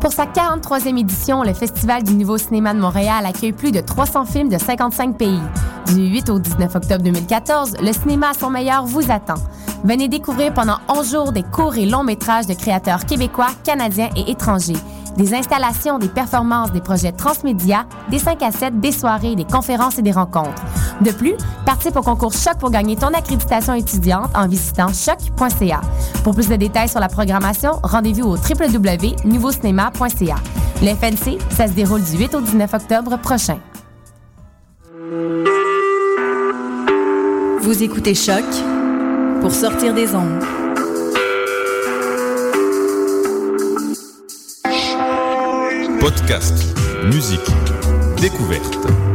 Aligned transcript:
Pour 0.00 0.14
sa 0.14 0.24
43e 0.24 0.98
édition, 0.98 1.42
le 1.42 1.52
Festival 1.52 2.02
du 2.02 2.14
Nouveau 2.14 2.38
Cinéma 2.38 2.72
de 2.72 2.80
Montréal 2.80 3.26
accueille 3.26 3.52
plus 3.52 3.70
de 3.70 3.80
300 3.80 4.24
films 4.24 4.48
de 4.48 4.56
55 4.56 5.18
pays. 5.18 5.42
Du 5.88 6.06
8 6.06 6.30
au 6.30 6.38
19 6.38 6.74
octobre 6.74 7.04
2014, 7.04 7.74
le 7.82 7.92
cinéma 7.92 8.30
à 8.30 8.34
son 8.34 8.48
meilleur 8.48 8.86
vous 8.86 9.10
attend. 9.10 9.34
Venez 9.84 10.08
découvrir 10.08 10.54
pendant 10.54 10.78
11 10.88 11.12
jours 11.12 11.32
des 11.32 11.42
courts 11.42 11.76
et 11.76 11.84
longs 11.84 12.02
métrages 12.02 12.46
de 12.46 12.54
créateurs 12.54 13.04
québécois, 13.04 13.48
canadiens 13.62 14.08
et 14.16 14.30
étrangers. 14.30 14.76
Des 15.18 15.34
installations, 15.34 15.98
des 15.98 16.08
performances, 16.08 16.72
des 16.72 16.80
projets 16.80 17.12
transmédia, 17.12 17.84
des 18.10 18.18
5 18.18 18.42
à 18.42 18.52
7, 18.52 18.80
des 18.80 18.92
soirées, 18.92 19.36
des 19.36 19.44
conférences 19.44 19.98
et 19.98 20.02
des 20.02 20.12
rencontres. 20.12 20.62
De 21.00 21.12
plus, 21.12 21.34
participe 21.64 21.96
au 21.96 22.02
concours 22.02 22.32
Choc 22.32 22.58
pour 22.58 22.70
gagner 22.70 22.96
ton 22.96 23.08
accréditation 23.08 23.74
étudiante 23.74 24.30
en 24.34 24.46
visitant 24.46 24.88
choc.ca. 24.88 25.80
Pour 26.22 26.34
plus 26.34 26.48
de 26.48 26.56
détails 26.56 26.88
sur 26.88 27.00
la 27.00 27.08
programmation, 27.08 27.72
rendez-vous 27.82 28.24
au 28.24 28.36
www.nouveaucinéma.ca. 28.36 30.36
Le 30.82 30.94
FNC, 30.94 31.38
ça 31.50 31.66
se 31.66 31.72
déroule 31.72 32.02
du 32.02 32.18
8 32.18 32.34
au 32.34 32.40
19 32.40 32.74
octobre 32.74 33.18
prochain. 33.18 33.58
Vous 37.60 37.82
écoutez 37.82 38.14
Choc 38.14 38.44
pour 39.40 39.52
sortir 39.52 39.94
des 39.94 40.14
ondes. 40.14 40.42
Podcast, 46.00 46.74
musique, 47.04 47.40
découverte. 48.20 49.09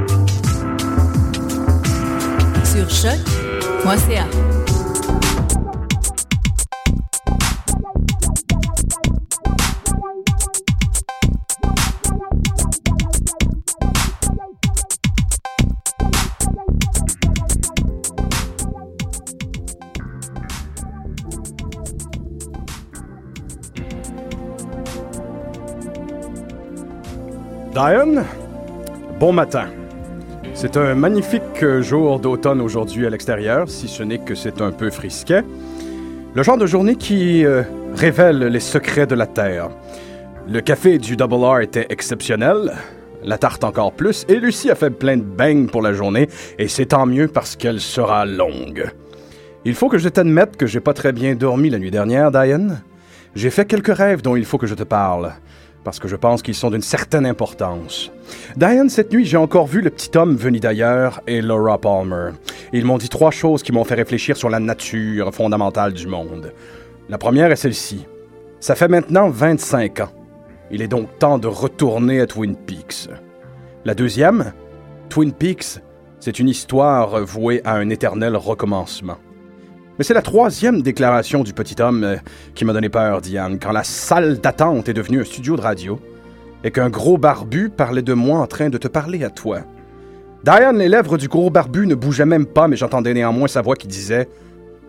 Diane, 27.75 28.23
bon 29.19 29.33
matin. 29.33 29.84
C'est 30.57 30.77
un 30.77 30.95
magnifique 30.95 31.65
jour 31.81 32.17
d'automne 32.17 32.61
aujourd'hui 32.61 33.05
à 33.05 33.09
l'extérieur, 33.09 33.69
si 33.69 33.89
ce 33.89 34.03
n'est 34.03 34.19
que 34.19 34.35
c'est 34.35 34.61
un 34.61 34.71
peu 34.71 34.89
frisquet. 34.89 35.43
Le 36.33 36.43
genre 36.43 36.57
de 36.57 36.65
journée 36.65 36.95
qui 36.95 37.45
euh, 37.45 37.63
révèle 37.93 38.39
les 38.39 38.61
secrets 38.61 39.05
de 39.05 39.15
la 39.15 39.27
Terre. 39.27 39.69
Le 40.47 40.61
café 40.61 40.97
du 40.97 41.17
Double 41.17 41.43
R 41.43 41.59
était 41.59 41.87
exceptionnel, 41.89 42.71
la 43.21 43.37
tarte 43.37 43.65
encore 43.65 43.91
plus, 43.91 44.25
et 44.29 44.39
Lucie 44.39 44.71
a 44.71 44.75
fait 44.75 44.91
plein 44.91 45.17
de 45.17 45.23
bangs 45.23 45.67
pour 45.67 45.81
la 45.81 45.91
journée, 45.91 46.29
et 46.57 46.69
c'est 46.69 46.85
tant 46.85 47.05
mieux 47.05 47.27
parce 47.27 47.57
qu'elle 47.57 47.81
sera 47.81 48.25
longue. 48.25 48.89
Il 49.65 49.75
faut 49.75 49.89
que 49.89 49.97
je 49.97 50.07
t'admette 50.07 50.55
que 50.55 50.67
j'ai 50.67 50.79
pas 50.79 50.93
très 50.93 51.11
bien 51.11 51.35
dormi 51.35 51.69
la 51.69 51.79
nuit 51.79 51.91
dernière, 51.91 52.31
Diane. 52.31 52.81
J'ai 53.35 53.49
fait 53.49 53.65
quelques 53.65 53.93
rêves 53.93 54.21
dont 54.21 54.37
il 54.37 54.45
faut 54.45 54.57
que 54.57 54.67
je 54.67 54.75
te 54.75 54.83
parle 54.83 55.33
parce 55.85 55.99
que 55.99 56.09
je 56.09 56.15
pense 56.17 56.41
qu'ils 56.41 56.55
sont 56.55 56.71
d'une 56.71 56.81
certaine 56.81 57.25
importance. 57.25 58.11
Diane, 58.57 58.89
cette 58.89 59.13
nuit, 59.13 59.23
j'ai 59.23 59.37
encore 59.37 59.67
vu 59.67 59.81
le 59.81 59.91
petit 59.91 60.17
homme 60.17 60.35
venu 60.35 60.59
d'ailleurs 60.59 61.21
et 61.27 61.41
Laura 61.41 61.77
Palmer. 61.77 62.31
Ils 62.73 62.83
m'ont 62.83 62.97
dit 62.97 63.07
trois 63.07 63.31
choses 63.31 63.61
qui 63.63 63.71
m'ont 63.71 63.83
fait 63.83 63.95
réfléchir 63.95 64.35
sur 64.35 64.49
la 64.49 64.59
nature 64.59 65.33
fondamentale 65.33 65.93
du 65.93 66.07
monde. 66.07 66.51
La 67.07 67.19
première 67.19 67.51
est 67.51 67.55
celle-ci. 67.55 68.05
Ça 68.59 68.73
fait 68.73 68.87
maintenant 68.87 69.29
25 69.29 69.99
ans. 69.99 70.09
Il 70.71 70.81
est 70.81 70.87
donc 70.87 71.19
temps 71.19 71.37
de 71.37 71.47
retourner 71.47 72.19
à 72.19 72.25
Twin 72.25 72.55
Peaks. 72.55 73.07
La 73.85 73.93
deuxième, 73.93 74.53
Twin 75.09 75.31
Peaks, 75.31 75.79
c'est 76.19 76.39
une 76.39 76.49
histoire 76.49 77.23
vouée 77.23 77.61
à 77.63 77.75
un 77.75 77.89
éternel 77.89 78.35
recommencement. 78.35 79.17
Mais 79.97 80.03
c'est 80.03 80.13
la 80.13 80.21
troisième 80.21 80.81
déclaration 80.81 81.43
du 81.43 81.53
petit 81.53 81.81
homme 81.81 82.03
euh, 82.03 82.17
qui 82.53 82.65
m'a 82.65 82.73
donné 82.73 82.89
peur, 82.89 83.21
Diane, 83.21 83.59
quand 83.59 83.71
la 83.71 83.83
salle 83.83 84.39
d'attente 84.39 84.89
est 84.89 84.93
devenue 84.93 85.21
un 85.21 85.23
studio 85.23 85.55
de 85.55 85.61
radio 85.61 85.99
et 86.65 86.71
qu'un 86.71 86.89
gros 86.89 87.17
barbu 87.17 87.69
parlait 87.69 88.01
de 88.01 88.13
moi 88.13 88.39
en 88.39 88.47
train 88.47 88.69
de 88.69 88.77
te 88.77 88.89
parler 88.89 89.23
à 89.23 89.29
toi. 89.29 89.59
Diane, 90.43 90.79
les 90.79 90.89
lèvres 90.89 91.17
du 91.17 91.29
gros 91.29 91.49
barbu 91.49 91.87
ne 91.87 91.95
bougeaient 91.95 92.25
même 92.25 92.45
pas, 92.45 92.67
mais 92.67 92.75
j'entendais 92.75 93.13
néanmoins 93.13 93.47
sa 93.47 93.61
voix 93.61 93.75
qui 93.75 93.87
disait 93.87 94.27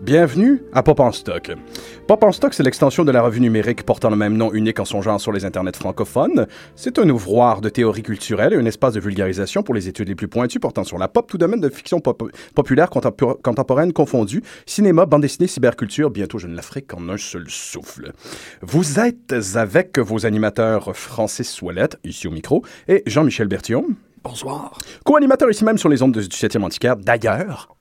Bienvenue 0.03 0.63
à 0.73 0.83
Pop 0.83 1.01
en 1.01 1.11
Stock. 1.11 1.51
Pop 2.07 2.23
en 2.23 2.31
Stock, 2.31 2.53
c'est 2.55 2.63
l'extension 2.63 3.05
de 3.05 3.11
la 3.11 3.23
revue 3.23 3.41
numérique 3.41 3.83
portant 3.85 4.11
le 4.11 4.15
même 4.17 4.37
nom 4.37 4.53
unique 4.53 4.79
en 4.79 4.85
son 4.85 5.01
genre 5.03 5.21
sur 5.21 5.33
les 5.33 5.45
internets 5.45 5.73
francophones. 5.77 6.47
C'est 6.77 6.99
un 6.99 7.09
ouvroir 7.09 7.61
de 7.61 7.69
théorie 7.71 8.03
culturelle 8.03 8.53
et 8.53 8.57
un 8.57 8.67
espace 8.67 8.93
de 8.95 9.01
vulgarisation 9.01 9.63
pour 9.63 9.75
les 9.75 9.89
études 9.89 10.09
les 10.09 10.15
plus 10.15 10.29
pointues 10.29 10.61
portant 10.61 10.85
sur 10.85 10.99
la 10.99 11.09
pop, 11.09 11.27
tout 11.29 11.39
domaine 11.39 11.61
de 11.61 11.69
fiction 11.71 12.01
pop- 12.01 12.31
populaire 12.55 12.89
contempor- 12.91 13.41
contemporaine 13.43 13.93
confondue, 13.93 14.43
cinéma, 14.67 15.07
bande 15.07 15.23
dessinée, 15.23 15.49
cyberculture. 15.49 16.11
Bientôt, 16.11 16.39
je 16.39 16.47
ne 16.47 16.55
la 16.55 16.63
ferai 16.63 16.83
qu'en 16.83 17.09
un 17.09 17.17
seul 17.17 17.47
souffle. 17.49 18.13
Vous 18.63 19.01
êtes 19.01 19.35
avec 19.57 19.99
vos 19.99 20.27
animateurs 20.27 20.95
Francis 20.95 21.61
Ouellette, 21.63 21.99
ici 22.05 22.29
au 22.29 22.31
micro, 22.33 22.63
et 22.87 23.03
Jean-Michel 23.07 23.49
Bertillon. 23.49 23.87
Bonsoir. 24.23 24.79
Co-animateur 25.05 25.51
ici 25.51 25.65
même 25.65 25.79
sur 25.79 25.89
les 25.89 26.03
ondes 26.03 26.13
de- 26.13 26.21
du 26.23 26.37
7e 26.37 26.65
antiquaire. 26.65 26.97
D'ailleurs, 26.97 27.76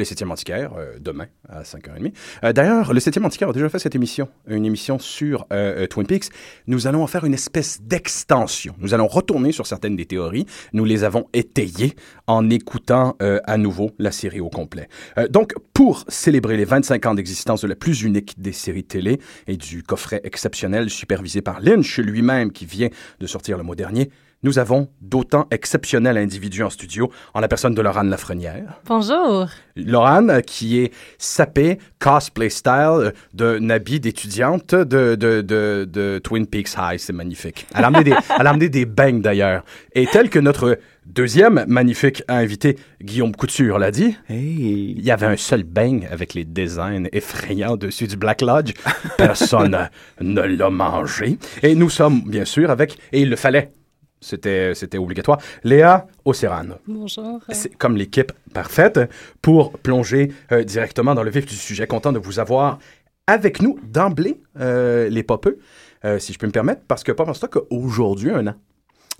le 0.00 0.04
7e 0.04 0.30
antiquaire, 0.30 0.72
euh, 0.76 0.98
demain 0.98 1.26
à 1.48 1.62
5h30. 1.62 2.12
Euh, 2.44 2.52
D'ailleurs, 2.52 2.92
le 2.92 3.00
7e 3.00 3.24
antiquaire 3.24 3.50
a 3.50 3.52
déjà 3.52 3.68
fait 3.68 3.78
cette 3.78 3.94
émission, 3.94 4.28
une 4.48 4.64
émission 4.64 4.98
sur 4.98 5.46
euh, 5.52 5.84
euh, 5.84 5.86
Twin 5.86 6.06
Peaks. 6.06 6.30
Nous 6.66 6.86
allons 6.86 7.02
en 7.02 7.06
faire 7.06 7.24
une 7.24 7.34
espèce 7.34 7.80
d'extension. 7.82 8.74
Nous 8.78 8.94
allons 8.94 9.06
retourner 9.06 9.52
sur 9.52 9.66
certaines 9.66 9.96
des 9.96 10.06
théories. 10.06 10.46
Nous 10.72 10.84
les 10.84 11.04
avons 11.04 11.26
étayées 11.32 11.94
en 12.26 12.48
écoutant 12.50 13.16
à 13.20 13.56
nouveau 13.58 13.90
la 13.98 14.12
série 14.12 14.40
au 14.40 14.48
complet. 14.48 14.88
Donc, 15.30 15.52
pour 15.74 16.04
célébrer 16.08 16.56
les 16.56 16.64
25 16.64 17.06
ans 17.06 17.14
d'existence 17.14 17.62
de 17.62 17.68
la 17.68 17.74
plus 17.74 18.02
unique 18.02 18.40
des 18.40 18.52
séries 18.52 18.84
télé 18.84 19.20
et 19.46 19.56
du 19.56 19.82
coffret 19.82 20.20
exceptionnel 20.24 20.90
supervisé 20.90 21.42
par 21.42 21.60
Lynch 21.60 21.98
lui-même 21.98 22.52
qui 22.52 22.66
vient 22.66 22.88
de 23.18 23.26
sortir 23.26 23.58
le 23.58 23.64
mois 23.64 23.76
dernier, 23.76 24.10
nous 24.42 24.58
avons 24.58 24.88
d'autant 25.00 25.46
exceptionnels 25.50 26.16
individus 26.16 26.62
en 26.62 26.70
studio 26.70 27.10
en 27.34 27.40
la 27.40 27.48
personne 27.48 27.74
de 27.74 27.82
Laurent 27.82 28.02
Lafrenière. 28.02 28.80
Bonjour. 28.86 29.48
Laurent, 29.76 30.28
euh, 30.28 30.40
qui 30.40 30.78
est 30.78 30.92
sapé, 31.18 31.78
cosplay 31.98 32.48
style, 32.48 33.12
d'un 33.34 33.68
habit 33.70 34.00
d'étudiante 34.00 34.74
de, 34.74 35.14
de, 35.14 35.42
de, 35.42 35.86
de 35.90 36.20
Twin 36.22 36.46
Peaks 36.46 36.74
High. 36.78 36.98
C'est 36.98 37.12
magnifique. 37.12 37.66
Elle 37.74 37.84
a 37.84 37.88
amené 37.88 38.04
des, 38.04 38.14
elle 38.38 38.46
a 38.46 38.50
amené 38.50 38.68
des 38.68 38.86
bangs 38.86 39.20
d'ailleurs. 39.20 39.62
Et 39.94 40.06
tel 40.06 40.30
que 40.30 40.38
notre 40.38 40.78
deuxième 41.04 41.64
magnifique 41.68 42.22
invité, 42.28 42.76
Guillaume 43.02 43.34
Couture, 43.34 43.78
l'a 43.78 43.90
dit, 43.90 44.16
Hey. 44.28 44.94
il 44.96 45.02
y 45.04 45.10
avait 45.10 45.26
un 45.26 45.36
seul 45.36 45.64
bang 45.64 46.06
avec 46.10 46.34
les 46.34 46.44
designs 46.44 47.08
effrayants 47.12 47.76
dessus 47.76 48.06
du 48.06 48.16
Black 48.16 48.40
Lodge. 48.40 48.72
Personne 49.18 49.88
ne 50.20 50.40
l'a 50.40 50.70
mangé. 50.70 51.38
Et 51.62 51.74
nous 51.74 51.90
sommes, 51.90 52.22
bien 52.26 52.44
sûr, 52.44 52.70
avec, 52.70 52.96
et 53.12 53.20
il 53.20 53.30
le 53.30 53.36
fallait, 53.36 53.72
c'était, 54.20 54.74
c'était 54.74 54.98
obligatoire, 54.98 55.38
Léa 55.64 56.06
Océran. 56.24 56.66
Bonjour. 56.86 57.40
C'est 57.50 57.74
comme 57.76 57.96
l'équipe 57.96 58.32
parfaite 58.52 59.00
pour 59.42 59.72
plonger 59.78 60.32
euh, 60.52 60.62
directement 60.64 61.14
dans 61.14 61.22
le 61.22 61.30
vif 61.30 61.46
du 61.46 61.54
sujet. 61.54 61.86
Content 61.86 62.12
de 62.12 62.18
vous 62.18 62.38
avoir 62.38 62.78
avec 63.26 63.62
nous 63.62 63.78
d'emblée, 63.84 64.40
euh, 64.60 65.08
les 65.08 65.22
popeux, 65.22 65.58
euh, 66.04 66.18
si 66.18 66.32
je 66.32 66.38
peux 66.38 66.46
me 66.46 66.52
permettre, 66.52 66.82
parce 66.88 67.04
que 67.04 67.12
Pop 67.12 67.28
en 67.28 67.34
Stock 67.34 67.56
a 67.56 67.60
aujourd'hui 67.70 68.30
un 68.30 68.46
an. 68.48 68.54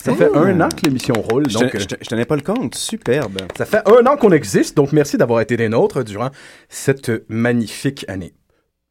Ça 0.02 0.14
fait 0.14 0.34
un 0.34 0.58
an 0.62 0.68
que 0.70 0.86
l'émission 0.86 1.12
roule, 1.14 1.44
Je, 1.50 1.58
donc 1.58 1.72
te- 1.72 1.78
je 1.78 1.84
te- 1.84 1.94
je 2.00 2.08
tenais 2.08 2.24
pas 2.24 2.34
le 2.34 2.40
compte. 2.40 2.74
Superbe. 2.74 3.36
ça 3.54 3.66
fait 3.66 3.82
un 3.86 4.06
an 4.06 4.16
qu'on 4.16 4.32
existe, 4.32 4.74
donc 4.74 4.92
merci 4.92 5.18
d'avoir 5.18 5.42
été 5.42 5.58
des 5.58 5.68
nôtres 5.68 6.02
durant 6.04 6.30
cette 6.70 7.10
magnifique 7.28 8.06
année. 8.08 8.32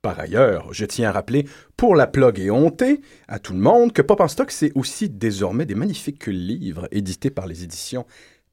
Par 0.01 0.17
ailleurs, 0.17 0.71
je 0.71 0.85
tiens 0.85 1.09
à 1.09 1.11
rappeler, 1.11 1.45
pour 1.75 1.93
la 1.93 2.07
plug 2.07 2.39
et 2.39 2.49
honter, 2.49 3.01
à 3.27 3.37
tout 3.37 3.51
le 3.51 3.59
monde, 3.59 3.91
que 3.91 4.01
Pop 4.01 4.21
en 4.21 4.29
Stock, 4.29 4.49
c'est 4.49 4.71
aussi 4.73 5.09
désormais 5.09 5.65
des 5.65 5.75
magnifiques 5.75 6.27
livres 6.27 6.87
édités 6.91 7.29
par 7.29 7.47
les 7.47 7.65
éditions 7.65 8.05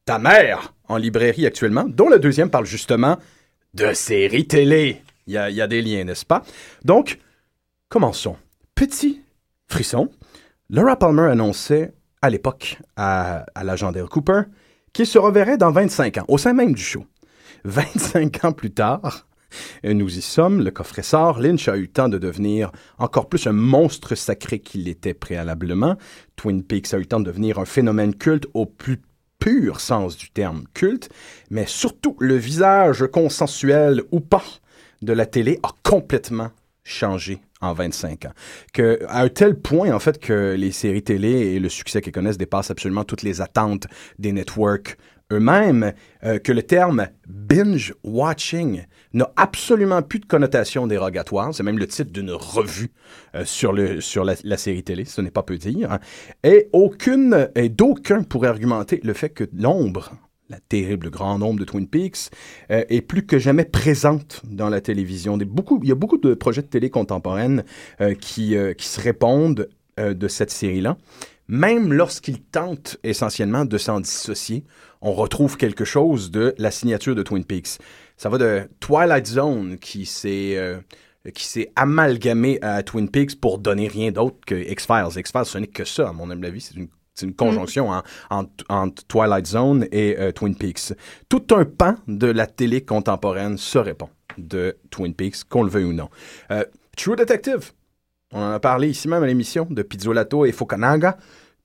Ta 0.07 0.19
mère 0.19 0.75
en 0.89 0.97
librairie 0.97 1.47
actuellement, 1.47 1.85
dont 1.85 2.09
le 2.09 2.19
deuxième 2.19 2.51
parle 2.51 2.67
justement 2.67 3.19
de 3.75 3.93
séries 3.93 4.49
télé. 4.49 5.03
Il 5.29 5.35
y 5.35 5.39
a, 5.39 5.67
des 5.69 5.83
liens, 5.83 6.03
n'est-ce 6.03 6.27
pas? 6.27 6.43
Donc, 6.85 7.21
commençons. 7.89 8.37
Petit 8.75 9.23
frisson. 9.69 10.11
Laura 10.69 10.97
Palmer 10.97 11.31
annonçait 11.31 11.93
à 12.23 12.31
l'époque 12.31 12.79
à, 12.97 13.47
à 13.55 13.63
l'agent 13.63 13.93
Cooper 14.11 14.43
qu'il 14.93 15.07
se 15.07 15.19
reverrait 15.19 15.59
dans 15.59 15.71
25 15.71 16.19
ans, 16.19 16.25
au 16.27 16.39
sein 16.39 16.55
même 16.55 16.75
du 16.75 16.83
show. 16.83 17.05
25 17.65 18.45
ans 18.45 18.53
plus 18.53 18.73
tard, 18.73 19.27
nous 19.85 20.19
y 20.19 20.23
sommes, 20.23 20.63
le 20.63 20.71
coffret 20.71 21.03
sort, 21.03 21.41
Lynch 21.41 21.69
a 21.69 21.77
eu 21.77 21.83
le 21.83 21.87
temps 21.89 22.09
de 22.09 22.19
devenir 22.19 22.73
encore 22.99 23.29
plus 23.29 23.47
un 23.47 23.53
monstre 23.53 24.15
sacré 24.15 24.59
qu'il 24.59 24.85
l'était 24.85 25.15
préalablement. 25.15 25.97
Twin 26.37 26.63
Peaks 26.63 26.93
a 26.95 26.97
eu 26.97 27.01
le 27.01 27.07
temps 27.07 27.21
de 27.21 27.25
devenir 27.25 27.59
un 27.59 27.65
phénomène 27.65 28.15
culte 28.15 28.47
au 28.55 28.67
plus 28.67 29.01
pur 29.39 29.81
sens 29.81 30.17
du 30.17 30.31
terme 30.31 30.65
culte, 30.75 31.09
mais 31.51 31.67
surtout 31.67 32.17
le 32.21 32.37
visage 32.37 33.07
consensuel 33.13 34.03
ou 34.11 34.21
pas 34.21 34.45
de 35.03 35.13
la 35.13 35.27
télé 35.27 35.61
a 35.63 35.71
complètement 35.83 36.51
changé 36.85 37.41
en 37.61 37.73
25 37.73 38.27
ans. 38.27 38.33
Que, 38.73 39.01
à 39.09 39.23
un 39.23 39.29
tel 39.29 39.59
point, 39.59 39.93
en 39.93 39.99
fait, 39.99 40.19
que 40.19 40.55
les 40.57 40.71
séries 40.73 41.03
télé 41.03 41.29
et 41.29 41.59
le 41.59 41.69
succès 41.69 42.01
qu'elles 42.01 42.13
connaissent 42.13 42.39
dépassent 42.39 42.71
absolument 42.71 43.05
toutes 43.05 43.23
les 43.23 43.41
attentes 43.41 43.87
des 44.19 44.33
networks 44.33 44.97
eux-mêmes, 45.33 45.93
euh, 46.25 46.39
que 46.39 46.53
le 46.53 46.63
terme 46.63 47.09
binge 47.27 47.95
watching 48.05 48.85
n'a 49.13 49.33
absolument 49.37 50.03
plus 50.03 50.21
de 50.21 50.27
connotation 50.27 50.87
dérogatoire. 50.87 51.55
C'est 51.55 51.63
même 51.63 51.79
le 51.79 51.87
titre 51.87 52.13
d'une 52.13 52.31
revue 52.31 52.93
euh, 53.35 53.45
sur, 53.45 53.73
le, 53.73 54.01
sur 54.01 54.25
la, 54.25 54.57
série 54.57 54.85
télé, 54.85 55.05
ce 55.05 55.21
n'est 55.21 55.31
pas 55.31 55.43
peu 55.43 55.57
dire. 55.57 55.99
Et 56.45 56.69
aucune, 56.73 57.49
et 57.55 57.69
d'aucun 57.69 58.23
pourrait 58.23 58.49
argumenter 58.49 59.01
le 59.03 59.15
fait 59.15 59.31
que 59.31 59.45
l'ombre, 59.57 60.13
la 60.49 60.61
terrible 60.61 61.11
grand 61.11 61.39
nombre 61.39 61.59
de 61.59 61.65
Twin 61.65 61.89
Peaks, 61.89 62.31
euh, 62.71 62.85
est 62.89 63.01
plus 63.01 63.27
que 63.27 63.39
jamais 63.39 63.65
présente 63.65 64.43
dans 64.45 64.69
la 64.69 64.81
télévision. 64.81 65.37
Il 65.39 65.89
y 65.89 65.93
a 65.93 65.95
beaucoup 65.97 66.19
de 66.19 66.35
projets 66.35 66.63
de 66.63 66.69
télé 66.69 66.91
contemporaines 66.91 67.65
euh, 68.01 68.15
qui, 68.15 68.55
qui 68.77 68.87
se 68.87 69.01
répondent 69.01 69.69
de 69.99 70.29
cette 70.29 70.51
série-là. 70.51 70.99
Même 71.49 71.93
lorsqu'ils 71.93 72.43
tentent 72.43 72.99
essentiellement 73.03 73.65
de 73.65 73.79
s'en 73.79 74.01
dissocier, 74.01 74.65
on 75.07 75.13
retrouve 75.13 75.57
quelque 75.57 75.85
chose 75.85 76.33
de 76.33 76.53
la 76.59 76.73
signature 76.73 77.15
de 77.15 77.23
Twin 77.23 77.45
Peaks. 77.45 77.79
Ça 78.17 78.29
va 78.29 78.39
de 78.39 78.69
Twilight 78.81 79.27
Zone 79.27 79.79
qui 79.79 80.05
s'est 80.05 80.55
euh, 80.57 80.79
qui 81.33 81.45
s'est 81.47 81.71
amalgamé 81.77 82.59
à 82.61 82.83
Twin 82.83 83.09
Peaks 83.09 83.41
pour 83.41 83.59
donner 83.59 83.87
rien 83.87 84.11
d'autre 84.11 84.37
que 84.45 84.55
X-Files. 84.55 85.17
X-Files, 85.17 85.45
ce 85.45 85.59
n'est 85.59 85.67
que 85.69 85.85
ça, 85.85 86.09
à 86.09 86.13
mon 86.13 86.29
avis. 86.31 86.61
C'est 86.61 87.25
une, 87.25 87.35
conjonction 87.35 87.89
en- 87.91 88.03
entre 88.69 89.07
Twilight 89.07 89.47
Zone 89.47 89.87
et 89.93 90.17
euh, 90.19 90.33
Twin 90.33 90.55
Peaks. 90.57 90.93
Tout 91.29 91.47
un 91.53 91.65
pan 91.65 91.95
de 92.09 92.27
la 92.27 92.47
télé 92.47 92.83
contemporaine 92.83 93.57
se 93.59 93.79
répond 93.79 94.09
de 94.39 94.77
Twin 94.91 95.15
Peaks, 95.15 95.45
qu'on 95.49 95.63
le 95.63 95.71
veuille 95.71 95.85
ou 95.85 95.93
non. 95.93 96.11
Euh, 96.51 96.65
True 96.97 97.17
Detective, 97.17 97.73
on 98.33 98.41
en 98.41 98.51
a 98.51 98.61
parlé 98.61 98.89
ici 98.91 99.07
même 99.09 99.23
à 99.23 99.27
l'émission 99.27 99.67
de 99.71 99.83
Pizzolato 99.83 100.45
et 100.45 100.53
Fukunaga, 100.53 101.17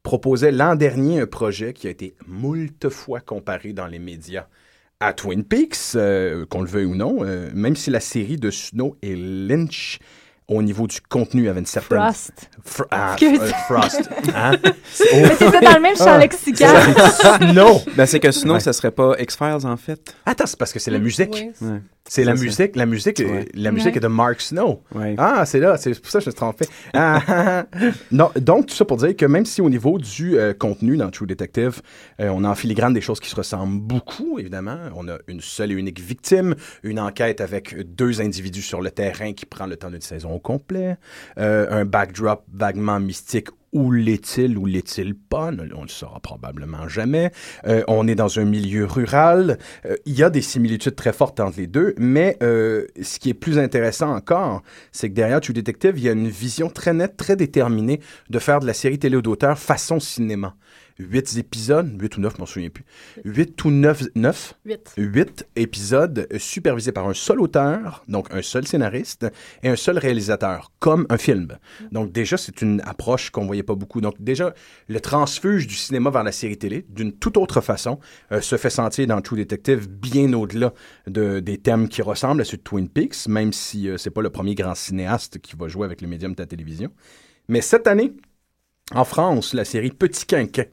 proposait 0.04 0.52
l'an 0.52 0.76
dernier 0.76 1.20
un 1.20 1.28
projet 1.28 1.74
qui 1.74 1.88
a 1.88 1.90
été 1.90 2.16
moult 2.28 2.90
fois 2.90 3.20
comparé 3.20 3.74
dans 3.74 3.88
les 3.88 4.00
médias 4.00 4.48
à 5.00 5.14
Twin 5.14 5.44
Peaks, 5.44 5.96
euh, 5.96 6.46
qu'on 6.46 6.62
le 6.62 6.68
veuille 6.68 6.86
ou 6.86 6.96
non, 6.96 7.24
euh, 7.24 7.50
même 7.54 7.76
si 7.76 7.90
la 7.90 8.00
série 8.00 8.38
de 8.38 8.52
Snow 8.52 8.96
et 9.02 9.16
Lynch, 9.16 10.00
au 10.58 10.62
niveau 10.62 10.86
du 10.88 11.00
contenu, 11.02 11.50
avait 11.50 11.60
une 11.62 11.66
certaine... 11.66 12.00
Frost. 12.00 12.50
Fr- 12.68 12.86
ah, 12.92 13.14
Excuse. 13.14 13.40
euh, 13.42 13.52
Frost. 13.68 14.10
Hein? 14.36 14.52
Mais 14.64 14.74
c'est 15.38 15.62
dans 15.62 15.74
le 15.76 15.82
même 15.82 15.96
champ 15.96 16.06
Ah. 16.08 16.18
lexical. 16.18 16.76
Snow. 17.52 17.82
Ben, 17.96 18.06
c'est 18.06 18.20
que 18.20 18.32
sinon, 18.32 18.56
Ouais. 18.56 18.60
ça 18.60 18.74
serait 18.74 18.92
pas 18.92 19.16
X-Files, 19.20 19.66
en 19.66 19.78
fait. 19.78 20.14
Attends, 20.26 20.46
c'est 20.46 20.58
parce 20.60 20.74
que 20.74 20.80
c'est 20.80 20.92
la 20.92 21.00
musique. 21.00 21.52
Oui. 21.62 21.68
Ouais. 21.68 21.80
C'est 22.08 22.24
la 22.24 22.34
musique. 22.34 22.76
La 22.76 22.86
musique, 22.86 23.20
est- 23.20 23.26
Ouais. 23.26 23.48
la 23.54 23.72
musique 23.72 23.92
Ouais. 23.92 23.98
est 23.98 24.02
de 24.02 24.08
Mark 24.08 24.42
Snow. 24.42 24.82
Ouais. 24.94 25.16
Ah, 25.18 25.46
c'est 25.46 25.60
là, 25.60 25.78
c'est 25.78 25.98
pour 26.00 26.12
ça 26.12 26.20
que 26.20 26.26
je 26.26 26.30
me 26.30 26.32
suis 26.32 26.38
trompé. 26.38 26.66
Ah, 26.94 27.66
non, 28.12 28.32
donc, 28.36 28.66
tout 28.68 28.76
ça 28.76 28.84
pour 28.86 28.98
dire 28.98 29.16
que 29.16 29.26
même 29.26 29.46
si 29.46 29.62
au 29.62 29.70
niveau 29.70 29.98
du 29.98 30.38
euh, 30.38 30.54
contenu 30.54 30.98
dans 30.98 31.10
True 31.10 31.28
Detective, 31.28 31.82
euh, 32.20 32.30
on 32.34 32.44
a 32.44 32.50
en 32.50 32.56
filigrane 32.56 32.94
des 32.94 33.02
choses 33.02 33.20
qui 33.20 33.30
se 33.30 33.36
ressemblent 33.36 33.80
beaucoup, 33.80 34.40
évidemment. 34.40 34.78
On 34.96 35.08
a 35.08 35.18
une 35.28 35.40
seule 35.42 35.72
et 35.72 35.76
unique 35.76 36.00
victime, 36.02 36.56
une 36.84 37.00
enquête 37.00 37.40
avec 37.40 37.76
deux 37.96 38.20
individus 38.22 38.62
sur 38.64 38.82
le 38.82 38.92
terrain 38.92 39.32
qui 39.34 39.46
prend 39.46 39.66
le 39.68 39.78
temps 39.78 39.90
d'une 39.92 40.02
saison 40.02 40.32
au 40.34 40.40
complet, 40.42 40.98
euh, 41.38 41.68
un 41.70 41.86
backdrop 41.86 42.44
vaguement 42.54 43.00
mystique 43.00 43.50
où 43.74 43.90
l'est-il 43.90 44.58
ou 44.58 44.66
l'est-il 44.66 45.16
pas? 45.16 45.50
On 45.74 45.84
le 45.84 45.88
saura 45.88 46.20
probablement 46.20 46.90
jamais. 46.90 47.32
Euh, 47.66 47.84
on 47.88 48.06
est 48.06 48.16
dans 48.16 48.38
un 48.38 48.44
milieu 48.44 48.84
rural. 48.84 49.58
Euh, 49.86 49.96
il 50.06 50.14
y 50.14 50.24
a 50.24 50.30
des 50.30 50.42
similitudes 50.42 50.98
très 50.98 51.14
fortes 51.14 51.40
entre 51.40 51.58
les 51.58 51.68
deux, 51.68 51.96
mais 51.98 52.38
ce 52.42 53.20
qui 53.20 53.30
est 53.30 53.34
plus 53.34 53.58
intéressant 53.58 54.14
encore, 54.14 54.62
c'est 54.92 55.10
que 55.10 55.14
derrière 55.14 55.40
True 55.40 55.54
Detective, 55.54 55.94
il 55.96 56.04
y 56.04 56.10
a 56.10 56.12
une 56.12 56.28
vision 56.28 56.70
très 56.70 56.94
nette, 56.94 57.16
très 57.16 57.38
déterminée 57.38 58.02
de 58.30 58.40
faire 58.40 58.60
de 58.60 58.68
la 58.68 58.74
série 58.74 59.00
télé 59.00 59.22
d'auteur 59.22 59.58
façon 59.58 60.02
cinéma. 60.02 60.56
Huit 61.02 61.38
épisodes, 61.38 62.00
huit 62.00 62.18
ou 62.18 62.22
neuf, 62.22 62.34
je 62.36 62.40
m'en 62.40 62.46
souviens 62.46 62.70
plus. 62.70 62.86
Huit 63.26 63.64
ou 63.66 63.72
neuf, 63.72 64.04
neuf? 64.16 64.54
Huit. 64.66 64.94
Huit 64.98 65.48
épisodes 65.56 66.28
euh, 66.32 66.40
supervisés 66.40 66.92
par 66.92 67.08
un 67.08 67.14
seul 67.14 67.42
auteur, 67.42 68.04
donc 68.08 68.28
un 68.32 68.42
seul 68.42 68.68
scénariste, 68.68 69.26
et 69.64 69.70
un 69.70 69.76
seul 69.76 69.98
réalisateur, 69.98 70.72
comme 70.80 71.08
un 71.10 71.18
film. 71.18 71.58
Donc 71.92 72.12
déjà, 72.12 72.38
c'est 72.38 72.62
une 72.62 72.82
approche 72.86 73.30
qu'on 73.32 73.46
voyait 73.46 73.64
pas 73.64 73.76
beaucoup. 73.76 74.02
Donc 74.02 74.16
déjà, 74.20 74.54
le 74.88 75.00
transfuge 75.00 75.68
du 75.68 75.76
cinéma 75.76 76.10
vers 76.10 76.24
la 76.24 76.32
série 76.32 76.58
télé, 76.58 76.86
d'une 76.90 77.14
toute 77.14 77.38
autre 77.38 77.62
façon, 77.62 78.00
euh, 78.32 78.42
se 78.42 78.58
fait 78.58 78.70
sentir 78.70 79.08
dans 79.08 79.22
True 79.22 79.38
Detective 79.38 79.90
bien 79.90 80.32
au-delà 80.34 80.74
de, 81.08 81.40
des 81.40 81.58
thèmes 81.58 81.90
qui 81.90 82.02
ressemblent 82.02 82.42
à 82.42 82.46
ceux 82.46 82.58
de 82.58 82.64
Twin 82.64 82.88
Peaks, 82.88 83.28
même 83.28 83.54
si 83.54 83.90
euh, 83.90 83.98
c'est 83.98 84.12
pas 84.12 84.22
le 84.22 84.30
premier 84.30 84.56
grand 84.56 84.76
cinéaste 84.76 85.40
qui 85.40 85.56
va 85.56 85.68
jouer 85.68 85.86
avec 85.86 86.02
le 86.02 86.08
médium 86.08 86.34
de 86.34 86.42
la 86.42 86.46
télévision. 86.46 86.92
Mais 87.48 87.62
cette 87.62 87.88
année, 87.88 88.14
en 88.94 89.06
France, 89.06 89.54
la 89.54 89.66
série 89.66 89.92
Petit 89.92 90.26
Quinquin, 90.26 90.66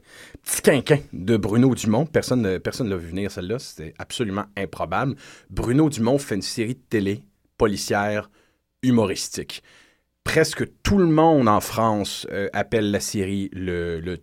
Petit 0.43 0.61
Quinquin 0.61 0.99
de 1.13 1.37
Bruno 1.37 1.73
Dumont, 1.73 2.05
personne 2.05 2.41
ne 2.41 2.57
personne 2.57 2.89
l'a 2.89 2.97
vu 2.97 3.07
venir 3.07 3.31
celle-là, 3.31 3.59
c'était 3.59 3.93
absolument 3.97 4.45
improbable. 4.57 5.15
Bruno 5.49 5.89
Dumont 5.89 6.17
fait 6.17 6.35
une 6.35 6.41
série 6.41 6.75
de 6.75 6.81
télé 6.89 7.23
policière 7.57 8.29
humoristique. 8.83 9.63
Presque 10.31 10.63
tout 10.83 10.99
le 10.99 11.07
monde 11.07 11.47
en 11.47 11.59
France 11.59 12.27
euh, 12.31 12.49
appelle 12.53 12.91
la 12.91 12.99
série 12.99 13.49
le, 13.51 14.19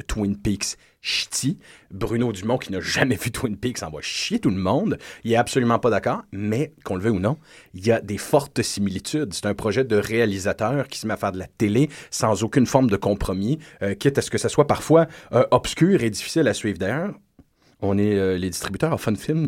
Twin 0.00 0.38
Peaks 0.38 0.78
ch'ti. 1.02 1.58
Bruno 1.90 2.32
Dumont, 2.32 2.56
qui 2.56 2.72
n'a 2.72 2.80
jamais 2.80 3.16
vu 3.16 3.30
Twin 3.30 3.58
Peaks, 3.58 3.82
envoie 3.82 4.00
chier 4.00 4.38
tout 4.38 4.48
le 4.48 4.56
monde. 4.56 4.96
Il 5.22 5.32
est 5.32 5.36
absolument 5.36 5.78
pas 5.78 5.90
d'accord, 5.90 6.22
mais 6.32 6.72
qu'on 6.82 6.96
le 6.96 7.02
veuille 7.02 7.12
ou 7.12 7.20
non, 7.20 7.36
il 7.74 7.86
y 7.86 7.92
a 7.92 8.00
des 8.00 8.16
fortes 8.16 8.62
similitudes. 8.62 9.34
C'est 9.34 9.44
un 9.44 9.52
projet 9.52 9.84
de 9.84 9.96
réalisateur 9.96 10.88
qui 10.88 10.98
se 10.98 11.06
met 11.06 11.12
à 11.12 11.18
faire 11.18 11.32
de 11.32 11.38
la 11.38 11.46
télé 11.46 11.90
sans 12.10 12.42
aucune 12.42 12.64
forme 12.64 12.88
de 12.88 12.96
compromis, 12.96 13.58
euh, 13.82 13.94
quitte 13.94 14.16
à 14.16 14.22
ce 14.22 14.30
que 14.30 14.38
ça 14.38 14.48
soit 14.48 14.66
parfois 14.66 15.08
euh, 15.34 15.44
obscur 15.50 16.02
et 16.02 16.08
difficile 16.08 16.48
à 16.48 16.54
suivre. 16.54 16.78
D'ailleurs, 16.78 17.12
on 17.82 17.98
est 17.98 18.38
les 18.38 18.48
distributeurs 18.48 18.94
à 18.94 18.96
Fun 18.96 19.14
Film 19.14 19.46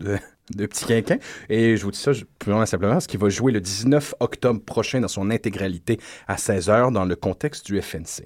de 0.54 0.66
Petit 0.66 0.84
Quinquin. 0.86 1.18
Et 1.48 1.76
je 1.76 1.84
vous 1.84 1.90
dis 1.90 1.98
ça 1.98 2.12
purement 2.38 2.66
simplement 2.66 2.92
parce 2.92 3.06
qu'il 3.06 3.18
va 3.20 3.28
jouer 3.28 3.52
le 3.52 3.60
19 3.60 4.14
octobre 4.20 4.60
prochain 4.60 5.00
dans 5.00 5.08
son 5.08 5.30
intégralité 5.30 5.98
à 6.28 6.36
16h 6.36 6.92
dans 6.92 7.04
le 7.04 7.16
contexte 7.16 7.66
du 7.66 7.80
FNC. 7.80 8.24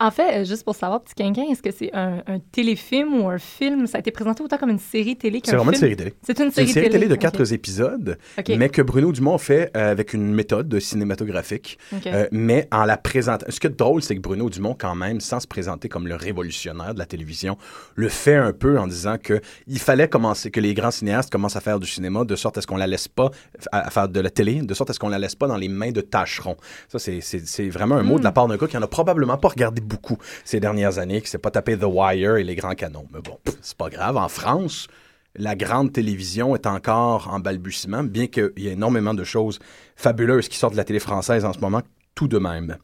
En 0.00 0.10
fait, 0.10 0.40
euh, 0.40 0.44
juste 0.44 0.64
pour 0.64 0.74
savoir, 0.74 1.02
Petit 1.02 1.14
Quinquin, 1.14 1.44
est-ce 1.50 1.62
que 1.62 1.70
c'est 1.70 1.94
un, 1.94 2.22
un 2.26 2.38
téléfilm 2.52 3.20
ou 3.20 3.28
un 3.28 3.38
film? 3.38 3.86
Ça 3.86 3.98
a 3.98 4.00
été 4.00 4.10
présenté 4.10 4.42
autant 4.42 4.58
comme 4.58 4.70
une 4.70 4.78
série 4.78 5.16
télé 5.16 5.40
qu'un 5.40 5.50
C'est 5.52 5.56
vraiment 5.56 5.70
une 5.72 5.76
film? 5.78 5.86
série 5.90 5.96
télé. 5.96 6.14
C'est 6.22 6.38
une 6.40 6.50
C'est 6.50 6.54
série, 6.56 6.66
une 6.66 6.72
série 6.74 6.90
télé 6.90 7.08
de 7.08 7.14
quatre 7.16 7.52
épisodes, 7.52 8.18
mais 8.48 8.68
que 8.68 8.82
Bruno 8.82 9.12
Dumont 9.12 9.38
fait 9.38 9.70
euh, 9.76 9.90
avec 9.90 10.12
une 10.12 10.32
méthode 10.34 10.78
cinématographique, 10.80 11.78
euh, 12.06 12.26
mais 12.32 12.68
en 12.72 12.84
la 12.84 12.96
présentant. 12.96 13.46
Ce 13.48 13.60
qui 13.60 13.66
est 13.66 13.70
drôle, 13.70 14.02
c'est 14.02 14.16
que 14.16 14.20
Bruno 14.20 14.50
Dumont, 14.50 14.76
quand 14.78 14.94
même, 14.94 15.20
sans 15.20 15.40
se 15.40 15.46
présenter 15.46 15.88
comme 15.88 16.06
le 16.08 16.14
révolutionnaire 16.16 16.94
de 16.94 16.98
la 16.98 17.06
télévision, 17.06 17.56
le 17.94 18.08
fait 18.08 18.36
un 18.36 18.52
peu 18.52 18.78
en 18.78 18.86
disant 18.86 19.16
que 19.22 19.40
il 19.66 19.78
fallait 19.78 20.08
commencer, 20.08 20.50
que 20.50 20.60
les 20.60 20.74
grands 20.74 20.90
cinéastes 20.90 21.30
commencent 21.30 21.53
à 21.56 21.60
faire 21.60 21.78
du 21.80 21.86
cinéma 21.86 22.24
de 22.24 22.36
sorte 22.36 22.58
à 22.58 22.60
ce 22.62 22.66
qu'on 22.66 22.76
la 22.76 22.86
laisse 22.86 23.08
pas 23.08 23.30
à, 23.72 23.86
à 23.86 23.90
faire 23.90 24.08
de 24.08 24.20
la 24.20 24.30
télé, 24.30 24.62
de 24.62 24.74
sorte 24.74 24.90
à 24.90 24.92
ce 24.92 24.98
qu'on 24.98 25.08
la 25.08 25.18
laisse 25.18 25.34
pas 25.34 25.46
dans 25.46 25.56
les 25.56 25.68
mains 25.68 25.90
de 25.92 26.00
tâcherons. 26.00 26.56
Ça, 26.88 26.98
c'est- 26.98 27.68
vraiment 27.68 27.96
un 27.96 28.02
mot 28.02 28.18
de 28.18 28.24
la 28.24 28.32
part 28.32 28.46
d'un 28.48 28.56
gars 28.56 28.66
qui 28.66 28.76
en 28.76 28.82
a 28.82 28.86
probablement 28.86 29.36
pas 29.38 29.48
regardé 29.48 29.80
beaucoup 29.80 30.16
ces 30.44 30.60
dernières 30.60 30.98
années, 30.98 31.20
qui 31.20 31.28
s'est 31.30 31.38
pas 31.38 31.50
tapé 31.50 31.76
The 31.78 31.84
Wire 31.86 32.36
et 32.36 32.44
les 32.44 32.54
grands 32.54 32.74
canons. 32.74 33.06
Mais 33.12 33.20
bon, 33.20 33.38
c'est 33.62 33.76
pas 33.76 33.88
grave. 33.88 34.16
En 34.16 34.28
France, 34.28 34.86
la 35.36 35.56
grande 35.56 35.92
télévision 35.92 36.54
est 36.54 36.66
encore 36.66 37.28
en 37.32 37.40
balbutiement, 37.40 38.04
bien 38.04 38.26
qu'il 38.28 38.52
y 38.58 38.68
ait 38.68 38.72
énormément 38.72 39.14
de 39.14 39.24
choses 39.24 39.58
fabuleuses 39.96 40.48
qui 40.48 40.56
sortent 40.58 40.74
de 40.74 40.78
la 40.78 40.84
télé 40.84 41.00
française 41.00 41.44
en 41.44 41.52
ce 41.52 41.58
moment, 41.58 41.82
tout 42.14 42.28
de 42.28 42.38
même. 42.38 42.76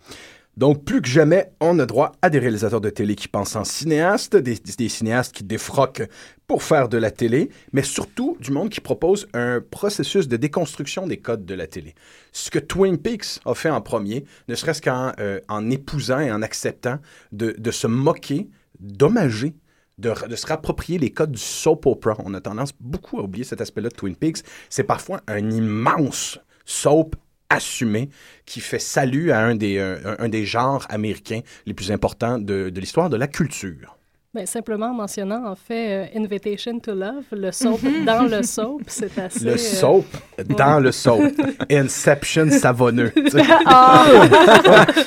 Donc, 0.60 0.84
plus 0.84 1.00
que 1.00 1.08
jamais, 1.08 1.54
on 1.60 1.78
a 1.78 1.86
droit 1.86 2.12
à 2.20 2.28
des 2.28 2.38
réalisateurs 2.38 2.82
de 2.82 2.90
télé 2.90 3.14
qui 3.14 3.28
pensent 3.28 3.56
en 3.56 3.64
cinéastes, 3.64 4.36
des, 4.36 4.88
cinéastes 4.90 5.34
qui 5.34 5.42
défroquent 5.42 6.06
pour 6.46 6.62
faire 6.62 6.90
de 6.90 6.98
la 6.98 7.10
télé, 7.10 7.48
mais 7.72 7.82
surtout 7.82 8.36
du 8.40 8.50
monde 8.50 8.68
qui 8.68 8.82
propose 8.82 9.26
un 9.32 9.62
processus 9.62 10.28
de 10.28 10.36
déconstruction 10.36 11.06
des 11.06 11.16
codes 11.16 11.46
de 11.46 11.54
la 11.54 11.66
télé. 11.66 11.94
Ce 12.32 12.50
que 12.50 12.58
Twin 12.58 12.98
Peaks 12.98 13.40
a 13.46 13.54
fait 13.54 13.70
en 13.70 13.80
premier, 13.80 14.26
ne 14.48 14.54
serait-ce 14.54 14.82
qu'en 14.82 15.12
euh, 15.18 15.40
épousant 15.70 16.20
et 16.20 16.30
en 16.30 16.42
acceptant 16.42 16.98
de, 17.32 17.54
de 17.56 17.70
se 17.70 17.86
moquer, 17.86 18.50
d'hommager 18.80 19.54
de, 19.96 20.12
de, 20.28 20.36
se 20.36 20.46
rapproprier 20.46 20.98
les 20.98 21.10
codes 21.10 21.32
du 21.32 21.40
soap 21.40 21.86
opera. 21.86 22.16
On 22.18 22.34
a 22.34 22.40
tendance 22.42 22.72
beaucoup 22.80 23.18
à 23.18 23.22
oublier 23.22 23.44
cet 23.44 23.62
aspect-là 23.62 23.88
de 23.88 23.94
Twin 23.94 24.14
Peaks. 24.14 24.42
C'est 24.68 24.84
parfois 24.84 25.22
un 25.26 25.50
immense 25.50 26.38
soap 26.66 27.16
assumé 27.50 28.08
qui 28.46 28.60
fait 28.60 28.78
salut 28.78 29.32
à 29.32 29.40
un 29.40 29.54
des, 29.54 29.78
un, 29.78 30.16
un 30.18 30.28
des 30.28 30.46
genres 30.46 30.86
américains 30.88 31.40
les 31.66 31.74
plus 31.74 31.92
importants 31.92 32.38
de, 32.38 32.70
de 32.70 32.80
l'histoire 32.80 33.10
de 33.10 33.16
la 33.16 33.26
culture. 33.26 33.99
Ben, 34.32 34.46
simplement 34.46 34.86
en 34.86 34.94
mentionnant, 34.94 35.44
en 35.44 35.56
fait, 35.56 35.90
euh, 35.90 36.06
Invitation 36.20 36.78
to 36.78 36.94
Love, 36.94 37.24
le 37.32 37.50
soap 37.52 37.80
dans 38.06 38.22
le 38.22 38.44
soap, 38.44 38.82
c'est 38.86 39.18
assez... 39.18 39.44
Le 39.44 39.56
soap 39.56 40.06
euh... 40.38 40.44
dans 40.44 40.76
ouais. 40.76 40.82
le 40.82 40.92
soap. 40.92 41.32
Inception 41.68 42.48
savonneux. 42.48 43.12
oh! 43.16 44.20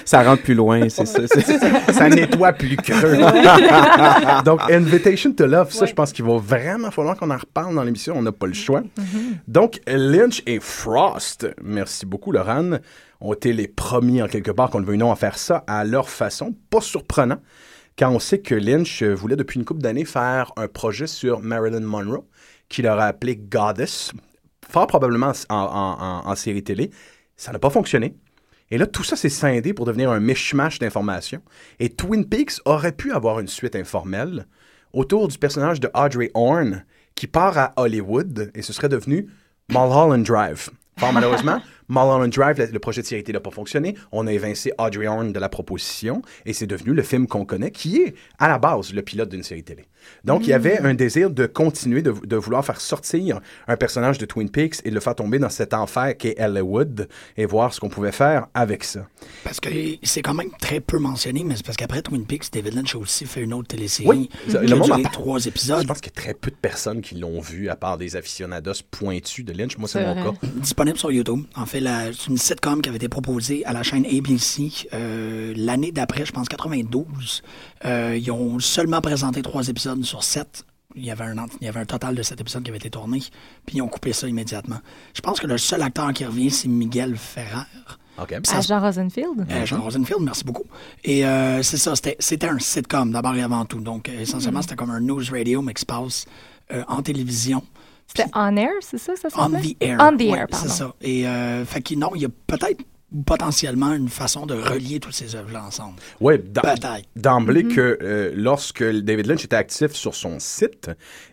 ça 0.04 0.24
rentre 0.24 0.44
plus 0.44 0.56
loin, 0.56 0.90
c'est 0.90 1.06
ça. 1.06 1.22
ça 1.94 2.10
nettoie 2.10 2.52
plus 2.52 2.76
creux. 2.76 3.16
Donc, 4.44 4.60
Invitation 4.70 5.32
to 5.32 5.46
Love, 5.46 5.72
ça, 5.72 5.84
ouais. 5.84 5.88
je 5.88 5.94
pense 5.94 6.12
qu'il 6.12 6.26
va 6.26 6.36
vraiment 6.36 6.92
falloir 6.92 7.16
qu'on 7.16 7.32
en 7.32 7.38
reparle 7.38 7.74
dans 7.76 7.84
l'émission. 7.84 8.16
On 8.18 8.24
n'a 8.24 8.34
pas 8.34 8.48
le 8.48 8.54
choix. 8.54 8.82
Mm 8.82 9.04
-hmm. 9.04 9.38
Donc, 9.48 9.80
Lynch 9.88 10.44
et 10.46 10.60
Frost, 10.60 11.48
merci 11.64 12.06
beaucoup, 12.06 12.34
Laurent, 12.34 12.72
ont 13.22 13.34
été 13.34 13.54
les 13.54 13.70
premiers, 13.70 14.22
en 14.22 14.28
quelque 14.28 14.52
part, 14.52 14.70
qu'on 14.70 14.80
le 14.80 14.86
veuille 14.86 14.98
non, 14.98 15.14
à 15.14 15.16
faire 15.16 15.38
ça 15.38 15.64
à 15.66 15.86
leur 15.86 16.10
façon. 16.10 16.54
Pas 16.70 16.82
surprenant 16.82 17.40
quand 17.98 18.10
on 18.10 18.20
sait 18.20 18.40
que 18.40 18.56
Lynch 18.56 19.04
voulait 19.04 19.36
depuis 19.36 19.60
une 19.60 19.66
couple 19.66 19.82
d'années 19.82 20.06
faire 20.06 20.52
un 20.58 20.68
projet 20.68 21.08
sur 21.08 21.42
Marilyn 21.42 21.82
Monroe, 21.82 22.26
qu'il 22.70 22.88
aurait 22.88 23.04
appelé 23.04 23.36
Goddess, 23.36 24.12
fort 24.68 24.88
probablement 24.88 25.32
en, 25.50 26.36
série 26.36 26.64
télé. 26.64 26.90
Ça 27.36 27.52
n'a 27.52 27.60
pas 27.60 27.70
fonctionné. 27.70 28.16
Et 28.72 28.78
là, 28.78 28.88
tout 28.88 29.04
ça 29.04 29.16
s'est 29.16 29.30
scindé 29.30 29.74
pour 29.74 29.86
devenir 29.86 30.10
un 30.10 30.20
mishmash 30.20 30.80
d'informations. 30.80 31.42
Et 31.80 31.90
Twin 31.90 32.28
Peaks 32.28 32.54
aurait 32.66 32.92
pu 32.92 33.12
avoir 33.12 33.40
une 33.40 33.48
suite 33.48 33.76
informelle 33.76 34.48
autour 34.94 35.28
du 35.28 35.38
personnage 35.38 35.80
de 35.80 35.90
Audrey 35.94 36.32
Horne 36.34 36.86
qui 37.16 37.28
part 37.28 37.58
à 37.58 37.74
Hollywood 37.76 38.52
et 38.56 38.62
ce 38.64 38.74
serait 38.74 38.90
devenu 38.90 39.28
Mulholland 39.70 40.24
Drive. 40.24 40.70
Fort 40.98 41.14
malheureusement, 41.14 41.62
Mulholland 41.94 42.30
Drive, 42.30 42.72
le 42.72 42.80
projet 42.80 43.02
de 43.02 43.08
série 43.08 43.24
n'a 43.32 43.40
pas 43.40 43.52
fonctionné. 43.52 43.96
On 44.12 44.26
a 44.26 44.32
évincé 44.32 44.74
Audrey 44.80 45.08
Horne 45.08 45.32
de 45.32 45.40
la 45.40 45.50
proposition 45.50 46.24
et 46.46 46.54
c'est 46.54 46.66
devenu 46.66 46.94
le 46.94 47.04
film 47.04 47.28
qu'on 47.28 47.46
connaît, 47.46 47.70
qui 47.70 47.98
est 47.98 48.16
à 48.40 48.48
la 48.48 48.58
base 48.58 48.94
le 48.94 49.02
pilote 49.04 49.30
d'une 49.30 49.44
série 49.44 49.64
télé. 49.64 49.86
Donc, 50.26 50.44
il 50.44 50.50
y 50.50 50.54
avait 50.54 50.80
un 50.80 50.94
désir 50.94 51.30
de 51.30 51.46
continuer, 51.46 52.02
de, 52.02 52.12
de, 52.12 52.36
vouloir 52.36 52.66
faire 52.66 52.82
sortir 52.82 53.40
un 53.68 53.78
personnage 53.78 54.18
de 54.18 54.26
Twin 54.26 54.50
Peaks 54.50 54.82
et 54.84 54.90
de 54.90 54.96
le 54.96 55.00
faire 55.00 55.16
tomber 55.16 55.40
dans 55.40 55.50
cet 55.50 55.74
enfer 55.74 56.18
qu'est 56.18 56.42
Hollywood 56.42 57.08
et 57.38 57.46
voir 57.46 57.74
ce 57.74 57.80
qu'on 57.80 57.90
pouvait 57.90 58.12
faire 58.12 58.48
avec 58.54 58.84
ça. 58.84 59.08
Parce 59.46 59.62
que 59.62 59.70
c'est 60.04 60.22
quand 60.22 60.34
même 60.34 60.50
très 60.60 60.82
peu 60.82 60.98
mentionné, 60.98 61.44
mais 61.46 61.56
c'est 61.56 61.66
parce 61.66 61.78
qu'après 61.78 62.02
Twin 62.02 62.26
Peaks, 62.26 62.52
David 62.52 62.74
Lynch 62.74 62.96
a 62.96 62.98
aussi 62.98 63.26
fait 63.26 63.42
une 63.42 63.54
autre 63.54 63.70
télésérie 63.70 64.08
oui, 64.08 64.30
qui 64.46 64.52
le 64.52 64.74
a 64.74 64.76
monde 64.76 64.88
duré 64.88 65.06
en... 65.06 65.10
trois 65.10 65.46
épisodes. 65.46 65.82
Je 65.84 65.88
pense 65.88 66.02
qu'il 66.02 66.12
y 66.14 66.20
a 66.20 66.22
très 66.22 66.34
peu 66.34 66.52
de 66.52 66.56
personnes 66.56 67.02
qui 67.02 67.16
l'ont 67.16 67.40
vu, 67.40 67.70
à 67.70 67.76
part 67.76 67.98
des 67.98 68.16
aficionados 68.16 68.84
pointus 68.92 69.46
de 69.46 69.54
Lynch. 69.54 69.78
Moi, 69.78 69.88
c'est 69.88 70.06
mon 70.06 70.32
cas. 70.32 70.38
Disponible 70.56 70.98
sur 70.98 71.12
YouTube. 71.12 71.44
En 71.56 71.66
fait, 71.66 71.80
c'est 72.14 72.28
une 72.28 72.38
sitcom 72.38 72.82
qui 72.82 72.90
avait 72.90 72.98
été 72.98 73.10
proposée 73.10 73.66
à 73.66 73.74
la 73.74 73.84
chaîne 73.84 74.06
ABC 74.06 74.88
euh, 74.94 75.54
l'année 75.56 75.92
d'après, 75.92 76.26
je 76.26 76.32
pense 76.32 76.48
92. 76.48 77.42
Euh, 77.86 78.18
ils 78.20 78.32
ont 78.32 78.60
seulement 78.60 79.02
présenté 79.02 79.42
trois 79.42 79.68
épisodes 79.68 80.04
sur 80.04 80.24
sept. 80.24 80.66
Il 80.96 81.04
y, 81.04 81.10
avait 81.12 81.24
un, 81.24 81.36
il 81.60 81.66
y 81.66 81.68
avait 81.68 81.80
un 81.80 81.86
total 81.86 82.14
de 82.14 82.22
sept 82.22 82.40
épisodes 82.40 82.62
qui 82.64 82.70
avaient 82.70 82.78
été 82.78 82.92
tournés, 82.92 83.24
puis 83.66 83.78
ils 83.78 83.82
ont 83.82 83.88
coupé 83.88 84.14
ça 84.14 84.28
immédiatement. 84.28 84.80
Je 85.16 85.22
pense 85.22 85.40
que 85.40 85.48
le 85.48 85.58
seul 85.58 85.82
acteur 85.82 86.14
qui 86.14 86.24
revient, 86.24 86.52
c'est 86.52 86.68
Miguel 86.68 87.18
Ferrer. 87.18 87.66
Okay. 88.16 88.38
À 88.54 88.62
Jean 88.62 88.80
Rosenfield? 88.80 89.48
Euh, 89.50 89.66
Jean 89.66 89.82
Rosenfield, 89.82 90.22
merci 90.22 90.44
beaucoup. 90.44 90.66
Et 91.04 91.26
euh, 91.26 91.64
c'est 91.64 91.78
ça, 91.78 91.94
c'était 91.96 92.48
un 92.48 92.60
sitcom 92.60 93.12
d'abord 93.12 93.34
et 93.36 93.42
avant 93.42 93.66
tout. 93.66 93.80
Donc, 93.80 94.08
euh, 94.08 94.22
essentiellement, 94.22 94.60
mm 94.60 94.62
-hmm. 94.62 94.64
c'était 94.66 94.76
comme 94.76 94.92
un 94.92 95.00
news 95.00 95.24
radio, 95.32 95.62
mais 95.64 95.74
qui 95.74 95.82
se 95.82 95.86
passe 95.86 96.26
en 96.88 97.02
télévision. 97.04 97.62
C'était 98.08 98.30
On 98.36 98.56
Air, 98.56 98.72
c'est 98.82 98.98
ça, 98.98 99.16
ça 99.16 99.28
On 99.38 99.50
the 99.50 99.76
Air. 99.80 99.98
On 100.00 100.16
the 100.16 100.22
Air, 100.22 100.48
pardon. 100.48 100.68
C'est 100.68 100.70
ça. 100.70 100.94
Et, 101.02 101.28
euh, 101.28 101.66
fait 101.66 101.82
que 101.82 101.96
non, 101.96 102.12
il 102.16 102.22
y 102.22 102.26
a 102.26 102.30
peut-être 102.48 102.84
potentiellement 103.26 103.94
une 103.94 104.10
façon 104.10 104.46
de 104.46 104.56
relier 104.56 105.00
toutes 105.00 105.14
ces 105.14 105.36
œuvres-là 105.36 105.64
ensemble. 105.66 106.00
Oui, 106.20 106.36
d'emblée 107.16 107.64
mm 107.64 107.68
-hmm. 107.68 107.76
que 107.76 107.98
euh, 108.02 108.32
lorsque 108.36 108.84
David 108.84 109.28
Lynch 109.28 109.46
était 109.46 109.56
actif 109.56 109.92
sur 109.94 110.16
son 110.16 110.40
site, 110.40 110.90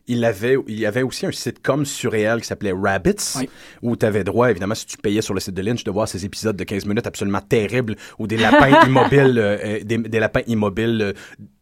il 0.06 0.24
avait, 0.24 0.56
il 0.68 0.78
y 0.78 0.86
avait 0.86 1.02
aussi 1.02 1.24
un 1.26 1.32
sitcom 1.32 1.84
surréel 1.86 2.40
qui 2.40 2.46
s'appelait 2.46 2.74
Rabbits, 2.74 3.36
oui. 3.36 3.48
où 3.82 3.96
tu 3.96 4.04
avais 4.04 4.24
droit, 4.24 4.50
évidemment, 4.50 4.74
si 4.74 4.86
tu 4.86 4.98
payais 4.98 5.22
sur 5.22 5.34
le 5.34 5.40
site 5.40 5.54
de 5.54 5.62
Lynch, 5.62 5.84
de 5.84 5.90
voir 5.90 6.06
ces 6.06 6.24
épisodes 6.24 6.56
de 6.56 6.64
15 6.64 6.84
minutes 6.84 7.06
absolument 7.06 7.40
terribles, 7.40 7.96
où 8.18 8.26
des 8.26 8.36
lapins 8.36 8.72
immobiles, 8.86 9.38
euh, 9.38 9.80
des, 9.82 9.98
des, 9.98 10.20
lapins 10.20 10.44
immobiles 10.46 11.14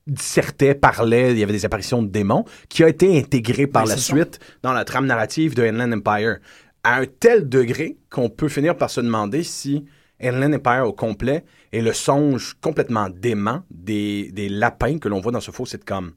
dissertaient, 0.08 0.74
parlaient, 0.74 1.32
il 1.32 1.38
y 1.38 1.42
avait 1.42 1.52
des 1.52 1.64
apparitions 1.64 2.02
de 2.02 2.08
démons, 2.08 2.44
qui 2.68 2.82
a 2.84 2.88
été 2.88 3.18
intégré 3.18 3.66
par 3.66 3.84
oui, 3.84 3.90
la 3.90 3.96
suite 3.96 4.38
ça. 4.40 4.54
dans 4.62 4.72
la 4.72 4.84
trame 4.84 5.06
narrative 5.06 5.54
de 5.54 5.62
Inland 5.62 5.92
Empire. 5.92 6.38
À 6.84 6.96
un 6.96 7.06
tel 7.06 7.48
degré 7.48 7.98
qu'on 8.10 8.30
peut 8.30 8.48
finir 8.48 8.76
par 8.76 8.90
se 8.90 9.00
demander 9.00 9.42
si 9.42 9.84
Inland 10.20 10.54
Empire 10.54 10.86
au 10.86 10.92
complet 10.92 11.44
est 11.72 11.80
le 11.80 11.92
songe 11.92 12.54
complètement 12.60 13.08
dément 13.10 13.62
des, 13.70 14.30
des 14.32 14.48
lapins 14.48 14.98
que 14.98 15.08
l'on 15.08 15.20
voit 15.20 15.32
dans 15.32 15.40
ce 15.40 15.50
faux 15.50 15.66
sitcom. 15.66 16.12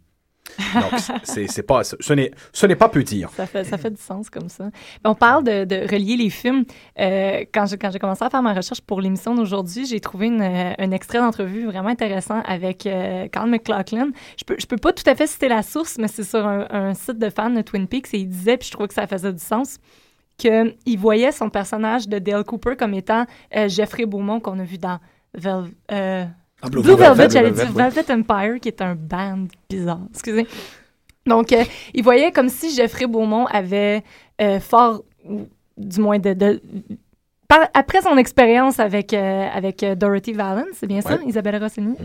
Donc, 0.74 1.00
c'est 1.24 1.63
pas, 1.63 1.84
ce 1.84 2.13
n'est, 2.13 2.31
ce 2.53 2.65
n'est 2.65 2.75
pas 2.75 2.89
peu 2.89 3.03
dire. 3.03 3.29
Ça 3.31 3.46
fait, 3.46 3.63
ça 3.63 3.77
fait 3.77 3.91
du 3.91 4.01
sens 4.01 4.29
comme 4.29 4.50
ça. 4.50 4.70
On 5.03 5.15
parle 5.15 5.43
de, 5.43 5.65
de 5.65 5.81
relier 5.81 6.17
les 6.17 6.29
films. 6.29 6.65
Euh, 7.00 7.46
quand 7.53 7.65
j'ai 7.65 7.77
quand 7.77 7.91
commencé 8.00 8.24
à 8.24 8.29
faire 8.29 8.41
ma 8.41 8.53
recherche 8.53 8.81
pour 8.81 9.01
l'émission 9.01 9.36
d'aujourd'hui, 9.36 9.86
j'ai 9.86 10.00
trouvé 10.00 10.27
une, 10.27 10.41
un 10.41 10.91
extrait 10.91 11.20
d'entrevue 11.20 11.65
vraiment 11.65 11.89
intéressant 11.89 12.41
avec 12.46 12.86
euh, 12.86 13.27
Carl 13.27 13.50
McLaughlin. 13.50 14.10
Je 14.38 14.43
peux, 14.43 14.55
je 14.60 14.65
peux 14.65 14.77
pas 14.77 14.93
tout 14.93 15.08
à 15.08 15.15
fait 15.15 15.27
citer 15.27 15.48
la 15.48 15.63
source, 15.63 15.98
mais 15.98 16.08
c'est 16.08 16.24
sur 16.24 16.46
un, 16.46 16.67
un, 16.70 16.93
site 16.93 17.20
de 17.20 17.29
fans 17.29 17.50
de 17.50 17.62
Twin 17.62 17.88
Peaks 17.88 18.13
et 18.13 18.20
il 18.20 18.27
disait, 18.27 18.58
puis 18.58 18.67
je 18.67 18.72
trouvais 18.72 18.88
que 18.88 18.93
ça 18.93 19.08
faisait 19.08 19.34
du 19.34 19.43
sens, 19.43 19.77
qu'il 20.38 20.98
voyait 20.98 21.31
son 21.31 21.50
personnage 21.50 22.08
de 22.08 22.20
Dale 22.20 22.43
Cooper 22.43 22.75
comme 22.75 22.93
étant 22.93 23.25
euh, 23.55 23.67
Jeffrey 23.67 24.05
Beaumont 24.05 24.39
qu'on 24.39 24.60
a 24.60 24.63
vu 24.63 24.77
dans 24.77 25.00
Vel 25.34 25.72
euh, 25.91 26.25
Ah, 26.62 26.70
Blue, 26.70 26.82
Blue 26.82 26.96
Velvet, 26.96 27.27
Velvet 27.27 27.30
j'allais 27.34 27.51
dire 27.51 27.72
Velvet 27.72 28.12
Empire, 28.12 28.60
qui 28.60 28.68
est 28.68 28.82
un 28.82 28.96
band 28.96 29.48
bizarre. 29.70 30.01
Excusez. 30.12 30.48
Donc, 31.25 31.51
euh, 31.53 31.63
il 31.94 32.03
voyait 32.03 32.32
comme 32.32 32.50
si 32.50 32.74
Jeffrey 32.75 33.08
Beaumont 33.08 33.46
avait 33.46 34.03
euh, 34.41 34.60
fort, 34.60 35.03
du 35.77 36.00
moins 36.00 36.20
de, 36.20 36.34
de 36.34 36.62
par, 37.51 37.67
après 37.74 38.01
son 38.01 38.15
expérience 38.15 38.79
avec, 38.79 39.13
euh, 39.13 39.48
avec 39.53 39.84
Dorothy 39.98 40.31
Valance, 40.31 40.67
c'est 40.79 40.88
bien 40.88 41.01
ça, 41.01 41.15
Ouais. 41.15 41.20
Isabelle 41.27 41.62
Rossini, 41.62 41.96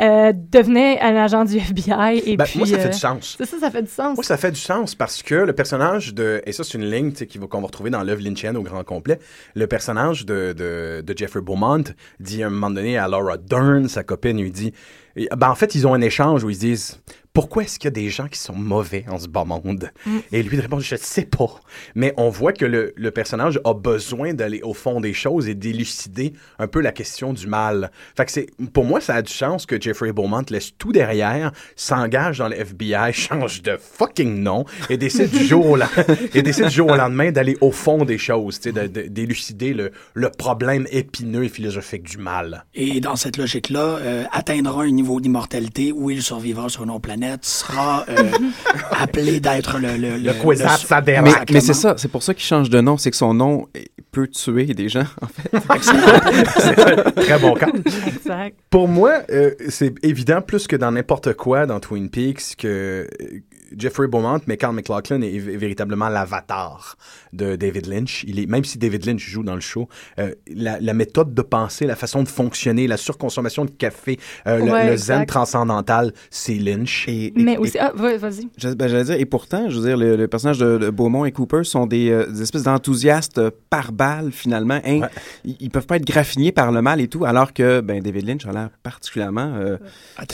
euh, 0.00 0.32
devenait 0.32 1.00
un 1.00 1.16
agent 1.16 1.44
du 1.44 1.56
FBI. 1.56 2.22
Et 2.24 2.36
Ben, 2.36 2.44
puis, 2.44 2.58
moi, 2.58 2.68
ça 2.68 2.78
fait 2.78 2.86
euh, 2.86 2.90
du 2.90 2.98
sens. 2.98 3.34
C'est 3.36 3.46
ça, 3.46 3.58
ça 3.58 3.70
fait 3.70 3.82
du 3.82 3.90
sens. 3.90 4.14
Moi, 4.16 4.22
ça 4.24 4.36
fait 4.36 4.52
du 4.52 4.60
sens 4.60 4.94
parce 4.94 5.22
que 5.24 5.34
le 5.34 5.52
personnage 5.52 6.14
de. 6.14 6.40
Et 6.46 6.52
ça, 6.52 6.62
c'est 6.62 6.78
une 6.78 6.88
ligne 6.88 7.12
qu'on 7.50 7.60
va 7.60 7.66
retrouver 7.66 7.90
dans 7.90 8.04
l'œuvre 8.04 8.22
lynchienne 8.22 8.56
au 8.56 8.62
grand 8.62 8.84
complet. 8.84 9.18
Le 9.54 9.66
personnage 9.66 10.24
de, 10.24 10.52
de, 10.52 11.02
de 11.04 11.18
Jeffrey 11.18 11.40
Beaumont 11.40 11.82
dit 12.20 12.44
à 12.44 12.46
un 12.46 12.50
moment 12.50 12.70
donné 12.70 12.96
à 12.96 13.08
Laura 13.08 13.38
Dern, 13.38 13.88
sa 13.88 14.04
copine, 14.04 14.40
lui 14.40 14.52
dit. 14.52 14.72
Ben, 15.16 15.48
en 15.48 15.54
fait, 15.54 15.74
ils 15.74 15.86
ont 15.86 15.94
un 15.94 16.00
échange 16.00 16.44
où 16.44 16.50
ils 16.50 16.56
se 16.56 16.60
disent 16.60 17.00
Pourquoi 17.32 17.62
est-ce 17.62 17.78
qu'il 17.78 17.86
y 17.86 17.88
a 17.88 17.90
des 17.90 18.10
gens 18.10 18.28
qui 18.28 18.38
sont 18.38 18.54
mauvais 18.54 19.06
en 19.08 19.18
ce 19.18 19.28
bas 19.28 19.44
monde? 19.44 19.90
Mm. 20.04 20.18
Et 20.32 20.42
lui 20.42 20.58
il 20.58 20.60
répond 20.60 20.78
Je 20.78 20.94
ne 20.94 21.00
sais 21.00 21.24
pas. 21.24 21.48
Mais 21.94 22.12
on 22.18 22.28
voit 22.28 22.52
que 22.52 22.66
le, 22.66 22.92
le 22.96 23.10
personnage 23.10 23.58
a 23.64 23.72
besoin 23.72 24.34
d'aller 24.34 24.60
au 24.62 24.74
fond 24.74 25.00
des 25.00 25.14
choses 25.14 25.48
et 25.48 25.54
d'élucider 25.54 26.34
un 26.58 26.66
peu 26.66 26.80
la 26.80 26.92
question 26.92 27.32
du 27.32 27.46
mal. 27.46 27.90
Fait 28.14 28.26
que 28.26 28.32
c'est, 28.32 28.46
pour 28.74 28.84
moi, 28.84 29.00
ça 29.00 29.14
a 29.14 29.22
du 29.22 29.32
sens 29.32 29.64
que 29.64 29.80
Jeffrey 29.80 30.12
Beaumont 30.12 30.44
laisse 30.50 30.76
tout 30.76 30.92
derrière, 30.92 31.50
s'engage 31.76 32.38
dans 32.38 32.48
le 32.48 32.56
FBI, 32.56 33.12
change 33.12 33.62
de 33.62 33.78
fucking 33.78 34.42
nom 34.42 34.66
et 34.90 34.98
décide 34.98 35.30
du 35.30 35.46
jour 35.46 35.66
au, 35.66 35.78
et 36.34 36.42
décide 36.42 36.66
du 36.66 36.74
jour 36.74 36.90
au 36.90 36.96
lendemain 36.96 37.32
d'aller 37.32 37.56
au 37.62 37.70
fond 37.70 38.04
des 38.04 38.18
choses, 38.18 38.60
d'élucider 38.60 39.72
le, 39.72 39.92
le 40.12 40.28
problème 40.28 40.86
épineux 40.90 41.44
et 41.44 41.48
philosophique 41.48 42.02
du 42.02 42.18
mal. 42.18 42.66
Et 42.74 43.00
dans 43.00 43.16
cette 43.16 43.38
logique-là, 43.38 43.80
euh, 43.80 44.24
atteindra 44.30 44.82
un 44.82 44.90
niveau 44.90 45.05
d'immortalité 45.20 45.92
où 45.92 46.10
il 46.10 46.22
survivra 46.22 46.68
sur 46.68 46.84
une 46.84 46.90
autre 46.90 47.00
planète, 47.00 47.44
sera 47.44 48.04
euh, 48.08 48.30
appelé 48.90 49.40
d'être 49.40 49.78
le... 49.78 49.96
Le, 49.96 50.16
Le 50.18 50.32
le-. 50.32 51.22
Mais, 51.22 51.30
Exactement. 51.30 51.44
mais 51.52 51.60
c'est 51.60 51.74
ça, 51.74 51.94
c'est 51.96 52.08
pour 52.08 52.22
ça 52.22 52.34
qu'il 52.34 52.44
change 52.44 52.70
de 52.70 52.80
nom, 52.80 52.96
c'est 52.96 53.10
que 53.10 53.16
son 53.16 53.34
nom 53.34 53.66
peut 54.12 54.28
tuer 54.28 54.66
des 54.66 54.88
gens, 54.88 55.04
en 55.20 55.26
fait. 55.26 55.50
C'est 56.58 56.80
un 56.80 57.10
très 57.10 57.38
bon 57.38 57.54
cas. 57.54 57.68
Exact. 58.06 58.56
Pour 58.70 58.88
moi, 58.88 59.22
euh, 59.30 59.54
c'est 59.68 59.92
évident 60.02 60.40
plus 60.40 60.66
que 60.66 60.76
dans 60.76 60.90
n'importe 60.90 61.34
quoi 61.34 61.66
dans 61.66 61.80
Twin 61.80 62.08
Peaks 62.08 62.56
que 62.56 62.66
euh, 63.22 63.40
Jeffrey 63.76 64.06
Beaumont, 64.06 64.40
mais 64.46 64.56
Carl 64.56 64.74
McLaughlin 64.74 65.20
est, 65.22 65.34
est 65.34 65.38
véritablement 65.56 66.08
l'avatar 66.08 66.96
de 67.32 67.56
David 67.56 67.86
Lynch. 67.86 68.24
Il 68.26 68.38
est, 68.38 68.46
même 68.46 68.64
si 68.64 68.78
David 68.78 69.04
Lynch 69.06 69.20
joue 69.28 69.42
dans 69.42 69.54
le 69.54 69.60
show, 69.60 69.88
euh, 70.18 70.30
la, 70.54 70.78
la 70.80 70.94
méthode 70.94 71.34
de 71.34 71.42
penser, 71.42 71.86
la 71.86 71.96
façon 71.96 72.22
de 72.22 72.28
fonctionner, 72.28 72.86
la 72.86 72.96
surconsommation 72.96 73.64
de 73.64 73.70
café, 73.70 74.18
euh, 74.46 74.58
le- 74.58 74.70
Ouais, 74.72 74.90
le, 74.90 74.96
zen 74.96 75.26
transcendantal, 75.26 76.12
c'est 76.30 76.54
Lynch. 76.54 77.06
Et, 77.08 77.32
Mais 77.36 77.56
aussi, 77.56 77.78
ah, 77.78 77.92
vas-y. 77.94 78.48
Ben, 78.74 78.88
J'allais 78.88 79.04
dire, 79.04 79.14
et 79.18 79.24
pourtant, 79.26 79.68
je 79.70 79.78
veux 79.80 79.86
dire, 79.86 79.96
le, 79.96 80.16
le 80.16 80.28
personnage 80.28 80.58
de, 80.58 80.78
de 80.78 80.90
Beaumont 80.90 81.24
et 81.24 81.32
Cooper 81.32 81.64
sont 81.64 81.86
des, 81.86 82.10
euh, 82.10 82.26
des 82.26 82.42
espèces 82.42 82.64
d'enthousiastes 82.64 83.40
par 83.70 83.92
balle, 83.92 84.30
finalement. 84.32 84.80
Hein, 84.84 85.00
Ouais. 85.00 85.08
ils, 85.44 85.56
ils 85.60 85.70
peuvent 85.70 85.86
pas 85.86 85.96
être 85.96 86.06
graffinés 86.06 86.52
par 86.52 86.72
le 86.72 86.82
mal 86.82 87.00
et 87.00 87.08
tout, 87.08 87.24
alors 87.24 87.52
que 87.52 87.80
ben, 87.80 88.00
David 88.02 88.26
Lynch 88.26 88.46
a 88.46 88.52
l'air 88.52 88.70
particulièrement 88.82 89.52
euh, 89.56 89.76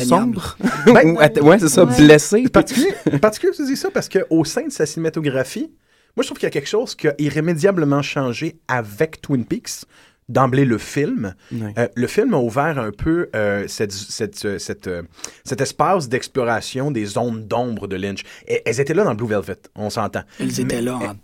sombre. 0.05 0.57
Ben, 0.87 1.17
ouais, 1.43 1.59
c'est 1.59 1.69
ça, 1.69 1.85
Ouais. 1.85 1.97
blessé. 1.97 2.49
particulier, 2.49 2.93
particulier 3.23 3.53
que 3.53 3.57
tu 3.57 3.65
dis 3.65 3.77
ça 3.77 3.91
parce 3.91 4.11
qu'au 4.11 4.45
sein 4.45 4.67
de 4.67 4.71
sa 4.73 4.85
cinématographie, 4.85 5.73
moi 6.15 6.23
je 6.23 6.27
trouve 6.27 6.37
qu'il 6.39 6.47
y 6.47 6.49
a 6.49 6.51
quelque 6.51 6.69
chose 6.69 6.95
qui 6.95 7.09
a 7.09 7.15
irrémédiablement 7.19 8.03
changé 8.03 8.59
avec 8.69 9.23
Twin 9.23 9.47
Peaks. 9.47 9.87
D'emblée, 10.29 10.65
le 10.65 10.79
film. 10.79 11.35
Euh, 11.53 11.89
le 11.95 12.07
film 12.07 12.33
a 12.33 12.39
ouvert 12.39 12.79
un 12.79 12.93
peu 12.93 13.29
euh, 13.35 13.67
cette, 13.67 13.93
cette, 13.93 14.45
euh, 14.45 14.59
cette, 14.59 14.87
euh, 14.87 15.03
cet 15.45 15.61
espace 15.61 16.09
d'exploration 16.09 16.91
des 16.93 17.05
zones 17.05 17.47
d'ombre 17.49 17.89
de 17.89 17.97
Lynch. 17.97 18.23
Et, 18.47 18.63
elles 18.65 18.81
étaient 18.81 18.95
là 18.95 19.03
dans 19.05 19.15
Blue 19.17 19.27
Velvet, 19.27 19.59
on 19.75 19.91
s'entend. 19.91 20.23
Ils 20.39 20.61
étaient 20.61 20.81
là 20.81 20.97
en 20.97 21.01
Elles- 21.03 21.17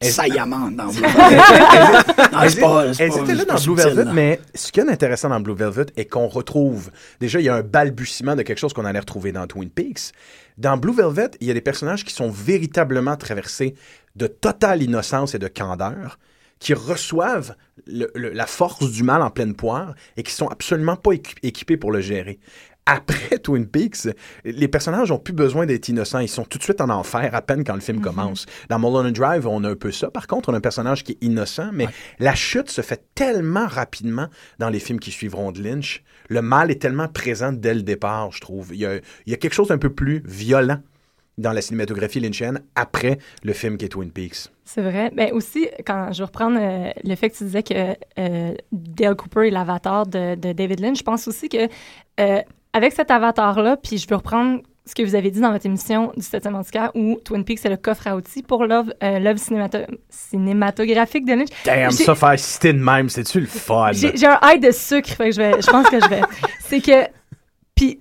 saillamment 0.00 0.70
dans 0.70 0.86
Blue 0.88 1.02
Elles- 1.04 2.32
Non, 2.32 2.38
c'est 2.48 2.60
pas- 2.60 2.94
c'est 2.94 3.02
elles 3.04 3.10
pas- 3.10 3.16
étaient 3.20 3.34
là 3.34 3.44
dans 3.44 3.54
Blue 3.60 3.74
Velvet, 3.74 4.04
mais 4.12 4.40
ce 4.54 4.70
qui 4.72 4.80
est 4.80 4.88
intéressant 4.88 5.28
dans 5.28 5.40
Blue 5.40 5.54
Velvet 5.54 5.86
est 5.96 6.04
qu'on 6.06 6.28
retrouve. 6.28 6.90
Déjà, 7.20 7.40
il 7.40 7.44
y 7.46 7.48
a 7.48 7.56
un 7.56 7.62
balbutiement 7.62 8.36
de 8.36 8.42
quelque 8.42 8.58
chose 8.58 8.72
qu'on 8.72 8.84
allait 8.84 8.98
retrouver 9.00 9.32
dans 9.32 9.46
Twin 9.46 9.70
Peaks. 9.70 10.12
Dans 10.56 10.76
Blue 10.76 10.92
Velvet, 10.94 11.30
il 11.40 11.46
y 11.48 11.50
a 11.50 11.54
des 11.54 11.60
personnages 11.60 12.04
qui 12.04 12.12
sont 12.14 12.30
véritablement 12.30 13.16
traversés 13.16 13.74
de 14.16 14.26
totale 14.26 14.82
innocence 14.82 15.34
et 15.34 15.38
de 15.38 15.48
candeur, 15.48 16.18
qui 16.58 16.74
reçoivent 16.74 17.54
le- 17.86 18.10
le- 18.14 18.30
la 18.32 18.46
force 18.46 18.90
du 18.90 19.04
mal 19.04 19.22
en 19.22 19.30
pleine 19.30 19.54
poire 19.54 19.94
et 20.16 20.22
qui 20.24 20.32
sont 20.32 20.48
absolument 20.48 20.96
pas 20.96 21.12
équi- 21.12 21.36
équipés 21.44 21.76
pour 21.76 21.92
le 21.92 22.00
gérer. 22.00 22.38
Après 22.90 23.36
Twin 23.42 23.66
Peaks, 23.66 24.08
les 24.46 24.66
personnages 24.66 25.10
ont 25.10 25.18
plus 25.18 25.34
besoin 25.34 25.66
d'être 25.66 25.90
innocents. 25.90 26.20
Ils 26.20 26.28
sont 26.28 26.44
tout 26.44 26.56
de 26.56 26.62
suite 26.62 26.80
en 26.80 26.88
enfer 26.88 27.34
à 27.34 27.42
peine 27.42 27.62
quand 27.62 27.74
le 27.74 27.80
film 27.80 28.00
commence. 28.00 28.46
Dans 28.70 28.78
Mulholland 28.78 29.12
Drive, 29.12 29.46
on 29.46 29.62
a 29.62 29.68
un 29.68 29.76
peu 29.76 29.92
ça. 29.92 30.10
Par 30.10 30.26
contre, 30.26 30.48
on 30.48 30.54
a 30.54 30.56
un 30.56 30.62
personnage 30.62 31.04
qui 31.04 31.12
est 31.12 31.18
innocent, 31.20 31.68
mais 31.70 31.86
la 32.18 32.34
chute 32.34 32.70
se 32.70 32.80
fait 32.80 33.04
tellement 33.14 33.66
rapidement 33.66 34.28
dans 34.58 34.70
les 34.70 34.80
films 34.80 35.00
qui 35.00 35.10
suivront 35.10 35.52
de 35.52 35.62
Lynch. 35.62 36.02
Le 36.30 36.40
mal 36.40 36.70
est 36.70 36.80
tellement 36.80 37.08
présent 37.08 37.52
dès 37.52 37.74
le 37.74 37.82
départ, 37.82 38.32
je 38.32 38.40
trouve. 38.40 38.70
Il 38.72 38.80
y 38.80 38.86
a, 38.86 38.96
il 38.96 39.30
y 39.30 39.34
a 39.34 39.36
quelque 39.36 39.54
chose 39.54 39.68
d'un 39.68 39.76
peu 39.76 39.90
plus 39.90 40.22
violent 40.24 40.80
dans 41.36 41.52
la 41.52 41.62
cinématographie 41.62 42.20
lynchienne 42.20 42.60
après 42.74 43.18
le 43.44 43.52
film 43.52 43.76
qui 43.76 43.84
est 43.84 43.88
Twin 43.88 44.10
Peaks. 44.10 44.48
C'est 44.64 44.82
vrai. 44.82 45.10
Ben 45.14 45.32
aussi, 45.32 45.68
quand 45.86 46.12
je 46.12 46.18
vais 46.18 46.24
reprendre 46.24 46.58
euh, 46.60 46.90
le 47.04 47.14
fait 47.14 47.30
que 47.30 47.36
tu 47.36 47.44
disais 47.44 47.62
que 47.62 47.94
euh, 48.18 48.54
Dale 48.72 49.14
Cooper 49.14 49.46
est 49.46 49.50
l'avatar 49.50 50.06
de, 50.06 50.34
de 50.34 50.52
David 50.52 50.80
Lynch, 50.80 50.98
je 50.98 51.04
pense 51.04 51.26
aussi 51.28 51.48
que 51.48 51.68
euh, 52.20 52.42
avec 52.78 52.92
cet 52.92 53.10
avatar-là, 53.10 53.76
puis 53.76 53.98
je 53.98 54.06
veux 54.08 54.16
reprendre 54.16 54.60
ce 54.86 54.94
que 54.94 55.02
vous 55.02 55.14
avez 55.14 55.30
dit 55.30 55.40
dans 55.40 55.52
votre 55.52 55.66
émission 55.66 56.12
du 56.16 56.22
7e 56.22 56.54
antiquaire 56.54 56.90
où 56.94 57.18
Twin 57.22 57.44
Peaks 57.44 57.58
c'est 57.58 57.68
le 57.68 57.76
coffre 57.76 58.06
à 58.06 58.16
outils 58.16 58.42
pour 58.42 58.64
l'œuvre 58.64 58.94
euh, 59.02 59.18
l'œuvre 59.18 59.38
cinémato- 59.38 59.84
cinématographique 60.08 61.26
de 61.26 61.32
Lynch. 61.34 61.48
Damn, 61.64 61.90
ça 61.90 62.14
faire 62.14 62.38
citer 62.38 62.72
de 62.72 62.78
même, 62.78 63.08
c'est-tu 63.08 63.40
le 63.40 63.46
fun? 63.46 63.90
J'ai 63.92 64.16
j'ai 64.16 64.26
un 64.26 64.38
high 64.42 64.62
de 64.62 64.70
sucre, 64.70 65.10
fait 65.10 65.26
que 65.30 65.32
je, 65.32 65.40
vais, 65.42 65.60
je 65.60 65.70
pense 65.70 65.88
que 65.90 66.00
je 66.00 66.08
vais. 66.08 66.20
C'est 66.60 66.80
que. 66.80 67.06
Puis, 67.74 67.98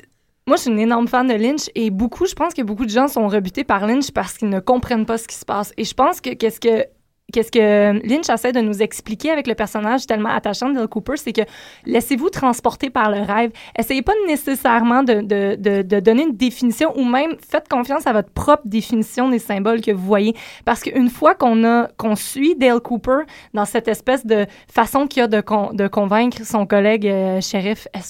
moi, 0.48 0.56
je 0.56 0.62
suis 0.64 0.72
une 0.72 0.80
énorme 0.80 1.08
fan 1.10 1.28
de 1.28 1.34
Lynch 1.34 1.70
et 1.76 1.90
beaucoup, 1.90 2.26
je 2.26 2.34
pense 2.34 2.54
que 2.54 2.62
beaucoup 2.62 2.86
de 2.86 2.90
gens 2.90 3.08
sont 3.10 3.28
rebutés 3.28 3.64
par 3.66 3.86
Lynch 3.86 4.12
parce 4.12 4.38
qu'ils 4.38 4.50
ne 4.50 4.60
comprennent 4.62 5.06
pas 5.06 5.18
ce 5.18 5.28
qui 5.28 5.36
se 5.36 5.46
passe. 5.46 5.74
Et 5.78 5.84
je 5.84 5.94
pense 5.94 6.22
que 6.22 6.34
qu'est-ce 6.34 6.60
que. 6.60 6.86
Qu'est-ce 7.34 7.52
que 7.52 8.08
Lynch 8.08 8.30
essaie 8.30 8.54
de 8.54 8.62
nous 8.62 8.82
expliquer 8.82 9.32
avec 9.32 9.48
le 9.48 9.54
personnage 9.54 10.06
tellement 10.08 10.30
attachant 10.30 10.70
de 10.70 10.76
Dale 10.76 10.88
Cooper, 10.88 11.18
c'est 11.18 11.34
que 11.34 11.42
laissez-vous 11.86 12.30
transporter 12.30 12.90
par 12.90 13.12
le 13.12 13.20
rêve. 13.20 13.52
Essayez 13.78 14.02
pas 14.02 14.14
nécessairement 14.28 15.04
de, 15.04 15.16
de, 15.16 15.56
de, 15.60 15.82
de 15.82 16.00
donner 16.00 16.24
une 16.24 16.38
définition 16.38 16.98
ou 16.98 17.04
même 17.04 17.36
faites 17.46 17.68
confiance 17.68 18.08
à 18.08 18.14
votre 18.14 18.30
propre 18.30 18.64
définition 18.64 19.28
des 19.28 19.40
symboles 19.40 19.82
que 19.82 19.92
vous 19.92 20.06
voyez. 20.06 20.38
Parce 20.64 20.82
qu'une 20.82 21.10
fois 21.10 21.36
qu'on 21.36 21.66
a 21.66 21.90
qu'on 21.98 22.16
suit 22.16 22.56
Dale 22.56 22.80
Cooper 22.80 23.24
dans 23.54 23.66
cette 23.66 23.90
espèce 23.90 24.26
de 24.26 24.46
façon 24.74 25.06
qu'il 25.06 25.24
a 25.24 25.28
de, 25.28 25.42
con- 25.42 25.72
de 25.74 25.90
convaincre 25.90 26.46
son 26.46 26.66
collègue 26.66 27.08
euh, 27.08 27.42
shérif 27.42 27.90
S. 27.94 28.10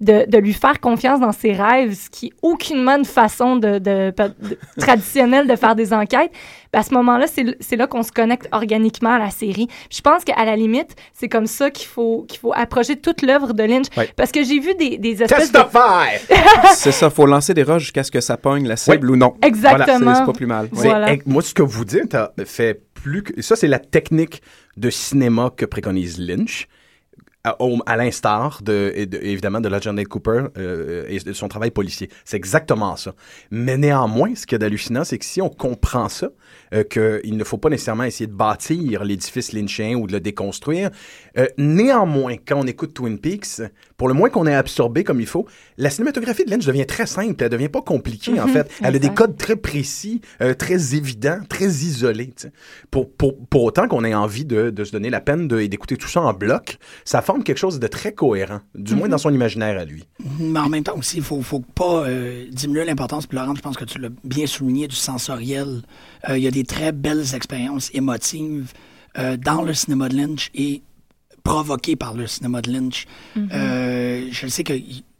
De, 0.00 0.28
de 0.28 0.38
lui 0.38 0.52
faire 0.52 0.80
confiance 0.80 1.20
dans 1.20 1.30
ses 1.30 1.52
rêves, 1.52 1.94
ce 1.94 2.10
qui 2.10 2.26
est 2.26 2.32
aucunement 2.42 2.96
une 2.96 3.04
façon 3.04 3.54
de, 3.54 3.78
de- 3.78 4.12
de- 4.16 4.58
traditionnelle 4.78 5.46
de 5.46 5.54
faire 5.54 5.76
des 5.76 5.92
enquêtes, 5.92 6.32
à 6.72 6.82
ce 6.82 6.94
moment-là, 6.94 7.26
c'est 7.26 7.56
c'est 7.60 7.76
là 7.76 7.86
qu'on 7.86 8.02
se 8.02 8.12
connecte 8.12 8.48
organiquement 8.52 9.10
à 9.10 9.18
la 9.18 9.30
série. 9.30 9.66
Puis 9.66 9.98
je 9.98 10.00
pense 10.00 10.24
qu'à 10.24 10.44
la 10.44 10.56
limite, 10.56 10.96
c'est 11.12 11.28
comme 11.28 11.46
ça 11.46 11.70
qu'il 11.70 11.86
faut, 11.86 12.24
qu'il 12.28 12.38
faut 12.40 12.52
approcher 12.54 12.96
toute 12.96 13.22
l'œuvre 13.22 13.52
de 13.52 13.62
Lynch. 13.62 13.86
Parce 14.16 14.32
que 14.32 14.42
j'ai 14.42 14.58
vu 14.58 14.74
des, 14.74 14.98
des 14.98 15.22
espèces 15.22 15.52
de... 15.52 15.58
Testify! 15.58 16.34
c'est 16.74 16.92
ça, 16.92 17.10
faut 17.10 17.26
lancer 17.26 17.54
des 17.54 17.62
roches 17.62 17.82
jusqu'à 17.82 18.02
ce 18.04 18.10
que 18.10 18.20
ça 18.20 18.36
pogne 18.36 18.66
la 18.66 18.76
cible 18.76 19.10
ou 19.10 19.16
non. 19.16 19.34
Exactement. 19.42 19.98
Voilà, 19.98 20.14
c'est- 20.20 20.26
pas 20.26 20.32
plus 20.32 20.46
mal. 20.46 20.68
Voilà. 20.72 21.14
Moi, 21.26 21.42
ce 21.42 21.54
que 21.54 21.62
vous 21.62 21.84
dites 21.84 22.14
a 22.14 22.32
fait 22.46 22.82
plus 22.94 23.22
que. 23.22 23.42
Ça, 23.42 23.56
c'est 23.56 23.68
la 23.68 23.78
technique 23.78 24.42
de 24.76 24.90
cinéma 24.90 25.50
que 25.54 25.66
préconise 25.66 26.18
Lynch. 26.18 26.68
À, 27.44 27.96
l'instar 27.96 28.60
de, 28.62 28.92
évidemment 28.94 29.60
de 29.60 29.68
la 29.68 29.80
Janet 29.80 30.06
Cooper 30.06 30.44
euh, 30.56 31.04
et 31.08 31.18
de 31.18 31.32
son 31.32 31.48
travail 31.48 31.72
policier. 31.72 32.08
C'est 32.24 32.36
exactement 32.36 32.94
ça. 32.94 33.14
Mais 33.50 33.76
néanmoins, 33.76 34.36
ce 34.36 34.46
qu'il 34.46 34.52
y 34.52 34.54
a 34.54 34.58
d'hallucinant, 34.58 35.02
c'est 35.02 35.18
que 35.18 35.24
si 35.24 35.42
on 35.42 35.48
comprend 35.48 36.08
ça, 36.08 36.28
euh, 36.72 36.84
qu'il 36.84 37.36
ne 37.36 37.44
faut 37.44 37.58
pas 37.58 37.68
nécessairement 37.68 38.04
essayer 38.04 38.26
de 38.26 38.34
bâtir 38.34 39.04
l'édifice 39.04 39.52
lynchien 39.52 39.94
ou 39.96 40.06
de 40.06 40.12
le 40.12 40.20
déconstruire, 40.20 40.90
euh, 41.38 41.46
néanmoins, 41.58 42.36
quand 42.46 42.56
on 42.60 42.66
écoute 42.66 42.94
Twin 42.94 43.18
Peaks, 43.18 43.60
pour 43.96 44.08
le 44.08 44.14
moins 44.14 44.30
qu'on 44.30 44.46
ait 44.46 44.54
absorbé 44.54 45.04
comme 45.04 45.20
il 45.20 45.26
faut, 45.26 45.46
la 45.78 45.90
cinématographie 45.90 46.44
de 46.44 46.50
Lynch 46.50 46.66
devient 46.66 46.86
très 46.86 47.06
simple, 47.06 47.42
elle 47.42 47.48
devient 47.50 47.68
pas 47.68 47.82
compliquée 47.82 48.40
en 48.40 48.46
Mhm, 48.46 48.52
fait. 48.52 48.70
Elle 48.82 48.96
a 48.96 48.98
des 48.98 49.10
codes 49.10 49.36
très 49.36 49.56
précis, 49.56 50.20
euh, 50.40 50.54
très 50.54 50.94
évidents, 50.94 51.38
très 51.48 51.66
isolés. 51.66 52.30
Pour, 52.90 53.10
pour, 53.10 53.36
pour 53.46 53.62
autant 53.64 53.88
qu'on 53.88 54.04
ait 54.04 54.14
envie 54.14 54.44
de, 54.44 54.70
de 54.70 54.84
se 54.84 54.92
donner 54.92 55.10
la 55.10 55.20
peine 55.20 55.48
d'écouter 55.48 55.96
tout 55.96 56.08
ça 56.08 56.20
en 56.20 56.32
bloc, 56.32 56.78
ça 57.04 57.22
forme 57.22 57.42
quelque 57.44 57.58
chose 57.58 57.78
de 57.80 57.86
très 57.86 58.12
cohérent, 58.12 58.60
du 58.74 58.94
moins 58.94 59.06
Mhm. 59.06 59.10
dans 59.12 59.18
son 59.18 59.32
imaginaire 59.34 59.78
à 59.78 59.84
lui. 59.84 60.04
Mais 60.40 60.58
en 60.60 60.68
même 60.68 60.82
temps 60.84 60.96
aussi, 60.96 61.18
il 61.18 61.22
faut, 61.22 61.40
faut 61.42 61.60
pas 61.60 62.04
euh, 62.06 62.46
diminuer 62.50 62.84
l'importance. 62.84 63.26
Laurent, 63.32 63.54
je 63.54 63.60
pense 63.62 63.76
que 63.76 63.84
tu 63.84 63.98
l'as 63.98 64.08
bien 64.24 64.46
souligné, 64.46 64.88
du 64.88 64.96
sensoriel. 64.96 65.82
Il 66.28 66.38
y 66.38 66.46
a 66.46 66.50
des 66.52 66.61
très 66.64 66.92
belles 66.92 67.34
expériences 67.34 67.90
émotives 67.94 68.72
euh, 69.18 69.36
dans 69.36 69.62
le 69.62 69.74
cinéma 69.74 70.08
de 70.08 70.16
Lynch 70.16 70.50
et 70.54 70.82
provoquées 71.42 71.96
par 71.96 72.14
le 72.14 72.26
cinéma 72.26 72.62
de 72.62 72.72
Lynch. 72.72 73.06
Euh, 73.36 74.28
je 74.30 74.46
sais 74.46 74.64
que, 74.64 74.74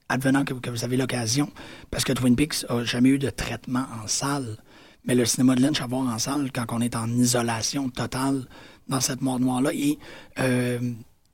advenant 0.08 0.44
que, 0.44 0.54
que 0.54 0.70
vous 0.70 0.84
avez 0.84 0.96
l'occasion, 0.96 1.50
parce 1.90 2.04
que 2.04 2.12
Twin 2.12 2.36
Peaks 2.36 2.64
a 2.68 2.84
jamais 2.84 3.10
eu 3.10 3.18
de 3.18 3.30
traitement 3.30 3.86
en 4.02 4.06
salle, 4.06 4.56
mais 5.04 5.14
le 5.14 5.24
cinéma 5.24 5.54
de 5.54 5.62
Lynch 5.62 5.80
à 5.80 5.86
voir 5.86 6.06
en 6.06 6.18
salle 6.18 6.50
quand 6.52 6.66
on 6.70 6.80
est 6.80 6.94
en 6.94 7.08
isolation 7.10 7.88
totale 7.88 8.44
dans 8.88 9.00
cette 9.00 9.20
mort 9.20 9.40
noire-là 9.40 9.72
et 9.72 9.98
euh, 10.38 10.78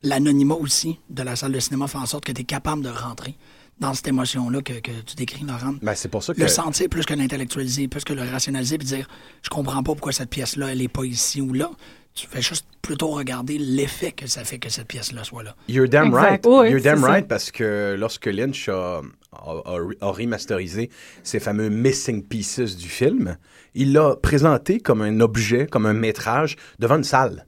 l'anonymat 0.02 0.54
aussi 0.54 0.98
de 1.10 1.22
la 1.22 1.36
salle 1.36 1.52
de 1.52 1.60
cinéma 1.60 1.86
fait 1.86 1.98
en 1.98 2.06
sorte 2.06 2.24
que 2.24 2.32
tu 2.32 2.42
es 2.42 2.44
capable 2.44 2.82
de 2.82 2.88
rentrer 2.88 3.36
dans 3.80 3.94
cette 3.94 4.08
émotion-là 4.08 4.60
que, 4.62 4.74
que 4.74 4.90
tu 5.06 5.14
décris, 5.16 5.44
Laurent. 5.44 5.74
Ben, 5.82 5.94
c'est 5.94 6.08
pour 6.08 6.22
ça 6.22 6.34
que... 6.34 6.40
Le 6.40 6.48
sentir 6.48 6.88
plus 6.88 7.04
que 7.06 7.14
l'intellectualiser, 7.14 7.88
plus 7.88 8.04
que 8.04 8.12
le 8.12 8.22
rationaliser, 8.22 8.78
puis 8.78 8.86
dire 8.88 9.08
je 9.42 9.48
comprends 9.50 9.82
pas 9.82 9.92
pourquoi 9.92 10.12
cette 10.12 10.30
pièce-là, 10.30 10.72
elle 10.72 10.82
est 10.82 10.88
pas 10.88 11.04
ici 11.04 11.40
ou 11.40 11.52
là. 11.52 11.70
Tu 12.14 12.26
fais 12.26 12.42
juste 12.42 12.66
plutôt 12.82 13.08
regarder 13.10 13.58
l'effet 13.58 14.10
que 14.10 14.26
ça 14.26 14.42
fait 14.42 14.58
que 14.58 14.68
cette 14.70 14.88
pièce-là 14.88 15.22
soit 15.22 15.44
là. 15.44 15.54
You're 15.68 15.88
damn 15.88 16.08
Exact. 16.08 16.20
right. 16.22 16.46
Oui, 16.46 16.70
You're 16.70 16.80
damn 16.82 17.00
ça. 17.00 17.06
right 17.06 17.28
parce 17.28 17.52
que 17.52 17.94
lorsque 17.96 18.26
Lynch 18.26 18.68
a, 18.68 19.02
a, 19.32 19.50
a- 19.64 19.78
a 20.00 20.10
remasterisé 20.10 20.90
ces 21.22 21.38
fameux 21.38 21.68
missing 21.68 22.24
pieces 22.24 22.76
du 22.76 22.88
film, 22.88 23.36
il 23.74 23.92
l'a 23.92 24.16
présenté 24.16 24.80
comme 24.80 25.02
un 25.02 25.20
objet, 25.20 25.68
comme 25.68 25.86
un 25.86 25.92
métrage 25.92 26.56
devant 26.80 26.96
une 26.96 27.04
salle. 27.04 27.46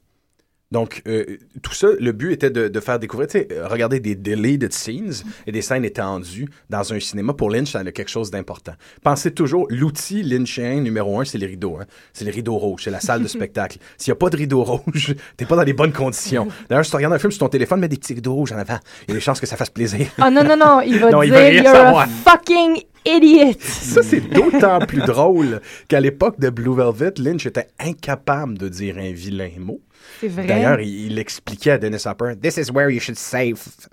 Donc, 0.73 1.03
euh, 1.09 1.25
tout 1.63 1.75
ça, 1.75 1.89
le 1.99 2.13
but 2.13 2.33
était 2.33 2.51
de, 2.51 2.69
de 2.69 2.81
faire 2.81 3.01
découvrir, 3.01 3.29
tu 3.29 3.39
sais, 3.39 3.49
euh, 3.51 3.67
regarder 3.67 3.99
des 3.99 4.15
deleted 4.15 4.73
scenes 4.73 5.15
et 5.49 5.51
des 5.51 5.63
scènes 5.63 5.85
étendues 5.85 6.49
dans 6.69 6.93
un 6.93 7.01
cinéma. 7.01 7.35
Pour 7.35 7.51
Lynch, 7.51 7.73
ça 7.73 7.81
a 7.81 7.85
quelque 7.91 8.09
chose 8.09 8.31
d'important. 8.31 8.75
Pensez 9.03 9.33
toujours, 9.33 9.67
l'outil 9.69 10.23
lynchien 10.23 10.81
numéro 10.81 11.19
un, 11.19 11.25
c'est 11.25 11.39
les 11.39 11.47
rideaux. 11.47 11.79
Hein? 11.81 11.87
C'est 12.13 12.25
les 12.25 12.31
rideaux 12.31 12.57
rouges, 12.57 12.83
c'est 12.85 12.93
la 12.93 13.01
salle 13.01 13.21
de 13.21 13.27
spectacle. 13.29 13.79
S'il 13.99 14.13
n'y 14.13 14.17
a 14.17 14.21
pas 14.21 14.31
de 14.31 14.37
rideaux 14.37 14.63
rouges, 14.63 15.17
t'es 15.37 15.45
pas 15.45 15.57
dans 15.57 15.65
les 15.65 15.73
bonnes 15.73 15.93
conditions. 15.93 16.47
D'ailleurs, 16.69 16.85
si 16.85 16.93
tu 16.93 16.97
regardes 16.97 17.15
un 17.15 17.19
film 17.19 17.33
sur 17.33 17.41
ton 17.41 17.49
téléphone, 17.49 17.81
mets 17.81 17.89
des 17.89 17.97
petits 17.97 18.15
rideaux 18.15 18.35
rouges 18.35 18.53
en 18.53 18.59
avant. 18.59 18.79
Il 19.09 19.11
y 19.11 19.13
a 19.13 19.15
des 19.15 19.21
chances 19.21 19.41
que 19.41 19.47
ça 19.47 19.57
fasse 19.57 19.71
plaisir. 19.71 20.07
Ah 20.19 20.31
non, 20.31 20.45
non, 20.45 20.57
non, 20.57 20.81
il 20.83 21.01
va 21.01 21.11
Non, 21.11 21.23
il 21.25 21.33
dire 21.33 21.39
rien 21.41 21.63
You're 21.65 21.99
a 21.99 22.07
fucking 22.07 22.81
idiot. 23.05 23.55
Ça, 23.59 24.05
c'est 24.05 24.21
d'autant 24.21 24.79
plus 24.87 25.03
drôle 25.03 25.61
qu'à 25.89 25.99
l'époque 25.99 26.39
de 26.39 26.49
Blue 26.49 26.77
Velvet, 26.77 27.15
Lynch 27.19 27.47
était 27.47 27.67
incapable 27.81 28.57
de 28.57 28.69
dire 28.69 28.99
un 28.99 29.11
vilain 29.11 29.51
mot. 29.59 29.81
C'est 30.21 30.29
vrai. 30.29 30.47
D'ailleurs, 30.47 30.81
il, 30.81 31.07
il 31.13 31.19
expliquait 31.19 31.73
à 31.73 31.79
Dennis 31.79 32.03
Hopper, 32.07 32.35
This 32.41 32.57
is 32.57 32.71
where 32.71 32.91
you 32.91 33.01
should 33.01 33.17
f- 33.55 33.87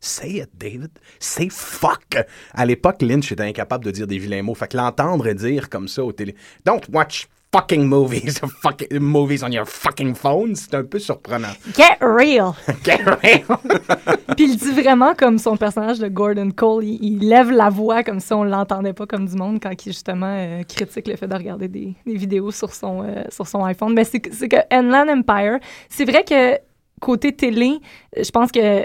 Say 0.00 0.36
it, 0.38 0.50
David. 0.54 0.90
Say 1.18 1.48
fuck. 1.50 2.16
À 2.54 2.64
l'époque, 2.66 3.02
Lynch 3.02 3.32
était 3.32 3.42
incapable 3.42 3.84
de 3.84 3.90
dire 3.90 4.06
des 4.06 4.18
vilains 4.18 4.42
mots. 4.42 4.54
Fait 4.54 4.68
que 4.68 4.76
l'entendre 4.76 5.32
dire 5.32 5.68
comme 5.68 5.88
ça 5.88 6.04
au 6.04 6.12
télé. 6.12 6.36
Don't 6.64 6.82
watch 6.92 7.26
fucking 7.52 7.84
movies, 7.86 8.38
fucking 8.62 8.98
movies 9.00 9.42
on 9.42 9.50
your 9.50 9.66
fucking 9.66 10.14
phone, 10.14 10.54
c'est 10.54 10.74
un 10.74 10.84
peu 10.84 10.98
surprenant. 10.98 11.52
Get 11.74 11.98
real! 12.00 12.52
Get 12.84 13.00
real! 13.22 13.44
Puis 14.36 14.44
il 14.50 14.56
dit 14.56 14.72
vraiment 14.72 15.14
comme 15.14 15.38
son 15.38 15.56
personnage 15.56 15.98
de 15.98 16.08
Gordon 16.08 16.50
Cole, 16.50 16.84
il, 16.84 16.98
il 17.02 17.28
lève 17.28 17.50
la 17.50 17.70
voix 17.70 18.02
comme 18.02 18.20
si 18.20 18.32
on 18.32 18.44
l'entendait 18.44 18.92
pas 18.92 19.06
comme 19.06 19.26
du 19.26 19.34
monde 19.36 19.58
quand 19.62 19.70
il 19.86 19.92
justement 19.92 20.26
euh, 20.36 20.62
critique 20.64 21.08
le 21.08 21.16
fait 21.16 21.26
de 21.26 21.34
regarder 21.34 21.68
des, 21.68 21.94
des 22.06 22.14
vidéos 22.14 22.50
sur 22.50 22.74
son, 22.74 23.02
euh, 23.02 23.22
sur 23.30 23.46
son 23.46 23.64
iPhone. 23.64 23.94
Mais 23.94 24.04
c'est 24.04 24.20
que- 24.20 24.56
Inland 24.70 25.08
Empire, 25.08 25.58
c'est 25.88 26.04
vrai 26.04 26.24
que 26.24 26.58
côté 27.00 27.32
télé, 27.32 27.78
je 28.16 28.30
pense 28.30 28.52
que 28.52 28.84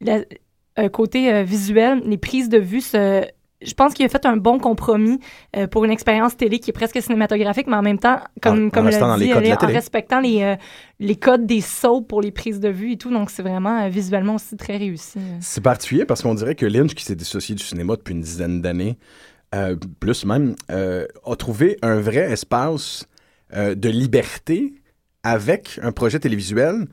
la- 0.00 0.20
euh, 0.78 0.88
côté 0.88 1.44
visuel, 1.44 2.02
les 2.04 2.18
prises 2.18 2.48
de 2.48 2.58
vue 2.58 2.80
se 2.80 3.24
je 3.64 3.74
pense 3.74 3.94
qu'il 3.94 4.04
a 4.04 4.08
fait 4.08 4.26
un 4.26 4.36
bon 4.36 4.58
compromis 4.58 5.18
euh, 5.56 5.66
pour 5.66 5.84
une 5.84 5.90
expérience 5.90 6.36
télé 6.36 6.58
qui 6.58 6.70
est 6.70 6.72
presque 6.72 7.00
cinématographique, 7.02 7.66
mais 7.66 7.76
en 7.76 7.82
même 7.82 7.98
temps, 7.98 8.20
comme, 8.40 8.66
En- 8.66 8.70
comme 8.70 8.84
dit, 9.18 9.32
en 9.52 9.56
respectant 9.74 10.20
les, 10.20 10.42
euh, 10.42 10.56
les 11.00 11.16
codes 11.16 11.46
des 11.46 11.60
sauts 11.60 12.00
pour 12.02 12.20
les 12.20 12.30
prises 12.30 12.60
de 12.60 12.68
vue 12.68 12.92
et 12.92 12.96
tout. 12.96 13.10
Donc, 13.10 13.30
c'est 13.30 13.42
vraiment 13.42 13.82
euh, 13.82 13.88
visuellement 13.88 14.34
aussi 14.36 14.56
très 14.56 14.76
réussi. 14.76 15.18
C'est 15.40 15.62
particulier 15.62 16.04
parce 16.04 16.22
qu'on 16.22 16.34
dirait 16.34 16.54
que 16.54 16.66
Lynch, 16.66 16.94
qui 16.94 17.04
s'est 17.04 17.16
dissocié 17.16 17.54
du 17.54 17.62
cinéma 17.64 17.96
depuis 17.96 18.12
une 18.14 18.20
dizaine 18.20 18.60
d'années, 18.62 18.98
plus 20.00 20.24
même, 20.24 20.56
a 20.68 21.36
trouvé 21.36 21.76
un 21.82 22.00
vrai 22.00 22.32
espace 22.32 23.06
de 23.54 23.88
liberté 23.88 24.74
avec 25.22 25.78
un 25.82 25.92
projet 25.92 26.18
télévisuel, 26.18 26.86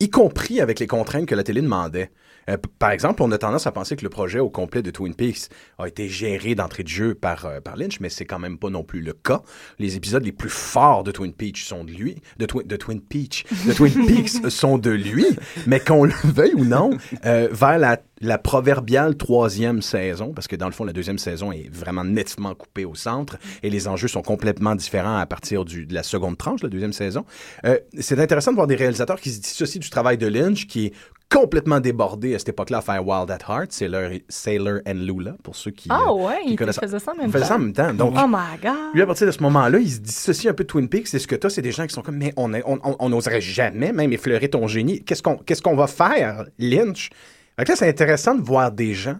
y 0.00 0.10
compris 0.10 0.60
avec 0.60 0.80
les 0.80 0.86
contraintes 0.86 1.26
que 1.26 1.34
la 1.34 1.42
télé 1.42 1.62
demandait. 1.62 2.10
Euh, 2.48 2.56
par 2.78 2.90
exemple, 2.90 3.22
on 3.22 3.30
a 3.32 3.38
tendance 3.38 3.66
à 3.66 3.72
penser 3.72 3.96
que 3.96 4.02
le 4.02 4.08
projet 4.10 4.38
au 4.38 4.50
complet 4.50 4.82
de 4.82 4.90
Twin 4.90 5.14
Peaks 5.14 5.48
a 5.78 5.86
été 5.88 6.08
géré 6.08 6.54
d'entrée 6.54 6.82
de 6.82 6.88
jeu 6.88 7.14
par, 7.14 7.46
euh, 7.46 7.60
par 7.60 7.76
Lynch, 7.76 8.00
mais 8.00 8.08
c'est 8.08 8.24
quand 8.24 8.38
même 8.38 8.58
pas 8.58 8.70
non 8.70 8.84
plus 8.84 9.00
le 9.00 9.12
cas. 9.12 9.42
Les 9.78 9.96
épisodes 9.96 10.24
les 10.24 10.32
plus 10.32 10.50
forts 10.50 11.04
de 11.04 11.10
Twin 11.12 11.32
Peaks 11.32 11.58
sont 11.58 11.84
de 11.84 11.92
lui, 11.92 12.16
de, 12.38 12.46
Twi- 12.46 12.66
de 12.66 12.76
Twin 12.76 13.00
Peaks, 13.00 13.46
de 13.66 13.72
Twin 13.72 14.06
Peaks 14.06 14.50
sont 14.50 14.78
de 14.78 14.90
lui, 14.90 15.26
mais 15.66 15.80
qu'on 15.80 16.04
le 16.04 16.12
veuille 16.24 16.54
ou 16.54 16.64
non, 16.64 16.90
euh, 17.24 17.48
vers 17.50 17.78
la, 17.78 18.00
la 18.20 18.38
proverbiale 18.38 19.16
troisième 19.16 19.82
saison, 19.82 20.32
parce 20.32 20.46
que 20.48 20.56
dans 20.56 20.66
le 20.66 20.72
fond, 20.72 20.84
la 20.84 20.92
deuxième 20.92 21.18
saison 21.18 21.52
est 21.52 21.68
vraiment 21.72 22.04
nettement 22.04 22.54
coupée 22.54 22.84
au 22.84 22.94
centre 22.94 23.36
et 23.62 23.70
les 23.70 23.88
enjeux 23.88 24.08
sont 24.08 24.22
complètement 24.22 24.74
différents 24.74 25.16
à 25.16 25.26
partir 25.26 25.64
du, 25.64 25.86
de 25.86 25.94
la 25.94 26.02
seconde 26.02 26.36
tranche, 26.38 26.62
la 26.62 26.68
deuxième 26.68 26.92
saison. 26.92 27.24
Euh, 27.64 27.78
c'est 27.98 28.18
intéressant 28.18 28.50
de 28.50 28.56
voir 28.56 28.66
des 28.66 28.76
réalisateurs 28.76 29.20
qui 29.20 29.30
se 29.30 29.40
dissocient 29.40 29.80
du 29.80 29.90
travail 29.90 30.18
de 30.18 30.26
Lynch, 30.26 30.66
qui 30.66 30.86
est 30.86 30.92
complètement 31.34 31.80
débordé 31.80 32.34
à 32.34 32.38
cette 32.38 32.50
époque-là 32.50 32.78
à 32.78 32.80
faire 32.80 33.06
Wild 33.06 33.30
at 33.30 33.38
Heart, 33.48 33.72
Sailor, 33.72 34.10
Sailor 34.28 34.78
and 34.86 34.94
Lula, 34.94 35.36
pour 35.42 35.56
ceux 35.56 35.72
qui, 35.72 35.88
Ah 35.90 36.04
euh, 36.08 36.12
ouais, 36.12 36.42
qui 36.44 36.52
il 36.52 36.56
connaissent. 36.56 36.78
faisait 36.78 36.98
ça 37.00 37.12
en 37.12 37.16
même 37.16 37.32
temps. 37.32 37.44
ça 37.44 37.56
en 37.56 37.58
même 37.58 37.72
temps. 37.72 37.92
Donc, 37.92 38.14
oh 38.16 38.26
my 38.28 38.58
God! 38.62 38.94
lui, 38.94 39.02
à 39.02 39.06
partir 39.06 39.26
de 39.26 39.32
ce 39.32 39.42
moment-là, 39.42 39.78
il 39.78 39.90
se 39.90 39.98
dissocie 39.98 40.48
un 40.50 40.54
peu 40.54 40.62
de 40.64 40.68
Twin 40.68 40.88
Peaks. 40.88 41.12
Et 41.12 41.18
ce 41.18 41.26
que 41.26 41.34
tu 41.34 41.50
c'est 41.50 41.62
des 41.62 41.72
gens 41.72 41.86
qui 41.86 41.94
sont 41.94 42.02
comme, 42.02 42.16
mais 42.18 42.32
on 42.36 43.08
n'oserait 43.08 43.40
jamais 43.40 43.92
même 43.92 44.12
effleurer 44.12 44.48
ton 44.48 44.68
génie. 44.68 45.02
Qu'est-ce 45.04 45.22
qu'on 45.22 45.36
qu'est-ce 45.36 45.62
qu'on 45.62 45.76
va 45.76 45.88
faire, 45.88 46.44
Lynch? 46.58 47.10
Que 47.58 47.68
là, 47.68 47.76
c'est 47.76 47.88
intéressant 47.88 48.34
de 48.34 48.42
voir 48.42 48.70
des 48.72 48.94
gens 48.94 49.18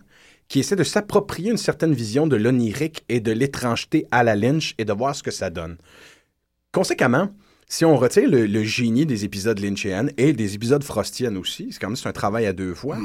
qui 0.49 0.61
essaient 0.61 0.77
de 0.77 0.85
s'approprier 0.85 1.51
une 1.51 1.57
certaine 1.57 1.95
vision 1.95 2.27
de 2.27 2.37
l'onirique 2.37 3.05
et 3.09 3.21
de 3.21 3.33
l'étrangeté 3.33 4.07
à 4.11 4.23
la 4.23 4.37
Lynch 4.37 4.75
et 4.79 4.85
de 4.85 4.93
voir 4.93 5.17
ce 5.17 5.23
que 5.23 5.31
ça 5.31 5.51
donne. 5.51 5.79
Conséquemment, 6.73 7.31
si 7.75 7.85
on 7.85 7.97
retire 7.97 8.31
le, 8.31 8.47
le 8.47 8.63
génie 8.63 9.05
des 9.05 9.25
épisodes 9.25 9.59
Lynchian 9.59 10.07
et 10.17 10.33
des 10.33 10.55
épisodes 10.55 10.85
Frostian 10.85 11.35
aussi, 11.35 11.69
c'est 11.73 11.81
quand 11.81 11.89
même 11.89 11.97
un 12.05 12.13
travail 12.13 12.47
à 12.47 12.53
deux 12.53 12.73
fois. 12.73 12.99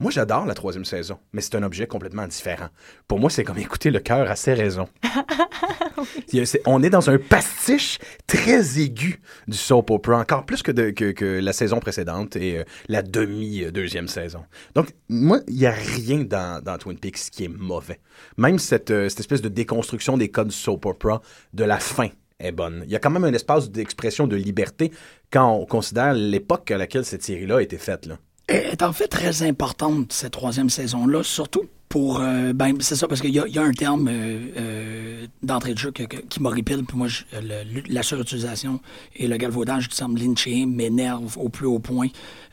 Moi, 0.00 0.10
j'adore 0.10 0.46
la 0.46 0.54
troisième 0.54 0.84
saison, 0.84 1.18
mais 1.32 1.40
c'est 1.40 1.54
un 1.54 1.62
objet 1.62 1.86
complètement 1.86 2.26
différent. 2.26 2.66
Pour 3.06 3.20
moi, 3.20 3.30
c'est 3.30 3.44
comme 3.44 3.58
écouter 3.58 3.92
le 3.92 4.00
cœur 4.00 4.28
à 4.28 4.34
ses 4.34 4.52
raisons. 4.54 4.88
On 6.66 6.82
est 6.82 6.90
dans 6.90 7.08
un 7.08 7.18
pastiche 7.18 7.98
très 8.26 8.80
aigu 8.80 9.20
du 9.46 9.56
soap 9.56 9.90
opera, 9.92 10.18
encore 10.18 10.44
plus 10.44 10.60
que, 10.62 10.72
de- 10.72 10.90
que, 10.90 11.12
que 11.12 11.24
la 11.24 11.52
saison 11.52 11.78
précédente 11.78 12.34
et 12.34 12.58
euh, 12.58 12.64
la 12.88 13.02
demi-deuxième 13.02 14.08
saison. 14.08 14.44
Donc, 14.74 14.88
moi, 15.08 15.38
il 15.46 15.54
n'y 15.54 15.66
a 15.66 15.70
rien 15.70 16.24
dans, 16.24 16.60
dans 16.62 16.78
Twin 16.78 16.98
Peaks 16.98 17.30
qui 17.30 17.44
est 17.44 17.48
mauvais. 17.48 18.00
Même 18.38 18.58
cette, 18.58 18.90
euh, 18.90 19.08
cette 19.08 19.20
espèce 19.20 19.40
de 19.40 19.48
déconstruction 19.48 20.18
des 20.18 20.30
codes 20.30 20.50
soap 20.50 20.84
opera 20.84 21.22
de 21.54 21.62
la 21.62 21.78
fin 21.78 22.08
est 22.38 22.52
bonne. 22.52 22.82
Il 22.84 22.90
y 22.90 22.96
a 22.96 22.98
quand 22.98 23.10
même 23.10 23.24
un 23.24 23.32
espace 23.32 23.70
d'expression 23.70 24.26
de 24.26 24.36
liberté 24.36 24.90
quand 25.30 25.50
on 25.52 25.66
considère 25.66 26.14
l'époque 26.14 26.70
à 26.70 26.76
laquelle 26.76 27.04
cette 27.04 27.22
série-là 27.22 27.58
a 27.58 27.62
été 27.62 27.78
faite. 27.78 28.06
Là. 28.06 28.18
Elle 28.48 28.66
est 28.66 28.82
en 28.82 28.92
fait 28.92 29.08
très 29.08 29.42
importante, 29.42 30.12
cette 30.12 30.32
troisième 30.32 30.70
saison-là, 30.70 31.22
surtout 31.22 31.64
pour... 31.88 32.20
euh, 32.20 32.52
ben, 32.52 32.74
c'est 32.80 32.96
ça, 32.96 33.06
parce 33.08 33.20
qu'il 33.20 33.34
y, 33.34 33.38
a- 33.38 33.46
il 33.46 33.54
y 33.54 33.58
a 33.58 33.62
un 33.62 33.72
terme 33.72 34.08
euh, 34.08 34.38
euh, 34.58 35.26
d'entrée 35.42 35.72
de 35.74 35.78
jeu 35.78 35.90
que- 35.92 36.02
que- 36.02 36.16
qui 36.28 36.42
m'horripile, 36.42 36.84
puis 36.86 36.96
moi, 36.96 37.08
je- 37.08 37.22
le- 37.40 37.82
la 37.88 38.02
surutilisation 38.02 38.80
et 39.14 39.28
le 39.28 39.36
galvaudage 39.36 39.88
qui 39.88 39.96
semble 39.96 40.18
lynchien 40.20 40.66
m'énerve 40.66 41.36
au 41.38 41.48
plus 41.48 41.66
haut 41.66 41.78
point. 41.78 42.08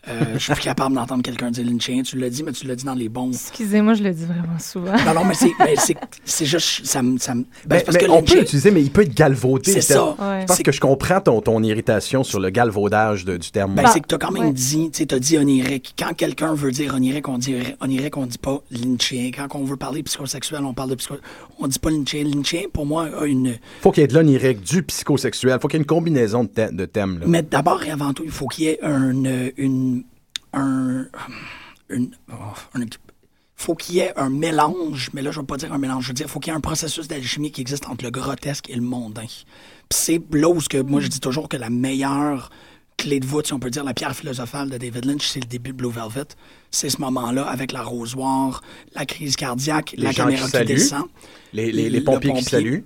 Euh, 0.10 0.20
je 0.34 0.40
suis 0.40 0.54
plus 0.54 0.62
capable 0.64 0.96
d'entendre 0.96 1.24
quelqu'un 1.24 1.50
dire 1.50 1.66
lynchien. 1.66 2.02
Tu 2.04 2.18
l'as 2.18 2.30
dit, 2.30 2.44
mais 2.44 2.52
tu 2.52 2.68
l'as 2.68 2.76
dit 2.76 2.84
dans 2.84 2.94
les 2.94 3.08
bons... 3.08 3.32
Excusez-moi, 3.32 3.94
je 3.94 4.04
le 4.04 4.12
dis 4.12 4.26
vraiment 4.26 4.60
souvent. 4.60 4.92
Non, 5.06 5.14
non, 5.14 5.26
mais 5.26 5.34
c'est, 5.34 5.52
mais 5.60 5.76
c'est, 5.78 5.96
c'est 6.26 6.46
juste... 6.46 6.86
Ça, 6.86 7.02
me- 7.02 7.18
ça, 7.18 7.34
me- 7.34 7.44
ben, 7.66 7.78
Mais, 7.78 7.84
parce 7.84 7.98
mais 7.98 8.04
que 8.06 8.12
on 8.12 8.22
peut 8.22 8.38
l'utiliser, 8.40 8.70
mais 8.72 8.82
il 8.82 8.92
peut 8.92 9.04
être 9.04 9.16
galvaudé. 9.16 9.72
C'est 9.72 9.80
le 9.80 9.86
terme. 9.86 10.16
ça. 10.18 10.30
Ouais. 10.30 10.42
Je 10.42 10.46
pense 10.48 10.58
C'est- 10.58 10.64
que 10.64 10.72
je 10.74 10.82
comprends 10.82 11.22
ton, 11.22 11.40
ton 11.42 11.64
irritation 11.64 12.24
sur 12.26 12.40
le 12.42 12.50
galvaudage 12.50 13.24
de- 13.26 13.38
du 13.38 13.50
terme. 13.52 13.76
Ben, 13.76 13.88
c'est 13.88 14.02
que 14.02 14.08
t'as 14.08 14.18
quand 14.18 14.32
même 14.32 14.52
dit, 14.54 14.90
tu 14.92 14.98
sais, 15.00 15.06
t'as 15.06 15.20
dit 15.20 15.38
onirique. 15.38 15.96
Quand 15.98 16.14
quelqu'un 16.14 16.54
veut 16.54 16.72
dire 16.72 16.94
onirique, 16.96 17.30
on 17.30 17.38
dit 17.38 17.56
onirique, 17.80 18.18
on 18.18 18.26
dit 18.26 18.38
pas 18.38 18.62
lynchien. 18.72 19.32
Quand 19.36 19.60
on 19.60 19.64
veut 19.64 19.78
parler 19.78 20.04
psychosexuel, 20.04 20.64
on 20.64 20.74
parle 20.74 20.92
de 20.92 20.96
psycho... 20.96 21.16
On 21.60 21.68
dit 21.68 21.80
pas 21.80 21.90
lynchien. 21.90 22.24
Lynchien, 22.24 22.64
pour 22.72 22.86
moi, 22.86 23.08
a 23.22 23.26
une... 23.26 23.58
faut 23.82 23.92
qu'il 23.92 24.02
y 24.02 24.04
ait 24.04 24.08
de 24.08 24.14
l'onirique, 24.14 24.62
du 24.62 24.84
psychosexuel. 24.84 25.58
faut 25.62 25.68
qu'il 25.68 25.78
y 25.78 25.80
ait 25.80 25.84
une 25.84 25.88
combinaison 25.88 26.44
de, 26.44 26.72
de 26.72 26.86
thèmes. 26.86 27.20
là. 27.20 27.26
Mais 27.28 27.42
d'abord 27.44 27.84
et 27.84 27.92
avant 27.92 28.14
tout, 28.14 28.24
il 28.24 28.32
faut 28.32 28.48
qu'il 28.48 28.66
y 28.66 28.68
ait 28.68 28.84
un... 28.84 29.26
euh, 29.26 29.52
Une... 29.58 30.04
Un... 30.54 31.08
Une... 31.90 32.12
oh, 32.32 32.80
faut 33.56 33.76
qu'il 33.76 33.96
y 33.96 34.00
ait 34.00 34.12
un 34.18 34.30
mélange, 34.30 35.10
mais 35.14 35.22
là, 35.22 35.32
je 35.32 35.40
veux 35.40 35.46
pas 35.46 35.56
dire 35.58 35.72
un 35.72 35.78
mélange, 35.78 36.04
je 36.04 36.08
veux 36.10 36.14
dire, 36.14 36.30
faut 36.30 36.40
qu'il 36.40 36.52
y 36.52 36.54
ait 36.54 36.58
un 36.58 36.62
processus 36.62 37.08
d'alchimie 37.08 37.52
qui 37.52 37.62
existe 37.62 37.88
entre 37.88 38.04
le 38.04 38.12
grotesque 38.12 38.70
et 38.70 38.76
le 38.76 38.82
mondain. 38.82 39.26
C'est 39.90 40.22
là 40.32 40.50
où 40.50 40.60
ce 40.60 40.68
que 40.68 40.82
moi, 40.82 41.00
je 41.00 41.08
dis 41.08 41.20
toujours 41.22 41.48
que 41.48 41.56
la 41.56 41.70
meilleure 41.70 42.50
clé 42.98 43.20
de 43.20 43.26
voûte, 43.26 43.48
si 43.48 43.54
on 43.54 43.60
peut 43.60 43.70
dire, 43.70 43.84
la 43.84 43.94
pierre 43.94 44.16
philosophale 44.16 44.70
de 44.70 44.78
David 44.78 45.06
Lynch, 45.06 45.28
c'est 45.28 45.40
le 45.42 45.46
début 45.48 45.72
de 45.72 45.78
Blue 45.78 45.92
Velvet. 45.92 46.26
C'est 46.72 46.90
ce 46.90 47.00
moment-là 47.02 47.44
avec 47.44 47.72
l'arrosoir, 47.72 48.62
la 48.96 49.06
crise 49.06 49.36
cardiaque, 49.36 49.94
Les 49.98 50.04
la 50.04 50.12
gens 50.12 50.24
caméra 50.24 50.40
qui 50.42 50.46
qui, 50.46 50.52
saluent, 50.52 50.68
descend. 50.68 51.04
Les, 51.54 51.72
les- 51.72 51.90
les 51.90 52.00
le 52.00 52.04
pompiers 52.04 52.30
qui 52.32 52.36
pompier. 52.44 52.50
saluent. 52.50 52.86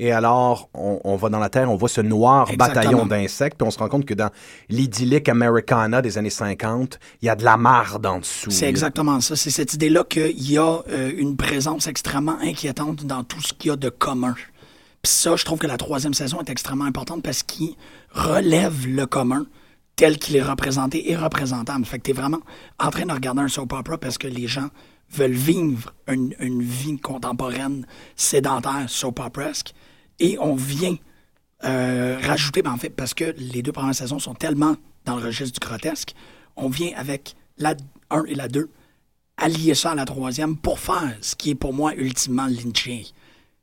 Et 0.00 0.10
alors, 0.10 0.68
on, 0.74 1.00
on 1.04 1.14
va 1.14 1.28
dans 1.28 1.38
la 1.38 1.48
Terre, 1.48 1.70
on 1.70 1.76
voit 1.76 1.88
ce 1.88 2.00
noir 2.00 2.50
Exactement. 2.50 2.82
bataillon 2.82 3.06
d'insectes, 3.06 3.56
puis 3.56 3.66
on 3.66 3.70
se 3.70 3.78
rend 3.78 3.88
compte 3.88 4.04
que 4.04 4.14
dans 4.14 4.28
l'idyllique 4.68 5.28
Americana 5.28 6.02
des 6.02 6.18
années 6.18 6.30
50, 6.30 6.98
il 7.22 7.26
y 7.26 7.28
a 7.28 7.36
de 7.36 7.44
la 7.44 7.56
marde 7.56 8.04
en 8.04 8.18
dessous. 8.18 8.50
C'est 8.50 8.68
exactement 8.68 9.20
ça. 9.20 9.36
C'est 9.36 9.50
cette 9.52 9.72
idée-là 9.74 10.02
qu'il 10.02 10.50
y 10.50 10.58
a 10.58 10.80
euh, 10.90 11.12
une 11.16 11.36
présence 11.36 11.86
extrêmement 11.86 12.38
inquiétante 12.42 13.04
dans 13.04 13.22
tout 13.22 13.40
ce 13.40 13.52
qu'il 13.52 13.68
y 13.68 13.72
a 13.72 13.76
de 13.76 13.88
commun. 13.88 14.34
Puis 15.04 15.12
ça, 15.12 15.36
je 15.36 15.44
trouve 15.44 15.58
que 15.58 15.66
la 15.66 15.76
troisième 15.76 16.14
saison 16.14 16.40
est 16.40 16.48
extrêmement 16.48 16.86
importante 16.86 17.22
parce 17.22 17.42
qu'il 17.42 17.74
relève 18.10 18.86
le 18.86 19.04
commun 19.04 19.44
tel 19.96 20.18
qu'il 20.18 20.34
est 20.34 20.42
représenté 20.42 21.10
et 21.10 21.14
représentable. 21.14 21.84
Fait 21.84 21.98
que 21.98 22.04
t'es 22.04 22.14
vraiment 22.14 22.40
en 22.80 22.88
train 22.88 23.04
de 23.04 23.12
regarder 23.12 23.42
un 23.42 23.48
soap 23.48 23.74
opera 23.74 23.98
parce 23.98 24.16
que 24.16 24.26
les 24.26 24.46
gens 24.46 24.70
veulent 25.10 25.32
vivre 25.32 25.92
une, 26.08 26.34
une 26.40 26.62
vie 26.62 26.96
contemporaine 26.96 27.86
sédentaire, 28.16 28.86
soap 28.88 29.20
opera-esque, 29.20 29.74
et 30.20 30.38
on 30.40 30.54
vient 30.54 30.96
euh, 31.64 32.18
rajouter, 32.22 32.62
ben, 32.62 32.72
en 32.72 32.78
fait, 32.78 32.88
parce 32.88 33.12
que 33.12 33.34
les 33.36 33.60
deux 33.60 33.72
premières 33.72 33.94
saisons 33.94 34.18
sont 34.18 34.34
tellement 34.34 34.74
dans 35.04 35.16
le 35.16 35.22
registre 35.22 35.60
du 35.60 35.66
grotesque, 35.66 36.14
on 36.56 36.70
vient 36.70 36.92
avec 36.96 37.36
la 37.58 37.74
1 38.08 38.24
et 38.24 38.34
la 38.34 38.48
2, 38.48 38.70
allier 39.36 39.74
ça 39.74 39.90
à 39.90 39.94
la 39.94 40.06
troisième 40.06 40.56
pour 40.56 40.80
faire 40.80 41.14
ce 41.20 41.36
qui 41.36 41.50
est 41.50 41.54
pour 41.54 41.74
moi 41.74 41.94
ultimement 41.94 42.46
lynchien. 42.46 43.02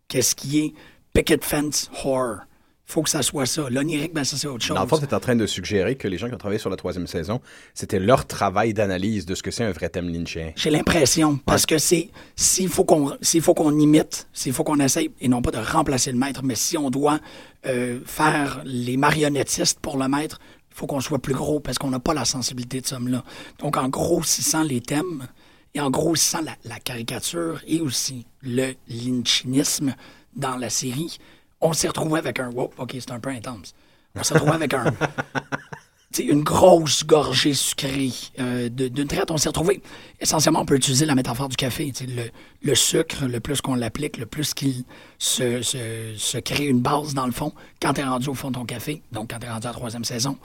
Qu'est-ce 0.07 0.35
qui 0.35 0.59
est 0.59 0.73
picket 1.13 1.43
fence 1.43 1.89
horror. 2.03 2.39
faut 2.85 3.01
que 3.01 3.09
ça 3.09 3.21
soit 3.21 3.45
ça. 3.45 3.69
L'onirique, 3.69 4.13
ben 4.13 4.23
ça 4.23 4.35
c'est 4.37 4.47
autre 4.47 4.65
chose. 4.65 4.77
Le 4.77 4.87
fond, 4.87 4.97
tu 4.97 5.05
es 5.05 5.13
en 5.13 5.19
train 5.19 5.35
de 5.35 5.45
suggérer 5.45 5.95
que 5.95 6.07
les 6.07 6.17
gens 6.17 6.27
qui 6.27 6.33
ont 6.33 6.37
travaillé 6.37 6.59
sur 6.59 6.69
la 6.69 6.75
troisième 6.75 7.07
saison, 7.07 7.39
c'était 7.73 7.99
leur 7.99 8.27
travail 8.27 8.73
d'analyse 8.73 9.25
de 9.25 9.33
ce 9.33 9.41
que 9.43 9.49
c'est 9.51 9.63
un 9.63 9.71
vrai 9.71 9.87
thème 9.89 10.09
lynchien. 10.09 10.51
J'ai 10.57 10.69
l'impression, 10.69 11.37
parce 11.45 11.65
que 11.65 11.77
c'est 11.77 12.09
s'il 12.35 12.67
faut 12.67 12.83
qu'on 12.83 13.15
s'il 13.21 13.41
faut 13.41 13.53
qu'on 13.53 13.77
imite, 13.79 14.27
s'il 14.33 14.51
faut 14.53 14.63
qu'on 14.63 14.79
essaye, 14.79 15.11
et 15.21 15.27
non 15.29 15.41
pas 15.41 15.51
de 15.51 15.57
remplacer 15.57 16.11
le 16.11 16.17
maître, 16.17 16.41
mais 16.43 16.55
si 16.55 16.77
on 16.77 16.89
doit 16.89 17.19
euh, 17.65 17.99
faire 18.05 18.61
les 18.65 18.97
marionnettistes 18.97 19.79
pour 19.79 19.97
le 19.97 20.07
maître, 20.09 20.39
il 20.71 20.75
faut 20.75 20.87
qu'on 20.87 21.01
soit 21.01 21.19
plus 21.19 21.33
gros 21.33 21.59
parce 21.59 21.77
qu'on 21.77 21.89
n'a 21.91 21.99
pas 21.99 22.13
la 22.13 22.25
sensibilité 22.25 22.81
de 22.81 22.87
ce 22.87 22.95
homme-là. 22.95 23.23
Donc 23.59 23.77
en 23.77 23.87
grossissant 23.89 24.63
les 24.63 24.81
thèmes 24.81 25.27
et 25.73 25.79
en 25.79 25.89
grossissant 25.89 26.41
la, 26.41 26.55
la 26.65 26.79
caricature 26.79 27.61
et 27.67 27.79
aussi 27.79 28.25
le 28.41 28.73
lynchinisme 28.89 29.95
dans 30.35 30.57
la 30.57 30.69
série, 30.69 31.17
on 31.59 31.73
s'est 31.73 31.87
retrouvé 31.87 32.19
avec 32.19 32.39
un 32.39 32.49
wow, 32.49 32.71
ok, 32.77 32.91
c'est 32.99 33.11
un 33.11 33.19
peu 33.19 33.29
intense. 33.29 33.73
On 34.15 34.23
s'est 34.23 34.33
retrouvé 34.33 34.53
avec 34.53 34.73
un 34.73 34.85
tu 36.13 36.23
sais, 36.23 36.23
une 36.23 36.43
grosse 36.43 37.05
gorgée 37.05 37.53
sucrée 37.53 38.09
euh, 38.39 38.67
de- 38.67 38.89
d'une 38.89 39.07
traite. 39.07 39.31
On 39.31 39.37
s'est 39.37 39.47
retrouvé. 39.47 39.81
Essentiellement, 40.19 40.61
on 40.61 40.65
peut 40.65 40.75
utiliser 40.75 41.05
la 41.05 41.15
métaphore 41.15 41.47
du 41.47 41.55
café. 41.55 41.93
Le, 42.01 42.23
le 42.61 42.75
sucre, 42.75 43.25
le 43.25 43.39
plus 43.39 43.61
qu'on 43.61 43.75
l'applique, 43.75 44.17
le 44.17 44.25
plus 44.25 44.53
qu'il 44.53 44.83
se, 45.17 45.61
se, 45.61 46.13
se 46.17 46.37
crée 46.39 46.65
une 46.65 46.81
base 46.81 47.13
dans 47.13 47.25
le 47.25 47.31
fond. 47.31 47.53
Quand 47.81 47.93
tu 47.93 48.01
es 48.01 48.03
rendu 48.03 48.27
au 48.27 48.33
fond 48.33 48.49
de 48.49 48.55
ton 48.55 48.65
café, 48.65 49.01
donc 49.13 49.29
quand 49.31 49.39
tu 49.39 49.45
es 49.45 49.49
rendu 49.49 49.67
à 49.67 49.69
la 49.69 49.75
troisième 49.75 50.03
saison, 50.03 50.37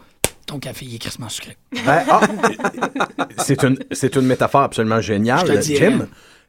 ton 0.46 0.61
café 0.61 0.85
il 0.87 0.94
est 0.94 0.99
crissement 0.99 1.29
sucré. 1.29 1.57
Ben, 1.85 2.05
ah, 2.09 2.20
c'est 3.38 3.64
une, 3.64 3.77
c'est 3.90 4.14
une 4.14 4.22
métaphore 4.27 4.62
absolument 4.62 5.01
géniale. 5.01 5.61
Jim. 5.62 6.07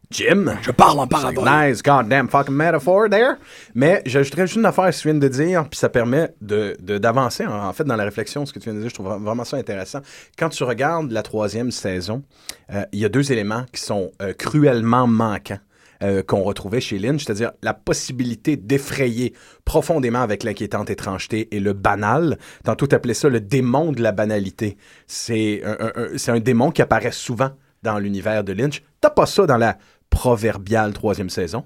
Jim? 0.10 0.56
Je 0.62 0.72
parle 0.72 1.00
en 1.00 1.08
parabole. 1.08 1.44
Nice 1.50 1.84
goddamn 1.84 2.30
fucking 2.30 2.54
metaphor 2.56 3.10
there. 3.10 3.34
Mais 3.76 4.02
j'ajouterais 4.06 4.48
juste 4.48 4.56
une 4.58 4.66
affaire 4.66 4.86
à 4.86 4.92
ce 4.92 5.00
que 5.00 5.10
tu 5.10 5.12
viens 5.12 5.20
de 5.20 5.28
dire, 5.28 5.68
puis 5.70 5.78
ça 5.78 5.90
permet 5.90 6.34
de, 6.42 6.78
de- 6.80 6.98
d'avancer 6.98 7.46
en, 7.46 7.68
en 7.68 7.74
fait 7.74 7.84
dans 7.84 7.96
la 7.98 8.06
réflexion. 8.06 8.46
Ce 8.46 8.54
que 8.54 8.60
tu 8.60 8.66
viens 8.70 8.74
de 8.76 8.80
dire, 8.80 8.90
je 8.90 8.94
trouve 8.96 9.08
vraiment 9.22 9.44
ça 9.44 9.58
intéressant. 9.58 10.00
Quand 10.38 10.50
tu 10.50 10.64
regardes 10.64 11.12
la 11.12 11.24
troisième 11.24 11.72
saison, 11.72 12.24
euh, 12.74 12.84
il 12.94 13.00
y 13.00 13.06
a 13.06 13.10
deux 13.10 13.32
éléments 13.32 13.66
qui 13.74 13.82
sont 13.82 14.12
euh, 14.22 14.34
cruellement 14.34 15.08
manquants. 15.08 15.60
euh, 16.04 16.22
qu'on 16.22 16.44
retrouvait 16.44 16.80
chez 16.80 17.00
Lynch, 17.00 17.24
c'est-à-dire 17.26 17.54
la 17.64 17.74
possibilité 17.74 18.56
d'effrayer 18.56 19.34
profondément 19.66 20.22
avec 20.22 20.44
l'inquiétante 20.44 20.92
étrangeté 20.92 21.48
et 21.56 21.60
le 21.60 21.74
banal. 21.74 22.38
Tantôt, 22.64 22.86
tu 22.86 22.94
appelais 22.94 23.16
ça 23.16 23.30
le 23.30 23.40
démon 23.40 23.92
de 23.94 24.04
la 24.04 24.12
banalité. 24.12 24.78
C'est 25.08 25.64
un, 25.66 25.72
un- 25.88 25.92
un- 25.96 26.18
c'est 26.18 26.30
un 26.32 26.40
démon 26.40 26.70
qui 26.70 26.84
apparaît 26.84 27.12
souvent 27.12 27.50
dans 27.82 27.98
l'univers 27.98 28.44
de 28.44 28.54
Lynch. 28.54 28.84
T'as 29.02 29.10
pas 29.10 29.26
ça 29.26 29.48
dans 29.48 29.58
la 29.58 29.78
proverbiale 30.18 30.94
troisième 30.94 31.30
saison. 31.30 31.64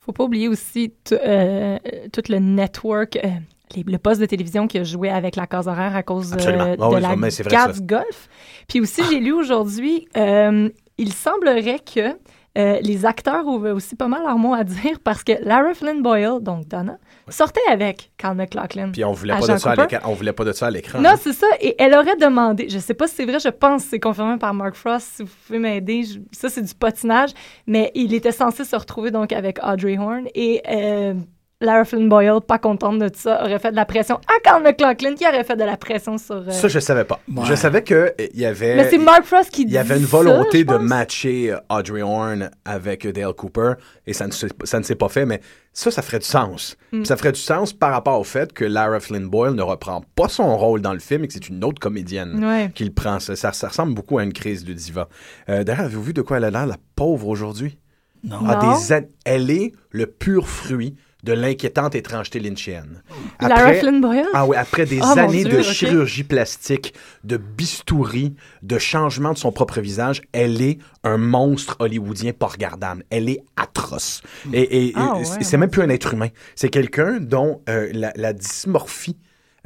Faut 0.00 0.12
pas 0.12 0.24
oublier 0.24 0.48
aussi 0.48 0.92
euh, 1.12 1.78
tout 2.12 2.22
le 2.28 2.38
network, 2.38 3.16
euh, 3.16 3.28
les- 3.74 3.84
le 3.84 3.98
poste 3.98 4.20
de 4.20 4.26
télévision 4.26 4.68
qui 4.68 4.78
a 4.78 4.84
joué 4.84 5.08
avec 5.10 5.34
la 5.34 5.46
case 5.46 5.66
horaire 5.66 5.96
à 5.96 6.02
cause 6.02 6.34
euh. 6.34 6.36
Ah 6.38 6.76
de 6.76 6.94
oui, 6.94 7.00
la 7.00 7.14
vrai, 7.14 7.30
guerre 7.48 7.72
du 7.72 7.80
Golfe. 7.80 8.28
Puis 8.68 8.80
aussi, 8.80 9.02
j'ai 9.10 9.18
lu 9.18 9.32
aujourd'hui, 9.32 10.06
il 10.14 11.12
semblerait 11.12 11.80
que 11.80 12.16
euh, 12.56 12.78
les 12.82 13.04
acteurs 13.04 13.46
avaient 13.48 13.70
aussi 13.70 13.94
pas 13.96 14.08
mal 14.08 14.22
leur 14.22 14.38
mot 14.38 14.54
à 14.54 14.64
dire 14.64 14.98
parce 15.04 15.22
que 15.22 15.32
Lara 15.42 15.74
Flynn 15.74 16.02
Boyle, 16.02 16.40
donc 16.40 16.66
Donna, 16.68 16.98
sortait 17.28 17.60
avec 17.70 18.12
Carl 18.16 18.36
McLaughlin. 18.36 18.90
Puis 18.92 19.04
on 19.04 19.12
voulait 19.12 19.34
pas 19.38 19.46
de 19.46 19.56
ça 19.58 19.70
à 19.72 19.74
l'écran. 19.76 20.10
On 20.10 20.14
voulait 20.14 20.32
pas 20.32 20.44
de 20.44 20.52
ça 20.52 20.66
à 20.66 20.70
l'écran. 20.70 21.00
Non, 21.00 21.10
hein. 21.10 21.16
c'est 21.20 21.32
ça. 21.32 21.46
Et 21.60 21.74
elle 21.78 21.94
aurait 21.94 22.16
demandé, 22.16 22.68
je 22.68 22.78
sais 22.78 22.94
pas 22.94 23.06
si 23.08 23.16
c'est 23.16 23.24
vrai, 23.26 23.38
je 23.38 23.48
pense 23.48 23.84
que 23.84 23.90
c'est 23.90 24.00
confirmé 24.00 24.38
par 24.38 24.54
Mark 24.54 24.74
Frost, 24.74 25.08
si 25.16 25.22
vous 25.22 25.30
pouvez 25.46 25.58
m'aider. 25.58 26.04
je- 26.04 26.18
Ça, 26.32 26.48
c'est 26.48 26.62
du 26.62 26.74
patinage. 26.74 27.30
Mais 27.66 27.90
il 27.94 28.14
était 28.14 28.32
censé 28.32 28.64
se 28.64 28.76
retrouver 28.76 29.10
donc 29.10 29.32
avec 29.32 29.58
Audrey 29.62 29.98
Horn. 29.98 30.26
Et 30.34 30.62
euh, 30.68 31.14
Lara 31.62 31.86
Flynn 31.86 32.06
Boyle, 32.10 32.42
pas 32.46 32.58
contente 32.58 32.98
de 32.98 33.08
ça, 33.14 33.42
aurait 33.42 33.58
fait 33.58 33.70
de 33.70 33.76
la 33.76 33.86
pression 33.86 34.16
à 34.16 34.40
Carl 34.44 34.62
McLaughlin, 34.62 35.14
qui 35.14 35.26
aurait 35.26 35.42
fait 35.42 35.56
de 35.56 35.64
la 35.64 35.78
pression 35.78 36.18
sur. 36.18 36.34
euh, 36.34 36.50
Ça, 36.50 36.68
je 36.68 36.78
savais 36.78 37.04
pas. 37.04 37.18
Ouais. 37.34 37.44
Je 37.46 37.54
savais 37.54 37.82
qu'il 37.82 38.12
y 38.34 38.44
avait. 38.44 38.76
Mais 38.76 38.90
c'est 38.90 38.98
Mark 38.98 39.24
Frost 39.24 39.50
qui 39.50 39.62
Il 39.62 39.70
y 39.70 39.78
avait 39.78 39.96
une 39.96 40.04
volonté 40.04 40.64
de 40.64 40.76
matcher 40.76 41.52
euh, 41.52 41.58
Audrey 41.70 42.02
Horn 42.02 42.50
avec 42.66 43.06
euh, 43.06 43.12
Dale 43.12 43.32
Cooper 43.32 43.72
et 44.06 44.12
ça 44.12 44.26
ne, 44.26 44.32
s'est- 44.32 44.48
ça 44.64 44.78
ne 44.78 44.84
s'est 44.84 44.96
pas 44.96 45.08
fait, 45.08 45.24
mais 45.24 45.40
ça, 45.72 45.90
ça 45.90 46.02
ferait 46.02 46.18
du 46.18 46.26
sens. 46.26 46.76
Mm. 46.92 47.06
Ça 47.06 47.16
ferait 47.16 47.32
du 47.32 47.40
sens 47.40 47.72
par 47.72 47.90
rapport 47.92 48.20
au 48.20 48.24
fait 48.24 48.52
que 48.52 48.66
Lara 48.66 49.00
Flynn 49.00 49.26
Boyle 49.26 49.54
ne 49.54 49.62
reprend 49.62 50.02
pas 50.14 50.28
son 50.28 50.58
rôle 50.58 50.82
dans 50.82 50.92
le 50.92 50.98
film 51.00 51.24
et 51.24 51.26
que 51.26 51.32
c'est 51.32 51.48
une 51.48 51.64
autre 51.64 51.80
comédienne 51.80 52.44
Ouais. 52.44 52.70
qui 52.74 52.84
le 52.84 52.92
prend. 52.92 53.18
Ça, 53.18 53.34
ça- 53.34 53.52
ça 53.54 53.68
ressemble 53.68 53.94
beaucoup 53.94 54.18
à 54.18 54.24
une 54.24 54.34
crise 54.34 54.62
de 54.62 54.74
diva. 54.74 55.08
Euh, 55.48 55.64
D'ailleurs, 55.64 55.86
avez-vous 55.86 56.02
vu 56.02 56.12
de 56.12 56.20
quoi 56.20 56.36
elle 56.36 56.44
a 56.44 56.50
l'air, 56.50 56.66
la 56.66 56.76
pauvre 56.96 57.28
aujourd'hui? 57.28 57.78
Non. 58.24 58.40
Ah, 58.46 58.58
Non. 58.62 58.76
des 58.76 59.06
Elle 59.24 59.50
est 59.50 59.72
le 59.90 60.06
pur 60.06 60.48
fruit 60.48 60.96
de 61.26 61.32
l'inquiétante 61.32 61.94
étrangeté 61.96 62.38
lynchienne. 62.40 63.02
Lara 63.40 63.54
Après- 63.62 63.80
Flynn 63.80 64.00
Boyle? 64.00 64.26
Ah 64.32 64.46
oui, 64.46 64.56
après 64.56 64.86
des 64.86 64.98
mon 64.98 65.18
années 65.18 65.44
Dieu, 65.44 65.58
de 65.58 65.62
chirurgie 65.62 66.22
plastique, 66.24 66.94
de 67.24 67.36
bistouri, 67.36 68.34
de 68.62 68.78
changement 68.78 69.32
de 69.32 69.38
son 69.38 69.50
propre 69.52 69.80
visage, 69.80 70.22
elle 70.32 70.62
est 70.62 70.78
un 71.02 71.18
monstre 71.18 71.76
hollywoodien 71.80 72.32
pas 72.32 72.46
regardable. 72.46 73.04
Elle 73.10 73.28
est 73.28 73.42
atroce. 73.56 74.22
Et, 74.52 74.86
et- 74.88 74.92
Ah, 74.94 75.14
et 75.16 75.18
ouais, 75.18 75.24
c'est- 75.24 75.42
c'est 75.42 75.56
même 75.56 75.68
plus 75.70 75.82
un 75.82 75.88
être 75.90 76.14
humain. 76.14 76.28
C'est 76.54 76.68
quelqu'un 76.70 77.18
dont 77.20 77.60
euh, 77.68 77.90
la, 77.92 78.12
la 78.14 78.32
dysmorphie 78.32 79.16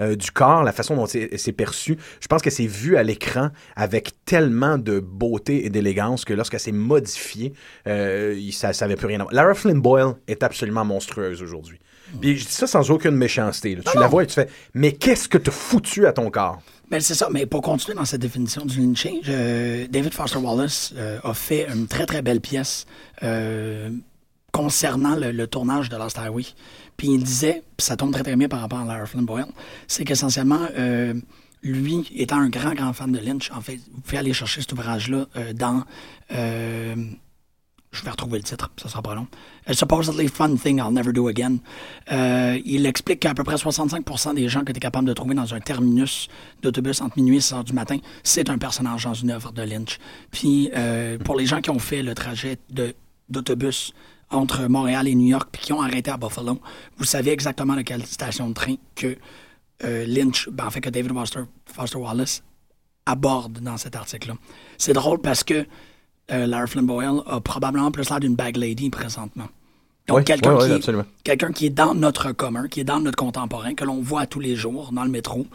euh, 0.00 0.16
du 0.16 0.30
corps, 0.30 0.62
la 0.62 0.72
façon 0.72 0.96
dont 0.96 1.06
c'est 1.06 1.36
c'est 1.36 1.52
perçu, 1.52 1.96
je 2.20 2.26
pense 2.26 2.42
que 2.42 2.50
c'est 2.50 2.66
vu 2.66 2.96
à 2.96 3.02
l'écran 3.02 3.50
avec 3.76 4.12
tellement 4.24 4.78
de 4.78 4.98
beauté 5.00 5.66
et 5.66 5.70
d'élégance 5.70 6.24
que 6.24 6.32
lorsqu'elle 6.34 6.60
s'est 6.60 6.72
modifiée, 6.72 7.52
euh, 7.86 8.38
ça 8.52 8.72
n'avait 8.80 8.96
plus 8.96 9.06
rien 9.06 9.20
à 9.20 9.22
voir. 9.24 9.34
Lara 9.34 9.54
Flynn 9.54 9.80
Boyle 9.80 10.14
est 10.28 10.42
absolument 10.42 10.84
monstrueuse 10.84 11.42
aujourd'hui. 11.42 11.78
Puis 12.20 12.36
je 12.38 12.44
dis 12.46 12.52
ça 12.52 12.66
sans 12.66 12.90
aucune 12.90 13.14
méchanceté. 13.14 13.76
là. 13.76 13.82
Tu 13.88 13.96
la 13.98 14.08
vois 14.08 14.24
et 14.24 14.26
tu 14.26 14.34
fais 14.34 14.48
Mais 14.74 14.92
qu'est-ce 14.92 15.28
que 15.28 15.38
t'as 15.38 15.52
foutu 15.52 16.06
à 16.06 16.12
ton 16.12 16.28
corps? 16.30 16.60
Ben, 16.90 17.00
c'est 17.00 17.14
ça, 17.14 17.28
mais 17.30 17.46
pour 17.46 17.62
continuer 17.62 17.96
dans 17.96 18.04
cette 18.04 18.20
définition 18.20 18.64
du 18.64 18.80
lynching, 18.80 19.20
je- 19.22 19.86
David 19.86 20.12
Foster 20.12 20.38
Wallace 20.38 20.92
euh, 20.96 21.20
a 21.22 21.34
fait 21.34 21.68
une 21.72 21.86
très 21.86 22.04
très 22.06 22.20
belle 22.20 22.40
pièce 22.40 22.84
euh, 23.22 23.90
concernant 24.52 25.16
le, 25.16 25.46
tournage 25.46 25.88
de 25.88 25.96
Lost 25.96 26.18
Highway. 26.18 26.44
Puis 26.96 27.08
il 27.08 27.22
disait, 27.22 27.62
puis 27.76 27.86
ça 27.86 27.96
tombe 27.96 28.12
très 28.12 28.22
très 28.22 28.36
bien 28.36 28.48
par 28.48 28.60
rapport 28.60 28.80
à 28.80 28.84
Lara 28.84 29.06
Flynn 29.06 29.24
Boyle, 29.24 29.46
c'est 29.88 30.04
qu'essentiellement, 30.04 30.60
euh, 30.76 31.14
lui, 31.62 32.06
étant 32.14 32.36
un 32.36 32.48
grand 32.48 32.74
grand 32.74 32.92
fan 32.92 33.12
de 33.12 33.18
Lynch, 33.18 33.50
en 33.52 33.60
fait, 33.60 33.80
vous 33.92 34.00
pouvez 34.00 34.18
aller 34.18 34.32
chercher 34.32 34.60
cet 34.60 34.72
ouvrage-là 34.72 35.26
euh, 35.36 35.52
dans... 35.52 35.84
euh, 36.32 36.94
je 37.92 38.04
vais 38.04 38.10
retrouver 38.10 38.38
le 38.38 38.44
titre, 38.44 38.70
ça 38.76 38.88
sera 38.88 39.02
pas 39.02 39.16
long. 39.16 39.26
A 39.66 39.74
supposedly 39.74 40.28
fun 40.28 40.54
thing 40.56 40.78
I'll 40.78 40.92
never 40.92 41.12
do 41.12 41.26
again. 41.26 41.56
Il 42.64 42.86
explique 42.86 43.18
qu'à 43.18 43.34
peu 43.34 43.42
près 43.42 43.56
65% 43.56 44.34
des 44.34 44.48
gens 44.48 44.60
que 44.60 44.70
tu 44.70 44.76
es 44.76 44.80
capable 44.80 45.08
de 45.08 45.12
trouver 45.12 45.34
dans 45.34 45.54
un 45.54 45.60
terminus 45.60 46.28
d'autobus 46.62 47.00
entre 47.00 47.18
minuit 47.18 47.38
et 47.38 47.40
6 47.40 47.54
heures 47.54 47.64
du 47.64 47.72
matin, 47.72 47.96
c'est 48.22 48.48
un 48.48 48.58
personnage 48.58 49.04
dans 49.04 49.14
une 49.14 49.32
œuvre 49.32 49.50
de 49.50 49.62
Lynch. 49.62 49.98
Puis 50.30 50.70
pour 51.24 51.34
les 51.34 51.46
gens 51.46 51.60
qui 51.60 51.70
ont 51.70 51.80
fait 51.80 52.04
le 52.04 52.14
trajet 52.14 52.58
d'autobus 53.28 53.92
entre 54.30 54.66
Montréal 54.66 55.08
et 55.08 55.14
New 55.14 55.26
York, 55.26 55.48
puis 55.52 55.62
qui 55.62 55.72
ont 55.72 55.82
arrêté 55.82 56.10
à 56.10 56.16
Buffalo, 56.16 56.60
vous 56.96 57.04
savez 57.04 57.30
exactement 57.30 57.74
de 57.74 57.82
quelle 57.82 58.06
station 58.06 58.48
de 58.48 58.54
train 58.54 58.74
que 58.94 59.16
euh, 59.84 60.04
Lynch, 60.06 60.48
ben, 60.50 60.66
en 60.66 60.70
fait 60.70 60.80
que 60.80 60.90
David 60.90 61.12
Foster, 61.12 61.40
Foster 61.66 61.98
Wallace 61.98 62.42
aborde 63.06 63.60
dans 63.60 63.76
cet 63.76 63.96
article-là. 63.96 64.34
C'est 64.78 64.92
drôle 64.92 65.20
parce 65.20 65.42
que 65.42 65.66
euh, 66.30 66.46
Lara 66.46 66.66
Flynn 66.66 66.86
Boyle 66.86 67.22
a 67.26 67.40
probablement 67.40 67.90
plus 67.90 68.08
l'air 68.08 68.20
d'une 68.20 68.36
bag 68.36 68.56
lady 68.56 68.90
présentement. 68.90 69.48
Donc, 70.06 70.18
Oui, 70.18 70.24
quelqu'un 70.24 70.56
oui, 70.56 70.64
oui, 70.70 70.80
qui, 71.24 71.52
qui 71.54 71.66
est 71.66 71.70
dans 71.70 71.94
notre 71.94 72.32
commun, 72.32 72.68
qui 72.68 72.80
est 72.80 72.84
dans 72.84 73.00
notre 73.00 73.16
contemporain, 73.16 73.74
que 73.74 73.84
l'on 73.84 74.00
voit 74.00 74.26
tous 74.26 74.40
les 74.40 74.56
jours 74.56 74.90
dans 74.92 75.04
le 75.04 75.10
métro. 75.10 75.46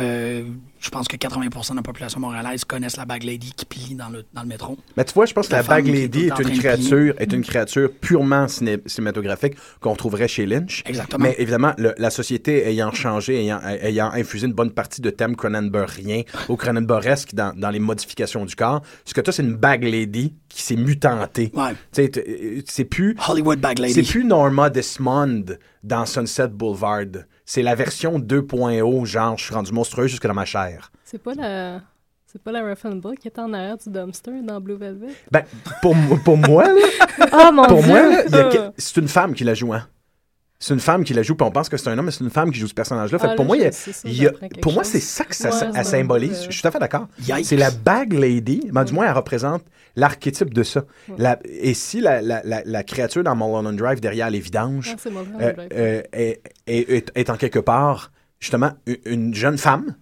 Euh, 0.00 0.42
je 0.80 0.90
pense 0.90 1.06
que 1.06 1.16
80% 1.16 1.70
de 1.70 1.76
la 1.76 1.82
population 1.82 2.18
montréalaise 2.18 2.64
connaissent 2.64 2.96
la 2.96 3.04
bag 3.04 3.22
lady 3.22 3.52
qui 3.52 3.64
plie 3.64 3.94
dans 3.94 4.08
le, 4.08 4.24
dans 4.34 4.42
le 4.42 4.48
métro. 4.48 4.76
Mais 4.96 5.04
tu 5.04 5.14
vois, 5.14 5.24
je 5.24 5.32
pense 5.32 5.46
que 5.46 5.52
La 5.52 5.62
la 5.62 5.68
Bag 5.68 5.88
est 5.88 5.92
Lady 5.92 6.26
est 6.26 6.38
une 6.40 6.58
créature, 6.58 7.14
est 7.18 7.32
une 7.32 7.42
créature 7.42 7.90
purement 8.00 8.46
ciné- 8.48 8.80
cinématographique 8.86 9.54
qu'on 9.80 9.94
trouverait 9.94 10.26
chez 10.28 10.46
Lynch. 10.46 10.82
Exactement. 10.84 11.22
Mais 11.24 11.36
évidemment, 11.38 11.72
le- 11.78 11.94
la 11.96 12.10
société 12.10 12.68
ayant 12.68 12.90
changé, 12.92 13.40
ayant, 13.40 13.60
ayant 13.62 14.10
infusé 14.12 14.46
une 14.48 14.52
bonne 14.52 14.72
partie 14.72 15.00
de 15.00 15.10
thèmes 15.10 15.36
Cronenbergien 15.36 16.22
ou 16.48 16.56
Cronenbergesque 16.56 17.34
dans, 17.34 17.54
dans 17.56 17.70
les 17.70 17.78
modifications 17.78 18.44
du 18.44 18.56
corps, 18.56 18.82
ce 19.04 19.14
que 19.14 19.20
toi, 19.20 19.32
c'est 19.32 19.42
une 19.44 19.54
Bag 19.54 19.84
Lady 19.84 20.34
qui 20.48 20.62
s'est 20.62 20.76
mutantée. 20.76 21.52
Ouais. 21.54 21.70
Tu 21.92 22.02
sais, 22.02 22.08
t- 22.08 22.64
c'est 22.66 22.84
plus... 22.84 23.16
Hollywood 23.28 23.60
Bag 23.60 23.78
Lady. 23.78 23.94
C'est 23.94 24.02
plus 24.10 24.24
Norma 24.24 24.70
Desmond 24.70 25.44
dans 25.84 26.04
Sunset 26.04 26.48
Boulevard. 26.48 27.04
C'est 27.44 27.62
la 27.62 27.74
version 27.74 28.18
2.0, 28.18 29.04
genre, 29.04 29.36
je 29.38 29.44
suis 29.44 29.54
rendu 29.54 29.72
monstrueux 29.72 30.06
jusque 30.06 30.26
dans 30.26 30.34
ma 30.34 30.44
chair. 30.44 30.90
C'est 31.04 31.22
pas 31.22 31.34
la. 31.34 31.80
C'est 32.26 32.42
pas 32.42 32.50
la 32.50 32.62
Ruffin 32.62 32.96
Book 32.96 33.18
qui 33.18 33.28
est 33.28 33.38
en 33.38 33.52
arrière 33.52 33.76
du 33.76 33.90
dumpster 33.90 34.42
dans 34.42 34.60
Blue 34.60 34.74
Velvet? 34.76 35.12
Ben, 35.30 35.44
pour, 35.80 35.94
pour 36.24 36.36
moi, 36.36 36.64
là, 36.64 37.26
Oh 37.32 37.52
mon 37.54 37.64
pour 37.66 37.80
Dieu! 37.80 37.88
moi, 37.88 38.24
là, 38.28 38.72
c'est 38.76 38.96
une 38.96 39.06
femme 39.06 39.34
qui 39.34 39.44
la 39.44 39.54
joue, 39.54 39.72
hein. 39.72 39.86
C'est 40.60 40.72
une 40.72 40.80
femme 40.80 41.04
qui 41.04 41.12
la 41.12 41.22
joue, 41.22 41.34
puis 41.34 41.46
on 41.46 41.50
pense 41.50 41.68
que 41.68 41.76
c'est 41.76 41.88
un 41.90 41.98
homme, 41.98 42.06
mais 42.06 42.10
c'est 42.10 42.24
une 42.24 42.30
femme 42.30 42.50
qui 42.50 42.58
joue 42.58 42.68
ce 42.68 42.74
personnage-là. 42.74 43.18
Fait 43.18 43.26
Ah, 43.30 43.34
pour 43.34 43.44
là, 43.44 43.48
moi, 43.48 43.56
il 43.58 43.62
y 43.62 43.66
a- 43.66 43.70
je 43.70 43.76
sais 43.76 43.92
ça, 43.92 44.08
il 44.08 44.14
y 44.14 44.20
a- 44.20 44.30
j'apprends 44.30 44.48
quelque 44.48 44.60
pour 44.60 44.72
moi, 44.72 44.84
c'est 44.84 45.00
ça 45.00 45.24
que 45.24 45.34
ça, 45.34 45.50
Ouais, 45.72 45.84
symbolise. 45.84 46.44
Je 46.46 46.52
suis 46.52 46.62
tout 46.62 46.68
à 46.68 46.70
fait 46.70 46.78
d'accord. 46.78 47.08
C'est 47.42 47.56
la 47.56 47.70
bag 47.70 48.12
lady. 48.14 48.68
Ben, 48.72 48.84
du 48.84 48.92
moins, 48.94 49.06
elle 49.06 49.12
représente 49.16 49.62
l'archétype 49.96 50.54
de 50.54 50.62
ça. 50.62 50.84
La- 51.18 51.38
et 51.44 51.74
si 51.74 52.00
la, 52.00 52.22
la- 52.22 52.42
la- 52.44 52.62
la 52.64 52.82
créature 52.84 53.22
dans 53.24 53.34
Mulholland 53.36 53.76
Drive, 53.76 54.00
derrière 54.00 54.30
les 54.30 54.40
vidanges, 54.40 54.94
Ah, 54.96 55.08
euh, 55.42 55.52
euh, 55.74 56.02
est, 56.12 56.40
est- 56.66 56.90
est- 56.90 57.12
est 57.14 57.30
en 57.30 57.36
quelque 57.36 57.58
part, 57.58 58.10
justement, 58.40 58.72
une 59.04 59.34
jeune 59.34 59.58
femme 59.58 59.96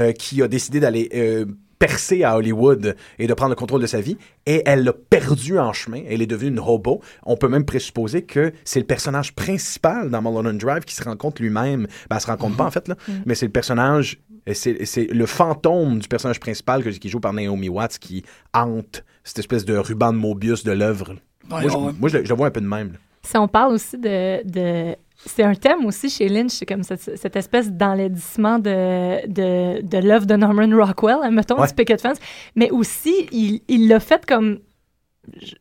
euh, 0.00 0.12
qui 0.12 0.42
a 0.42 0.48
décidé 0.48 0.80
d'aller 0.80 1.08
euh, 1.14 1.44
percer 1.78 2.24
à 2.24 2.36
Hollywood 2.36 2.96
et 3.18 3.26
de 3.26 3.34
prendre 3.34 3.50
le 3.50 3.56
contrôle 3.56 3.80
de 3.80 3.86
sa 3.86 4.00
vie, 4.00 4.16
et 4.46 4.62
elle 4.66 4.84
l'a 4.84 4.92
perdu 4.92 5.58
en 5.58 5.72
chemin. 5.72 6.02
Elle 6.08 6.22
est 6.22 6.26
devenue 6.26 6.50
une 6.50 6.60
robot. 6.60 7.00
On 7.24 7.36
peut 7.36 7.48
même 7.48 7.64
présupposer 7.64 8.22
que 8.22 8.52
c'est 8.64 8.80
le 8.80 8.86
personnage 8.86 9.34
principal 9.34 10.10
dans 10.10 10.20
Mulholland 10.22 10.58
Drive 10.58 10.84
qui 10.84 10.94
se 10.94 11.04
rencontre 11.04 11.40
lui-même. 11.42 11.86
Ben, 12.10 12.16
elle 12.16 12.20
se 12.20 12.26
rencontre 12.26 12.56
pas, 12.56 12.64
en 12.64 12.70
fait, 12.70 12.88
là, 12.88 12.96
mais 13.26 13.34
c'est 13.34 13.46
le 13.46 13.52
personnage... 13.52 14.18
C'est 14.54 14.86
c'est 14.86 15.04
le 15.04 15.26
fantôme 15.26 15.98
du 15.98 16.08
personnage 16.08 16.40
principal 16.40 16.82
que- 16.82 16.88
qui 16.88 17.10
joue 17.10 17.20
par 17.20 17.34
Naomi 17.34 17.68
Watts 17.68 17.98
qui 17.98 18.24
hante 18.54 19.04
cette 19.22 19.38
espèce 19.40 19.66
de 19.66 19.76
ruban 19.76 20.10
de 20.14 20.16
Mobius 20.16 20.64
de 20.64 20.72
l'œuvre. 20.72 21.10
Ouais, 21.50 21.60
moi, 21.60 21.62
je, 21.68 21.76
ouais. 21.76 21.92
moi, 22.00 22.08
je 22.08 22.16
le, 22.16 22.24
je 22.24 22.28
le 22.30 22.34
vois 22.34 22.46
un 22.46 22.50
peu 22.50 22.62
de 22.62 22.66
même. 22.66 22.92
là. 22.92 22.98
Si 23.24 23.36
on 23.36 23.46
parle 23.46 23.74
aussi 23.74 23.98
de, 23.98 24.42
de 24.48 24.96
c'est 25.24 25.42
un 25.42 25.54
thème 25.54 25.84
aussi 25.84 26.08
chez 26.08 26.28
Lynch, 26.28 26.52
c'est 26.52 26.66
comme 26.66 26.82
cette, 26.82 27.16
cette 27.18 27.36
espèce 27.36 27.70
d'enlaidissement 27.72 28.58
de, 28.58 29.26
de, 29.26 29.82
de 29.82 29.98
l'œuvre 29.98 30.26
de 30.26 30.36
Norman 30.36 30.68
Rockwell, 30.76 31.18
mettons, 31.32 31.60
Ouais. 31.60 31.66
du 31.66 31.74
Picket 31.74 31.98
Fence. 31.98 32.18
Mais 32.54 32.70
aussi, 32.70 33.26
il 33.32 33.88
l'a 33.88 34.00
fait 34.00 34.24
comme. 34.24 34.58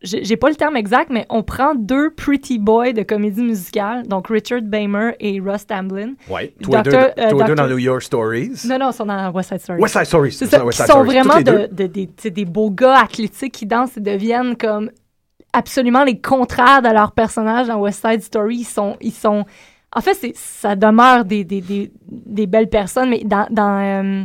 J'ai 0.01 0.37
pas 0.37 0.47
le 0.47 0.55
terme 0.55 0.77
exact, 0.77 1.09
mais 1.09 1.25
on 1.29 1.43
prend 1.43 1.75
deux 1.75 2.11
pretty 2.11 2.57
boys 2.57 2.93
de 2.93 3.03
comédie 3.03 3.41
musicale, 3.41 4.07
donc 4.07 4.29
Richard 4.29 4.61
Bamer 4.61 5.11
et 5.19 5.41
Russ 5.41 5.67
Tamblyn. 5.67 6.13
Ouais. 6.29 6.53
Toi 6.61 6.79
et 6.79 6.83
deux, 6.83 6.93
euh, 6.95 7.09
et 7.17 7.45
deux 7.47 7.55
dans 7.55 7.67
New 7.67 7.77
York 7.77 8.01
Stories. 8.01 8.51
Non, 8.65 8.79
non, 8.79 8.91
ils 8.91 8.93
sont 8.93 9.05
dans 9.05 9.29
West 9.31 9.49
Side 9.49 9.59
Story. 9.59 9.81
West 9.81 9.93
Side 9.97 10.05
Story, 10.05 10.31
C'est 10.31 10.45
ça, 10.45 10.59
ça, 10.59 10.65
West 10.65 10.85
sont 10.87 11.03
vraiment 11.03 11.35
les 11.35 11.43
de, 11.43 11.67
de- 11.87 12.29
des 12.29 12.45
beaux 12.45 12.71
gars 12.71 13.01
athlétiques 13.01 13.51
qui 13.55 13.65
dansent 13.65 13.97
et 13.97 13.99
deviennent 14.01 14.55
comme 14.55 14.89
absolument 15.57 16.03
les 16.03 16.19
contraires 16.19 16.81
de 16.81 16.89
leurs 16.89 17.11
personnages 17.11 17.67
dans 17.67 17.77
West 17.77 18.05
Side 18.05 18.21
Story. 18.21 18.57
Ils 18.57 18.63
sont, 18.63 18.95
ils 19.01 19.13
sont, 19.13 19.45
en 19.95 20.01
fait, 20.01 20.13
c'est, 20.13 20.35
ça 20.35 20.75
demeure 20.75 21.25
des, 21.25 21.43
des, 21.43 21.61
des, 21.61 21.91
des 22.07 22.47
belles 22.47 22.69
personnes, 22.69 23.09
mais 23.09 23.23
dans, 23.23 23.47
dans 23.49 23.79
euh, 23.79 24.23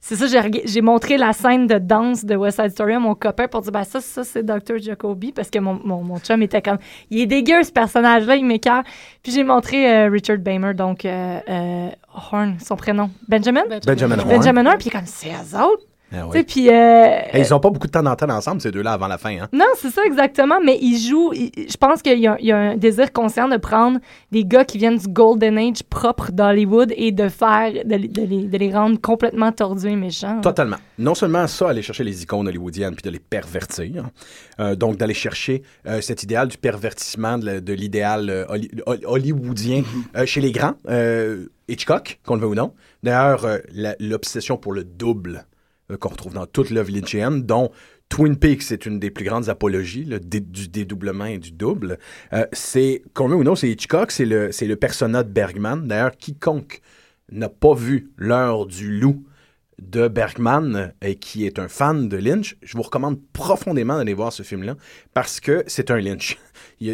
c'est 0.00 0.16
ça, 0.16 0.26
j'ai, 0.26 0.62
j'ai 0.64 0.80
montré 0.80 1.16
la 1.16 1.32
scène 1.32 1.68
de 1.68 1.78
danse 1.78 2.24
de 2.24 2.34
West 2.34 2.60
Side 2.60 2.72
Story 2.72 2.94
à 2.94 2.98
mon 2.98 3.14
copain 3.14 3.46
pour 3.46 3.60
dire, 3.62 3.70
ben 3.70 3.84
ça, 3.84 4.00
ça, 4.00 4.24
c'est 4.24 4.44
Dr. 4.44 4.78
Jacoby, 4.78 5.30
parce 5.30 5.48
que 5.48 5.60
mon, 5.60 5.80
mon, 5.84 6.02
mon 6.02 6.18
chum 6.18 6.42
était 6.42 6.60
comme, 6.60 6.78
il 7.10 7.20
est 7.20 7.26
dégueu, 7.26 7.62
ce 7.62 7.70
personnage-là, 7.70 8.34
il 8.34 8.44
m'écœure. 8.44 8.82
Puis 9.22 9.30
j'ai 9.30 9.44
montré 9.44 9.88
euh, 9.88 10.08
Richard 10.10 10.38
Bamer, 10.38 10.74
donc 10.74 11.04
euh, 11.04 11.88
Horn, 12.12 12.56
son 12.58 12.74
prénom. 12.74 13.10
Benjamin? 13.28 13.62
Benjamin 13.86 14.18
Horn. 14.18 14.28
Benjamin 14.28 14.66
Horn, 14.66 14.78
puis 14.78 14.88
il 14.88 14.96
est 14.96 14.98
comme, 14.98 15.06
c'est 15.06 15.28
eux 15.28 15.60
autres. 15.60 15.84
Ah 16.14 16.26
oui. 16.28 16.42
puis... 16.42 16.68
euh, 16.68 17.18
ils 17.34 17.54
ont 17.54 17.60
pas 17.60 17.70
beaucoup 17.70 17.86
de 17.86 17.92
temps 17.92 18.02
d'antenne 18.02 18.30
ensemble, 18.30 18.60
ces 18.60 18.70
deux-là, 18.70 18.92
avant 18.92 19.08
la 19.08 19.18
fin. 19.18 19.30
Hein? 19.40 19.48
non, 19.52 19.64
c'est 19.78 19.90
ça 19.90 20.02
exactement, 20.04 20.60
mais 20.64 20.78
ils 20.80 20.98
jouent. 20.98 21.32
ils- 21.32 21.50
je 21.70 21.76
pense 21.76 22.02
qu'il 22.02 22.18
y, 22.18 22.26
a- 22.26 22.36
il 22.38 22.46
y 22.46 22.52
a 22.52 22.56
un 22.58 22.76
désir 22.76 23.12
conscient 23.12 23.48
de 23.48 23.56
prendre 23.56 23.98
des 24.30 24.44
gars 24.44 24.64
qui 24.64 24.78
viennent 24.78 24.98
du 24.98 25.08
Golden 25.08 25.56
Age 25.58 25.82
propre 25.88 26.30
d'Hollywood 26.32 26.92
et 26.96 27.12
de 27.12 27.28
faire, 27.28 27.72
de, 27.84 27.94
les- 27.96 28.08
de 28.08 28.22
les, 28.22 28.44
de 28.44 28.58
les 28.58 28.72
rendre 28.72 29.00
complètement 29.00 29.52
tordus 29.52 29.88
et 29.88 29.96
méchants. 29.96 30.40
Totalement. 30.40 30.76
Non 30.98 31.14
seulement 31.14 31.46
ça, 31.46 31.70
aller 31.70 31.82
chercher 31.82 32.04
les 32.04 32.22
icônes 32.22 32.46
hollywoodiennes 32.48 32.94
puis 32.94 33.02
de 33.02 33.10
les 33.10 33.18
pervertir, 33.18 34.04
euh, 34.60 34.74
donc 34.76 34.96
d'aller 34.96 35.14
chercher 35.14 35.62
euh, 35.86 36.00
cet 36.00 36.22
idéal 36.22 36.48
du 36.48 36.58
pervertissement 36.58 37.38
de, 37.38 37.72
l'idéal 37.72 38.46
holly- 38.48 38.70
hol- 38.86 39.00
hollywoodien 39.04 39.82
euh, 40.16 40.26
chez 40.26 40.40
les 40.40 40.52
grands, 40.52 40.74
Hitchcock, 41.68 42.20
qu'on 42.26 42.34
le 42.34 42.42
veut 42.42 42.48
ou 42.48 42.54
non. 42.54 42.72
D'ailleurs, 43.02 43.46
l'obsession 43.98 44.56
pour 44.56 44.72
le 44.72 44.84
double 44.84 45.46
qu'on 45.96 46.10
retrouve 46.10 46.34
dans 46.34 46.46
toute 46.46 46.70
l'œuvre 46.70 46.90
lynchienne, 46.90 47.42
dont 47.42 47.70
Twin 48.08 48.36
Peaks 48.36 48.72
est 48.72 48.84
une 48.84 48.98
des 48.98 49.10
plus 49.10 49.24
grandes 49.24 49.48
apologies 49.48 50.04
du 50.04 50.68
dédoublement 50.68 51.24
et 51.24 51.38
du 51.38 51.52
double. 51.52 51.98
Euh, 52.32 52.46
c'est, 52.52 53.02
qu'on 53.14 53.28
veut 53.28 53.36
ou 53.36 53.44
non, 53.44 53.54
c'est 53.54 53.70
Hitchcock, 53.70 54.10
c'est 54.10 54.26
le, 54.26 54.52
c'est 54.52 54.66
le 54.66 54.76
persona 54.76 55.22
de 55.22 55.30
Bergman. 55.30 55.86
D'ailleurs, 55.86 56.16
quiconque 56.16 56.82
n'a 57.30 57.48
pas 57.48 57.74
vu 57.74 58.10
L'heure 58.16 58.66
du 58.66 58.98
loup 58.98 59.24
de 59.90 60.08
Bergman 60.08 60.76
euh, 60.76 60.86
et 61.02 61.16
qui 61.16 61.46
est 61.46 61.58
un 61.58 61.68
fan 61.68 62.08
de 62.08 62.16
Lynch, 62.16 62.56
je 62.62 62.76
vous 62.76 62.82
recommande 62.82 63.18
profondément 63.32 63.96
d'aller 63.96 64.14
voir 64.14 64.32
ce 64.32 64.42
film-là 64.42 64.76
parce 65.14 65.40
que 65.40 65.64
c'est 65.66 65.90
un 65.90 65.98
Lynch. 66.00 66.38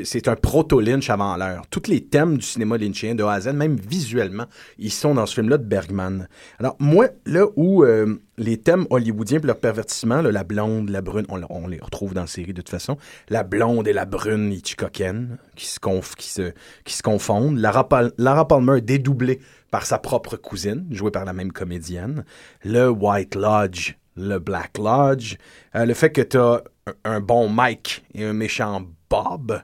C'est 0.05 0.29
un 0.29 0.37
proto-Lynch 0.37 1.09
avant 1.09 1.37
l'heure. 1.37 1.65
Tous 1.71 1.89
les 1.89 2.05
thèmes 2.05 2.37
du 2.37 2.45
cinéma 2.45 2.77
lynchien 2.77 3.15
de 3.15 3.25
A 3.25 3.33
à 3.33 3.41
Z, 3.41 3.49
même 3.49 3.77
visuellement, 3.77 4.45
ils 4.79 4.93
sont 4.93 5.15
dans 5.15 5.25
ce 5.25 5.35
film-là 5.35 5.57
de 5.57 5.65
Bergman. 5.65 6.29
Alors, 6.59 6.77
moi, 6.79 7.09
là 7.25 7.47
où 7.57 7.85
euh, 7.85 8.21
les 8.37 8.59
thèmes 8.59 8.87
hollywoodiens 8.91 9.41
et 9.41 9.47
leur 9.47 9.59
pervertissement, 9.59 10.21
la 10.21 10.45
blonde, 10.45 10.91
la 10.91 11.01
brune, 11.01 11.25
on, 11.31 11.67
les 11.67 11.81
retrouve 11.81 12.13
dans 12.13 12.23
la 12.23 12.27
série 12.27 12.53
de 12.53 12.61
toute 12.61 12.69
façon, 12.69 12.99
la 13.31 13.45
blonde 13.45 13.89
et 13.89 13.95
la 13.95 14.05
brune 14.05 14.53
Hitchcockienne 14.53 15.39
qui 15.57 15.67
se, 15.67 15.81
conf- 15.81 16.15
qui 16.17 16.29
se, 16.29 16.53
qui 16.85 16.95
se 16.95 17.03
confondent, 17.03 17.59
Lara, 17.59 17.89
Pal- 17.89 18.13
Lara 18.19 18.47
Palmer 18.47 18.83
dédoublée 18.83 19.41
par 19.71 19.87
sa 19.87 19.99
propre 19.99 20.37
cousine, 20.37 20.87
jouée 20.91 21.11
par 21.11 21.25
la 21.25 21.33
même 21.33 21.53
comédienne, 21.53 22.25
le 22.65 22.89
White 22.89 23.35
Lodge, 23.35 23.95
le 24.17 24.39
Black 24.39 24.79
Lodge, 24.79 25.37
euh, 25.75 25.85
le 25.85 25.95
fait 25.95 26.11
que 26.11 26.23
tu 26.23 26.39
as 26.39 26.63
un, 27.05 27.21
bon 27.21 27.49
Mike 27.49 28.05
et 28.15 28.25
un 28.25 28.33
méchant 28.33 28.83
Bob, 29.11 29.63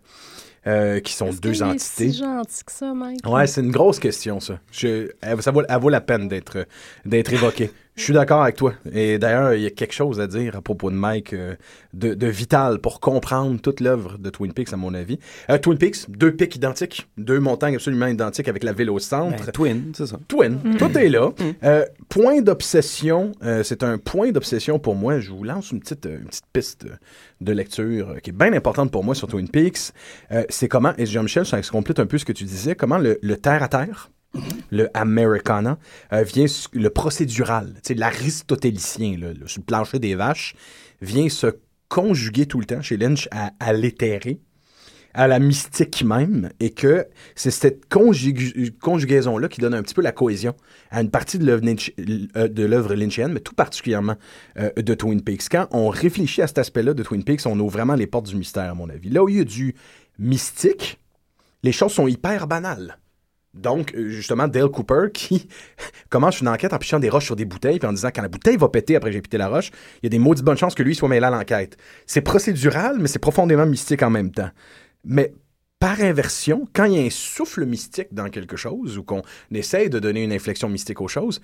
euh, 0.67 1.01
qui 1.01 1.13
sont 1.13 1.31
deux 1.31 1.63
entités. 1.63 2.11
si 2.11 2.19
gentil 2.19 2.65
que 2.65 2.73
ça, 2.73 2.95
Mike? 2.95 3.27
Ouais, 3.27 3.47
c'est 3.47 3.61
une 3.61 3.71
grosse 3.71 3.99
question, 3.99 4.41
ça. 4.41 4.61
Je, 4.73 5.11
ça 5.41 5.51
vaut, 5.51 5.63
elle 5.69 5.81
vaut 5.81 5.91
la 5.91 6.01
peine 6.01 6.29
d'être 6.29 6.67
d'être 7.05 7.33
évoquée. 7.33 7.71
Je 7.97 8.03
suis 8.03 8.13
d'accord 8.13 8.43
avec 8.43 8.57
toi. 8.57 8.75
Et 8.93 9.19
d'ailleurs, 9.19 9.55
il 9.55 9.63
y 9.63 9.67
a 9.67 9.71
quelque 9.71 9.93
chose 9.95 10.19
à 10.21 10.27
dire 10.27 10.57
à 10.57 10.61
propos 10.63 10.91
de 10.91 10.97
Mike 10.97 11.33
euh, 11.33 11.55
de, 11.93 12.15
de 12.15 12.27
vital 12.27 12.81
pour 12.81 12.99
comprendre 12.99 13.61
toute 13.61 13.79
l'œuvre 13.81 14.19
de 14.19 14.31
Twin 14.31 14.53
Peaks, 14.53 14.73
à 14.73 14.77
mon 14.77 14.95
avis. 14.95 15.21
Euh, 15.49 15.59
Twin 15.59 15.79
Peaks, 15.79 16.11
deux 16.11 16.33
pics 16.33 16.57
identiques, 16.57 17.07
deux 17.19 17.39
montagnes 17.39 17.77
absolument 17.77 18.09
identiques 18.09 18.49
avec 18.49 18.65
la 18.65 18.73
ville 18.73 18.91
au 18.91 18.99
centre. 18.99 19.45
Ben, 19.47 19.53
twin, 19.53 19.93
c'est 19.97 20.07
ça. 20.07 20.19
Twin, 20.27 20.59
Mm. 20.65 20.77
tout 20.77 20.99
est 20.99 21.09
là. 21.09 21.31
Euh, 21.63 21.85
point 22.09 22.41
d'obsession, 22.43 23.31
euh, 23.45 23.63
c'est 23.63 23.85
un 23.85 23.99
point 23.99 24.33
d'obsession 24.33 24.79
pour 24.81 24.97
moi. 24.97 25.21
Je 25.21 25.31
vous 25.31 25.45
lance 25.45 25.71
une 25.71 25.79
petite, 25.81 26.07
une 26.07 26.27
petite 26.27 26.47
piste 26.53 26.87
de 27.41 27.53
lecture 27.53 28.17
qui 28.23 28.31
est 28.31 28.33
bien 28.37 28.53
importante 28.55 28.91
pour 28.91 29.05
moi 29.05 29.15
sur 29.15 29.29
Twin 29.29 29.49
Peaks. 29.49 29.93
Euh, 30.33 30.43
c'est 30.49 30.67
comment, 30.67 30.95
et 30.99 31.07
Jean-Michel, 31.07 31.47
ça 31.47 31.63
se 31.63 31.71
complète 31.71 32.01
un 32.01 32.07
peu 32.07 32.19
ce 32.19 32.25
que 32.25 32.33
tu 32.33 32.43
disais, 32.45 32.75
comment 32.75 32.99
le, 32.99 33.19
le 33.23 33.37
le 34.71 34.89
Americana, 34.95 35.79
euh, 36.13 36.23
vient 36.23 36.47
le 36.73 36.91
procédural, 36.91 37.75
l'aristotélicien, 37.95 39.17
le- 39.19 39.35
plancher 39.65 39.99
des 39.99 40.15
vaches, 40.15 40.55
vient 41.01 41.29
se 41.29 41.49
conjuguer 41.89 42.47
tout 42.47 42.61
le 42.61 42.67
temps 42.67 42.83
chez 42.83 42.97
Lynch 42.97 43.29
à, 43.31 43.53
à 43.61 43.73
l'éthéré 43.73 44.41
à 45.17 45.29
la 45.29 45.39
mystique 45.39 46.03
même, 46.03 46.51
et 46.59 46.71
que 46.71 47.07
c'est 47.37 47.53
cette 47.53 47.85
conjugaison-là 47.89 49.47
qui 49.49 49.61
donne 49.61 49.75
un 49.75 49.83
petit 49.83 49.95
peu 49.95 50.03
la 50.03 50.11
cohésion 50.11 50.57
à 50.91 51.01
une 51.01 51.11
partie 51.11 51.39
de 51.39 51.45
l'œuvre 51.45 52.93
euh, 52.93 52.97
lynchienne, 52.97 53.33
mais 53.33 53.39
tout 53.39 53.55
particulièrement 53.55 54.17
euh, 54.59 54.73
de 54.73 54.95
Twin 54.95 55.23
Peaks. 55.23 55.49
Quand 55.49 55.69
on 55.71 55.89
réfléchit 55.89 56.43
à 56.43 56.49
cet 56.49 56.59
aspect-là 56.59 56.95
de 56.95 57.03
Twin 57.05 57.23
Peaks, 57.23 57.47
on 57.47 57.59
ouvre 57.61 57.75
vraiment 57.75 57.95
les 57.95 58.09
portes 58.09 58.27
du 58.27 58.35
mystère, 58.35 58.73
à 58.73 58.75
mon 58.75 58.89
avis. 58.91 59.09
Là 59.09 59.23
où 59.23 59.29
il 59.29 59.37
y 59.37 59.41
a 59.41 59.45
du 59.45 59.77
mystique, 60.19 60.99
les 61.63 61.71
choses 61.71 61.93
sont 61.93 62.09
hyper 62.09 62.49
banales. 62.49 62.99
Donc, 63.55 63.95
euh, 63.95 64.09
justement, 64.09 64.49
Dale 64.49 64.69
Cooper 64.69 65.07
qui 65.15 65.49
commence 66.09 66.41
une 66.41 66.49
enquête 66.49 66.73
en 66.73 66.79
pichant 66.79 66.99
des 66.99 67.09
roches 67.09 67.27
sur 67.27 67.37
des 67.37 67.45
bouteilles, 67.45 67.79
puis 67.79 67.89
en 67.89 67.93
disant 67.93 68.11
quand 68.15 68.23
la 68.23 68.29
bouteille 68.29 68.57
va 68.57 68.69
péter 68.69 68.97
après 68.97 69.11
que 69.11 69.15
j'ai 69.15 69.23
pété 69.23 69.39
la 69.39 69.49
roche, 69.49 69.71
il 70.03 70.05
y 70.05 70.07
a 70.07 70.11
des 70.11 70.19
maudites 70.19 70.45
bonnes 70.45 70.57
chances 70.57 70.75
que 70.75 70.83
lui 70.83 70.95
soit 70.95 71.09
mêlé 71.09 71.27
à 71.27 71.31
l'enquête. 71.31 71.77
C'est 72.07 72.21
procédural, 72.21 72.99
mais 72.99 73.09
c'est 73.09 73.19
profondément 73.19 73.67
mystique 73.67 74.03
en 74.03 74.11
même 74.11 74.33
temps. 74.33 74.51
Mais 75.05 75.33
par 75.79 76.01
inversion, 76.01 76.67
quand 76.73 76.85
il 76.85 76.95
y 76.95 76.99
a 76.99 77.07
un 77.07 77.11
souffle 77.11 77.65
mystique 77.67 78.09
dans 78.13 78.29
quelque 78.29 78.57
chose, 78.57 78.99
ou 78.99 79.03
qu'on 79.05 79.23
essaye 79.53 79.91
de 79.91 79.99
donner 79.99 80.25
une 80.25 80.33
inflexion 80.33 80.69
mystique 80.69 81.01
aux 81.01 81.09
choses, 81.09 81.41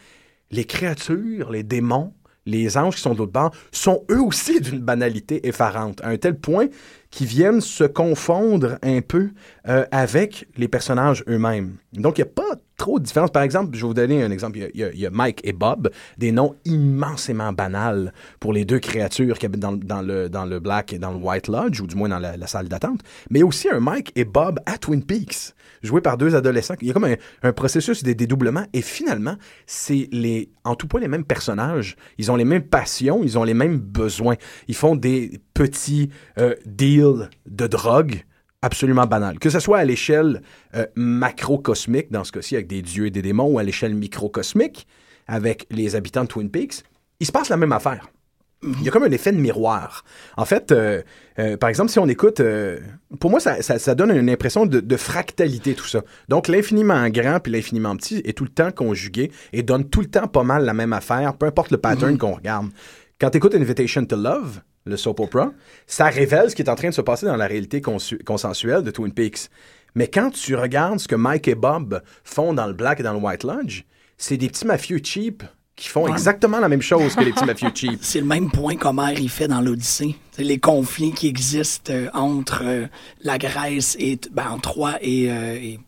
les 0.50 0.64
créatures, 0.64 1.50
les 1.50 1.62
démons, 1.62 2.12
les 2.46 2.76
anges 2.76 2.96
qui 2.96 3.02
sont 3.02 3.12
de 3.14 3.18
l'autre 3.18 3.50
sont 3.72 4.04
eux 4.10 4.20
aussi 4.20 4.60
d'une 4.60 4.80
banalité 4.80 5.46
effarante, 5.46 6.00
à 6.02 6.08
un 6.08 6.16
tel 6.16 6.38
point 6.38 6.66
qu'ils 7.10 7.26
viennent 7.26 7.60
se 7.60 7.84
confondre 7.84 8.78
un 8.82 9.00
peu 9.00 9.30
euh, 9.68 9.84
avec 9.90 10.46
les 10.56 10.68
personnages 10.68 11.24
eux-mêmes. 11.28 11.76
Donc, 11.92 12.18
il 12.18 12.22
n'y 12.22 12.28
a 12.28 12.32
pas 12.32 12.54
trop 12.76 12.98
de 13.00 13.04
différence. 13.04 13.30
Par 13.32 13.42
exemple, 13.42 13.70
je 13.76 13.80
vais 13.80 13.86
vous 13.88 13.94
donner 13.94 14.22
un 14.22 14.30
exemple. 14.30 14.58
Il 14.74 14.80
y 14.94 15.06
a- 15.06 15.10
Mike 15.10 15.40
et 15.42 15.52
Bob, 15.52 15.90
des 16.18 16.30
noms 16.30 16.54
immensément 16.64 17.52
banals 17.52 18.12
pour 18.38 18.52
les 18.52 18.64
deux 18.64 18.78
créatures 18.78 19.38
qui 19.38 19.46
habitent 19.46 19.60
dans, 19.60 20.02
le, 20.02 20.58
Black 20.60 20.92
et 20.92 20.98
dans 20.98 21.10
le 21.10 21.16
White 21.18 21.48
Lodge, 21.48 21.80
ou 21.80 21.86
du 21.86 21.96
moins 21.96 22.08
dans 22.08 22.20
la, 22.20 22.36
la 22.36 22.46
salle 22.46 22.68
d'attente. 22.68 23.00
Mais 23.28 23.42
aussi 23.42 23.68
un 23.68 23.80
Mike 23.80 24.12
et 24.14 24.24
Bob 24.24 24.60
à 24.66 24.78
Twin 24.78 25.02
Peaks, 25.04 25.54
joués 25.82 26.00
par 26.00 26.16
deux 26.16 26.34
adolescents. 26.34 26.74
Il 26.80 26.88
y 26.88 26.90
a 26.90 26.94
comme 26.94 27.08
un, 27.42 27.52
processus 27.52 28.02
des 28.02 28.14
dédoublements, 28.14 28.66
et 28.72 28.82
finalement, 28.82 29.36
c'est 29.66 30.08
les, 30.12 30.50
en 30.64 30.74
tout 30.74 30.86
point 30.86 31.00
les 31.00 31.08
mêmes 31.08 31.24
personnages. 31.24 31.96
Ils 32.18 32.30
ont 32.30 32.36
les 32.36 32.44
mêmes 32.44 32.62
passions, 32.62 33.20
ils 33.22 33.38
ont 33.38 33.44
les 33.44 33.54
mêmes 33.54 33.78
besoins. 33.78 34.36
Ils 34.68 34.74
font 34.74 34.96
des 34.96 35.40
petits 35.54 36.10
euh, 36.38 36.54
deals 36.66 37.28
de 37.46 37.66
drogue 37.66 38.24
absolument 38.62 39.06
banal. 39.06 39.38
Que 39.38 39.50
ce 39.50 39.60
soit 39.60 39.78
à 39.78 39.84
l'échelle 39.84 40.42
euh, 40.74 40.86
macrocosmique, 40.94 42.10
dans 42.10 42.24
ce 42.24 42.32
cas-ci 42.32 42.54
avec 42.56 42.66
des 42.66 42.82
dieux 42.82 43.06
et 43.06 43.10
des 43.10 43.22
démons, 43.22 43.48
ou 43.48 43.58
à 43.58 43.62
l'échelle 43.62 43.94
microcosmique, 43.94 44.86
avec 45.26 45.66
les 45.70 45.96
habitants 45.96 46.24
de 46.24 46.28
Twin 46.28 46.50
Peaks, 46.50 46.82
il 47.20 47.26
se 47.26 47.32
passe 47.32 47.48
la 47.48 47.56
même 47.56 47.72
affaire. 47.72 48.08
Il 48.62 48.82
y 48.82 48.88
a 48.88 48.90
comme 48.90 49.04
un 49.04 49.10
effet 49.10 49.32
de 49.32 49.38
miroir. 49.38 50.04
En 50.36 50.44
fait, 50.44 50.70
euh, 50.70 51.00
euh, 51.38 51.56
par 51.56 51.70
exemple, 51.70 51.90
si 51.90 51.98
on 51.98 52.06
écoute, 52.08 52.40
euh, 52.40 52.78
pour 53.18 53.30
moi, 53.30 53.40
ça, 53.40 53.62
ça- 53.62 53.78
ça 53.78 53.94
donne 53.94 54.10
une 54.14 54.28
impression 54.28 54.66
de, 54.66 54.80
de 54.80 54.96
fractalité, 54.98 55.74
tout 55.74 55.86
ça. 55.86 56.02
Donc, 56.28 56.46
l'infiniment 56.46 57.08
grand 57.08 57.40
puis 57.40 57.50
l'infiniment 57.52 57.96
petit 57.96 58.20
est 58.24 58.36
tout 58.36 58.44
le 58.44 58.50
temps 58.50 58.70
conjugué 58.70 59.32
et 59.54 59.62
donne 59.62 59.88
tout 59.88 60.00
le 60.00 60.08
temps 60.08 60.26
pas 60.28 60.42
mal 60.42 60.64
la 60.66 60.74
même 60.74 60.92
affaire, 60.92 61.34
peu 61.38 61.46
importe 61.46 61.70
le 61.70 61.78
pattern 61.78 62.18
qu'on 62.18 62.34
regarde. 62.34 62.68
Quand 63.18 63.30
tu 63.30 63.38
écoutes 63.38 63.54
Invitation 63.54 64.04
to 64.04 64.16
Love, 64.16 64.60
le 64.84 64.96
soap 64.98 65.20
opera, 65.20 65.52
ça 65.86 66.06
révèle 66.06 66.50
ce 66.50 66.54
qui 66.54 66.60
est 66.62 66.68
en 66.70 66.74
train 66.74 66.88
de 66.90 66.94
se 66.94 67.00
passer 67.02 67.24
dans 67.26 67.36
la 67.36 67.46
réalité 67.46 67.80
consensuelle 67.80 68.82
de 68.82 68.90
Twin 68.90 69.12
Peaks. 69.12 69.48
Mais 69.94 70.06
quand 70.08 70.30
tu 70.30 70.54
regardes 70.54 70.98
ce 71.00 71.08
que 71.08 71.16
Mike 71.16 71.48
et 71.48 71.54
Bob 71.54 72.02
font 72.24 72.52
dans 72.52 72.66
le 72.66 72.72
Black 72.74 73.00
et 73.00 73.02
dans 73.02 73.12
le 73.14 73.18
White 73.18 73.44
Lodge, 73.44 73.84
c'est 74.18 74.36
des 74.36 74.48
petits 74.48 74.66
mafieux 74.66 75.00
cheap 75.02 75.42
qui 75.80 75.88
font 75.88 76.04
Ouais. 76.04 76.12
exactement 76.12 76.60
la 76.60 76.68
même 76.68 76.82
chose 76.82 77.14
que 77.14 77.24
les 77.24 77.32
petits 77.32 77.44
mafieux 77.46 77.70
cheap. 77.74 77.98
C'est 78.02 78.20
le 78.20 78.26
même 78.26 78.50
point 78.50 78.76
qu'Homère 78.76 79.18
il 79.18 79.28
fait 79.30 79.48
dans 79.48 79.60
l'Odyssée. 79.60 80.14
C'est 80.30 80.44
les 80.44 80.58
conflits 80.58 81.12
qui 81.12 81.26
existent 81.26 81.92
euh, 81.92 82.08
entre 82.14 82.62
euh, 82.64 82.86
la 83.22 83.38
Grèce 83.38 83.96
et 83.98 84.18
ben, 84.30 84.48
entre 84.50 84.70
Troie 84.72 84.94
et, 85.00 85.30
euh, 85.32 85.54
et 85.54 85.80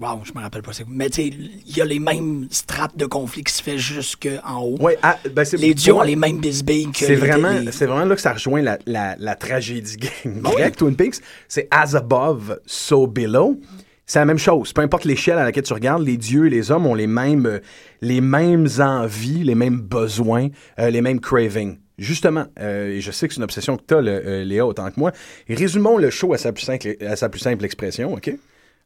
Wow, 0.00 0.20
je 0.22 0.32
me 0.32 0.40
rappelle 0.40 0.62
pas. 0.62 0.70
Mais 0.86 1.10
tu 1.10 1.22
sais, 1.22 1.26
il 1.26 1.76
y 1.76 1.80
a 1.80 1.84
les 1.84 1.98
mêmes 1.98 2.46
strates 2.52 2.96
de 2.96 3.04
conflit 3.04 3.42
qui 3.42 3.52
se 3.52 3.60
fait 3.60 3.78
jusqu'en 3.78 4.60
haut. 4.62 4.76
Ouais, 4.78 4.96
ah, 5.02 5.18
ben, 5.34 5.44
c'est- 5.44 5.56
les 5.56 5.74
dieux 5.74 5.92
ont 5.92 6.02
les 6.02 6.14
mêmes 6.14 6.38
bisbilles 6.38 6.92
que 6.92 6.98
C'est 7.04 7.16
vraiment, 7.16 7.50
les- 7.50 7.72
c'est 7.72 7.86
vraiment 7.86 8.04
là 8.04 8.14
que 8.14 8.20
ça 8.20 8.32
rejoint 8.34 8.62
la, 8.62 8.78
la, 8.86 9.16
la 9.18 9.34
tragédie 9.34 9.96
Ah 10.24 10.28
grecque, 10.52 10.76
Twin 10.76 10.94
Peaks. 10.94 11.16
C'est 11.48 11.66
as 11.72 11.96
above, 11.96 12.60
so 12.64 13.08
below. 13.08 13.58
C'est 14.08 14.18
la 14.18 14.24
même 14.24 14.38
chose. 14.38 14.72
Peu 14.72 14.80
importe 14.80 15.04
l'échelle 15.04 15.38
à 15.38 15.44
laquelle 15.44 15.62
tu 15.62 15.72
regardes, 15.74 16.02
les 16.02 16.16
dieux 16.16 16.46
et 16.46 16.50
les 16.50 16.70
hommes 16.70 16.86
ont 16.86 16.94
les 16.94 17.06
mêmes, 17.06 17.46
euh, 17.46 17.58
les 18.00 18.20
mêmes 18.20 18.66
envies, 18.80 19.44
les 19.44 19.54
mêmes 19.54 19.80
besoins, 19.80 20.48
euh, 20.80 20.88
les 20.90 21.02
mêmes 21.02 21.20
cravings. 21.20 21.78
Justement, 21.98 22.46
euh, 22.58 22.88
et 22.88 23.00
je 23.00 23.10
sais 23.10 23.28
que 23.28 23.34
c'est 23.34 23.38
une 23.38 23.44
obsession 23.44 23.76
que 23.76 23.82
tu 23.86 23.94
as, 23.94 24.00
Léa, 24.44 24.64
autant 24.66 24.90
que 24.90 24.98
moi. 24.98 25.12
Résumons 25.48 25.98
le 25.98 26.10
show 26.10 26.32
à 26.32 26.38
sa 26.38 26.52
plus 26.52 26.64
simple, 26.64 26.96
à 27.06 27.16
sa 27.16 27.28
plus 27.28 27.40
simple 27.40 27.64
expression, 27.64 28.14
OK? 28.14 28.32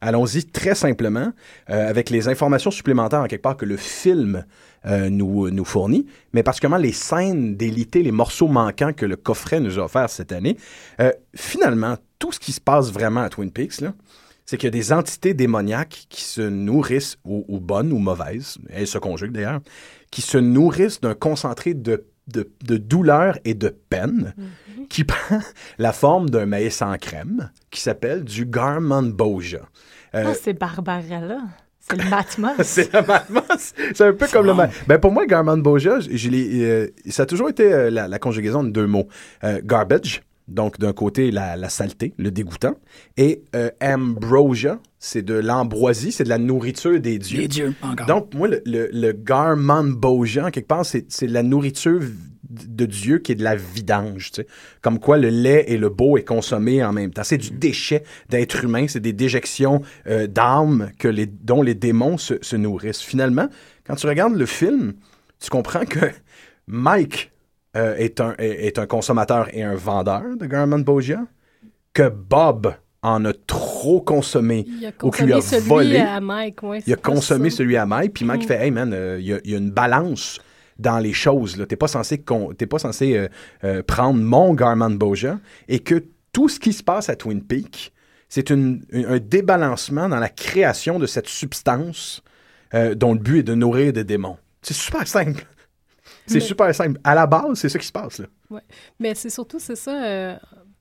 Allons-y 0.05 0.43
très 0.43 0.75
simplement, 0.75 1.31
euh, 1.69 1.89
avec 1.89 2.09
les 2.09 2.27
informations 2.27 2.71
supplémentaires 2.71 3.21
en 3.21 3.27
quelque 3.27 3.41
part 3.41 3.55
que 3.55 3.63
le 3.63 3.77
film 3.77 4.43
euh, 4.85 5.09
nous, 5.09 5.49
nous 5.49 5.63
fournit, 5.63 6.05
mais 6.33 6.43
particulièrement 6.43 6.75
les 6.75 6.91
scènes 6.91 7.55
d'élité, 7.55 8.03
les 8.03 8.11
morceaux 8.11 8.49
manquants 8.49 8.91
que 8.91 9.05
le 9.05 9.15
coffret 9.15 9.61
nous 9.61 9.79
a 9.79 9.83
offert 9.85 10.09
cette 10.09 10.33
année. 10.33 10.57
Euh, 10.99 11.13
finalement, 11.33 11.95
tout 12.19 12.33
ce 12.33 12.39
qui 12.41 12.51
se 12.51 12.59
passe 12.59 12.91
vraiment 12.91 13.21
à 13.21 13.29
Twin 13.29 13.49
Peaks, 13.49 13.79
là, 13.79 13.93
c'est 14.53 14.57
qu'il 14.57 14.67
y 14.67 14.69
a 14.69 14.71
des 14.71 14.93
entités 14.93 15.33
démoniaques 15.33 16.05
qui 16.09 16.21
se 16.23 16.41
nourrissent, 16.41 17.17
ou, 17.25 17.43
ou 17.47 17.59
bonnes 17.59 17.91
ou 17.91 17.97
mauvaises, 17.97 18.59
elles 18.69 18.85
se 18.85 18.99
conjuguent 18.99 19.31
d'ailleurs, 19.31 19.61
qui 20.11 20.21
se 20.21 20.37
nourrissent 20.37 21.01
d'un 21.01 21.15
concentré 21.15 21.73
de, 21.73 22.05
de, 22.27 22.51
de 22.63 22.77
douleur 22.77 23.39
et 23.45 23.55
de 23.55 23.69
peine 23.89 24.35
qui 24.89 25.03
prend 25.05 25.39
la 25.79 25.91
forme 25.91 26.29
d'un 26.29 26.45
maïs 26.45 26.83
en 26.83 26.95
crème 26.99 27.49
qui 27.71 27.81
s'appelle 27.81 28.23
du 28.23 28.45
Garmonboja. 28.45 29.61
Euh, 30.13 30.23
Ah, 30.27 30.33
c'est 30.39 30.53
Barbarella. 30.53 31.39
C'est 31.79 31.97
le 32.01 32.09
Matmos. 32.11 32.51
c'est 32.63 32.93
le 32.93 33.01
Matmos. 33.07 33.73
C'est 33.95 34.01
un 34.05 34.13
peu 34.13 34.27
comme 34.27 34.45
le. 34.45 34.53
ma- 34.53 34.69
Ben 34.87 34.99
pour 34.99 35.11
moi, 35.11 35.25
Garman 35.25 35.57
Boja, 35.61 35.99
je 35.99 36.29
euh, 36.31 36.87
ça 37.09 37.23
a 37.23 37.25
toujours 37.25 37.49
été 37.49 37.73
euh, 37.73 37.89
la, 37.89 38.07
la 38.07 38.19
conjugaison 38.19 38.63
de 38.63 38.69
deux 38.69 38.85
mots. 38.85 39.07
Euh, 39.43 39.59
garbage, 39.63 40.21
donc 40.47 40.79
d'un 40.79 40.93
côté 40.93 41.31
la, 41.31 41.55
la 41.55 41.69
saleté, 41.69 42.13
le 42.17 42.31
dégoûtant, 42.31 42.75
et 43.17 43.43
euh, 43.55 43.69
ambrosia, 43.81 44.79
c'est 44.99 45.21
de 45.21 45.33
l'ambroisie, 45.33 46.11
c'est 46.11 46.23
de 46.23 46.29
la 46.29 46.37
nourriture 46.37 46.99
des 46.99 47.19
dieux. 47.19 47.41
Les 47.41 47.47
dieux, 47.47 47.73
encore. 47.81 48.07
Donc 48.07 48.33
moi, 48.33 48.47
le, 48.47 48.61
le, 48.65 48.89
le 48.91 50.41
en 50.43 50.51
quelque 50.51 50.67
part, 50.67 50.85
c'est, 50.85 51.05
c'est 51.11 51.27
la 51.27 51.43
nourriture 51.43 52.01
de 52.49 52.85
Dieu 52.85 53.19
qui 53.19 53.31
est 53.31 53.35
de 53.35 53.43
la 53.43 53.55
vidange. 53.55 54.31
tu 54.31 54.41
sais. 54.41 54.47
Comme 54.81 54.99
quoi 54.99 55.17
le 55.17 55.29
lait 55.29 55.65
et 55.67 55.77
le 55.77 55.89
beau 55.89 56.17
est 56.17 56.23
consommé 56.23 56.83
en 56.83 56.93
même 56.93 57.11
temps. 57.11 57.23
C'est 57.23 57.37
du 57.37 57.51
déchet 57.51 58.03
d'être 58.29 58.63
humain, 58.63 58.85
c'est 58.87 58.99
des 58.99 59.13
déjections 59.13 59.81
euh, 60.07 60.27
d'âme 60.27 60.91
que 60.99 61.07
les, 61.07 61.25
dont 61.25 61.61
les 61.61 61.75
démons 61.75 62.17
se, 62.17 62.35
se 62.41 62.55
nourrissent. 62.55 63.01
Finalement, 63.01 63.47
quand 63.85 63.95
tu 63.95 64.07
regardes 64.07 64.35
le 64.35 64.45
film, 64.45 64.93
tu 65.39 65.49
comprends 65.49 65.85
que 65.85 66.11
Mike 66.67 67.32
euh, 67.75 67.95
est, 67.97 68.19
un, 68.21 68.35
est, 68.37 68.65
est 68.67 68.79
un 68.79 68.85
consommateur 68.85 69.47
et 69.55 69.63
un 69.63 69.75
vendeur 69.75 70.23
de 70.37 70.45
Garman 70.45 70.83
Boja, 70.83 71.21
que 71.93 72.09
Bob 72.09 72.73
en 73.01 73.25
a 73.25 73.33
trop 73.47 73.99
consommé 74.01 74.65
Il 74.67 74.85
a 74.85 74.89
ou 75.03 75.09
qu'il 75.11 75.29
consommé 75.29 75.33
a 75.33 75.41
celui 75.41 75.67
volé. 75.67 75.97
à 75.97 76.21
Mike, 76.21 76.63
ouais, 76.63 76.81
Il 76.87 76.93
a 76.93 76.95
consommé 76.95 77.49
ça. 77.49 77.57
celui 77.57 77.75
à 77.77 77.85
Mike, 77.85 78.13
puis 78.13 78.25
Mike 78.25 78.47
fait 78.47 78.63
Hey 78.63 78.71
man, 78.71 78.93
euh, 78.93 79.17
il 79.19 79.25
y, 79.27 79.33
a- 79.33 79.39
il 79.43 79.51
y 79.51 79.55
a 79.55 79.57
une 79.57 79.71
balance 79.71 80.39
dans 80.79 80.99
les 80.99 81.13
choses. 81.13 81.57
là. 81.57 81.65
T'es 81.65 81.75
pas 81.75 81.87
censé, 81.87 82.19
con- 82.19 82.53
pas 82.69 82.79
censé 82.79 83.15
euh, 83.17 83.27
euh, 83.63 83.83
prendre 83.83 84.19
mon 84.19 84.53
Garman 84.53 84.97
Boja 84.97 85.39
et 85.67 85.79
que 85.79 86.03
tout 86.31 86.47
ce 86.49 86.59
qui 86.59 86.73
se 86.73 86.81
passe 86.81 87.09
à 87.09 87.15
Twin 87.15 87.43
Peaks, 87.43 87.91
c'est 88.29 88.49
un 88.51 88.77
débalancement 89.21 90.09
dans 90.09 90.17
la 90.19 90.29
création 90.29 90.97
de 90.97 91.05
cette 91.05 91.27
substance 91.27 92.23
dont 92.95 93.13
le 93.13 93.19
but 93.19 93.39
est 93.39 93.43
de 93.43 93.53
nourrir 93.53 93.93
des 93.93 94.03
démons. 94.03 94.37
C'est 94.63 94.73
super 94.73 95.07
simple. 95.07 95.45
C'est 96.27 96.35
Mais- 96.35 96.39
super 96.41 96.73
simple. 96.75 96.99
À 97.03 97.15
la 97.15 97.25
base, 97.27 97.59
c'est 97.59 97.69
ça 97.69 97.79
qui 97.79 97.87
se 97.87 97.91
passe. 97.91 98.19
Là. 98.19 98.27
Ouais. 98.49 98.61
Mais 98.99 99.13
c'est 99.15 99.29
surtout, 99.29 99.59
c'est 99.59 99.75
ça, 99.75 100.03
euh, 100.03 100.35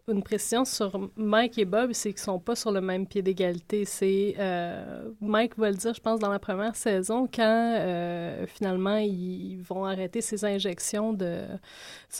une 0.08 0.22
précision 0.22 0.64
sur 0.64 1.10
Mike 1.16 1.58
et 1.58 1.64
Bob, 1.64 1.92
c'est 1.92 2.10
qu'ils 2.10 2.20
sont 2.20 2.38
pas 2.40 2.54
sur 2.56 2.70
le 2.72 2.80
même 2.80 3.06
pied 3.06 3.22
d'égalité. 3.22 3.84
C'est 3.84 4.34
euh, 4.38 5.08
Mike 5.20 5.56
va 5.58 5.70
le 5.70 5.76
dire, 5.76 5.94
je 5.94 6.00
pense, 6.00 6.18
dans 6.20 6.30
la 6.30 6.38
première 6.40 6.74
saison, 6.76 7.28
quand 7.32 7.76
euh, 7.78 8.44
finalement 8.46 8.96
ils 8.96 9.58
vont 9.62 9.84
arrêter 9.84 10.20
ses 10.20 10.44
injections 10.44 11.12
de, 11.12 11.42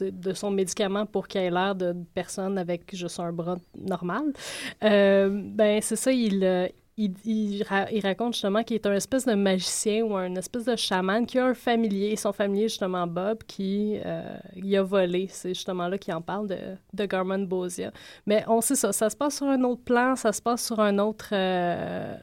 de 0.00 0.32
son 0.32 0.50
médicament 0.52 1.06
pour 1.06 1.26
qu'il 1.28 1.40
ait 1.42 1.50
l'air 1.50 1.74
de 1.74 1.94
personne 2.14 2.56
avec 2.56 2.94
juste 2.94 3.18
un 3.20 3.32
bras 3.32 3.56
normal. 3.76 4.32
Ben 4.80 5.80
c'est 5.82 5.96
ça, 5.96 6.12
il, 6.12 6.70
il, 7.04 7.14
il 7.24 7.62
ra- 7.64 7.90
il 7.90 8.00
raconte 8.02 8.34
justement 8.34 8.62
qu'il 8.62 8.76
est 8.76 8.86
un 8.86 8.94
espèce 8.94 9.24
de 9.26 9.34
magicien 9.34 10.02
ou 10.04 10.16
un 10.16 10.34
espèce 10.36 10.64
de 10.64 10.76
chaman 10.76 11.26
qui 11.26 11.38
a 11.38 11.46
un 11.46 11.54
familier, 11.54 12.16
son 12.16 12.32
familier 12.32 12.68
justement 12.68 13.06
Bob, 13.06 13.38
qui 13.46 13.98
euh, 14.04 14.22
il 14.56 14.76
a 14.76 14.82
volé. 14.82 15.28
C'est 15.30 15.54
justement 15.54 15.88
là 15.88 15.98
qu'il 15.98 16.14
en 16.14 16.22
parle 16.22 16.48
de, 16.48 16.58
de 16.92 17.04
Garman 17.06 17.46
Bosia. 17.46 17.92
Mais 18.26 18.44
on 18.48 18.60
sait 18.60 18.76
ça, 18.76 18.92
ça 18.92 19.10
se 19.10 19.16
passe 19.16 19.36
sur 19.36 19.46
un 19.46 19.62
autre 19.62 19.82
plan, 19.82 20.16
ça 20.16 20.32
se 20.32 20.42
passe 20.42 20.64
sur 20.66 20.80
un 20.80 20.98
autre... 20.98 21.30
euh, 21.32 22.16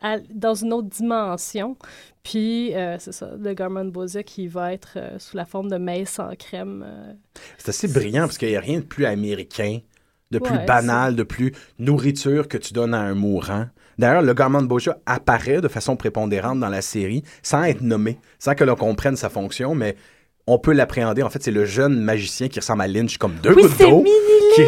à- 0.00 0.18
dans 0.34 0.54
une 0.54 0.72
autre 0.72 0.88
dimension. 0.88 1.76
Puis, 2.24 2.74
euh, 2.74 2.96
c'est 2.98 3.12
ça, 3.12 3.30
le 3.38 3.54
Garman 3.54 3.90
Bosia 3.90 4.22
qui 4.22 4.48
va 4.48 4.72
être 4.72 4.94
euh, 4.96 5.18
sous 5.18 5.36
la 5.36 5.44
forme 5.44 5.70
de 5.70 5.76
maïs 5.76 6.18
en 6.18 6.34
crème. 6.34 6.84
euh, 6.86 7.12
C'est 7.58 7.68
assez 7.68 7.88
brillant 7.88 8.22
parce 8.22 8.38
qu'il 8.38 8.48
n'y 8.48 8.56
a 8.56 8.60
rien 8.60 8.80
de 8.80 8.84
plus 8.84 9.04
américain, 9.06 9.78
de 10.30 10.38
plus 10.38 10.58
banal, 10.66 11.14
de 11.14 11.22
plus 11.24 11.52
nourriture 11.78 12.48
que 12.48 12.58
tu 12.58 12.72
donnes 12.72 12.94
à 12.94 13.00
un 13.00 13.14
mourant. 13.14 13.66
D'ailleurs, 13.98 14.22
le 14.22 14.34
Garment 14.34 14.62
Boja 14.62 14.96
apparaît 15.06 15.60
de 15.60 15.68
façon 15.68 15.96
prépondérante 15.96 16.60
dans 16.60 16.68
la 16.68 16.82
série 16.82 17.22
sans 17.42 17.62
être 17.64 17.80
nommé, 17.82 18.18
sans 18.38 18.54
que 18.54 18.64
l'on 18.64 18.74
comprenne 18.76 19.16
sa 19.16 19.28
fonction, 19.28 19.74
mais 19.74 19.96
on 20.46 20.58
peut 20.58 20.72
l'appréhender. 20.72 21.22
En 21.22 21.30
fait, 21.30 21.42
c'est 21.42 21.50
le 21.52 21.64
jeune 21.64 22.00
magicien 22.00 22.48
qui 22.48 22.58
ressemble 22.58 22.82
à 22.82 22.88
Lynch 22.88 23.16
comme 23.18 23.34
deux 23.42 23.54
Oui, 23.54 23.62
gouttes 23.62 23.78
d'eau. 23.78 24.04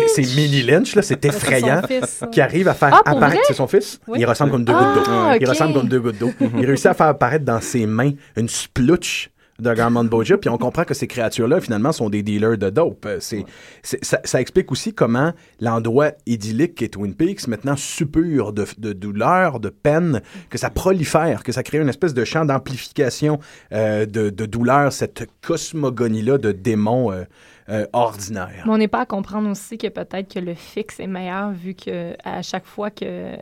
C'est 0.06 0.22
Mini 0.36 0.62
Lynch, 0.62 0.94
là, 0.94 1.02
c'est 1.02 1.22
effrayant. 1.26 1.82
fils. 1.86 2.22
Qui 2.32 2.40
arrive 2.40 2.68
à 2.68 2.74
faire 2.74 3.02
Ah, 3.04 3.10
apparaître. 3.10 3.42
C'est 3.46 3.52
son 3.54 3.66
fils? 3.66 4.00
Oui. 4.06 4.18
Il 4.20 4.24
ressemble 4.26 4.50
comme 4.52 4.64
deux 4.64 4.72
Ah, 4.74 4.94
gouttes 4.94 5.04
d'eau. 5.06 5.38
Il 5.40 5.48
ressemble 5.48 5.74
comme 5.74 5.88
deux 5.88 6.00
gouttes 6.00 6.18
d'eau. 6.18 6.30
Il 6.58 6.64
réussit 6.64 6.86
à 6.86 6.94
faire 6.94 7.08
apparaître 7.08 7.44
dans 7.44 7.60
ses 7.60 7.84
mains 7.86 8.12
une 8.36 8.48
splutch 8.48 9.30
de 9.58 9.72
Garmon 9.72 10.04
Boja, 10.04 10.36
puis 10.36 10.50
on 10.50 10.58
comprend 10.58 10.84
que 10.84 10.94
ces 10.94 11.06
créatures-là, 11.06 11.60
finalement, 11.60 11.92
sont 11.92 12.10
des 12.10 12.22
dealers 12.22 12.58
de 12.58 12.70
dope. 12.70 13.06
Euh, 13.06 13.18
C'est, 13.20 13.44
ça, 13.82 14.20
ça 14.24 14.40
explique 14.40 14.72
aussi 14.72 14.92
comment 14.94 15.32
l'endroit 15.60 16.12
idyllique 16.26 16.74
qu'est 16.74 16.88
Twin 16.88 17.14
Peaks, 17.14 17.46
maintenant 17.46 17.76
suppure 17.76 18.52
de, 18.52 18.66
de 18.78 18.92
douleur, 18.92 19.60
de 19.60 19.68
peine, 19.68 20.22
que 20.50 20.58
ça 20.58 20.70
prolifère, 20.70 21.42
que 21.42 21.52
ça 21.52 21.62
crée 21.62 21.78
une 21.78 21.88
espèce 21.88 22.14
de 22.14 22.24
champ 22.24 22.44
d'amplification 22.44 23.38
euh, 23.72 24.06
de, 24.06 24.30
de 24.30 24.46
douleur, 24.46 24.92
cette 24.92 25.28
cosmogonie-là 25.42 26.38
de 26.38 26.52
démons 26.52 27.12
euh, 27.12 27.24
euh, 27.68 27.86
ordinaires. 27.92 28.64
Mais 28.66 28.72
on 28.72 28.78
n'est 28.78 28.88
pas 28.88 29.02
à 29.02 29.06
comprendre 29.06 29.48
aussi 29.48 29.78
que 29.78 29.88
peut-être 29.88 30.32
que 30.34 30.40
le 30.40 30.54
fixe 30.54 31.00
est 31.00 31.06
meilleur 31.06 31.52
vu 31.52 31.74
que 31.74 32.14
à 32.24 32.42
chaque 32.42 32.66
fois 32.66 32.90
que 32.90 33.36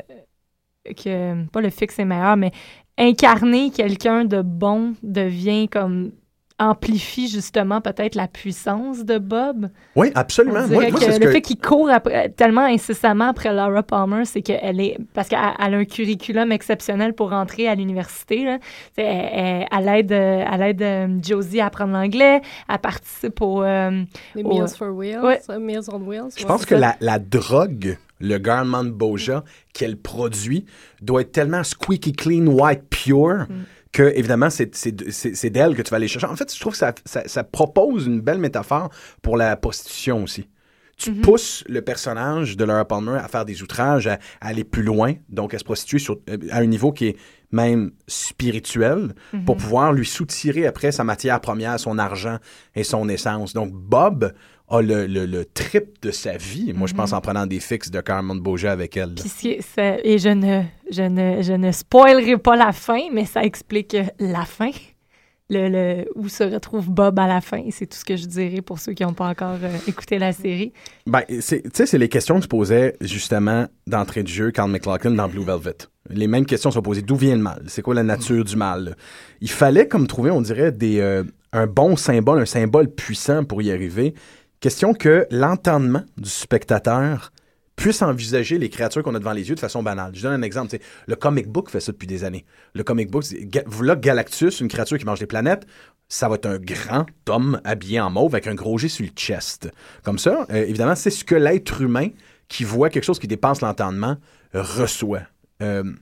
que 0.97 1.47
pas 1.47 1.61
le 1.61 1.71
fixe 1.71 1.99
est 1.99 2.05
meilleur, 2.05 2.37
mais 2.37 2.51
incarner 2.99 3.71
quelqu'un 3.71 4.25
de 4.25 4.43
bon 4.43 4.95
devient 5.03 5.69
comme 5.69 6.13
amplifie 6.69 7.29
justement 7.29 7.81
peut-être 7.81 8.15
la 8.15 8.29
puissance 8.29 9.05
de 9.05 9.19
Bob. 9.19 9.69
Oui, 9.97 10.11
absolument. 10.15 10.67
Moi, 10.69 10.91
moi, 10.91 11.01
que 11.01 11.11
le 11.13 11.19
que- 11.19 11.31
fait 11.33 11.41
qu'il 11.43 11.59
court 11.59 11.91
après- 11.91 12.29
tellement 12.31 12.65
incessamment 12.65 13.29
après 13.29 13.53
Laura 13.53 13.83
Palmer, 13.83 14.25
c'est 14.25 14.43
qu'elle 14.43 14.81
est 14.81 14.99
parce 15.15 15.29
qu'elle 15.29 15.39
elle 15.59 15.75
a 15.75 15.79
un 15.79 15.85
curriculum 15.85 16.53
exceptionnel 16.53 17.15
pour 17.15 17.31
rentrer 17.31 17.69
à 17.69 17.75
l'université. 17.75 18.45
là. 18.45 18.59
Elle, 18.97 19.05
elle- 19.07 19.67
elle 19.71 19.89
aide, 19.99 20.13
elle 20.13 20.63
aide 20.63 20.83
euh, 20.83 21.09
Josie 21.23 21.61
à 21.61 21.67
apprendre 21.67 21.93
l'anglais, 21.93 22.41
elle 22.69 22.79
participe 22.79 23.41
au 23.41 23.63
euh, 23.63 24.03
les 24.35 24.43
au- 24.43 24.49
Meals 24.49 24.69
for 24.69 24.89
Wheels, 24.95 25.19
Ouais. 25.21 25.41
Meals 25.59 25.89
on 25.93 25.99
Wheels. 26.01 26.31
Je 26.37 26.43
ouais, 26.43 26.47
pense 26.49 26.65
que 26.65 26.75
la, 26.75 26.97
la 27.01 27.19
drogue, 27.19 27.97
le 28.21 28.39
Garman 28.39 28.91
Boja 28.91 29.43
qu'elle 29.75 29.97
produit, 29.97 30.65
doit 31.01 31.23
être 31.23 31.33
tellement 31.33 31.65
squeaky 31.65 32.13
clean, 32.13 32.47
white, 32.47 32.83
pure, 32.89 33.47
que, 33.93 34.03
évidemment, 34.17 34.49
c'est- 34.51 34.75
c'est 34.75 35.11
c'est- 35.11 35.35
c'est 35.35 35.51
d'elle 35.51 35.75
que 35.77 35.83
tu 35.83 35.91
vas 35.91 35.97
aller 35.99 36.09
chercher. 36.09 36.27
En 36.27 36.37
fait, 36.37 36.53
je 36.55 36.59
trouve 36.59 36.73
que 36.73 36.79
ça, 36.79 36.95
ça, 37.05 37.23
ça 37.27 37.45
propose 37.45 38.07
une 38.07 38.21
belle 38.21 38.39
métaphore 38.39 38.89
pour 39.21 39.37
la 39.37 39.57
prostitution 39.57 40.23
aussi. 40.25 40.49
Tu 40.97 41.11
pousses 41.21 41.65
le 41.69 41.83
personnage 41.83 42.57
de 42.57 42.65
Laura 42.65 42.85
Palmer 42.87 43.19
à 43.19 43.27
faire 43.27 43.45
des 43.45 43.63
outrages, 43.63 44.07
à, 44.07 44.15
à 44.41 44.49
aller 44.49 44.63
plus 44.65 44.83
loin, 44.83 45.15
donc 45.29 45.53
à 45.53 45.59
se 45.59 45.65
prostituer 45.65 45.99
sur- 45.99 46.19
euh, 46.31 46.37
à 46.51 46.59
un 46.59 46.67
niveau 46.67 46.93
qui 46.93 47.07
est 47.09 47.17
même 47.51 47.91
spirituel, 48.07 49.15
pour 49.45 49.57
pouvoir 49.59 49.93
lui 49.93 50.07
soutirer 50.07 50.67
après 50.67 50.91
sa 50.93 51.05
matière 51.05 51.41
première, 51.41 51.79
son 51.79 51.99
argent 51.99 52.39
et 52.75 52.85
son 52.85 53.09
essence. 53.09 53.53
Donc 53.53 53.73
Bob 53.73 54.33
a 54.73 54.83
le, 54.83 55.07
le, 55.07 55.27
le 55.27 55.45
trip 55.45 56.03
de 56.03 56.11
sa 56.11 56.37
vie, 56.37 56.73
moi 56.75 56.87
je 56.87 56.95
pense 56.95 57.13
en 57.13 57.21
prenant 57.21 57.47
des 57.47 57.61
fixes 57.61 57.91
de 57.91 58.01
Carmen 58.01 58.41
Boja 58.41 58.73
avec 58.73 58.97
elle. 58.97 59.15
Puis 59.15 59.59
et 60.05 60.19
je 60.19 60.29
ne, 60.31 60.63
je, 60.91 61.03
ne, 61.03 61.43
je 61.43 61.53
ne 61.53 61.71
spoilerai 61.71 62.39
pas 62.39 62.57
la 62.57 62.73
fin, 62.73 63.01
mais 63.13 63.25
ça 63.27 63.43
explique 63.45 63.97
la 64.19 64.45
fin. 64.45 64.71
Le, 65.51 65.69
le- 65.69 66.05
où 66.15 66.29
se 66.31 66.45
retrouve 66.45 66.89
Bob 66.89 67.19
à 67.19 67.27
la 67.27 67.43
fin. 67.43 67.63
C'est 67.73 67.85
tout 67.85 67.99
ce 67.99 68.07
que 68.07 68.17
je 68.17 68.25
dirais 68.25 68.63
pour 68.63 68.79
ceux 68.79 68.95
qui 68.95 69.03
n'ont 69.03 69.13
pas 69.13 69.27
encore 69.29 69.59
euh, 69.63 69.77
écouté 69.87 70.19
la 70.19 70.33
série. 70.33 70.73
Ben, 71.07 71.25
c'est- 71.41 71.63
tu 71.65 71.71
sais, 71.75 71.85
c'est 71.85 71.99
les 71.99 72.09
questions 72.09 72.37
que 72.37 72.43
se 72.45 72.49
posait 72.49 72.97
justement 73.03 73.67
d'entrée 73.87 74.23
de 74.23 74.29
jeu 74.29 74.51
Carl 74.51 74.71
McLaughlin 74.71 75.11
dans 75.11 75.29
Blue 75.29 75.45
Velvet. 75.45 75.77
Les 76.09 76.27
mêmes 76.27 76.47
questions 76.47 76.71
sont 76.71 76.81
posées. 76.81 77.03
D'où 77.03 77.17
vient 77.17 77.37
le 77.37 77.43
mal? 77.43 77.65
C'est 77.67 77.83
quoi 77.83 77.93
la 77.95 78.03
nature 78.03 78.45
du 78.45 78.57
mal? 78.57 78.97
Il 79.43 79.51
fallait 79.51 79.87
comme 79.89 80.07
trouver, 80.07 80.31
on 80.31 80.41
dirait, 80.41 80.73
des, 80.73 81.01
euh, 81.01 81.23
un 81.53 81.67
bon 81.67 81.97
symbole, 81.97 82.39
un 82.41 82.47
symbole 82.47 82.89
puissant 82.89 83.45
pour 83.45 83.61
y 83.61 83.71
arriver. 83.71 84.15
Question 84.63 84.95
que 84.95 85.27
l'entendement 85.33 86.05
du 86.17 86.31
spectateur 86.31 87.33
puisse 87.75 88.01
envisager 88.01 88.59
les 88.59 88.71
créatures 88.71 89.03
qu'on 89.03 89.17
a 89.17 89.19
devant 89.19 89.33
les 89.33 89.49
yeux 89.49 89.57
de 89.57 89.61
façon 89.61 89.83
banale. 89.83 90.13
Je 90.15 90.23
donne 90.23 90.35
un 90.35 90.43
exemple. 90.43 90.79
Le 91.09 91.17
comic 91.17 91.49
book 91.49 91.69
fait 91.69 91.81
ça 91.81 91.91
depuis 91.91 92.07
des 92.07 92.23
années. 92.23 92.45
Le 92.73 92.85
comic 92.85 93.11
book, 93.11 93.25
voilà 93.67 93.97
Galactus, 93.97 94.61
une 94.61 94.69
créature 94.69 94.99
qui 94.99 95.05
mange 95.05 95.19
des 95.19 95.27
planètes, 95.27 95.67
ça 96.09 96.29
va 96.29 96.37
être 96.37 96.47
un 96.47 96.59
grand 96.59 97.07
homme 97.29 97.61
habillé 97.65 97.99
en 97.99 98.11
mauve 98.11 98.37
avec 98.37 98.47
un 98.47 98.55
gros 98.55 98.79
G 98.79 98.87
sur 98.87 99.05
le 99.05 99.11
chest. 99.11 99.69
Comme 100.05 100.21
ça, 100.21 100.47
euh, 100.51 100.65
évidemment, 100.65 100.95
c'est 100.95 101.11
ce 101.11 101.25
que 101.25 101.35
l'être 101.35 101.81
humain 101.81 102.11
qui 102.47 102.63
voit 102.63 102.89
quelque 102.89 103.05
chose 103.05 103.19
qui 103.19 103.27
dépasse 103.27 103.63
l'entendement 103.63 104.17
reçoit. 104.55 105.23
Euh, 105.61 105.93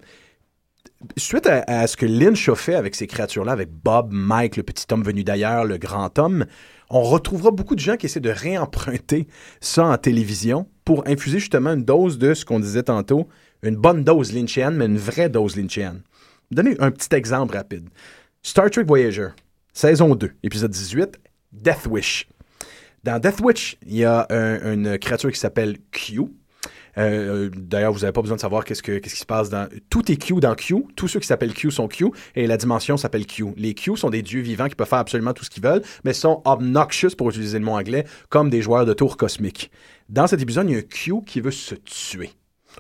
suite 1.16 1.46
à, 1.46 1.64
à 1.66 1.86
ce 1.86 1.96
que 1.96 2.04
Lynch 2.04 2.46
a 2.50 2.54
fait 2.54 2.74
avec 2.74 2.94
ces 2.94 3.06
créatures-là, 3.06 3.52
avec 3.52 3.70
Bob, 3.70 4.10
Mike, 4.12 4.58
le 4.58 4.64
petit 4.64 4.84
homme 4.92 5.02
venu 5.02 5.24
d'ailleurs, 5.24 5.64
le 5.64 5.78
grand 5.78 6.18
homme, 6.18 6.44
on 6.90 7.02
retrouvera 7.02 7.50
beaucoup 7.52 7.74
de 7.74 7.80
gens 7.80 7.96
qui 7.96 8.06
essaient 8.06 8.20
de 8.20 8.30
réemprunter 8.30 9.26
ça 9.60 9.86
en 9.86 9.96
télévision 9.96 10.66
pour 10.84 11.06
infuser 11.06 11.38
justement 11.38 11.72
une 11.72 11.84
dose 11.84 12.18
de 12.18 12.34
ce 12.34 12.44
qu'on 12.44 12.60
disait 12.60 12.82
tantôt, 12.82 13.28
une 13.62 13.76
bonne 13.76 14.02
dose 14.04 14.32
lynchienne, 14.32 14.74
mais 14.76 14.86
une 14.86 14.98
vraie 14.98 15.28
dose 15.28 15.56
lynchienne. 15.56 16.02
Donner 16.50 16.74
un 16.80 16.90
petit 16.90 17.14
exemple 17.14 17.56
rapide. 17.56 17.88
Star 18.42 18.70
Trek 18.70 18.84
Voyager, 18.84 19.28
saison 19.72 20.14
2, 20.14 20.32
épisode 20.42 20.70
18, 20.72 21.20
Death 21.52 21.86
Wish. 21.88 22.26
Dans 23.04 23.18
Death 23.20 23.40
Wish, 23.40 23.76
il 23.86 23.96
y 23.96 24.04
a 24.04 24.26
un- 24.30 24.72
une 24.74 24.98
créature 24.98 25.30
qui 25.30 25.38
s'appelle 25.38 25.78
Q. 25.92 26.20
Euh, 27.00 27.50
D'ailleurs, 27.56 27.92
vous 27.92 28.00
n'avez 28.00 28.12
pas 28.12 28.20
besoin 28.20 28.36
de 28.36 28.40
savoir 28.40 28.64
qu'est-ce, 28.64 28.82
que- 28.82 28.98
qui 28.98 29.10
se 29.10 29.24
passe 29.26 29.50
dans. 29.50 29.68
Tout 29.88 30.10
est 30.12 30.16
Q 30.16 30.34
dans 30.40 30.54
Q. 30.54 30.84
Tous 30.96 31.08
ceux 31.08 31.18
qui 31.20 31.26
s'appellent 31.26 31.54
Q 31.54 31.70
sont 31.70 31.88
Q 31.88 32.06
et 32.36 32.46
la 32.46 32.56
dimension 32.56 32.96
s'appelle 32.96 33.26
Q. 33.26 33.46
Les 33.56 33.74
Q 33.74 33.96
sont 33.96 34.10
des 34.10 34.22
dieux 34.22 34.40
vivants 34.42 34.68
qui 34.68 34.74
peuvent 34.74 34.88
faire 34.88 34.98
absolument 34.98 35.32
tout 35.32 35.44
ce 35.44 35.50
qu'ils 35.50 35.62
veulent, 35.62 35.82
mais 36.04 36.12
sont 36.12 36.42
obnoxious, 36.44 37.10
pour 37.16 37.30
utiliser 37.30 37.58
le 37.58 37.64
mot 37.64 37.72
anglais, 37.72 38.04
comme 38.28 38.50
des 38.50 38.62
joueurs 38.62 38.86
de 38.86 38.92
tours 38.92 39.16
cosmiques. 39.16 39.70
Dans 40.08 40.26
cet 40.26 40.40
épisode, 40.42 40.68
il 40.68 40.72
y 40.72 40.76
a 40.76 40.78
un 40.78 40.82
Q 40.82 41.22
qui 41.26 41.40
veut 41.40 41.50
se 41.50 41.74
tuer. 41.74 42.30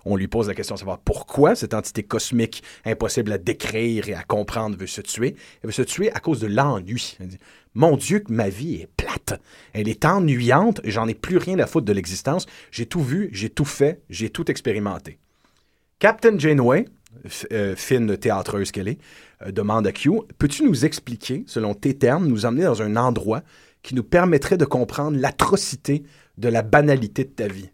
On 0.04 0.14
lui 0.16 0.28
pose 0.28 0.46
la 0.46 0.54
question 0.54 0.76
de 0.76 0.78
savoir 0.78 0.98
pourquoi 1.00 1.56
cette 1.56 1.74
entité 1.74 2.04
cosmique 2.04 2.62
impossible 2.84 3.32
à 3.32 3.38
décrire 3.38 4.08
et 4.08 4.14
à 4.14 4.22
comprendre 4.22 4.76
veut 4.76 4.86
se 4.86 5.00
tuer. 5.00 5.34
Elle 5.62 5.68
veut 5.68 5.72
se 5.72 5.82
tuer 5.82 6.12
à 6.12 6.20
cause 6.20 6.38
de 6.38 6.46
l'ennui. 6.46 7.18
Mon 7.74 7.96
Dieu, 7.96 8.20
que 8.20 8.32
ma 8.32 8.48
vie 8.48 8.76
est 8.76 8.88
plate. 8.96 9.40
Elle 9.72 9.88
est 9.88 10.04
ennuyante, 10.04 10.80
j'en 10.84 11.06
ai 11.06 11.14
plus 11.14 11.36
rien 11.36 11.58
à 11.58 11.66
foutre 11.66 11.86
de 11.86 11.92
l'existence. 11.92 12.46
J'ai 12.70 12.86
tout 12.86 13.02
vu, 13.02 13.28
j'ai 13.32 13.50
tout 13.50 13.64
fait, 13.64 14.02
j'ai 14.10 14.30
tout 14.30 14.50
expérimenté. 14.50 15.18
Captain 16.00 16.38
Janeway, 16.38 16.86
euh, 17.52 17.76
fine 17.76 18.16
théâtreuse 18.16 18.72
qu'elle 18.72 18.88
est, 18.88 18.98
euh, 19.42 19.52
demande 19.52 19.86
à 19.86 19.92
Q 19.92 20.10
Peux-tu 20.38 20.64
nous 20.64 20.84
expliquer, 20.84 21.44
selon 21.46 21.74
tes 21.74 21.94
termes, 21.94 22.26
nous 22.26 22.46
emmener 22.46 22.64
dans 22.64 22.82
un 22.82 22.96
endroit 22.96 23.42
qui 23.82 23.94
nous 23.94 24.04
permettrait 24.04 24.56
de 24.56 24.64
comprendre 24.64 25.18
l'atrocité 25.18 26.02
de 26.38 26.48
la 26.48 26.62
banalité 26.62 27.24
de 27.24 27.30
ta 27.30 27.46
vie? 27.46 27.70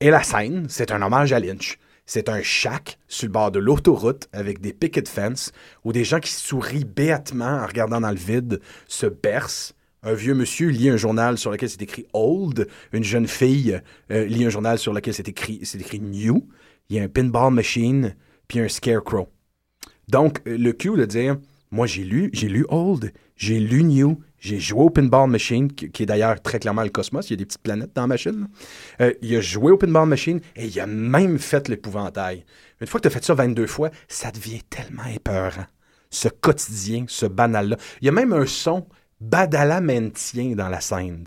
Et 0.00 0.10
la 0.10 0.22
scène, 0.22 0.66
c'est 0.68 0.90
un 0.90 1.00
hommage 1.00 1.32
à 1.32 1.38
Lynch. 1.38 1.78
C'est 2.06 2.28
un 2.28 2.42
shack 2.42 2.98
sur 3.08 3.26
le 3.26 3.32
bord 3.32 3.50
de 3.50 3.58
l'autoroute 3.58 4.28
avec 4.32 4.60
des 4.60 4.72
picket 4.72 5.04
fence 5.06 5.52
où 5.84 5.92
des 5.92 6.04
gens 6.04 6.20
qui 6.20 6.32
sourient 6.32 6.84
béatement 6.84 7.62
en 7.62 7.66
regardant 7.66 8.00
dans 8.00 8.10
le 8.10 8.16
vide 8.16 8.60
se 8.88 9.06
bercent. 9.06 9.74
Un 10.02 10.14
vieux 10.14 10.34
monsieur 10.34 10.68
lit 10.68 10.90
un 10.90 10.96
journal 10.96 11.38
sur 11.38 11.52
lequel 11.52 11.70
c'est 11.70 11.82
écrit 11.82 12.06
Old. 12.12 12.66
Une 12.92 13.04
jeune 13.04 13.28
fille 13.28 13.80
euh, 14.10 14.24
lit 14.24 14.44
un 14.44 14.50
journal 14.50 14.78
sur 14.78 14.92
lequel 14.92 15.14
c'est 15.14 15.28
écrit, 15.28 15.60
New. 16.00 16.48
Il 16.88 16.96
y 16.96 16.98
a 16.98 17.04
un 17.04 17.08
pinball 17.08 17.52
machine, 17.52 18.16
puis 18.48 18.58
un 18.58 18.68
scarecrow. 18.68 19.28
Donc, 20.08 20.40
euh, 20.48 20.58
le 20.58 20.72
cue 20.72 20.96
de 20.96 21.04
dire 21.04 21.36
Moi, 21.70 21.86
j'ai 21.86 22.02
lu, 22.02 22.30
j'ai 22.32 22.48
lu 22.48 22.66
Old, 22.68 23.12
j'ai 23.36 23.60
lu 23.60 23.84
New, 23.84 24.20
j'ai 24.42 24.58
joué 24.58 24.80
au 24.80 24.90
pinball 24.90 25.30
machine, 25.30 25.72
qui, 25.72 26.02
est 26.02 26.06
d'ailleurs 26.06 26.42
très 26.42 26.58
clairement 26.58 26.82
le 26.82 26.88
cosmos. 26.88 27.30
Il 27.30 27.34
y 27.34 27.34
a 27.34 27.36
des 27.36 27.46
petites 27.46 27.62
planètes 27.62 27.92
dans 27.94 28.02
la 28.02 28.08
machine. 28.08 28.48
Euh, 29.00 29.12
il 29.22 29.36
a 29.36 29.40
joué 29.40 29.70
au 29.70 29.76
pinball 29.76 30.08
machine 30.08 30.40
et 30.56 30.66
il 30.66 30.80
a 30.80 30.86
même 30.86 31.38
fait 31.38 31.68
l'épouvantail. 31.68 32.44
Une 32.80 32.88
fois 32.88 32.98
que 32.98 33.08
tu 33.08 33.14
as 33.14 33.16
fait 33.16 33.24
ça 33.24 33.34
22 33.34 33.68
fois, 33.68 33.90
ça 34.08 34.32
devient 34.32 34.60
tellement 34.68 35.06
épeurant. 35.14 35.66
Ce 36.10 36.28
quotidien, 36.28 37.04
ce 37.06 37.26
banal-là. 37.26 37.76
Il 38.00 38.06
y 38.06 38.08
a 38.08 38.12
même 38.12 38.32
un 38.32 38.44
son 38.44 38.88
badalamantien 39.20 40.56
dans 40.56 40.68
la 40.68 40.80
scène. 40.80 41.24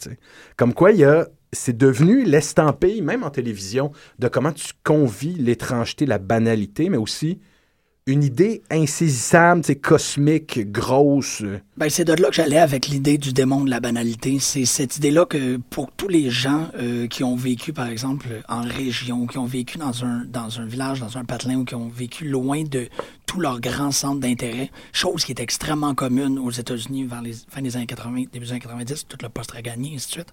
Comme 0.58 0.74
quoi, 0.74 0.92
il 0.92 1.00
y 1.00 1.06
a. 1.06 1.28
C'est 1.54 1.78
devenu 1.78 2.26
l'estampille, 2.26 3.02
même 3.02 3.24
en 3.24 3.30
télévision, 3.30 3.94
de 4.20 4.28
comment 4.28 4.52
tu 4.52 4.74
convies 4.84 5.36
l'étrangeté, 5.36 6.06
la 6.06 6.18
banalité, 6.18 6.90
mais 6.90 6.98
aussi 6.98 7.40
une 8.08 8.24
idée 8.24 8.62
insaisissable, 8.70 9.62
cosmique, 9.82 10.70
grosse. 10.70 11.44
euh, 11.44 11.62
Ben, 11.78 11.90
c'est 11.90 12.06
de 12.06 12.14
là 12.14 12.30
que 12.30 12.36
j'allais 12.36 12.58
avec 12.58 12.88
l'idée 12.88 13.18
du 13.18 13.34
démon 13.34 13.66
de 13.66 13.70
la 13.70 13.82
banalité. 13.82 14.40
C'est 14.40 14.64
cette 14.64 14.96
idée-là 14.96 15.26
que 15.26 15.58
pour 15.58 15.92
tous 15.92 16.08
les 16.08 16.30
gens 16.30 16.70
euh, 16.80 17.08
qui 17.08 17.22
ont 17.26 17.36
vécu, 17.36 17.74
par 17.74 17.88
exemple, 17.88 18.28
en 18.48 18.62
région, 18.62 19.28
qui 19.28 19.38
ont 19.38 19.46
vécu 19.46 19.78
dans 19.78 20.06
un, 20.06 20.24
dans 20.24 20.62
un 20.62 20.66
village, 20.66 21.02
dans 21.02 21.18
un 21.18 21.26
patelin, 21.26 21.58
ou 21.58 21.66
qui 21.66 21.76
ont 21.76 21.90
vécu 21.90 22.30
loin 22.30 22.64
de 22.64 22.88
tous 23.26 23.42
leurs 23.42 23.60
grands 23.60 23.92
centres 23.92 24.22
d'intérêt, 24.22 24.72
chose 24.94 25.26
qui 25.26 25.34
est 25.34 25.42
extrêmement 25.42 25.94
commune 25.94 26.40
aux 26.40 26.50
États-Unis 26.50 27.04
vers 27.04 27.22
les 27.22 27.34
fin 27.50 27.62
des 27.62 27.76
années 27.76 27.88
80, 27.88 28.24
début 28.32 28.46
des 28.46 28.52
années 28.52 28.62
90, 28.62 29.08
tout 29.10 29.18
le 29.22 29.28
poste 29.28 29.54
gagné, 29.62 29.96
ainsi 29.96 30.08
de 30.08 30.12
suite. 30.14 30.32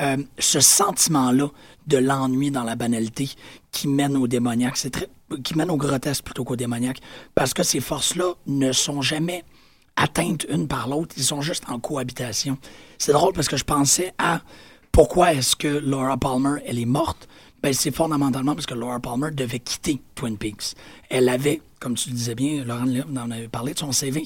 Euh, 0.00 0.16
ce 0.38 0.60
sentiment-là 0.60 1.48
de 1.86 1.98
l'ennui 1.98 2.50
dans 2.50 2.64
la 2.64 2.76
banalité 2.76 3.28
qui 3.72 3.88
mène 3.88 4.16
au 4.16 4.26
démoniaque, 4.26 4.78
c'est 4.78 5.06
qui 5.44 5.54
mène 5.54 5.70
au 5.70 5.76
grotesque 5.76 6.24
plutôt 6.24 6.44
qu'au 6.44 6.56
démoniaque, 6.56 7.00
parce 7.34 7.52
que 7.52 7.62
ces 7.62 7.80
forces-là 7.80 8.32
ne 8.46 8.72
sont 8.72 9.02
jamais 9.02 9.44
atteintes 9.98 10.46
une 10.48 10.68
par 10.68 10.88
l'autre, 10.88 11.14
ils 11.16 11.24
sont 11.24 11.40
juste 11.40 11.64
en 11.68 11.78
cohabitation. 11.78 12.56
C'est 12.98 13.12
drôle 13.12 13.32
parce 13.32 13.48
que 13.48 13.56
je 13.56 13.64
pensais 13.64 14.14
à 14.18 14.40
pourquoi 14.92 15.34
est-ce 15.34 15.56
que 15.56 15.68
Laura 15.68 16.16
Palmer, 16.16 16.60
elle 16.66 16.78
est 16.78 16.86
morte? 16.86 17.28
Ben, 17.62 17.72
c'est 17.72 17.90
fondamentalement 17.90 18.54
parce 18.54 18.66
que 18.66 18.74
Laura 18.74 19.00
Palmer 19.00 19.30
devait 19.32 19.58
quitter 19.58 20.00
Twin 20.14 20.38
Peaks. 20.38 20.74
Elle 21.10 21.28
avait, 21.28 21.60
comme 21.80 21.94
tu 21.94 22.10
le 22.10 22.14
disais 22.14 22.34
bien, 22.34 22.64
Laurent 22.64 22.86
en 23.16 23.30
avait 23.30 23.48
parlé 23.48 23.74
de 23.74 23.78
son 23.78 23.92
CV, 23.92 24.24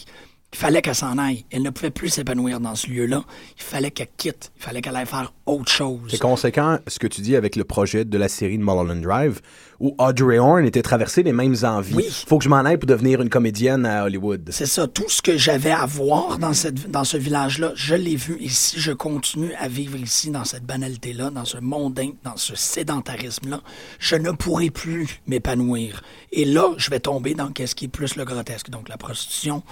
il 0.53 0.59
fallait 0.59 0.83
qu'elle 0.83 0.95
s'en 0.95 1.17
aille. 1.17 1.47
Elle 1.51 1.63
ne 1.63 1.71
pouvait 1.71 1.91
plus 1.91 2.11
s'épanouir 2.11 2.61
dans 2.61 2.75
ce 2.75 2.89
lieu-là. 2.89 3.25
Il 3.57 3.63
fallait 3.63 3.91
qu'elle 3.91 4.11
quitte. 4.19 4.53
Il 4.57 4.63
fallait 4.63 4.83
qu'elle 4.83 4.97
aille 4.97 5.07
faire 5.07 5.33
autre 5.47 5.71
chose. 5.71 6.01
C'est 6.09 6.21
conséquent 6.21 6.79
ce 6.87 6.99
que 6.99 7.07
tu 7.07 7.21
dis 7.21 7.37
avec 7.37 7.57
le 7.57 7.65
projet 7.65 8.05
de 8.05 8.19
la 8.19 8.29
série 8.29 8.59
de 8.59 8.63
Mulholland 8.63 9.01
Drive, 9.01 9.41
où 9.81 9.95
Audrey 9.99 10.39
Horne 10.39 10.65
était 10.65 10.83
traversée 10.83 11.23
les 11.23 11.33
mêmes 11.33 11.57
envies. 11.65 11.95
Oui. 11.95 12.25
Faut 12.27 12.39
que 12.39 12.45
je 12.45 12.49
m'en 12.49 12.59
aille 12.59 12.77
pour 12.77 12.87
devenir 12.87 13.21
une 13.21 13.29
comédienne 13.29 13.85
à 13.85 14.05
Hollywood. 14.05 14.49
C'est 14.53 14.67
ça, 14.67 14.87
tout 14.87 15.09
ce 15.09 15.21
que 15.21 15.37
j'avais 15.37 15.73
à 15.73 15.87
voir 15.87 16.39
dans, 16.39 16.53
cette, 16.53 16.91
dans 16.91 17.05
ce 17.05 17.17
village-là, 17.17 17.73
je 17.75 17.95
l'ai 17.97 18.15
vu. 18.15 18.39
Et 18.41 18.49
si 18.49 18.79
je 18.79 18.93
continue 18.93 19.53
à 19.55 19.67
vivre 19.67 19.97
ici, 19.97 20.31
dans 20.31 20.45
cette 20.45 20.65
banalité-là, 20.65 21.31
dans 21.31 21.45
ce 21.45 21.59
mondain, 21.59 22.11
dans 22.23 22.37
ce 22.37 22.55
sédentarisme-là, 22.55 23.61
je 23.99 24.17
ne 24.17 24.31
pourrai 24.31 24.71
plus 24.71 25.21
m'épanouir. 25.27 26.03
Et 26.31 26.45
là, 26.45 26.73
je 26.77 26.89
vais 26.91 27.01
tomber 27.01 27.35
dans 27.35 27.49
qu'est-ce 27.49 27.75
qui 27.75 27.87
est 27.87 27.89
plus 27.89 28.15
le 28.17 28.25
grotesque, 28.25 28.71
donc 28.71 28.89
la 28.89 28.97
prostitution 28.97 29.63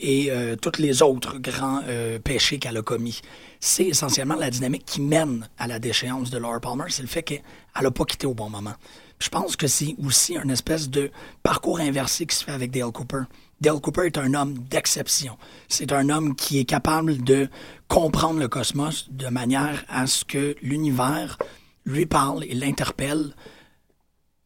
et 0.00 0.28
euh, 0.30 0.56
tous 0.56 0.80
les 0.80 1.02
autres 1.02 1.38
grands 1.38 1.80
euh, 1.88 2.18
péchés 2.18 2.58
qu'elle 2.58 2.76
a 2.76 2.82
commis. 2.82 3.20
C'est 3.60 3.84
essentiellement 3.84 4.36
la 4.36 4.50
dynamique 4.50 4.86
qui 4.86 5.02
mène 5.02 5.46
à 5.58 5.66
la 5.66 5.78
déchéance 5.78 6.30
de 6.30 6.38
Laura 6.38 6.60
Palmer, 6.60 6.84
c'est 6.88 7.02
le 7.02 7.08
fait 7.08 7.22
qu'elle 7.22 7.42
n'a 7.80 7.90
pas 7.90 8.04
quitté 8.04 8.26
au 8.26 8.32
bon 8.32 8.48
moment. 8.48 8.72
Je 9.20 9.28
pense 9.28 9.54
que 9.54 9.66
c'est 9.66 9.94
aussi 10.02 10.34
une 10.34 10.50
espèce 10.50 10.88
de 10.88 11.10
parcours 11.42 11.78
inversé 11.78 12.24
qui 12.24 12.34
se 12.34 12.42
fait 12.42 12.52
avec 12.52 12.70
Dale 12.70 12.90
Cooper. 12.90 13.24
Dale 13.60 13.78
Cooper 13.80 14.06
est 14.06 14.16
un 14.16 14.32
homme 14.32 14.54
d'exception. 14.70 15.36
C'est 15.68 15.92
un 15.92 16.08
homme 16.08 16.34
qui 16.34 16.58
est 16.58 16.64
capable 16.64 17.22
de 17.22 17.50
comprendre 17.86 18.40
le 18.40 18.48
cosmos 18.48 19.08
de 19.10 19.28
manière 19.28 19.84
à 19.90 20.06
ce 20.06 20.24
que 20.24 20.56
l'univers 20.62 21.36
lui 21.84 22.06
parle 22.06 22.44
et 22.44 22.54
l'interpelle 22.54 23.34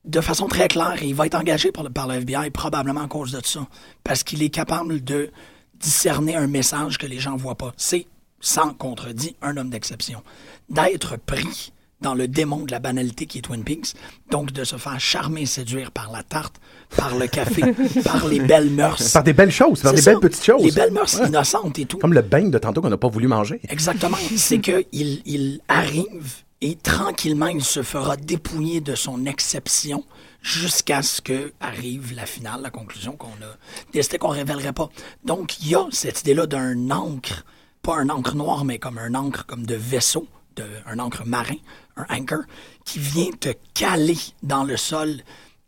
de 0.05 0.21
façon 0.21 0.49
très 0.49 0.67
claire. 0.67 1.01
Et 1.01 1.07
il 1.07 1.15
va 1.15 1.27
être 1.27 1.37
engagé 1.37 1.71
par 1.71 1.85
le, 1.85 1.91
par 1.91 2.09
le 2.09 2.15
FBI 2.15 2.51
probablement 2.51 3.03
à 3.03 3.09
cause 3.09 3.31
de 3.31 3.41
ça. 3.45 3.69
Parce 4.03 4.25
qu'il 4.25 4.43
est 4.43 4.51
capable 4.51 5.05
de 5.05 5.31
discerner 5.75 6.35
un 6.35 6.49
message 6.49 6.99
que 6.99 7.07
les 7.07 7.21
gens 7.21 7.35
ne 7.35 7.39
voient 7.39 7.55
pas. 7.57 7.73
C'est, 7.77 8.09
sans 8.45 8.75
contredit, 8.75 9.37
un 9.43 9.57
homme 9.57 9.71
d'exception. 9.71 10.23
D'être 10.69 11.17
pris 11.17 11.73
dans 12.03 12.15
le 12.15 12.29
démon 12.29 12.65
de 12.65 12.71
la 12.71 12.79
banalité 12.81 13.25
qui 13.25 13.39
est 13.39 13.41
Twin 13.41 13.65
Peaks, 13.65 13.95
donc 14.31 14.53
de 14.53 14.63
se 14.65 14.77
faire 14.77 15.01
charmer 15.01 15.43
et 15.43 15.47
séduire 15.47 15.91
par 15.91 16.13
la 16.13 16.23
tarte, 16.23 16.57
par 16.95 17.17
le 17.17 17.27
café, 17.27 17.63
par 18.05 18.29
les 18.29 18.41
belles 18.41 18.69
mœurs. 18.71 19.13
Par 19.13 19.23
des 19.25 19.33
belles 19.33 19.51
choses, 19.51 19.81
par 19.81 19.95
des 19.95 20.03
ça. 20.03 20.11
belles 20.11 20.21
petites 20.21 20.45
choses. 20.45 20.63
Les 20.63 20.73
belles 20.73 20.93
mœurs 20.93 21.19
Ouais. 21.19 21.29
innocentes 21.29 21.79
et 21.79 21.87
tout. 21.87 21.97
Comme 21.97 22.13
le 22.13 22.21
beigne 22.21 22.51
de 22.51 22.59
tantôt 22.59 22.83
qu'on 22.83 22.91
n'a 22.91 22.99
pas 22.99 23.09
voulu 23.09 23.27
manger. 23.27 23.61
Exactement. 23.71 24.19
C'est 24.37 24.59
qu'il 24.61 25.23
il 25.25 25.61
arrive 25.69 26.43
et 26.61 26.77
tranquillement, 26.77 27.47
il 27.47 27.65
se 27.65 27.83
fera 27.83 28.17
dépouiller 28.19 28.83
de 28.83 28.95
son 28.95 29.25
exception 29.25 30.05
jusqu'à 30.43 31.01
ce 31.03 31.23
que 31.23 31.53
arrive 31.61 32.15
la 32.15 32.27
finale, 32.27 32.61
la 32.63 32.71
conclusion 32.71 33.13
qu'on 33.13 33.29
a 33.29 33.57
décidé 33.95 34.19
qu'on 34.19 34.29
révélerait 34.29 34.73
pas. 34.75 34.91
Donc, 35.25 35.59
il 35.63 35.69
y 35.71 35.75
a 35.75 35.87
cette 35.91 36.21
idée-là 36.21 36.47
d'un 36.47 36.91
encre, 36.91 37.45
pas 37.85 37.97
un 37.99 38.09
encre 38.09 38.35
noir, 38.35 38.65
mais 38.65 38.79
comme 38.79 38.99
un 38.99 39.15
encre 39.15 39.47
comme 39.47 39.65
de 39.67 39.75
vaisseau, 39.77 40.27
de, 40.57 40.65
un 40.87 40.99
encre 40.99 41.25
marin, 41.27 41.57
un 41.97 42.07
anchor, 42.19 42.41
qui 42.85 42.99
vient 42.99 43.31
te 43.39 43.51
caler 43.75 44.17
dans 44.43 44.65
le 44.65 44.77
sol 44.77 45.21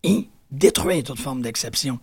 et 0.03 0.29
détruire 0.51 1.05
toute 1.05 1.21
forme 1.21 1.43
d'exception. 1.43 1.99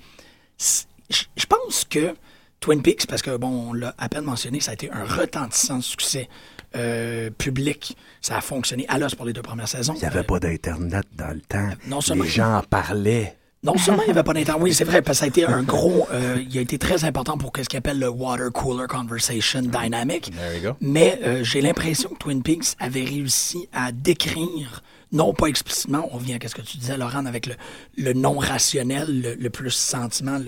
Je 1.09 1.45
pense 1.47 1.84
que 1.86 2.16
Twin 2.59 2.82
Peaks, 2.82 3.07
parce 3.07 3.22
que, 3.22 3.36
bon, 3.36 3.70
on 3.70 3.74
l'a 3.74 3.93
à 3.97 4.07
peine 4.07 4.24
mentionné, 4.24 4.59
ça 4.61 4.72
a 4.72 4.74
été 4.76 4.89
un 4.91 5.03
retentissant 5.03 5.82
succès 5.82 6.30
euh, 6.76 7.30
public. 7.32 7.97
Ça 8.22 8.38
a 8.38 8.41
fonctionné 8.41 8.86
à 8.88 8.97
l'os 8.97 9.14
pour 9.16 9.26
les 9.26 9.34
deux 9.34 9.41
premières 9.41 9.68
saisons. 9.68 9.93
Il 9.95 9.99
n'y 9.99 10.05
avait 10.05 10.24
pas 10.24 10.39
d'Internet 10.39 11.05
dans 11.14 11.34
le 11.34 11.41
temps. 11.41 11.70
Non 11.88 12.01
seulement- 12.01 12.24
Les 12.24 12.30
gens 12.30 12.55
en 12.57 12.64
parlaient. 12.64 13.38
Non 13.64 13.78
seulement 13.78 14.01
il 14.03 14.07
n'y 14.07 14.11
avait 14.11 14.24
pas 14.24 14.34
d'internet, 14.34 14.61
oui, 14.61 14.74
c'est 14.74 14.84
vrai, 14.84 15.01
parce 15.01 15.18
que 15.18 15.20
ça 15.20 15.26
a 15.26 15.28
été 15.30 15.45
un 15.45 15.64
gros. 15.64 16.05
euh, 16.11 16.43
il 16.49 16.57
a 16.57 16.61
été 16.61 16.78
très 16.78 17.05
important 17.05 17.38
pour 17.38 17.51
ce 17.55 17.61
qu'il 17.64 17.78
appelle 17.78 17.97
le 17.99 18.09
water 18.09 18.51
cooler 18.51 18.88
conversation 18.88 19.61
dynamic. 19.61 20.32
There 20.32 20.55
you 20.57 20.72
go. 20.72 20.78
Mais 20.82 21.20
euh, 21.24 21.43
j'ai 21.45 21.61
l'impression 21.61 22.09
que 22.09 22.18
Twin 22.18 22.43
Peaks 22.43 22.76
avait 22.80 23.05
réussi 23.05 23.70
à 23.72 23.93
décrire, 23.93 24.84
non 25.14 25.34
pas 25.34 25.47
explicitement, 25.47 26.09
on 26.11 26.18
revient 26.18 26.38
à 26.43 26.47
ce 26.49 26.55
que 26.55 26.61
tu 26.61 26.76
disais, 26.78 26.97
Laurent, 26.97 27.26
avec 27.26 27.45
le, 27.45 27.55
le 27.97 28.11
non 28.11 28.38
rationnel, 28.38 29.22
le, 29.22 29.36
le 29.36 29.49
plus 29.49 29.72
sentiment, 29.72 30.39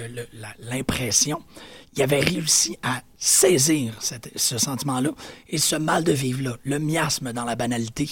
l'impression. 0.59 1.41
Il 1.95 2.03
avait 2.03 2.20
réussi 2.20 2.78
à 2.84 3.01
saisir 3.18 3.93
cette- 4.01 4.32
ce 4.36 4.57
sentiment-là 4.57 5.11
et 5.49 5.57
ce 5.57 5.78
mal 5.78 6.03
de 6.03 6.11
vivre-là, 6.11 6.57
le 6.66 6.80
miasme 6.80 7.32
dans 7.32 7.45
la 7.45 7.55
banalité 7.55 8.09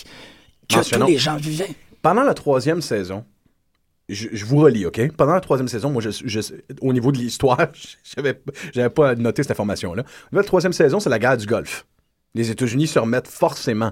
que 0.69 0.77
Mentionnons. 0.77 1.05
tous 1.07 1.11
les 1.11 1.17
gens 1.17 1.35
vivaient. 1.35 1.75
Pendant 2.01 2.23
la 2.23 2.33
troisième 2.33 2.81
saison, 2.81 3.25
je, 4.09 4.27
je 4.31 4.45
vous 4.45 4.57
relis, 4.57 4.85
OK? 4.85 4.99
Pendant 5.15 5.33
la 5.33 5.39
troisième 5.41 5.67
saison, 5.67 5.89
moi, 5.89 6.01
je, 6.01 6.09
je- 6.11 6.41
au 6.81 6.93
niveau 6.93 7.11
de 7.11 7.17
l'histoire, 7.17 7.67
j'avais 8.15 8.41
j'avais 8.73 8.89
pas 8.89 9.15
noté 9.15 9.43
cette 9.43 9.51
information-là. 9.51 10.03
La 10.31 10.43
troisième 10.43 10.73
saison, 10.73 10.99
c'est 10.99 11.09
la 11.09 11.19
guerre 11.19 11.37
du 11.37 11.45
Golfe. 11.45 11.85
Les 12.35 12.49
États-Unis 12.51 12.87
se 12.87 12.99
remettent 12.99 13.27
forcément, 13.27 13.91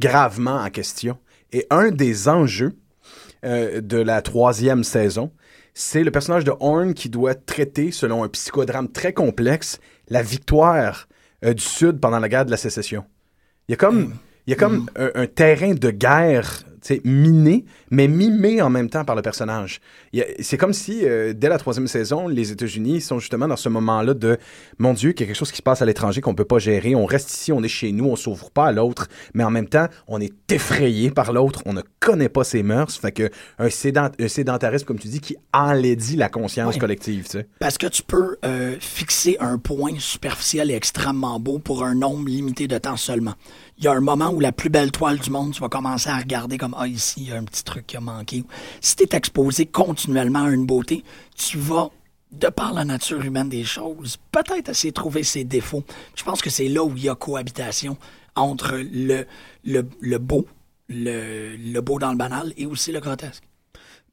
gravement 0.00 0.56
en 0.56 0.70
question. 0.70 1.18
Et 1.52 1.66
un 1.70 1.90
des 1.90 2.28
enjeux 2.28 2.76
euh, 3.44 3.80
de 3.80 3.96
la 3.96 4.20
troisième 4.22 4.84
saison, 4.84 5.32
c'est 5.74 6.02
le 6.04 6.10
personnage 6.10 6.44
de 6.44 6.52
Horn 6.60 6.92
qui 6.94 7.08
doit 7.08 7.34
traiter, 7.34 7.90
selon 7.92 8.24
un 8.24 8.28
psychodrame 8.28 8.88
très 8.90 9.12
complexe, 9.12 9.78
la 10.08 10.22
victoire 10.22 11.08
euh, 11.44 11.54
du 11.54 11.62
Sud 11.62 12.00
pendant 12.00 12.18
la 12.18 12.28
guerre 12.28 12.44
de 12.44 12.50
la 12.50 12.56
sécession. 12.56 13.04
Il 13.68 13.72
y 13.72 13.74
a 13.74 13.76
comme, 13.76 14.14
il 14.46 14.50
y 14.50 14.52
a 14.52 14.56
comme 14.56 14.88
un, 14.96 15.10
un 15.14 15.26
terrain 15.26 15.74
de 15.74 15.90
guerre 15.90 16.64
miné, 17.04 17.64
mais 17.90 18.08
mimé 18.08 18.60
en 18.62 18.70
même 18.70 18.88
temps 18.90 19.04
par 19.04 19.16
le 19.16 19.22
personnage. 19.22 19.80
C'est 20.40 20.56
comme 20.56 20.72
si, 20.72 21.04
euh, 21.04 21.32
dès 21.34 21.48
la 21.48 21.58
troisième 21.58 21.86
saison, 21.86 22.28
les 22.28 22.52
États-Unis 22.52 23.00
sont 23.00 23.18
justement 23.18 23.48
dans 23.48 23.56
ce 23.56 23.68
moment-là 23.68 24.14
de 24.14 24.38
Mon 24.78 24.94
Dieu, 24.94 25.12
qu'il 25.12 25.22
y 25.22 25.24
a 25.24 25.26
quelque 25.28 25.38
chose 25.38 25.50
qui 25.50 25.58
se 25.58 25.62
passe 25.62 25.82
à 25.82 25.86
l'étranger 25.86 26.20
qu'on 26.20 26.34
peut 26.34 26.44
pas 26.44 26.58
gérer. 26.58 26.94
On 26.94 27.06
reste 27.06 27.32
ici, 27.32 27.52
on 27.52 27.62
est 27.62 27.68
chez 27.68 27.92
nous, 27.92 28.06
on 28.06 28.16
s'ouvre 28.16 28.50
pas 28.50 28.66
à 28.66 28.72
l'autre, 28.72 29.08
mais 29.34 29.44
en 29.44 29.50
même 29.50 29.68
temps, 29.68 29.86
on 30.06 30.20
est 30.20 30.32
effrayé 30.50 31.10
par 31.10 31.32
l'autre, 31.32 31.62
on 31.66 31.72
ne 31.72 31.82
connaît 32.00 32.28
pas 32.28 32.44
ses 32.44 32.62
mœurs. 32.62 32.96
Fait 32.96 33.12
que 33.12 33.30
un, 33.58 33.68
sédent- 33.68 34.12
un 34.18 34.28
sédentarisme, 34.28 34.84
comme 34.86 34.98
tu 34.98 35.08
dis, 35.08 35.20
qui 35.20 35.36
enlaidit 35.52 36.16
la 36.16 36.28
conscience 36.28 36.76
collective. 36.78 37.24
Tu 37.24 37.30
sais. 37.30 37.48
Parce 37.58 37.78
que 37.78 37.86
tu 37.86 38.02
peux 38.02 38.36
euh, 38.44 38.76
fixer 38.80 39.36
un 39.40 39.58
point 39.58 39.92
superficiel 39.98 40.70
et 40.70 40.74
extrêmement 40.74 41.38
beau 41.40 41.58
pour 41.58 41.84
un 41.84 41.94
nombre 41.94 42.28
limité 42.28 42.68
de 42.68 42.78
temps 42.78 42.96
seulement. 42.96 43.34
Il 43.78 43.84
y 43.84 43.88
a 43.88 43.92
un 43.92 44.00
moment 44.00 44.30
où 44.30 44.40
la 44.40 44.52
plus 44.52 44.70
belle 44.70 44.90
toile 44.90 45.18
du 45.18 45.30
monde, 45.30 45.52
tu 45.52 45.60
vas 45.60 45.68
commencer 45.68 46.10
à 46.10 46.16
regarder 46.16 46.58
comme 46.58 46.67
Ah, 46.76 46.86
ici, 46.86 47.22
il 47.22 47.28
y 47.28 47.32
a 47.32 47.36
un 47.36 47.44
petit 47.44 47.64
truc 47.64 47.86
qui 47.86 47.96
a 47.96 48.00
manqué. 48.00 48.44
Si 48.80 48.96
tu 48.96 49.04
es 49.04 49.16
exposé 49.16 49.66
continuellement 49.66 50.44
à 50.44 50.50
une 50.50 50.66
beauté, 50.66 51.04
tu 51.36 51.58
vas, 51.58 51.90
de 52.32 52.48
par 52.48 52.74
la 52.74 52.84
nature 52.84 53.22
humaine 53.24 53.48
des 53.48 53.64
choses, 53.64 54.18
peut-être 54.30 54.68
essayer 54.68 54.90
de 54.90 54.94
trouver 54.94 55.22
ses 55.22 55.44
défauts. 55.44 55.84
Je 56.14 56.24
pense 56.24 56.42
que 56.42 56.50
c'est 56.50 56.68
là 56.68 56.84
où 56.84 56.96
il 56.96 57.04
y 57.04 57.08
a 57.08 57.14
cohabitation 57.14 57.96
entre 58.34 58.76
le, 58.76 59.24
beau, 60.18 60.46
le 60.88 61.80
beau 61.80 61.98
dans 61.98 62.10
le 62.10 62.16
banal 62.16 62.52
et 62.56 62.66
aussi 62.66 62.92
le 62.92 63.00
grotesque. 63.00 63.47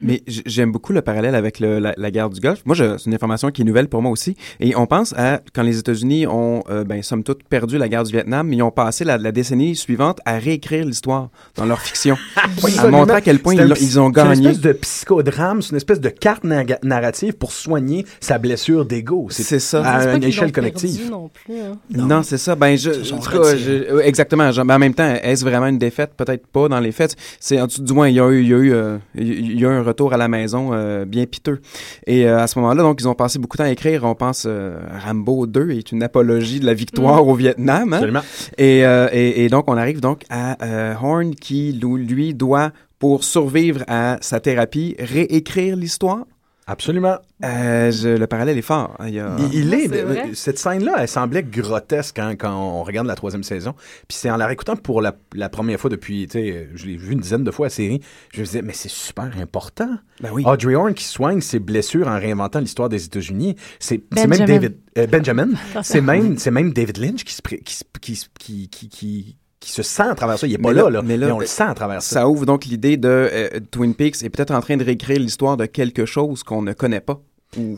Mais 0.02 0.22
j'aime 0.28 0.72
beaucoup 0.74 0.92
le 0.92 1.02
parallèle 1.02 1.36
avec 1.36 1.60
le- 1.62 1.80
la, 1.80 1.94
la 1.98 2.12
guerre 2.12 2.30
du 2.30 2.42
Golfe. 2.42 2.62
Moi, 2.66 2.76
c'est 2.76 3.06
une 3.06 3.14
information 3.14 3.50
qui 3.50 3.62
est 3.62 3.66
nouvelle 3.66 3.88
pour 3.88 4.02
moi 4.02 4.12
aussi. 4.12 4.36
Et 4.60 4.76
on 4.76 4.86
pense 4.88 5.14
à 5.18 5.40
quand 5.54 5.64
les 5.64 5.80
États-Unis 5.80 6.28
ont, 6.28 6.64
euh, 6.70 6.84
ben, 6.84 7.02
somme 7.02 7.24
toute, 7.24 7.44
perdu 7.46 7.78
la 7.78 7.88
guerre 7.88 8.04
du 8.04 8.12
Vietnam, 8.12 8.48
mais 8.48 8.58
ils 8.58 8.62
ont 8.62 8.72
passé 8.72 9.06
la, 9.06 9.18
la 9.18 9.32
décennie 9.32 9.76
suivante 9.76 10.20
à 10.26 10.38
réécrire 10.38 10.84
l'histoire 10.86 11.30
dans 11.56 11.66
leur 11.66 11.80
fiction, 11.82 12.18
à 12.78 12.88
montrer 12.90 13.16
à 13.18 13.22
quel 13.22 13.40
point 13.40 13.54
ils, 13.56 13.62
ont 13.62 13.76
C'est 13.76 13.96
une 13.96 14.12
gagné. 14.12 14.48
espèce 14.50 14.62
de 14.62 14.74
psychodrame, 14.74 15.62
c'est 15.62 15.70
une 15.72 15.78
espèce 15.78 16.02
de 16.02 16.10
carte 16.10 16.44
na- 16.44 16.64
narrative 16.84 17.34
pour 17.34 17.52
soigner 17.54 18.06
sa 18.20 18.38
blessure 18.38 18.86
d'ego. 18.86 19.28
C'est 19.30 19.60
ça. 19.60 19.82
À 19.86 20.14
une 20.16 20.24
échelle 20.24 20.52
collective. 20.52 21.10
non 21.10 21.30
plus. 21.30 21.56
hein. 21.60 21.78
Non, 21.90 22.22
c'est 22.22 22.38
ça. 22.38 22.56
Ben, 22.56 22.78
je, 22.78 22.90
cas, 22.92 23.56
je- 23.56 23.96
ouais, 23.96 24.08
exactement. 24.08 24.52
Je- 24.52 24.62
ben, 24.62 24.76
en 24.76 24.80
même 24.80 24.94
temps, 24.94 25.14
est-ce 25.24 25.44
vraiment 25.46 25.68
une 25.68 25.78
défaite? 25.80 26.12
Peut-être 26.18 26.46
pas 26.48 26.68
dans 26.68 26.80
les 26.80 26.92
faits. 26.92 27.16
C'est 27.40 27.60
du 27.82 27.94
moins, 27.94 28.10
il 28.10 28.16
y 28.16 28.20
a 28.20 28.30
eu, 28.30 28.42
il 28.42 28.48
y 28.50 28.54
a 28.54 28.58
eu, 28.58 28.74
euh, 28.74 28.98
il 29.16 29.60
y 29.60 29.66
a 29.66 29.70
eu 29.70 29.72
un 29.72 29.85
retour 29.86 30.14
à 30.14 30.18
la 30.18 30.28
maison 30.28 30.72
euh, 30.74 31.06
bien 31.06 31.26
piteux. 31.26 31.60
Et 32.08 32.28
euh, 32.28 32.40
à 32.40 32.48
ce 32.48 32.60
moment-là, 32.60 32.84
donc, 32.84 33.00
ils 33.00 33.08
ont 33.08 33.14
passé 33.16 33.40
beaucoup 33.40 33.58
de 33.58 33.64
temps 33.64 33.70
à 33.70 33.72
écrire. 33.72 34.04
On 34.04 34.16
pense 34.16 34.46
euh, 34.48 34.78
Rambo 35.06 35.48
2 35.48 35.72
est 35.72 35.92
une 35.92 36.04
apologie 36.04 36.60
de 36.60 36.66
la 36.66 36.74
victoire 36.74 37.28
au 37.28 37.36
Vietnam. 37.36 37.94
hein? 37.94 37.98
Absolument. 37.98 38.22
Et, 38.58 38.80
et, 38.80 39.46
et 39.46 39.50
donc, 39.50 39.70
on 39.70 39.78
arrive 39.78 40.00
donc 40.02 40.24
à 40.30 40.58
Horn 41.02 41.34
qui, 41.36 41.72
lui, 41.74 42.34
doit, 42.34 42.72
pour 43.00 43.24
survivre 43.24 43.84
à 43.88 44.18
sa 44.22 44.40
thérapie, 44.40 44.96
réécrire 45.00 45.76
l'histoire. 45.76 46.26
Absolument. 46.68 47.18
Euh, 47.44 47.92
je- 47.92 48.10
le 48.18 48.26
parallèle 48.28 48.58
est 48.58 48.64
fort. 48.64 48.98
Il 49.08 49.20
a- 49.20 49.36
Il, 49.40 49.54
il 49.54 49.74
est, 49.74 49.94
euh, 49.94 50.34
cette 50.34 50.58
scène-là, 50.58 50.96
elle 51.00 51.08
semblait 51.08 51.44
grotesque 51.44 52.18
hein, 52.18 52.36
quand 52.36 52.52
on 52.56 52.84
regarde 52.84 53.06
la 53.06 53.14
troisième 53.16 53.44
saison. 53.44 53.74
Puis 54.08 54.18
c'est 54.18 54.32
en 54.32 54.38
la 54.38 54.48
réécoutant 54.48 54.76
pour 54.76 55.02
la, 55.02 55.16
la 55.36 55.50
première 55.50 55.80
fois 55.80 55.92
depuis, 55.92 56.26
tu 56.28 56.40
sais, 56.40 56.70
je 56.74 56.88
l'ai 56.88 56.98
vu 56.98 57.14
une 57.14 57.20
dizaine 57.20 57.44
de 57.44 57.52
fois 57.52 57.68
la 57.68 57.70
série, 57.70 58.02
je 58.34 58.40
me 58.40 58.46
disais, 58.46 58.62
mais 58.64 58.74
c'est 58.74 58.90
super 58.90 59.30
important. 59.40 59.90
Ben 60.22 60.30
oui. 60.34 60.44
Audrey 60.46 60.74
Horne 60.74 60.96
qui 60.96 61.04
soigne 61.04 61.40
ses 61.42 61.60
blessures 61.60 62.08
en 62.08 62.18
réinventant 62.20 62.60
l'histoire 62.60 62.90
des 62.90 63.06
États-Unis. 63.06 63.56
C'est 63.80 64.02
même 64.16 64.30
Benjamin. 64.30 64.46
David 64.48 64.78
euh, 64.98 65.08
Benjamin. 65.08 65.48
c'est 65.84 66.02
même 66.02 66.38
c'est 66.40 66.52
même 66.52 66.74
David 66.74 66.98
Lynch 66.98 67.24
qui 67.26 67.34
se 67.36 67.42
qui, 67.44 68.18
qui, 68.40 68.70
qui, 68.70 68.90
qui, 68.90 69.36
qui, 69.66 69.72
se 69.72 69.84
sent 69.84 70.04
à 70.04 70.16
travers 70.16 70.38
ça. 70.38 70.48
Il 70.48 70.54
est 70.54 70.58
pas 70.58 70.74
là, 70.74 70.84
là- 70.84 70.90
là, 70.90 71.02
mais 71.02 71.18
là, 71.18 71.34
on 71.36 71.40
le 71.40 71.46
sent 71.46 71.64
à 71.64 71.74
travers 71.74 72.02
ça. 72.02 72.16
Ça 72.16 72.30
ouvre 72.30 72.46
donc 72.46 72.66
l'idée 72.66 72.98
de 72.98 73.08
euh, 73.10 73.60
Twin 73.72 73.94
Peaks 73.96 74.24
est 74.24 74.30
peut-être 74.30 74.52
en 74.52 74.62
train 74.62 74.78
de 74.78 74.84
réécrire 74.84 75.20
l'histoire 75.20 75.58
de 75.58 75.66
quelque 75.66 76.06
chose 76.06 76.44
qu'on 76.44 76.62
ne 76.62 76.74
connaît 76.74 77.02
pas. 77.02 77.20
Ou 77.58 77.78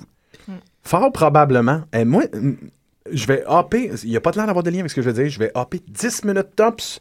Fort 0.83 1.11
probablement. 1.11 1.81
Et 1.93 2.05
moi, 2.05 2.23
mm, 2.33 2.53
je 3.11 3.27
vais 3.27 3.43
hopper. 3.47 3.91
Il 4.03 4.09
n'y 4.09 4.17
a 4.17 4.21
pas 4.21 4.31
de 4.31 4.37
l'air 4.37 4.47
d'avoir 4.47 4.63
de 4.63 4.69
lien 4.69 4.79
avec 4.79 4.91
ce 4.91 4.95
que 4.95 5.01
je 5.01 5.09
veux 5.09 5.21
dire. 5.21 5.29
Je 5.29 5.39
vais 5.39 5.51
hopper 5.55 5.81
10 5.87 6.23
minutes 6.23 6.55
tops 6.55 6.99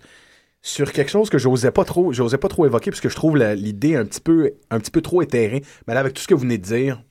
sur 0.62 0.90
quelque 0.90 1.10
chose 1.10 1.30
que 1.30 1.38
j'osais 1.38 1.70
pas 1.70 1.84
trop, 1.84 2.12
j'osais 2.12 2.38
pas 2.38 2.48
trop 2.48 2.66
évoquer 2.66 2.90
parce 2.90 3.00
que 3.00 3.08
je 3.08 3.14
trouve 3.14 3.36
l'idée 3.36 3.94
un 3.94 4.04
petit 4.04 4.20
peu, 4.20 4.50
un 4.70 4.80
petit 4.80 4.90
peu 4.90 5.00
trop 5.00 5.22
éthérée. 5.22 5.62
Mais 5.86 5.94
là, 5.94 6.00
avec 6.00 6.14
tout 6.14 6.22
ce 6.22 6.26
que 6.26 6.34
vous 6.34 6.40
venez 6.40 6.58
de 6.58 6.64
dire, 6.64 7.02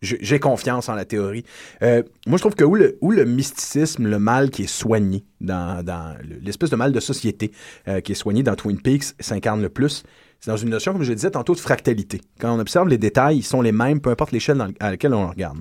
j'ai 0.00 0.38
confiance 0.38 0.88
en 0.88 0.94
la 0.94 1.04
théorie. 1.04 1.44
Euh, 1.82 2.02
moi, 2.26 2.36
je 2.36 2.42
trouve 2.42 2.54
que 2.54 2.64
où 2.64 2.74
le, 2.76 2.98
où 3.00 3.10
le 3.10 3.24
mysticisme, 3.24 4.06
le 4.06 4.18
mal 4.18 4.50
qui 4.50 4.62
est 4.62 4.66
soigné 4.66 5.24
dans, 5.40 5.82
dans 5.84 6.16
le- 6.22 6.36
l'espèce 6.40 6.70
de 6.70 6.76
mal 6.76 6.92
de 6.92 7.00
société 7.00 7.50
euh, 7.88 8.00
qui 8.00 8.12
est 8.12 8.14
soigné 8.14 8.42
dans 8.42 8.54
Twin 8.54 8.80
Peaks 8.80 9.14
s'incarne 9.18 9.60
le 9.60 9.68
plus, 9.68 10.04
c'est 10.40 10.50
dans 10.52 10.56
une 10.56 10.68
notion, 10.70 10.92
comme 10.92 11.02
je 11.02 11.08
le 11.08 11.16
disais 11.16 11.32
tantôt, 11.32 11.54
de 11.54 11.60
fractalité. 11.60 12.20
Quand 12.38 12.54
on 12.56 12.60
observe 12.60 12.88
les 12.88 12.98
détails, 12.98 13.38
ils 13.38 13.42
sont 13.42 13.60
les 13.60 13.72
mêmes, 13.72 14.00
peu 14.00 14.10
importe 14.10 14.30
l'échelle 14.30 14.62
à 14.78 14.90
laquelle 14.92 15.14
on 15.14 15.26
regarde. 15.28 15.58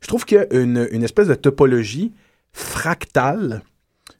Je 0.00 0.08
trouve 0.08 0.24
qu'il 0.24 0.38
y 0.38 0.40
a 0.40 0.60
une, 0.60 0.88
une 0.90 1.04
espèce 1.04 1.28
de 1.28 1.34
topologie 1.34 2.12
fractale 2.52 3.62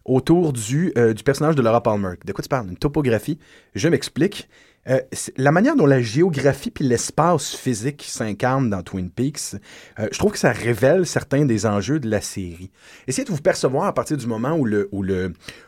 autour 0.05 0.53
du, 0.53 0.93
euh, 0.97 1.13
du 1.15 1.23
personnage 1.23 1.55
de 1.57 1.63
Laura 1.63 1.83
Palmer. 1.83 2.15
De 2.25 2.33
quoi 2.33 2.43
tu 2.43 2.49
parles? 2.49 2.69
Une 2.69 2.77
topographie. 2.77 3.39
Je 3.75 3.89
m'explique. 3.89 4.49
Euh, 4.89 5.01
la 5.37 5.53
manière 5.53 5.77
dont 5.77 5.87
la 5.87 6.01
géographie 6.01 6.71
puis 6.71 6.85
l'espace 6.85 7.55
physique 7.55 8.05
s'incarnent 8.09 8.71
dans 8.71 8.83
Twin 8.83 9.11
Peaks, 9.11 9.55
euh, 9.99 10.09
je 10.11 10.19
trouve 10.19 10.33
que 10.33 10.39
ça 10.39 10.51
révèle 10.53 11.05
certains 11.07 11.45
des 11.45 11.67
enjeux 11.67 12.01
de 12.01 12.09
la 12.09 12.21
série. 12.23 12.71
Essayez 13.07 13.25
de 13.27 13.31
vous 13.31 13.43
percevoir 13.43 13.85
à 13.87 13.93
partir 13.93 14.17
du 14.17 14.27
moment 14.27 14.53
où 14.57 14.65
le, 14.65 14.89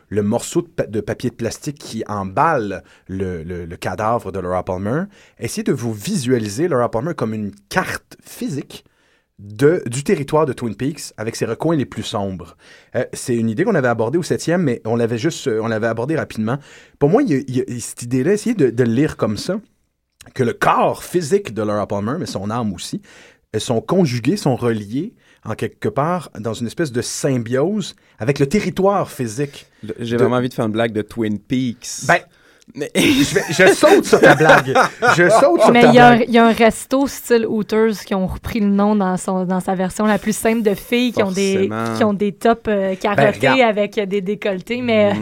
le, 0.09 0.23
morceau 0.23 0.67
de 0.87 1.01
papier 1.01 1.29
de 1.29 1.35
plastique 1.35 1.77
qui 1.77 2.03
emballe 2.07 2.83
le, 3.07 3.43
le- 3.43 3.65
le 3.65 3.77
cadavre 3.77 4.31
de 4.31 4.39
Laura 4.39 4.63
Palmer, 4.65 5.03
essayez 5.39 5.63
de 5.63 5.71
vous 5.73 5.93
visualiser 5.93 6.67
Laura 6.67 6.89
Palmer 6.89 7.13
comme 7.13 7.33
une 7.33 7.51
carte 7.69 8.17
physique 8.25 8.85
de, 9.43 9.81
du 9.87 10.03
territoire 10.03 10.45
de 10.45 10.53
Twin 10.53 10.75
Peaks 10.75 11.13
avec 11.17 11.35
ses 11.35 11.45
recoins 11.45 11.75
les 11.75 11.85
plus 11.87 12.03
sombres. 12.03 12.55
Euh, 12.95 13.05
c'est 13.11 13.35
une 13.35 13.49
idée 13.49 13.63
qu'on 13.63 13.73
avait 13.73 13.87
abordée 13.87 14.19
au 14.19 14.23
septième, 14.23 14.61
mais 14.61 14.81
on 14.85 14.95
l'avait 14.95 15.17
juste, 15.17 15.47
euh, 15.47 15.59
on 15.63 15.67
l'avait 15.67 15.87
abordée 15.87 16.15
rapidement. 16.15 16.59
Pour 16.99 17.09
moi, 17.09 17.23
il 17.23 17.29
y 17.31 17.33
a, 17.35 17.41
il 17.47 17.55
y 17.57 17.61
a 17.77 17.79
cette 17.79 18.03
idée-là, 18.03 18.33
essayez 18.33 18.55
de, 18.55 18.69
de 18.69 18.83
le 18.83 18.91
lire 18.93 19.17
comme 19.17 19.37
ça, 19.37 19.59
que 20.35 20.43
le 20.43 20.53
corps 20.53 21.03
physique 21.03 21.53
de 21.55 21.63
Laura 21.63 21.87
Palmer, 21.87 22.13
mais 22.19 22.27
son 22.27 22.51
âme 22.51 22.71
aussi, 22.73 23.01
euh, 23.55 23.59
sont 23.59 23.81
conjugués, 23.81 24.37
sont 24.37 24.55
reliés 24.55 25.15
en 25.43 25.55
quelque 25.55 25.89
part 25.89 26.29
dans 26.39 26.53
une 26.53 26.67
espèce 26.67 26.91
de 26.91 27.01
symbiose 27.01 27.95
avec 28.19 28.37
le 28.37 28.45
territoire 28.45 29.09
physique. 29.09 29.65
j'ai 29.99 30.17
De- 30.17 30.21
vraiment 30.21 30.35
envie 30.35 30.49
de 30.49 30.53
faire 30.53 30.67
une 30.67 30.71
blague 30.71 30.91
de 30.93 31.01
Twin 31.01 31.39
Peaks. 31.39 32.05
Ben, 32.07 32.19
je, 32.95 33.35
vais- 33.35 33.41
je 33.49 33.73
saute 33.73 34.05
sur 34.05 34.19
ta 34.21 34.35
blague. 34.35 34.73
Je 35.15 35.29
saute 35.29 35.61
sur 35.61 35.71
Mais 35.71 35.81
ta 35.81 35.87
y, 35.89 35.91
blague. 35.93 36.25
il 36.27 36.33
y 36.33 36.37
a 36.37 36.45
un 36.45 36.51
resto 36.53 37.05
style 37.07 37.45
Hooters 37.45 37.99
qui 38.05 38.15
ont 38.15 38.27
repris 38.27 38.59
le 38.59 38.67
nom 38.67 38.95
dans, 38.95 39.17
son, 39.17 39.45
dans 39.45 39.59
sa 39.59 39.75
version 39.75 40.05
la 40.05 40.17
plus 40.17 40.35
simple 40.35 40.61
de 40.61 40.73
filles 40.73 41.11
qui 41.11 41.21
ont 41.23 41.31
des, 41.31 41.69
qui 41.97 42.03
ont 42.03 42.13
des 42.13 42.31
tops 42.31 42.61
euh, 42.67 42.95
carottés 42.95 43.21
Ben, 43.41 43.51
regarde. 43.53 43.59
avec 43.61 43.97
euh, 43.97 44.05
des 44.05 44.21
décolletés. 44.21 44.81
Mais 44.81 45.13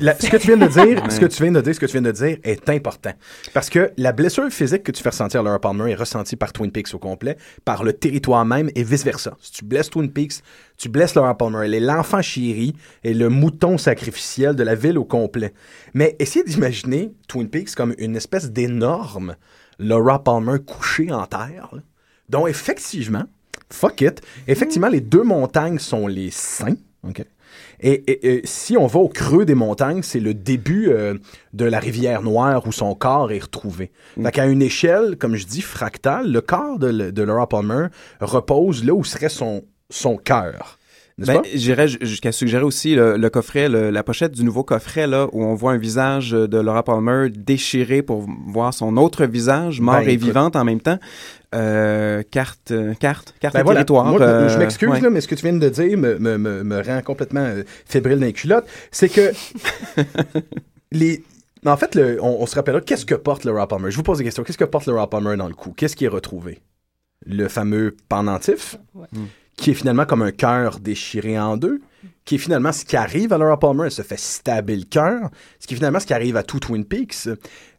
la- 0.00 0.18
ce 0.18 0.28
que 0.28 0.36
tu 0.36 0.46
viens 0.46 0.56
de 0.56 0.66
dire, 0.66 1.02
ce 1.10 1.20
que 1.20 1.26
tu 1.26 1.42
viens 1.42 1.52
de 1.52 1.60
dire, 1.60 1.74
ce 1.74 1.80
que 1.80 1.86
tu 1.86 1.92
viens 1.92 2.02
de 2.02 2.12
dire 2.12 2.38
est 2.42 2.68
important. 2.70 3.12
Parce 3.52 3.68
que 3.70 3.90
la 3.96 4.12
blessure 4.12 4.48
physique 4.50 4.82
que 4.84 4.92
tu 4.92 5.02
fais 5.02 5.10
ressentir 5.10 5.40
à 5.40 5.42
Laura 5.42 5.58
Palmer 5.58 5.90
est 5.90 5.96
ressentie 5.96 6.36
par 6.36 6.52
Twin 6.52 6.70
Peaks 6.70 6.94
au 6.94 6.98
complet, 6.98 7.36
par 7.64 7.84
le 7.84 7.92
territoire 7.92 8.44
même 8.44 8.70
et 8.74 8.82
vice-versa. 8.82 9.36
Si 9.40 9.52
tu 9.52 9.64
blesses 9.64 9.90
Twin 9.90 10.10
Peaks, 10.10 10.36
tu 10.76 10.88
blesses 10.88 11.14
Laura 11.14 11.36
Palmer. 11.36 11.60
Elle 11.64 11.74
est 11.74 11.80
l'enfant 11.80 12.20
chéri 12.22 12.74
et 13.04 13.14
le 13.14 13.28
mouton 13.28 13.78
sacrificiel 13.78 14.54
de 14.56 14.62
la 14.62 14.74
ville 14.74 14.98
au 14.98 15.04
complet. 15.04 15.52
Mais 15.94 16.16
essayez 16.18 16.44
d'imaginer 16.44 17.12
Twin 17.28 17.48
Peaks 17.48 17.74
comme 17.74 17.94
une 17.98 18.16
espèce 18.16 18.50
d'énorme 18.50 19.36
Laura 19.78 20.22
Palmer 20.22 20.58
couchée 20.64 21.10
en 21.12 21.26
terre, 21.26 21.68
là, 21.72 21.80
dont 22.28 22.46
effectivement, 22.46 23.24
fuck 23.70 24.00
it, 24.00 24.20
effectivement, 24.48 24.88
les 24.88 25.00
deux 25.00 25.22
montagnes 25.24 25.78
sont 25.78 26.06
les. 26.06 26.30
OK? 27.06 27.24
Et, 27.80 27.92
et- 28.10 28.36
et 28.38 28.40
si 28.44 28.76
on 28.76 28.86
va 28.86 28.98
au 29.00 29.08
creux 29.08 29.44
des 29.44 29.54
montagnes, 29.54 30.02
c'est 30.02 30.20
le 30.20 30.32
début 30.32 30.88
euh, 30.88 31.14
de 31.52 31.64
la 31.64 31.78
rivière 31.78 32.22
Noire 32.22 32.66
où 32.66 32.72
son 32.72 32.94
corps 32.94 33.30
est 33.32 33.38
retrouvé. 33.40 33.90
Fait 34.20 34.30
qu'à 34.32 34.46
une 34.46 34.62
échelle, 34.62 35.16
comme 35.18 35.36
je 35.36 35.44
dis, 35.46 35.60
fractale, 35.60 36.30
le 36.32 36.40
corps 36.40 36.78
de 36.78 37.22
Laura 37.22 37.48
Palmer 37.48 37.86
repose 38.20 38.84
là 38.84 38.94
où 38.94 39.04
serait 39.04 39.28
son, 39.28 39.64
son 39.90 40.16
cœur. 40.16 40.78
Ben, 41.16 41.42
j'irais 41.54 41.86
ju- 41.86 41.98
jusqu'à 42.00 42.32
suggérer 42.32 42.64
aussi 42.64 42.96
le, 42.96 43.16
le 43.16 43.30
coffret, 43.30 43.68
le- 43.68 43.90
la 43.90 44.02
pochette 44.02 44.32
du 44.32 44.42
nouveau 44.42 44.64
coffret, 44.64 45.06
là, 45.06 45.28
où 45.32 45.44
on 45.44 45.54
voit 45.54 45.70
un 45.70 45.76
visage 45.76 46.32
de 46.32 46.58
Laura 46.58 46.82
Palmer 46.82 47.28
déchiré 47.30 48.02
pour 48.02 48.26
voir 48.48 48.74
son 48.74 48.96
autre 48.96 49.24
visage, 49.24 49.80
mort 49.80 50.00
Ben, 50.00 50.08
et 50.08 50.16
vivante 50.16 50.56
en 50.56 50.64
même 50.64 50.80
temps. 50.80 50.98
Euh, 51.54 52.24
carte, 52.28 52.72
euh, 52.72 52.94
carte, 52.94 53.32
carte 53.38 53.54
Ben 53.54 53.62
voilà. 53.62 53.84
territoire. 53.84 54.06
Moi, 54.06 54.20
euh, 54.22 54.48
je 54.48 54.58
m'excuse, 54.58 54.88
ouais. 54.88 55.00
là, 55.00 55.08
mais 55.08 55.20
ce 55.20 55.28
que 55.28 55.36
tu 55.36 55.42
viens 55.42 55.52
de 55.52 55.68
dire 55.68 55.96
me, 55.96 56.18
me, 56.18 56.36
me, 56.36 56.64
me 56.64 56.82
rend 56.82 57.00
complètement 57.02 57.44
euh, 57.44 57.62
fébrile 57.86 58.18
dans 58.18 58.26
les 58.26 58.32
culottes. 58.32 58.66
C'est 58.90 59.08
que 59.08 59.30
les. 60.92 61.22
En 61.64 61.76
fait, 61.76 61.94
le- 61.94 62.18
on, 62.22 62.42
on 62.42 62.46
se 62.46 62.56
rappellera 62.56 62.80
qu'est-ce 62.80 63.06
que 63.06 63.14
porte 63.14 63.44
Laura 63.44 63.66
Palmer. 63.68 63.90
Je 63.90 63.96
vous 63.96 64.02
pose 64.02 64.18
des 64.18 64.24
questions. 64.24 64.42
Qu'est-ce 64.42 64.58
que 64.58 64.64
porte 64.64 64.86
Laura 64.86 65.08
Palmer 65.08 65.36
dans 65.36 65.48
le 65.48 65.54
cou? 65.54 65.72
Qu'est-ce 65.76 65.96
qui 65.96 66.04
est 66.04 66.08
retrouvé? 66.08 66.60
Le 67.24 67.48
fameux 67.48 67.96
pendentif, 68.08 68.76
Ouais. 68.94 69.06
Hmm. 69.12 69.24
Qui 69.56 69.70
est 69.70 69.74
finalement 69.74 70.04
comme 70.04 70.22
un 70.22 70.32
cœur 70.32 70.80
déchiré 70.80 71.38
en 71.38 71.56
deux, 71.56 71.80
qui 72.24 72.36
est 72.36 72.38
finalement 72.38 72.72
ce 72.72 72.84
qui 72.84 72.96
arrive 72.96 73.32
à 73.32 73.38
Laura 73.38 73.58
Palmer. 73.58 73.84
Elle 73.86 73.90
se 73.90 74.02
fait 74.02 74.18
stabber 74.18 74.76
le 74.76 74.84
cœur. 74.84 75.30
Ce 75.60 75.66
qui 75.66 75.74
est 75.74 75.76
finalement 75.76 76.00
ce 76.00 76.06
qui 76.06 76.14
arrive 76.14 76.36
à 76.36 76.42
tout 76.42 76.60
Twin 76.60 76.84
Peaks. 76.84 77.28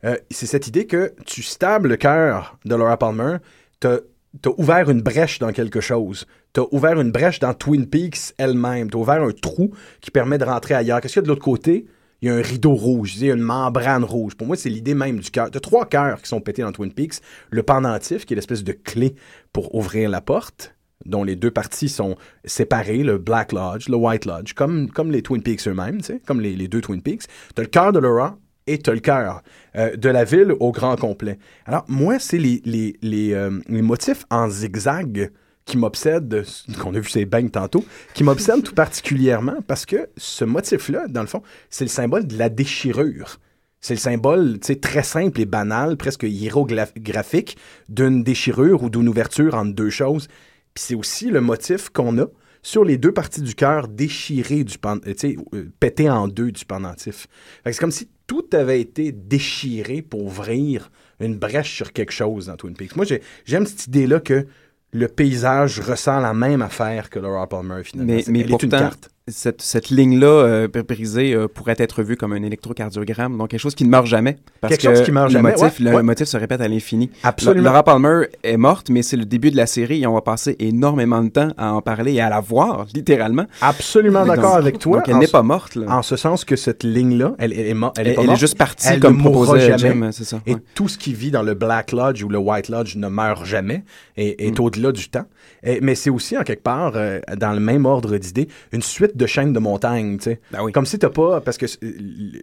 Euh, 0.04 0.18
c'est 0.32 0.46
cette 0.46 0.68
idée 0.68 0.86
que 0.86 1.14
tu 1.26 1.44
stables 1.44 1.90
le 1.90 1.98
cœur 1.98 2.58
de 2.66 2.76
Laura 2.76 2.98
Palmer, 2.98 3.38
t'as 3.80 4.00
t'as 4.42 4.52
ouvert 4.58 4.90
une 4.90 5.02
brèche 5.02 5.40
dans 5.40 5.52
quelque 5.52 5.82
chose. 5.82 6.26
T'as 6.54 6.64
ouvert 6.72 7.00
une 7.00 7.12
brèche 7.12 7.40
dans 7.40 7.54
Twin 7.54 7.88
Peaks 7.88 8.34
elle-même. 8.38 8.90
T'as 8.90 8.98
ouvert 8.98 9.22
un 9.24 9.32
trou 9.32 9.72
qui 10.02 10.12
permet 10.12 10.38
de 10.38 10.46
rentrer 10.46 10.74
ailleurs. 10.74 11.02
Qu'est-ce 11.02 11.14
qu'il 11.14 11.22
y 11.22 11.24
a 11.24 11.28
de 11.28 11.30
l'autre 11.30 11.44
côté? 11.44 11.86
Il 12.22 12.30
y 12.30 12.32
a 12.32 12.36
un 12.36 12.42
rideau 12.42 12.74
rouge, 12.74 13.18
il 13.18 13.28
y 13.28 13.32
a 13.32 13.34
une 13.34 13.42
membrane 13.42 14.04
rouge. 14.04 14.36
Pour 14.36 14.48
moi, 14.48 14.56
c'est 14.56 14.70
l'idée 14.70 14.94
même 14.94 15.20
du 15.20 15.30
cœur. 15.30 15.52
T'as 15.52 15.60
trois 15.60 15.86
cœurs 15.86 16.22
qui 16.22 16.30
sont 16.30 16.40
pétés 16.40 16.62
dans 16.62 16.72
Twin 16.72 16.92
Peaks. 16.92 17.16
Le 17.50 17.62
pendentif, 17.62 18.26
qui 18.26 18.34
est 18.34 18.36
l'espèce 18.36 18.64
de 18.64 18.72
clé 18.72 19.16
pour 19.52 19.76
ouvrir 19.76 20.10
la 20.10 20.22
porte, 20.22 20.75
dont 21.06 21.24
les 21.24 21.36
deux 21.36 21.52
parties 21.52 21.90
sont 21.90 22.16
séparées, 22.46 23.04
le 23.04 23.18
Black 23.18 23.52
Lodge, 23.52 23.90
le 23.90 23.96
White 23.96 24.26
Lodge, 24.26 24.54
comme, 24.54 24.90
comme 24.90 25.12
les 25.12 25.22
Twin 25.22 25.42
Peaks 25.42 25.68
eux-mêmes, 25.68 26.02
tu 26.02 26.20
comme 26.26 26.42
les, 26.42 26.56
les 26.56 26.68
deux 26.68 26.82
Twin 26.82 27.02
Peaks. 27.02 27.24
T'as 27.54 27.64
le 27.64 27.68
cœur 27.68 27.92
de 27.92 28.00
Laura 28.00 28.38
et 28.68 28.80
t'as 28.80 28.94
le 28.94 29.00
cœur 29.00 29.42
euh, 29.76 29.96
de 29.96 30.10
la 30.10 30.24
ville 30.24 30.54
au 30.60 30.72
grand 30.72 30.96
complet. 30.96 31.38
Alors, 31.66 31.86
moi, 31.88 32.18
c'est 32.20 32.40
les, 32.40 32.62
les, 32.66 32.96
les, 33.02 33.34
euh, 33.34 33.60
les 33.68 33.82
motifs 33.82 34.26
en 34.32 34.50
zigzag 34.50 35.32
qui 35.66 35.78
m'obsèdent, 35.78 36.46
qu'on 36.80 36.94
a 36.96 37.00
vu 37.00 37.10
ces 37.10 37.26
bangs 37.26 37.50
tantôt, 37.50 37.84
qui 38.14 38.24
m'obsèdent 38.24 38.64
tout 38.64 38.76
particulièrement 38.76 39.58
parce 39.68 39.86
que 39.86 40.10
ce 40.16 40.46
motif-là, 40.46 41.08
dans 41.10 41.22
le 41.22 41.28
fond, 41.28 41.42
c'est 41.70 41.86
le 41.86 41.90
symbole 41.90 42.28
de 42.28 42.38
la 42.38 42.50
déchirure. 42.50 43.40
C'est 43.82 43.96
le 43.96 44.00
symbole 44.00 44.60
tu 44.60 44.80
très 44.80 45.04
simple 45.04 45.42
et 45.42 45.46
banal, 45.46 45.98
presque 45.98 46.24
hiérographique, 46.24 47.58
d'une 47.90 48.24
déchirure 48.24 48.84
ou 48.84 48.90
d'une 48.90 49.08
ouverture 49.08 49.56
entre 49.56 49.74
deux 49.74 49.90
choses. 49.92 50.28
Puis 50.76 50.84
c'est 50.88 50.96
aussi 50.96 51.30
le 51.32 51.40
motif 51.42 51.90
qu'on 51.90 52.20
a 52.20 52.26
sur 52.62 52.84
les 52.84 52.98
deux 52.98 53.12
parties 53.14 53.42
du 53.42 53.56
cœur 53.56 53.88
déchirées 53.88 54.64
du 54.66 54.78
pen- 54.78 55.00
euh, 55.08 55.14
euh, 55.54 55.72
pétées 55.80 56.10
en 56.10 56.28
deux 56.28 56.52
du 56.52 56.66
pendentif. 56.66 57.28
Fait 57.64 57.70
que 57.70 57.76
C'est 57.76 57.80
comme 57.80 57.92
si 57.92 58.10
tout 58.28 58.46
avait 58.54 58.82
été 58.82 59.12
déchiré 59.14 60.02
pour 60.02 60.24
ouvrir 60.26 60.92
une 61.22 61.38
brèche 61.38 61.74
sur 61.76 61.94
quelque 61.94 62.12
chose 62.12 62.48
dans 62.48 62.58
Twin 62.58 62.76
Peaks. 62.76 62.96
Moi, 62.98 63.06
j'ai- 63.06 63.22
j'aime 63.46 63.66
cette 63.66 63.88
idée-là 63.88 64.20
que 64.20 64.46
le 64.92 65.08
paysage 65.08 65.80
ressent 65.80 66.20
la 66.20 66.34
même 66.34 66.62
affaire 66.62 67.10
que 67.10 67.20
Laura 67.20 67.48
Palmer, 67.48 67.84
finalement. 67.84 68.14
Mais, 68.14 68.24
mais 68.28 68.42
une 68.42 68.48
pourtant, 68.50 68.70
carte. 68.70 69.10
Cette, 69.28 69.64
cette 69.64 69.90
ligne-là 69.90 70.28
euh, 70.28 70.68
brisée 70.68 71.34
euh, 71.34 71.48
pourrait 71.48 71.76
être 71.80 72.04
vue 72.04 72.16
comme 72.16 72.34
un 72.34 72.44
électrocardiogramme, 72.44 73.38
donc 73.40 73.50
quelque 73.50 73.60
chose 73.60 73.74
qui 73.74 73.84
ne 73.84 73.90
meurt 73.90 74.06
jamais. 74.06 74.38
Parce 74.62 74.72
Quelque 74.78 74.88
que 74.88 74.96
chose 74.96 75.04
qui 75.06 75.12
meurt 75.12 75.28
le 75.30 75.34
jamais, 75.34 75.52
Motif, 75.52 75.80
ouais, 75.80 75.86
le 75.90 75.96
ouais. 75.96 76.04
motif 76.04 76.28
se 76.28 76.38
répète 76.38 76.62
à 76.62 76.68
l'infini. 76.68 77.10
Absolument. 77.24 77.64
Laura 77.70 77.82
Palmer 77.84 78.28
est 78.44 78.58
morte, 78.58 78.90
mais 78.92 79.02
c'est 79.02 79.18
le 79.18 79.26
début 79.26 79.50
de 79.50 79.58
la 79.58 79.66
série 79.66 80.04
et 80.04 80.08
on 80.08 80.14
va 80.14 80.22
passer 80.22 80.56
énormément 80.60 81.24
de 81.24 81.30
temps 81.30 81.48
à 81.58 81.74
en 81.74 81.82
parler 81.82 82.14
et 82.14 82.22
à 82.22 82.30
la 82.30 82.40
voir, 82.40 82.86
littéralement. 82.94 83.46
Absolument 83.62 84.26
d'accord 84.28 84.58
avec 84.58 84.78
toi. 84.78 84.98
Donc 84.98 85.10
elle 85.10 85.18
n'est 85.18 85.28
pas 85.28 85.42
morte. 85.42 85.76
Là. 85.76 85.88
En 85.90 86.04
ce 86.04 86.18
sens 86.18 86.46
que 86.46 86.56
cette 86.56 86.84
ligne-là, 86.84 87.34
elle, 87.40 87.52
elle 87.54 87.66
est, 87.68 87.74
mo- 87.74 87.92
elle 87.98 88.08
est 88.10 88.14
pas 88.14 88.22
elle 88.22 88.26
est 88.26 88.28
morte. 88.28 88.40
juste 88.40 88.58
partie 88.60 88.88
Elle 88.90 89.00
comme 89.00 89.18
proposait 89.18 89.76
jamais. 89.76 89.78
Jim, 90.06 90.10
c'est 90.12 90.24
ça. 90.24 90.40
Et 90.46 90.54
ouais. 90.54 90.62
tout 90.76 90.88
ce 90.88 91.00
qui 91.00 91.14
vit 91.16 91.32
dans 91.32 91.42
le 91.42 91.56
Black 91.56 91.92
Lodge 91.94 92.22
ou 92.24 92.30
le 92.30 92.38
White 92.38 92.70
Lodge 92.70 92.96
ne 92.96 93.08
meurt 93.08 93.44
jamais 93.44 93.84
et 94.18 94.46
est 94.48 94.60
Mm. 94.60 94.64
au-delà 94.64 94.92
du 94.92 95.10
temps. 95.10 95.26
Et- 95.64 95.82
mais 95.82 95.96
c'est 95.96 96.10
aussi, 96.10 96.38
en 96.38 96.44
quelque 96.44 96.64
part, 96.64 96.94
euh, 96.96 97.20
dans 97.38 97.54
le 97.54 97.60
même 97.60 97.86
ordre 97.86 98.18
d'idées, 98.18 98.48
une 98.72 98.82
suite 98.82 99.16
de 99.18 99.26
chaînes 99.26 99.54
de 99.54 99.60
montagnes. 99.60 100.18
tu 100.18 100.24
sais. 100.26 100.40
Ben 100.52 100.60
oui. 100.64 100.72
Comme 100.72 100.86
si 100.86 101.00
t'as 101.00 101.10
pas... 101.10 101.42
Parce 101.42 101.58
que 101.58 101.66
euh, 101.66 101.92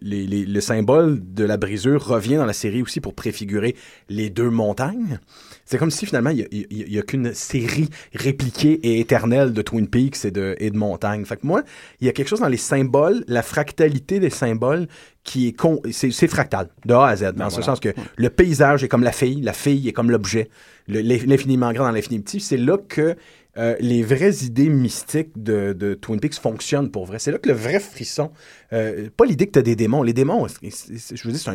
les- 0.01 0.25
les- 0.27 0.45
le 0.45 0.61
symbole 0.61 1.19
de 1.33 1.43
la 1.43 1.57
brisure 1.57 2.05
revient 2.05 2.35
dans 2.35 2.45
la 2.45 2.53
série 2.53 2.81
aussi 2.81 2.99
pour 3.01 3.13
préfigurer 3.13 3.75
les 4.09 4.29
deux 4.29 4.49
montagnes. 4.49 5.19
C'est 5.65 5.77
comme 5.77 5.91
si, 5.91 6.05
finalement, 6.05 6.29
il 6.31 6.47
n'y 6.71 6.97
a, 6.97 7.01
qu'une 7.03 7.33
série 7.33 7.89
répliquée 8.13 8.73
et 8.83 8.99
éternelle 8.99 9.53
de 9.53 9.61
Twin 9.61 9.87
Peaks 9.87 10.25
et 10.25 10.31
de, 10.31 10.55
et 10.59 10.69
de 10.71 10.77
montagnes. 10.77 11.23
Fait 11.25 11.37
que 11.37 11.47
moi, 11.47 11.63
il 12.01 12.07
y 12.07 12.09
a 12.09 12.13
quelque 12.13 12.27
chose 12.27 12.41
dans 12.41 12.47
les 12.49 12.57
symboles, 12.57 13.23
la 13.27 13.41
fractalité 13.41 14.19
des 14.19 14.29
symboles 14.29 14.87
qui 15.23 15.47
est 15.47 15.53
con, 15.53 15.81
c'est, 15.91 16.11
c'est 16.11 16.27
fractal, 16.27 16.67
de 16.85 16.93
A 16.93 17.07
à 17.07 17.15
Z, 17.15 17.31
dans 17.35 17.49
ce 17.49 17.61
sens 17.61 17.79
que 17.79 17.89
le 18.17 18.29
paysage 18.29 18.83
est 18.83 18.89
comme 18.89 19.03
la 19.03 19.13
fille, 19.13 19.41
la 19.41 19.53
fille 19.53 19.87
est 19.87 19.93
comme 19.93 20.11
l'objet, 20.11 20.49
l'infiniment 20.87 21.71
grand 21.73 21.85
dans 21.85 21.91
l'infini 21.91 22.19
petit. 22.19 22.39
C'est 22.39 22.57
là 22.57 22.77
que 22.77 23.15
euh, 23.57 23.75
les 23.79 24.01
vraies 24.01 24.43
idées 24.43 24.69
mystiques 24.69 25.31
de, 25.41 25.73
de 25.73 25.93
Twin 25.93 26.19
Peaks 26.19 26.33
fonctionnent 26.35 26.89
pour 26.89 27.05
vrai. 27.05 27.19
C'est 27.19 27.31
là 27.31 27.37
que 27.37 27.49
le 27.49 27.55
vrai 27.55 27.79
frisson, 27.79 28.31
euh, 28.73 29.09
pas 29.15 29.25
l'idée 29.25 29.45
que 29.45 29.51
tu 29.51 29.59
as 29.59 29.61
des 29.61 29.75
démons. 29.75 30.01
Les 30.01 30.13
démons, 30.13 30.47
je 30.47 31.27
veux 31.27 31.31
dire, 31.33 31.39
c'est 31.39 31.49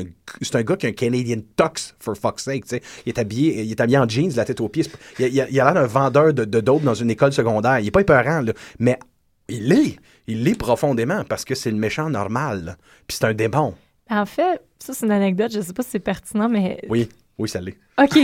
un, 0.56 0.58
un 0.60 0.62
gars 0.62 0.76
qui 0.76 0.86
a 0.86 0.90
un 0.90 0.92
Canadian 0.92 1.40
Tux, 1.56 1.94
for 1.98 2.16
fuck's 2.16 2.44
sake. 2.44 2.62
tu 2.64 2.68
sais. 2.76 2.82
Il 3.04 3.10
est, 3.10 3.18
habillé, 3.18 3.62
il 3.62 3.70
est 3.72 3.80
habillé 3.80 3.98
en 3.98 4.08
jeans, 4.08 4.30
la 4.36 4.44
tête 4.44 4.60
aux 4.60 4.68
pieds. 4.68 4.84
Il 5.18 5.24
a, 5.24 5.28
il 5.28 5.40
a- 5.40 5.48
il 5.50 5.60
a 5.60 5.64
l'air 5.64 5.74
d'un 5.74 5.86
vendeur 5.86 6.32
de, 6.32 6.44
de 6.44 6.60
dope 6.60 6.82
dans 6.84 6.94
une 6.94 7.10
école 7.10 7.32
secondaire. 7.32 7.80
Il 7.80 7.88
est 7.88 7.90
pas 7.90 8.02
épeurant, 8.02 8.42
là. 8.42 8.52
mais 8.78 8.96
il 9.48 9.66
l'est. 9.68 9.96
Il 10.28 10.44
l'est 10.44 10.56
profondément 10.58 11.24
parce 11.24 11.44
que 11.44 11.54
c'est 11.56 11.70
le 11.72 11.78
méchant 11.78 12.08
normal. 12.10 12.64
là. 12.64 12.76
Puis 13.08 13.16
c'est 13.18 13.24
un 13.26 13.34
démon. 13.34 13.74
en 14.08 14.24
fait, 14.26 14.60
ça, 14.78 14.94
c'est 14.94 15.04
une 15.06 15.10
anecdote. 15.12 15.50
Je 15.52 15.60
sais 15.62 15.72
pas 15.72 15.82
si 15.82 15.90
c'est 15.90 15.98
pertinent, 15.98 16.48
mais. 16.48 16.80
Oui, 16.88 17.08
oui, 17.38 17.48
ça 17.48 17.60
l'est. 17.60 17.76
OK. 18.00 18.18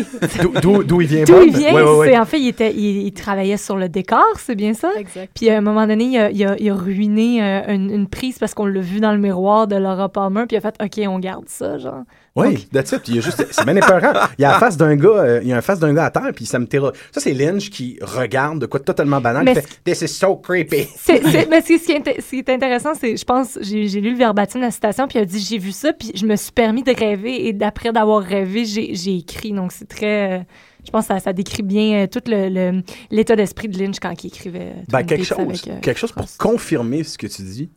D'où- 0.62 1.00
il 1.00 1.06
vient, 1.06 1.24
D'où 1.24 1.42
il 1.42 1.56
vient, 1.56 1.74
Ouais, 1.74 1.82
ouais, 1.82 1.96
ouais. 1.98 2.10
c'est 2.12 2.18
en 2.18 2.24
fait, 2.24 2.38
il, 2.40 2.48
était, 2.48 2.72
il, 2.72 3.06
il 3.06 3.12
travaillait 3.12 3.56
sur 3.56 3.76
le 3.76 3.88
décor, 3.88 4.24
c'est 4.38 4.54
bien 4.54 4.74
ça? 4.74 4.90
Exact. 4.98 5.30
Puis 5.34 5.50
à 5.50 5.58
un 5.58 5.60
moment 5.60 5.86
donné, 5.86 6.04
il 6.04 6.18
a, 6.18 6.30
il 6.30 6.44
a- 6.46 6.56
il 6.58 6.70
a 6.70 6.74
ruiné 6.74 7.42
euh, 7.42 7.74
une, 7.74 7.90
une 7.90 8.06
prise 8.08 8.38
parce 8.38 8.54
qu'on 8.54 8.66
l'a 8.66 8.80
vu 8.80 9.00
dans 9.00 9.12
le 9.12 9.18
miroir 9.18 9.66
de 9.66 9.76
Laura 9.76 10.08
Palmer, 10.08 10.44
puis 10.46 10.56
il 10.56 10.58
a 10.58 10.60
fait 10.60 10.76
OK, 10.82 11.06
on 11.08 11.18
garde 11.18 11.48
ça, 11.48 11.78
genre. 11.78 12.02
Oui, 12.36 12.66
that's 12.72 12.90
it. 12.90 13.06
Il 13.06 13.18
a 13.18 13.20
juste, 13.20 13.46
c'est 13.52 13.64
bien 13.64 13.76
épeurant. 13.76 14.12
Il 14.38 14.42
y 14.42 14.44
a 14.44 14.50
la 14.52 14.58
face 14.58 14.76
d'un 14.76 14.96
gars, 14.96 15.08
euh, 15.08 15.40
il 15.42 15.48
y 15.48 15.52
a 15.52 15.56
un 15.56 15.60
face 15.60 15.78
d'un 15.78 15.94
gars 15.94 16.06
à 16.06 16.10
terre, 16.10 16.32
puis 16.34 16.46
ça 16.46 16.58
me 16.58 16.66
terra. 16.66 16.90
Ça, 17.12 17.20
c'est 17.20 17.32
Lynch 17.32 17.70
qui 17.70 17.96
regarde 18.02 18.58
de 18.58 18.66
quoi 18.66 18.80
totalement 18.80 19.20
banal. 19.20 19.44
Mais 19.44 19.54
qui 19.54 19.60
fait, 19.60 19.68
This 19.84 20.02
is 20.02 20.08
so 20.08 20.34
creepy. 20.36 20.88
C'est, 20.96 21.22
c'est- 21.24 21.48
mais 21.48 21.60
c'est- 21.60 21.78
ce, 21.78 21.86
qui 21.86 21.92
est, 21.92 22.00
int- 22.00 22.20
ce 22.20 22.30
qui 22.30 22.38
est 22.38 22.48
intéressant, 22.48 22.92
c'est, 22.98 23.16
je 23.16 23.24
pense, 23.24 23.56
j'ai, 23.60 23.86
j'ai 23.86 24.00
lu 24.00 24.10
le 24.12 24.18
verbatim 24.18 24.58
de 24.58 24.64
la 24.64 24.72
citation, 24.72 25.06
puis 25.06 25.20
il 25.20 25.22
a 25.22 25.24
dit 25.26 25.38
j'ai 25.38 25.58
vu 25.58 25.70
ça, 25.70 25.92
puis 25.92 26.10
je 26.16 26.26
me 26.26 26.34
suis 26.34 26.50
permis 26.50 26.82
de 26.82 26.92
rêver, 26.92 27.46
et 27.46 27.52
d'après 27.52 27.92
d'avoir 27.92 28.20
rêvé, 28.20 28.64
j'ai, 28.64 28.94
j'ai 28.96 29.16
écrit. 29.18 29.52
Donc 29.64 29.72
c'est 29.72 29.88
très. 29.88 30.40
euh, 30.40 30.42
je 30.84 30.90
pense 30.90 31.06
que 31.08 31.14
ça, 31.14 31.20
ça 31.20 31.32
décrit 31.32 31.62
bien 31.62 32.02
euh, 32.02 32.06
tout 32.06 32.20
le, 32.26 32.48
le- 32.50 32.82
l'état 33.10 33.34
d'esprit 33.34 33.68
de 33.68 33.78
Lynch 33.78 33.98
quand 34.00 34.22
il 34.22 34.26
écrivait. 34.28 34.72
euh, 34.76 34.82
Ben, 34.88 35.02
quelque 35.02 35.24
chose, 35.24 35.38
avec, 35.38 35.68
euh, 35.68 35.80
quelque 35.80 35.98
chose 35.98 36.12
pour 36.12 36.26
confirmer 36.38 37.02
ce 37.04 37.16
que 37.16 37.26
tu 37.26 37.42
dis. 37.42 37.70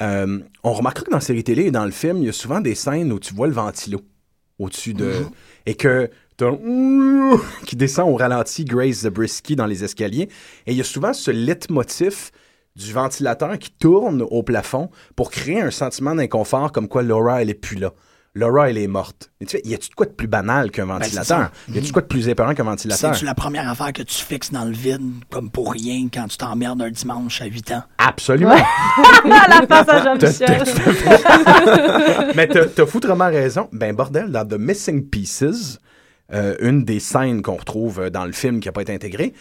Euh, 0.00 0.38
on 0.62 0.72
remarquera 0.72 1.04
que 1.04 1.10
dans 1.10 1.16
la 1.16 1.20
série 1.20 1.42
télé 1.44 1.64
et 1.64 1.70
dans 1.70 1.84
le 1.84 1.90
film, 1.90 2.18
il 2.18 2.26
y 2.26 2.28
a 2.28 2.32
souvent 2.32 2.60
des 2.60 2.74
scènes 2.76 3.12
où 3.12 3.18
tu 3.18 3.34
vois 3.34 3.46
le 3.48 3.52
ventilo 3.52 4.00
au-dessus 4.60 4.94
de. 4.94 5.12
Et 5.66 5.74
que 5.74 6.08
t'as 6.36 6.50
un 6.50 7.36
qui 7.66 7.74
descend 7.76 8.08
au 8.08 8.14
ralenti 8.16 8.64
Grace 8.64 9.00
Zabriskie 9.02 9.56
dans 9.56 9.66
les 9.66 9.82
escaliers. 9.82 10.28
Et 10.66 10.72
il 10.72 10.76
y 10.76 10.80
a 10.80 10.84
souvent 10.84 11.12
ce 11.12 11.30
leitmotiv 11.32 12.30
du 12.76 12.92
ventilateur 12.92 13.56
qui 13.58 13.70
tourne 13.72 14.22
au 14.22 14.42
plafond 14.42 14.90
pour 15.16 15.30
créer 15.30 15.60
un 15.60 15.70
sentiment 15.70 16.14
d'inconfort 16.14 16.72
comme 16.72 16.88
quoi 16.88 17.02
Laura, 17.02 17.40
elle 17.42 17.50
est 17.50 17.54
plus 17.54 17.76
là. 17.76 17.92
Laura, 18.36 18.68
elle 18.68 18.78
est 18.78 18.88
morte. 18.88 19.30
Et 19.40 19.46
tu 19.46 19.56
fais, 19.56 19.62
y 19.64 19.74
a-tu 19.74 19.90
de 19.90 19.94
quoi 19.94 20.06
de 20.06 20.10
plus 20.12 20.26
banal 20.26 20.72
qu'un 20.72 20.86
Ben, 20.86 20.94
ventilateur? 20.98 21.50
y 21.68 21.78
a-tu 21.78 21.86
de 21.86 21.92
quoi 21.92 22.02
de 22.02 22.08
plus 22.08 22.28
épeurant 22.28 22.52
qu'un 22.52 22.64
ventilateur? 22.64 23.14
C'est-tu 23.14 23.24
la 23.24 23.34
première 23.34 23.68
affaire 23.68 23.92
que 23.92 24.02
tu 24.02 24.24
fixes 24.24 24.50
dans 24.50 24.64
le 24.64 24.72
vide, 24.72 25.02
comme 25.30 25.50
pour 25.50 25.72
rien, 25.72 26.08
quand 26.12 26.26
tu 26.26 26.36
t'emmerdes 26.36 26.82
un 26.82 26.90
dimanche 26.90 27.40
à 27.42 27.44
8 27.46 27.70
ans? 27.72 27.82
Absolument. 27.98 28.56
la 29.24 29.66
face 29.68 29.88
à 29.88 30.02
Jean-Michel. 30.02 30.64
Mais 32.34 32.48
t'as 32.48 32.66
t'as 32.66 32.86
foutrement 32.86 33.28
raison. 33.28 33.68
Ben, 33.72 33.94
bordel, 33.94 34.32
dans 34.32 34.44
The 34.44 34.58
Missing 34.58 35.08
Pieces, 35.08 35.78
euh, 36.32 36.56
une 36.60 36.84
des 36.84 36.98
scènes 37.00 37.42
qu'on 37.42 37.56
retrouve 37.56 38.00
euh, 38.00 38.10
dans 38.10 38.24
le 38.24 38.32
film 38.32 38.58
qui 38.58 38.66
n'a 38.66 38.72
pas 38.72 38.82
été 38.82 38.92
intégrée, 38.94 39.32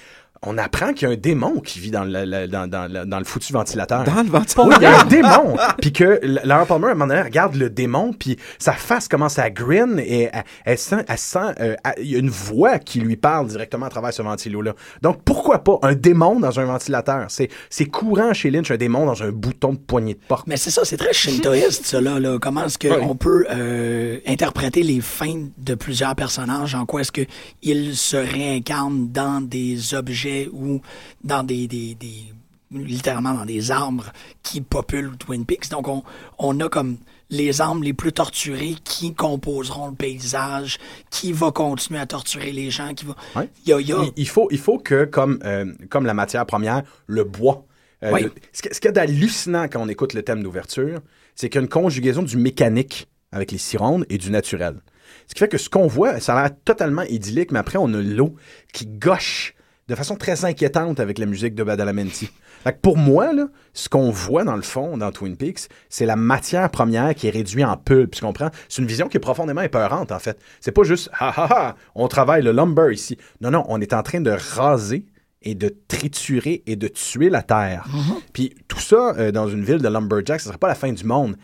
on 0.46 0.58
apprend 0.58 0.94
qu'il 0.94 1.08
y 1.08 1.12
a 1.12 1.14
un 1.14 1.18
démon 1.18 1.60
qui 1.60 1.80
vit 1.80 1.92
dans 1.92 2.04
le, 2.04 2.26
le- 2.26 2.48
dans, 2.48 2.68
dans 2.68 2.92
le- 2.92 3.06
dans 3.06 3.18
le 3.20 3.26
foutu 3.26 3.54
ventilateur. 3.54 4.04
Dans 4.04 4.24
le 4.24 4.30
ventilateur. 4.30 4.68
Oui, 4.68 4.76
il 4.78 4.84
y 4.84 4.86
a 4.86 5.02
un 5.02 5.06
démon. 5.06 5.56
Puis 5.82 5.92
que 5.94 6.20
L- 6.22 6.42
Laura 6.44 6.66
Palmer, 6.66 6.88
à 6.88 6.92
un 6.92 6.94
moment 6.96 7.08
donné, 7.08 7.22
regarde 7.22 7.56
le 7.56 7.70
démon, 7.70 8.14
puis 8.14 8.38
sa 8.60 8.74
face 8.74 9.08
commence 9.08 9.40
à 9.40 9.50
grin 9.50 9.98
et 9.98 10.30
elle, 10.34 10.44
elle 10.66 10.78
sent, 10.78 11.06
elle 11.08 11.18
sent 11.18 11.40
euh, 11.60 11.76
elle- 11.84 11.94
il 12.04 12.12
y 12.12 12.16
a 12.16 12.20
une 12.20 12.30
voix 12.30 12.80
qui 12.80 13.00
lui 13.00 13.16
parle 13.16 13.48
directement 13.48 13.86
à 13.86 13.90
travers 13.90 14.14
ce 14.14 14.22
ventilo-là. 14.22 14.74
Donc, 15.02 15.22
pourquoi 15.24 15.64
pas 15.64 15.80
un 15.84 15.94
démon 15.94 16.40
dans 16.40 16.60
un 16.60 16.66
ventilateur? 16.66 17.26
C'est, 17.30 17.50
c'est 17.70 17.86
courant 17.86 18.34
chez 18.34 18.52
Lynch, 18.52 18.72
un 18.72 18.78
démon 18.78 19.06
dans 19.06 19.24
un 19.24 19.32
bouton 19.32 19.74
de 19.74 19.78
poignée 19.78 20.14
de 20.16 20.20
porte. 20.28 20.48
Mais 20.48 20.58
c'est 20.58 20.72
ça, 20.72 20.82
c'est 20.86 20.98
très 20.98 21.14
shintoïste, 21.14 21.86
ça, 21.86 22.02
là. 22.02 22.20
là. 22.20 22.38
Comment 22.42 22.66
est-ce 22.66 22.78
qu'on 22.78 23.16
peut 23.16 23.46
euh, 23.50 24.20
interpréter 24.28 24.84
les 24.84 25.02
fins 25.02 25.46
de 25.58 25.76
plusieurs 25.76 26.16
personnages? 26.16 26.76
En 26.76 26.86
quoi 26.86 27.02
est-ce 27.02 27.12
qu'ils 27.12 27.96
se 27.96 28.18
réincarnent 28.18 29.10
dans 29.12 29.42
des 29.42 29.94
objets 29.94 30.33
ou 30.52 30.82
dans 31.24 31.44
des, 31.44 31.68
des, 31.68 31.96
des- 31.96 32.34
littéralement 32.72 33.34
dans 33.34 33.46
des 33.46 33.70
arbres 33.72 34.12
qui 34.42 34.62
populent 34.62 35.16
Twin 35.18 35.46
Peaks. 35.46 35.70
Donc, 35.70 35.88
on, 35.88 36.04
on 36.40 36.60
a 36.60 36.70
comme 36.70 36.98
les 37.30 37.62
arbres 37.62 37.84
les 37.84 37.94
plus 37.94 38.12
torturés 38.14 38.76
qui 38.84 39.14
composeront 39.14 39.90
le 39.90 39.96
paysage, 39.96 40.78
qui 41.12 41.32
va 41.34 41.52
continuer 41.52 42.00
à 42.00 42.06
torturer 42.06 42.52
les 42.52 42.70
gens, 42.72 42.94
qui 42.94 43.06
va... 43.06 43.16
Ouais. 43.36 43.50
Il 43.66 43.70
y 43.70 43.74
a- 43.74 43.80
il 43.80 43.88
y 43.88 43.94
a- 43.94 44.04
Il, 44.04 44.12
il 44.18 44.28
faut, 44.28 44.48
il 44.52 44.58
faut 44.60 44.78
que, 44.80 45.06
comme, 45.06 45.40
euh, 45.44 45.72
comme 45.90 46.06
la 46.06 46.14
matière 46.14 46.46
première, 46.46 46.84
le 47.08 47.24
bois. 47.24 47.66
euh, 48.04 48.12
le- 48.20 48.34
ce, 48.52 48.62
qu'il 48.64 48.86
y 48.86 48.88
a 48.88 48.92
d'hallucinant 48.92 49.68
quand 49.68 49.82
on 49.82 49.88
écoute 49.88 50.14
le 50.14 50.24
thème 50.24 50.42
d'ouverture, 50.44 51.00
c'est 51.36 51.50
qu'il 51.50 51.60
y 51.60 51.62
a 51.62 51.64
une 51.64 51.70
conjugaison 51.70 52.22
du 52.24 52.38
mécanique 52.38 53.08
avec 53.32 53.52
les 53.52 53.58
cirondes 53.58 54.06
et 54.10 54.18
du 54.18 54.30
naturel. 54.30 54.82
Ce 55.28 55.34
qui 55.34 55.40
fait 55.40 55.48
que 55.48 55.58
ce 55.58 55.70
qu'on 55.70 55.88
voit, 55.88 56.20
ça 56.20 56.36
a 56.36 56.42
l'air 56.44 56.52
totalement 56.66 57.04
idyllique, 57.04 57.52
mais 57.52 57.60
après, 57.60 57.78
on 57.80 57.92
a 57.94 58.02
l'eau 58.02 58.36
qui 58.74 58.86
gauche 58.88 59.54
de 59.88 59.96
façon 59.96 60.16
très 60.16 60.46
inquiétante 60.46 61.00
avec 61.00 61.18
la 61.18 61.26
musique 61.26 61.56
de 61.56 61.64
Badalamenti. 61.64 62.30
Fait 62.64 62.74
que 62.74 62.80
pour 62.80 62.98
moi, 62.98 63.34
là, 63.34 63.48
ce 63.74 63.90
qu'on 63.90 64.10
voit 64.10 64.46
dans 64.46 64.56
le 64.56 64.62
fond, 64.62 64.96
dans 64.98 65.12
Twin 65.12 65.36
Peaks, 65.36 65.68
c'est 65.90 66.06
la 66.06 66.16
matière 66.16 66.70
première 66.70 67.14
qui 67.14 67.28
est 67.28 67.32
réduite 67.32 67.66
en 67.66 67.76
pulpe. 67.76 68.16
Tu 68.16 68.22
comprends? 68.22 68.50
C'est 68.70 68.82
une 68.82 68.88
vision 68.88 69.10
qui 69.10 69.18
est 69.18 69.20
profondément 69.20 69.62
épeurante, 69.62 70.14
en 70.14 70.20
fait. 70.20 70.40
C'est 70.62 70.72
pas 70.72 70.84
juste, 70.84 71.10
ha 71.20 71.34
ha 71.36 71.48
ha, 71.52 71.76
on 71.96 72.08
travaille 72.08 72.42
le 72.42 72.54
lumber 72.54 72.94
ici. 72.94 73.18
Non, 73.42 73.52
non, 73.52 73.66
on 73.68 73.82
est 73.82 73.94
en 73.94 74.04
train 74.04 74.22
de 74.22 74.32
raser 74.32 75.06
et 75.42 75.56
de 75.56 75.76
triturer 75.90 76.64
et 76.66 76.78
de 76.78 76.88
tuer 76.88 77.30
la 77.30 77.42
terre. 77.42 77.86
Puis 78.32 78.56
tout 78.70 78.80
ça, 78.80 79.14
euh, 79.18 79.32
dans 79.32 79.50
une 79.50 79.66
ville 79.66 79.82
de 79.82 79.90
lumberjack, 79.90 80.40
ce 80.40 80.48
serait 80.48 80.58
pas 80.58 80.70
la 80.70 80.76
fin 80.76 80.94
du 80.94 81.04
monde. 81.04 81.36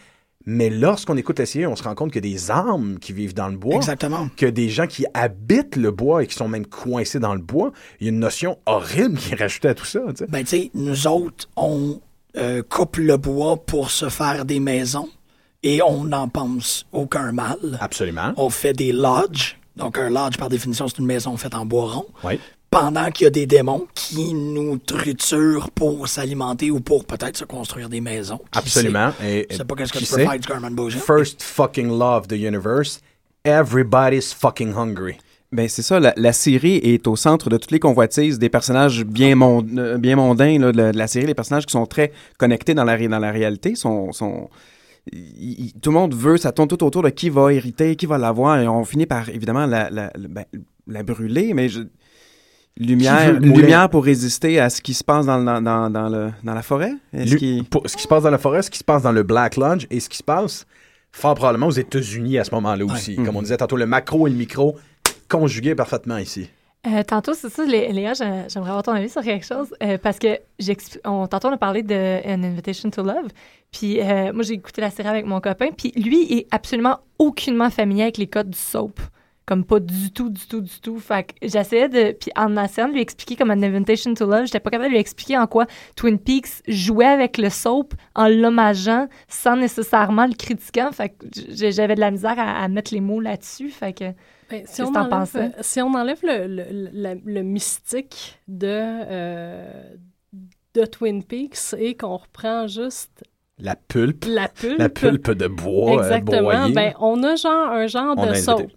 Mais 0.46 0.70
lorsqu'on 0.70 1.18
écoute 1.18 1.40
la 1.40 1.46
série, 1.46 1.68
on 1.68 1.76
se 1.76 1.84
rend 1.84 1.96
compte 1.96 2.12
qu'il 2.12 2.26
y 2.26 2.30
a 2.30 2.32
des 2.32 2.52
âmes 2.52 2.98
qui 3.00 3.12
vivent 3.14 3.34
dans 3.34 3.50
le 3.50 3.58
bois. 3.58 3.76
Exactement. 3.76 4.30
Que 4.38 4.46
des 4.46 4.70
gens 4.70 4.88
qui 4.88 5.06
habitent 5.14 5.76
le 5.76 5.92
bois 5.92 6.24
et 6.24 6.28
qui 6.28 6.36
sont 6.36 6.48
même 6.48 6.66
coincés 6.66 7.20
dans 7.20 7.36
le 7.36 7.42
bois. 7.42 7.72
Il 8.00 8.06
y 8.06 8.10
a 8.10 8.12
une 8.14 8.20
notion 8.20 8.58
horrible 8.66 9.18
qui 9.18 9.34
est 9.34 9.36
rajoutée 9.36 9.68
à 9.68 9.74
tout 9.74 9.86
ça. 9.86 10.00
tu 10.10 10.18
sais. 10.18 10.28
Ben, 10.28 10.40
tu 10.44 10.50
sais, 10.50 10.72
nous 10.74 11.08
autres, 11.08 11.50
on 11.58 12.00
euh, 12.38 12.64
coupe 12.68 12.98
le 12.98 13.18
bois 13.18 13.58
pour 13.58 13.92
se 13.92 14.08
faire 14.10 14.46
des 14.46 14.60
maisons 14.60 15.10
et 15.62 15.82
on 15.82 16.06
n'en 16.06 16.30
pense 16.30 16.86
aucun 16.94 17.32
mal. 17.32 17.78
Absolument. 17.82 18.34
On 18.38 18.50
fait 18.50 18.74
des 18.74 18.94
lodges. 18.94 19.58
Donc, 19.76 19.98
un 19.98 20.10
lodge, 20.10 20.38
par 20.38 20.50
définition, 20.50 20.88
c'est 20.88 21.00
une 21.00 21.06
maison 21.06 21.36
faite 21.38 21.56
en 21.56 21.66
bois 21.66 21.92
rond. 21.92 22.06
Oui. 22.24 22.40
Pendant 22.72 23.10
qu'il 23.10 23.24
y 23.24 23.28
a 23.28 23.32
des 23.32 23.48
démons 23.48 23.88
qui 23.96 24.34
nous 24.34 24.78
triturent 24.78 25.72
pour 25.72 26.08
s'alimenter 26.08 26.70
ou 26.70 26.80
pour 26.82 27.06
peut-être 27.06 27.36
se 27.38 27.46
construire 27.46 27.90
des 27.90 28.00
maisons. 28.02 28.38
Qui 28.52 28.60
Absolument. 28.60 29.12
sait? 29.20 29.48
Et- 29.50 29.54
sais 29.56 29.66
pas 29.66 29.76
qu'est-ce 29.76 29.92
que 29.94 29.98
tu 29.98 30.06
peux 30.06 30.18
faire 30.24 30.70
du. 30.70 30.92
First 30.92 31.42
fucking 31.42 31.88
law 31.88 32.18
of 32.18 32.28
the 32.28 32.34
universe. 32.34 33.02
Everybody's 33.44 34.34
fucking 34.34 34.74
hungry. 34.76 35.18
Ben 35.52 35.68
c'est 35.68 35.82
ça, 35.82 36.00
la, 36.00 36.14
la 36.16 36.32
série 36.32 36.76
est 36.76 37.08
au 37.08 37.16
centre 37.16 37.50
de 37.50 37.58
toutes 37.58 37.72
les 37.72 37.80
convoitises 37.80 38.38
des 38.38 38.50
personnages 38.50 39.04
bien, 39.04 39.34
mon- 39.36 39.66
euh, 39.80 39.98
bien 39.98 40.16
mondains 40.16 40.60
là, 40.60 40.72
de, 40.72 40.78
la, 40.78 40.92
de 40.92 40.98
la 40.98 41.08
série, 41.08 41.26
les 41.26 41.34
personnages 41.34 41.66
qui 41.66 41.72
sont 41.72 41.88
très 41.88 42.12
connectés 42.38 42.76
dans 42.76 42.84
la, 42.84 42.96
dans 43.08 43.18
la 43.18 43.32
réalité, 43.32 43.74
sont, 43.74 44.12
sont 44.12 44.48
il- 45.12 45.56
il- 45.70 45.74
tout 45.82 45.90
le 45.90 45.96
monde 45.96 46.14
veut, 46.14 46.38
ça 46.38 46.52
tourne 46.52 46.68
tout 46.68 46.84
autour 46.84 47.02
de 47.02 47.10
qui 47.10 47.32
va 47.32 47.52
hériter, 47.52 47.96
qui 47.96 48.06
va 48.06 48.20
l'avoir, 48.20 48.60
et 48.60 48.68
on 48.68 48.86
finit 48.86 49.08
par 49.08 49.28
évidemment 49.30 49.66
la, 49.66 49.90
la, 49.90 50.12
la- 50.16 50.28
ben, 50.28 50.46
la 50.86 51.02
brûler, 51.02 51.56
mais 51.56 51.68
je- 51.68 51.82
lumière, 52.80 53.26
Qui 53.26 53.32
veut 53.34 53.40
lumière 53.62 53.90
pour 53.90 54.04
résister 54.06 54.60
à 54.60 54.70
ce 54.70 54.82
qui 54.82 54.94
se 54.94 55.04
passe 55.04 55.26
dans, 55.26 55.42
dans, 55.44 55.62
dans, 55.62 55.90
dans 55.90 56.10
le, 56.10 56.32
dans 56.44 56.54
la 56.54 56.62
forêt? 56.62 56.94
Est-ce 57.14 57.32
Lu- 57.34 57.38
qu'il- 57.38 57.64
pour- 57.66 57.84
ce 57.90 57.96
qui 57.98 58.04
se 58.04 58.08
passe 58.08 58.24
dans 58.24 58.32
la 58.32 58.38
forêt, 58.38 58.62
ce 58.62 58.70
qui 58.72 58.78
se 58.80 58.84
passe 58.84 59.04
dans 59.04 59.12
le 59.12 59.24
Black 59.24 59.58
Lodge 59.58 59.86
et 59.90 60.00
ce 60.00 60.10
qui 60.10 60.18
se 60.18 60.24
passe 60.24 60.66
fort 61.12 61.36
probablement 61.36 61.68
aux 61.68 61.72
États-Unis 61.72 62.38
à 62.38 62.44
ce 62.44 62.54
moment-là 62.56 62.86
aussi. 62.86 63.16
Comme 63.18 63.36
on 63.36 63.42
disait 63.42 63.58
tantôt, 63.58 63.78
le 63.78 63.86
macro 63.86 64.28
et 64.28 64.30
le 64.30 64.36
micro 64.36 64.78
conjugués 65.28 65.76
parfaitement 65.76 66.18
ici. 66.18 66.50
Euh, 66.88 67.04
tantôt, 67.04 67.34
c'est 67.34 67.50
ça, 67.50 67.66
Lé- 67.66 67.92
Léa, 67.92 68.14
j'ai- 68.14 68.46
j'aimerais 68.48 68.70
avoir 68.70 68.84
ton 68.84 68.94
avis 68.94 69.10
sur 69.10 69.22
quelque 69.22 69.46
chose. 69.46 69.68
euh, 69.84 69.98
parce 70.02 70.18
que 70.18 70.28
on, 71.04 71.28
tantôt, 71.28 71.50
on 71.50 71.54
a 71.54 71.58
parlé 71.58 71.84
de 71.84 72.20
An 72.26 72.42
Invitation 72.44 72.90
to 72.90 73.04
Love. 73.04 73.28
Puis 73.72 74.00
euh, 74.00 74.32
moi, 74.34 74.44
j'ai 74.44 74.54
écouté 74.54 74.80
la 74.82 74.90
série 74.90 75.10
avec 75.10 75.26
mon 75.26 75.42
copain. 75.42 75.68
Puis 75.78 75.92
lui 75.98 76.32
est 76.34 76.48
absolument 76.52 77.00
aucunement 77.18 77.70
familier 77.70 78.04
avec 78.04 78.18
les 78.18 78.28
codes 78.28 78.50
du 78.52 78.58
soap. 78.58 79.00
Comme 79.50 79.66
pas 79.66 79.80
du 79.80 80.12
tout, 80.12 80.30
du 80.30 80.46
tout, 80.48 80.62
du 80.62 80.80
tout. 80.80 81.00
Fait 81.00 81.24
que 81.24 81.34
j'essayais 81.48 81.90
de. 81.90 82.12
Puis 82.12 82.30
en 82.36 82.56
essayant 82.64 82.88
de 82.88 82.94
lui 82.94 83.02
expliquer 83.02 83.36
comme 83.36 83.50
An 83.50 83.64
Invitation 83.64 84.14
to 84.14 84.28
Love, 84.30 84.46
j'étais 84.46 84.60
pas 84.60 84.70
capable 84.70 84.90
de 84.90 84.94
lui 84.94 85.00
expliquer 85.00 85.40
en 85.40 85.48
quoi 85.48 85.66
Twin 85.96 86.20
Peaks 86.20 86.62
jouait 86.68 87.08
avec 87.08 87.40
le 87.40 87.50
soap 87.50 87.96
en 88.14 88.28
l'hommageant 88.28 89.08
sans 89.28 89.56
nécessairement 89.56 90.28
le 90.28 90.36
critiquant. 90.36 90.92
Fait 90.92 91.10
que 91.10 91.16
j'avais 91.72 91.96
de 91.96 92.00
la 92.00 92.12
misère 92.12 92.36
à, 92.38 92.64
à 92.64 92.68
mettre 92.68 92.94
les 92.94 93.02
mots 93.02 93.20
là-dessus. 93.22 93.70
Fait 93.72 93.92
que. 93.94 94.06
Ben, 94.52 94.64
si, 94.68 94.78
Qu'est-ce 94.78 94.84
on 94.84 94.88
que 94.90 94.94
t'en 94.94 95.00
enlève, 95.00 95.10
pensais? 95.10 95.40
euh, 95.46 95.50
si 95.62 95.82
on 95.82 95.94
enlève 95.96 96.20
le, 96.22 96.46
le, 96.94 97.20
le 97.26 97.42
mystique 97.44 98.40
de, 98.48 98.68
euh, 98.68 99.72
de 100.76 100.86
Twin 100.86 101.24
Peaks 101.24 101.74
et 101.78 101.96
qu'on 101.98 102.18
reprend 102.18 102.68
juste 102.68 103.24
La 103.58 103.76
pulpe. 103.76 104.26
la 104.28 104.48
pulpe, 104.48 104.78
La 104.80 104.90
pulpe 104.90 105.32
de 105.32 105.48
bois 105.48 105.98
euh, 105.98 106.04
exactement, 106.04 106.70
ben, 106.70 106.94
on 107.00 107.24
a 107.24 107.36
genre 107.36 107.70
un 107.72 107.88
genre 107.88 108.16
On 108.18 108.26
de 108.26 108.30
a 108.30 108.36
soap. 108.36 108.72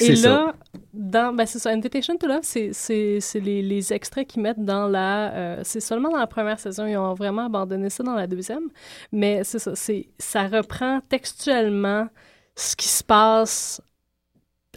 Et 0.00 0.16
ça. 0.16 0.28
là, 0.28 0.54
dans, 0.92 1.34
ben 1.34 1.46
c'est 1.46 1.58
ça, 1.58 1.70
Invitation 1.70 2.16
to 2.16 2.26
Love, 2.26 2.40
c'est, 2.42 2.72
c'est, 2.72 3.20
c'est 3.20 3.40
les, 3.40 3.62
les 3.62 3.92
extraits 3.92 4.26
qu'ils 4.26 4.42
mettent 4.42 4.64
dans 4.64 4.86
la... 4.88 5.32
euh, 5.32 5.60
c'est 5.64 5.80
seulement 5.80 6.10
dans 6.10 6.18
la 6.18 6.26
première 6.26 6.58
saison, 6.60 6.86
ils 6.86 6.96
ont 6.96 7.14
vraiment 7.14 7.46
abandonné 7.46 7.90
ça 7.90 8.02
dans 8.02 8.14
la 8.14 8.26
deuxième, 8.26 8.68
mais 9.12 9.44
c'est 9.44 9.58
ça, 9.58 9.74
c'est, 9.74 10.08
ça 10.18 10.46
reprend 10.48 11.00
textuellement 11.08 12.08
ce 12.56 12.74
qui 12.76 12.88
se 12.88 13.04
passe 13.04 13.80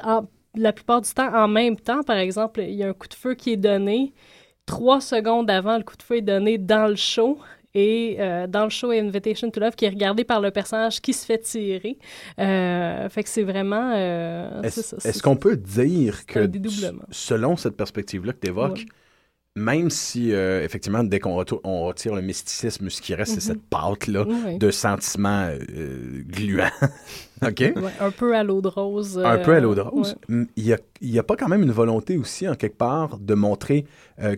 en- 0.03 0.25
la 0.55 0.73
plupart 0.73 1.01
du 1.01 1.09
temps 1.13 1.33
en 1.33 1.47
même 1.47 1.77
temps. 1.77 2.03
Par 2.03 2.17
exemple, 2.17 2.61
il 2.61 2.75
y 2.75 2.83
a 2.83 2.89
un 2.89 2.93
coup 2.93 3.07
de 3.07 3.13
feu 3.13 3.35
qui 3.35 3.51
est 3.53 3.57
donné, 3.57 4.13
trois 4.65 5.01
secondes 5.01 5.49
avant, 5.49 5.77
le 5.77 5.83
coup 5.83 5.97
de 5.97 6.03
feu 6.03 6.17
est 6.17 6.21
donné 6.21 6.57
dans 6.57 6.87
le 6.87 6.95
show. 6.95 7.39
Et 7.73 8.17
euh, 8.19 8.47
dans 8.47 8.65
le 8.65 8.69
show 8.69 8.91
Invitation 8.91 9.49
to 9.49 9.59
Love, 9.61 9.75
qui 9.75 9.85
est 9.85 9.89
regardé 9.89 10.23
par 10.23 10.41
le 10.41 10.51
personnage 10.51 10.99
qui 11.01 11.13
se 11.13 11.25
fait 11.25 11.37
tirer. 11.37 11.97
Euh, 12.39 13.07
fait 13.09 13.23
que 13.23 13.29
c'est 13.29 13.43
vraiment. 13.43 13.93
euh, 13.95 14.61
Est-ce 14.63 15.21
qu'on 15.23 15.37
peut 15.37 15.55
dire 15.55 16.25
que, 16.25 16.49
selon 17.11 17.55
cette 17.55 17.77
perspective-là 17.77 18.33
que 18.33 18.39
tu 18.39 18.47
évoques, 18.47 18.85
Ouais. 19.55 19.61
même 19.63 19.89
si, 19.89 20.31
effectivement, 20.31 21.03
dès 21.03 21.19
qu'on 21.19 21.43
on 21.63 21.85
retire 21.85 22.15
le 22.15 22.21
mysticisme, 22.21 22.89
ce 22.89 23.01
qui 23.01 23.13
reste, 23.15 23.39
c'est 23.39 23.49
Mhm. 23.49 23.55
cette 23.57 23.69
pâte-là 23.69 24.23
Ouais. 24.25 24.57
de 24.57 24.71
sentiments 24.71 25.49
gluants. 26.27 26.69
OK? 27.41 27.59
Ouais, 27.59 27.73
un 27.99 28.11
peu 28.11 28.35
à 28.35 28.43
l'eau 28.43 28.61
de 28.61 28.67
rose. 28.67 29.17
Un 29.23 29.37
peu 29.39 29.53
à 29.55 29.59
l'eau 29.59 29.75
de 29.75 29.81
rose. 29.81 30.15
Il 30.29 30.47
n'y 30.57 30.73
a, 30.73 30.77
y 31.01 31.19
a 31.19 31.23
pas 31.23 31.35
quand 31.35 31.47
même 31.47 31.63
une 31.63 31.71
volonté 31.71 32.17
aussi, 32.17 32.47
en 32.47 32.55
quelque 32.55 32.77
part, 32.77 33.17
de 33.17 33.33
montrer 33.33 33.85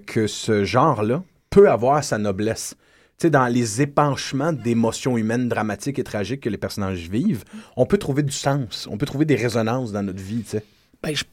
que 0.05 0.27
ce 0.27 0.63
genre-là 0.63 1.23
peut 1.49 1.69
avoir 1.69 2.03
sa 2.03 2.17
noblesse. 2.17 2.75
Sais, 3.23 3.29
dans 3.29 3.47
les 3.47 3.81
épanchements 3.81 4.51
d'émotions 4.51 5.17
humaines 5.17 5.47
dramatiques 5.47 5.97
et 5.97 6.03
tragiques 6.03 6.41
que 6.41 6.49
les 6.49 6.57
personnages 6.57 7.07
vivent, 7.07 7.45
on 7.77 7.85
peut 7.85 7.97
trouver 7.97 8.21
du 8.21 8.33
sens, 8.33 8.85
on 8.91 8.97
peut 8.97 9.05
trouver 9.05 9.23
des 9.23 9.37
résonances 9.37 9.93
dans 9.93 10.03
notre 10.03 10.21
vie, 10.21 10.43
tu 10.43 10.49
sais. 10.49 10.65
Ben, 11.01 11.15
je... 11.15 11.23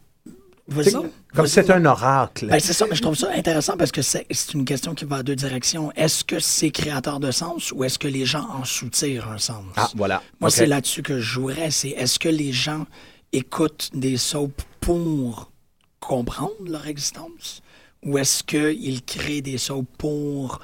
C'est 0.71 0.93
Vas-y. 0.93 1.11
Comme 1.35 1.49
c'était 1.49 1.73
un 1.73 1.85
oracle. 1.85 2.47
Ben, 2.47 2.61
c'est 2.61 2.75
ça, 2.75 2.87
mais 2.89 2.95
je 2.95 3.03
trouve 3.03 3.17
ça 3.17 3.33
intéressant 3.35 3.77
parce 3.77 3.91
que 3.91 4.03
c'est 4.03 4.25
c'est 4.31 4.55
une 4.55 4.65
question 4.65 4.95
qui 4.95 5.05
va 5.05 5.17
à 5.17 5.23
deux 5.25 5.35
directions. 5.35 5.91
Est-ce 5.97 6.23
que 6.23 6.39
c'est 6.39 6.71
créateur 6.71 7.19
de 7.19 7.33
sens 7.33 7.73
ou 7.73 7.83
est-ce 7.83 7.99
que 7.99 8.07
les 8.07 8.25
gens 8.25 8.49
en 8.49 8.65
soutirent 8.65 9.29
un 9.29 9.39
sens? 9.39 9.65
ah, 9.75 9.91
voilà. 9.97 10.23
Moi, 10.39 10.51
c'est 10.51 10.67
là-dessus 10.67 11.03
que 11.03 11.17
je 11.17 11.33
jouerais. 11.33 11.73
C'est 11.73 11.89
est-ce 11.89 12.21
que 12.21 12.29
les 12.29 12.53
gens 12.53 12.87
écoutent 13.33 13.91
des 13.95 14.17
soaps 14.17 14.65
pour 14.81 15.51
comprendre 15.99 16.55
leur 16.69 16.87
existence 16.87 17.63
ou 18.05 18.17
est-ce 18.17 18.45
qu'ils 18.45 19.03
créent 19.03 19.43
des 19.43 19.59
soaps 19.59 19.89
pour 19.99 20.61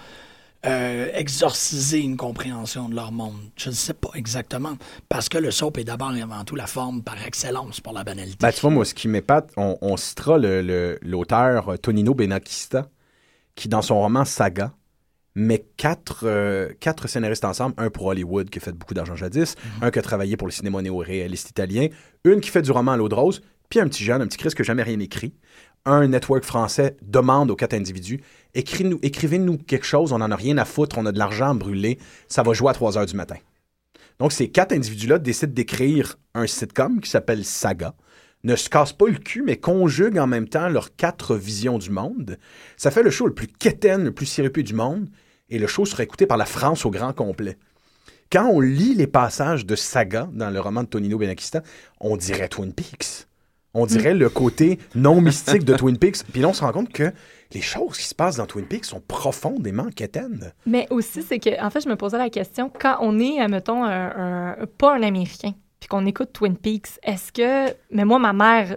euh, 0.67 1.09
exorciser 1.15 2.01
une 2.01 2.17
compréhension 2.17 2.89
de 2.89 2.95
leur 2.95 3.13
monde. 3.13 3.37
Je 3.57 3.71
ne 3.71 3.75
sais 3.75 3.95
pas 3.95 4.11
exactement. 4.15 4.77
Parce 5.09 5.29
que 5.29 5.39
le 5.39 5.51
soap 5.51 5.79
est 5.79 5.85
d'abord 5.85 6.15
et 6.15 6.23
avant 6.23 6.45
tout 6.45 6.57
la 6.57 6.67
forme 6.67 7.03
par 7.03 7.25
excellence 7.27 7.81
pour 7.81 7.93
la 7.93 8.05
banalité. 8.05 8.39
Ben, 8.41 8.53
tu 8.53 8.61
vois, 8.61 8.71
moi, 8.71 8.85
ce 8.85 8.95
qui 8.95 9.09
m'épate, 9.09 9.53
on, 9.57 9.79
on 9.81 9.97
citera 9.97 10.39
l'auteur 10.39 11.69
euh, 11.69 11.77
Tonino 11.77 12.15
Benakista, 12.15 12.89
qui, 13.55 13.69
dans 13.69 13.83
son 13.83 14.01
roman 14.01 14.25
Saga, 14.25 14.73
met 15.37 15.67
quatre, 15.77 16.25
euh, 16.25 16.71
quatre 16.81 17.09
scénaristes 17.09 17.45
ensemble, 17.45 17.75
un 17.77 17.91
pour 17.91 18.07
Hollywood, 18.07 18.49
qui 18.49 18.59
a 18.59 18.63
fait 18.63 18.73
beaucoup 18.73 18.95
d'argent 18.95 19.15
jadis, 19.15 19.55
un 19.83 19.91
qui 19.91 19.99
a 19.99 20.03
travaillé 20.03 20.37
pour 20.37 20.49
le 20.49 20.53
cinéma 20.53 20.81
néo-réaliste 20.81 21.51
italien, 21.51 21.89
une 22.25 22.41
qui 22.41 22.51
fait 22.51 22.63
du 22.63 22.73
roman 22.73 22.93
à 22.93 22.97
l'eau 22.97 23.09
de 23.09 23.15
rose, 23.15 23.43
puis 23.69 23.81
un 23.81 23.89
petit 23.89 24.05
jeune, 24.05 24.23
un 24.23 24.27
petit 24.27 24.39
Chris 24.39 24.51
qui 24.51 24.63
n'a 24.63 24.65
jamais 24.65 24.83
rien 24.83 25.01
écrit. 25.01 25.35
Un 25.85 26.09
network 26.09 26.45
français 26.45 26.97
demande 27.03 27.51
aux 27.51 27.57
quatre 27.57 27.75
individus 27.75 28.21
écrivez-nous 28.57 29.59
quelque 29.59 29.87
chose, 29.87 30.13
on 30.13 30.19
n'en 30.19 30.31
a 30.31 30.37
rien 30.37 30.59
à 30.59 30.65
foutre, 30.65 30.99
on 30.99 31.07
a 31.07 31.13
de 31.13 31.19
l'argent 31.19 31.51
à 31.51 31.55
brûler, 31.55 31.99
ça 32.29 32.43
va 32.43 32.53
jouer 32.53 32.71
à 32.71 32.75
3 32.75 32.99
heures 32.99 33.07
du 33.07 33.17
matin. 33.17 33.37
Donc, 34.19 34.33
ces 34.33 34.49
quatre 34.49 34.73
individus-là 34.73 35.19
décident 35.19 35.53
d'écrire 35.53 36.19
un 36.35 36.47
sitcom 36.47 37.01
qui 37.01 37.11
s'appelle 37.11 37.45
Saga. 37.45 37.95
Ne 38.45 38.57
se 38.57 38.71
cassent 38.71 38.93
pas 38.93 39.09
le 39.09 39.19
cul, 39.19 39.43
mais 39.43 39.59
conjuguent 39.59 40.19
en 40.19 40.27
même 40.27 40.49
temps 40.49 40.69
leurs 40.69 40.95
quatre 40.97 41.37
visions 41.37 41.79
du 41.79 41.91
monde. 41.91 42.39
Ça 42.77 42.91
fait 42.91 43.03
le 43.03 43.11
show 43.11 43.27
le 43.27 43.35
plus 43.35 43.49
quétaine, 43.49 44.05
le 44.05 44.13
plus 44.13 44.27
sirupeux 44.27 44.63
du 44.63 44.75
monde, 44.75 45.09
et 45.51 45.59
le 45.59 45.67
show 45.67 45.85
sera 45.85 46.03
écouté 46.03 46.27
par 46.27 46.39
la 46.39 46.47
France 46.47 46.87
au 46.87 46.91
grand 46.91 47.13
complet. 47.13 47.59
Quand 48.33 48.47
on 48.47 48.61
lit 48.61 48.95
les 48.95 49.07
passages 49.07 49.67
de 49.67 49.77
Saga 49.77 50.29
dans 50.33 50.51
le 50.51 50.61
roman 50.61 50.83
de 50.83 50.89
Tonino 50.89 51.19
Benakista, 51.19 51.63
on 52.01 52.17
dirait 52.17 52.49
Twin 52.49 52.73
Peaks. 52.73 53.27
On 53.79 53.85
dirait 53.85 54.15
le 54.15 54.31
côté 54.31 54.79
non 54.95 55.21
mystique 55.21 55.63
de 55.65 55.75
Twin 55.75 55.99
Peaks. 55.99 56.25
Puis 56.33 56.41
là, 56.41 56.49
on 56.49 56.55
se 56.55 56.63
rend 56.63 56.73
compte 56.73 56.91
que 56.91 57.13
les 57.53 57.61
choses 57.61 57.99
qui 57.99 58.05
se 58.05 58.15
passent 58.15 58.37
dans 58.37 58.47
Twin 58.47 58.65
Peaks 58.65 58.87
sont 58.87 59.03
profondément 59.07 59.89
quétaines. 59.95 60.53
Mais 60.65 60.87
aussi, 60.89 61.23
c'est 61.23 61.39
que, 61.39 61.63
en 61.63 61.69
fait, 61.69 61.83
je 61.83 61.89
me 61.91 61.97
posais 61.97 62.17
la 62.17 62.31
question, 62.31 62.71
quand 62.81 62.97
on 63.01 63.19
est, 63.19 63.47
mettons, 63.49 63.85
un, 63.85 64.57
pas 64.79 64.97
un 64.97 65.03
Américain, 65.03 65.53
puis 65.79 65.89
qu'on 65.89 66.07
écoute 66.07 66.31
Twin 66.33 66.57
Peaks, 66.57 66.99
est-ce 67.03 67.31
que. 67.33 67.75
Mais 67.91 68.07
moi, 68.07 68.19
ma 68.19 68.33
mère, 68.33 68.77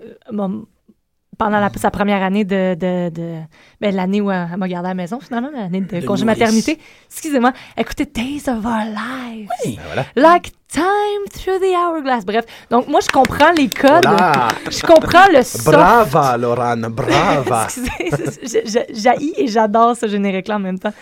pendant 1.39 1.59
la- 1.59 1.71
sa 1.77 1.89
première 1.89 2.21
année 2.21 2.43
de. 2.43 2.75
de, 2.75 3.09
de- 3.09 3.39
ben, 3.81 3.95
l'année 3.95 4.21
où 4.21 4.29
elle, 4.29 4.47
m'a 4.57 4.67
gardé 4.67 4.87
à 4.87 4.91
la 4.91 4.93
maison, 4.93 5.19
finalement, 5.19 5.49
l'année 5.55 5.81
de, 5.81 5.99
De 6.01 6.05
congé 6.05 6.25
maternité, 6.25 6.77
excusez-moi, 7.09 7.53
écoutez 7.77 8.05
Days 8.05 8.43
of 8.49 8.63
Our 8.63 8.83
Lives. 8.85 9.47
Oui. 9.65 9.77
Ben 9.77 9.81
voilà. 9.87 10.05
Like 10.15 10.51
time 10.67 11.23
through 11.33 11.59
the 11.59 11.73
hourglass. 11.75 12.25
Bref, 12.25 12.45
donc 12.69 12.87
moi, 12.89 12.99
je 13.01 13.07
comprends 13.07 13.51
les 13.57 13.69
codes. 13.69 14.05
Voilà. 14.05 14.49
Je 14.69 14.81
comprends 14.85 15.27
le 15.33 15.41
soft. 15.41 15.65
Brava, 15.65 16.37
Lorane, 16.37 16.87
brava. 16.89 17.67
Excusez, 17.99 18.85
j'haïs 18.93 19.33
et 19.37 19.47
j'adore 19.47 19.95
ce 19.95 20.07
générique-là 20.07 20.57
en 20.57 20.59
même 20.59 20.77
temps. 20.77 20.93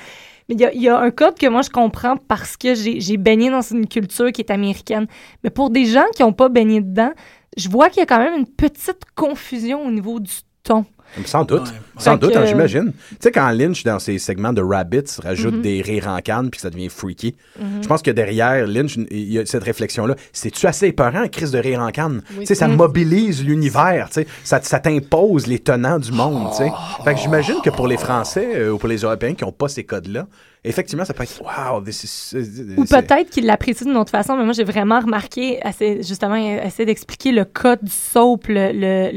Mais 0.50 0.56
il 0.56 0.62
y 0.62 0.66
a, 0.66 0.74
y 0.74 0.88
a 0.88 0.98
un 0.98 1.12
code 1.12 1.38
que 1.38 1.48
moi, 1.48 1.62
je 1.62 1.70
comprends 1.70 2.16
parce 2.16 2.56
que 2.56 2.74
j'ai 2.74 3.02
j'ai 3.02 3.18
baigné 3.18 3.50
dans 3.50 3.62
une 3.62 3.86
culture 3.88 4.32
qui 4.32 4.40
est 4.42 4.52
américaine. 4.52 5.06
Mais 5.44 5.50
pour 5.50 5.70
des 5.70 5.86
gens 5.86 6.06
qui 6.16 6.22
n'ont 6.24 6.32
pas 6.32 6.48
baigné 6.48 6.80
dedans, 6.80 7.12
je 7.58 7.70
vois 7.70 7.90
qu'il 7.90 8.00
y 8.00 8.04
a 8.04 8.06
quand 8.06 8.20
même 8.20 8.38
une 8.38 8.48
petite 8.48 9.02
confusion 9.16 9.86
au 9.86 9.92
niveau 9.92 10.20
du 10.20 10.32
ton. 10.64 10.86
Sans 11.24 11.46
doute. 11.46 11.62
Ouais. 11.62 11.68
Sans 11.98 12.12
Fait 12.12 12.18
doute, 12.20 12.34
que- 12.34 12.38
hein, 12.38 12.46
j'imagine. 12.46 12.92
Tu 13.12 13.16
sais, 13.22 13.32
quand 13.32 13.50
Lynch, 13.52 13.84
dans 13.86 13.98
ses 13.98 14.20
segments 14.20 14.52
de 14.52 14.62
Rabbits, 14.62 15.22
rajoute 15.24 15.56
Mhm. 15.56 15.62
des 15.62 15.82
rires 15.82 16.08
en 16.10 16.20
canne 16.20 16.50
puis 16.50 16.58
que 16.58 16.62
ça 16.62 16.70
devient 16.70 16.90
freaky, 16.90 17.34
je 17.82 17.88
pense 17.88 18.02
que 18.02 18.12
derrière 18.12 18.68
Lynch, 18.68 18.98
il 19.10 19.32
y 19.32 19.40
a 19.40 19.46
cette 19.46 19.64
réflexion-là. 19.64 20.16
C'est-tu 20.34 20.68
assez 20.68 20.88
épeurant, 20.88 21.26
crise 21.30 21.52
de 21.52 21.60
rire 21.60 21.80
en 21.80 21.92
canne? 21.92 22.22
Oui. 22.32 22.40
Tu 22.42 22.48
sais, 22.48 22.56
ça 22.56 22.68
Mhm. 22.68 22.76
mobilise 22.76 23.42
l'univers, 23.46 24.08
tu 24.10 24.16
sais. 24.16 24.28
Ça, 24.44 24.60
ça 24.62 24.80
t'impose 24.82 25.48
les 25.48 25.60
tenants 25.60 25.98
du 25.98 26.12
monde, 26.12 26.50
tu 26.52 26.58
sais. 26.58 26.72
Fait 27.06 27.14
que 27.14 27.20
j'imagine 27.22 27.56
que 27.64 27.70
pour 27.70 27.88
les 27.88 27.98
Français 27.98 28.50
euh, 28.56 28.72
ou 28.74 28.78
pour 28.78 28.90
les 28.90 28.98
Européens 28.98 29.34
qui 29.34 29.46
n'ont 29.46 29.54
pas 29.54 29.70
ces 29.70 29.86
codes-là, 29.86 30.28
effectivement, 30.64 31.06
ça 31.06 31.14
peut 31.14 31.24
être 31.24 31.42
«Wow, 31.44 31.82
this 31.82 32.04
is... 32.04 32.36
euh, 32.36 32.76
Ou 32.78 32.86
peut-être 32.86 33.30
qu'ils 33.30 33.46
l'apprécient 33.46 33.86
d'une 33.88 33.98
autre 33.98 34.12
façon, 34.12 34.36
mais 34.36 34.44
moi, 34.44 34.54
j'ai 34.54 34.64
vraiment 34.64 35.00
remarqué, 35.00 35.62
assez- 35.64 36.04
justement, 36.04 36.36
essayer 36.36 36.86
d'expliquer 36.86 37.32
le 37.32 37.46
code 37.46 37.80
du 37.84 37.92
soap. 37.92 38.48
Le, 38.48 38.72
le- 38.74 39.12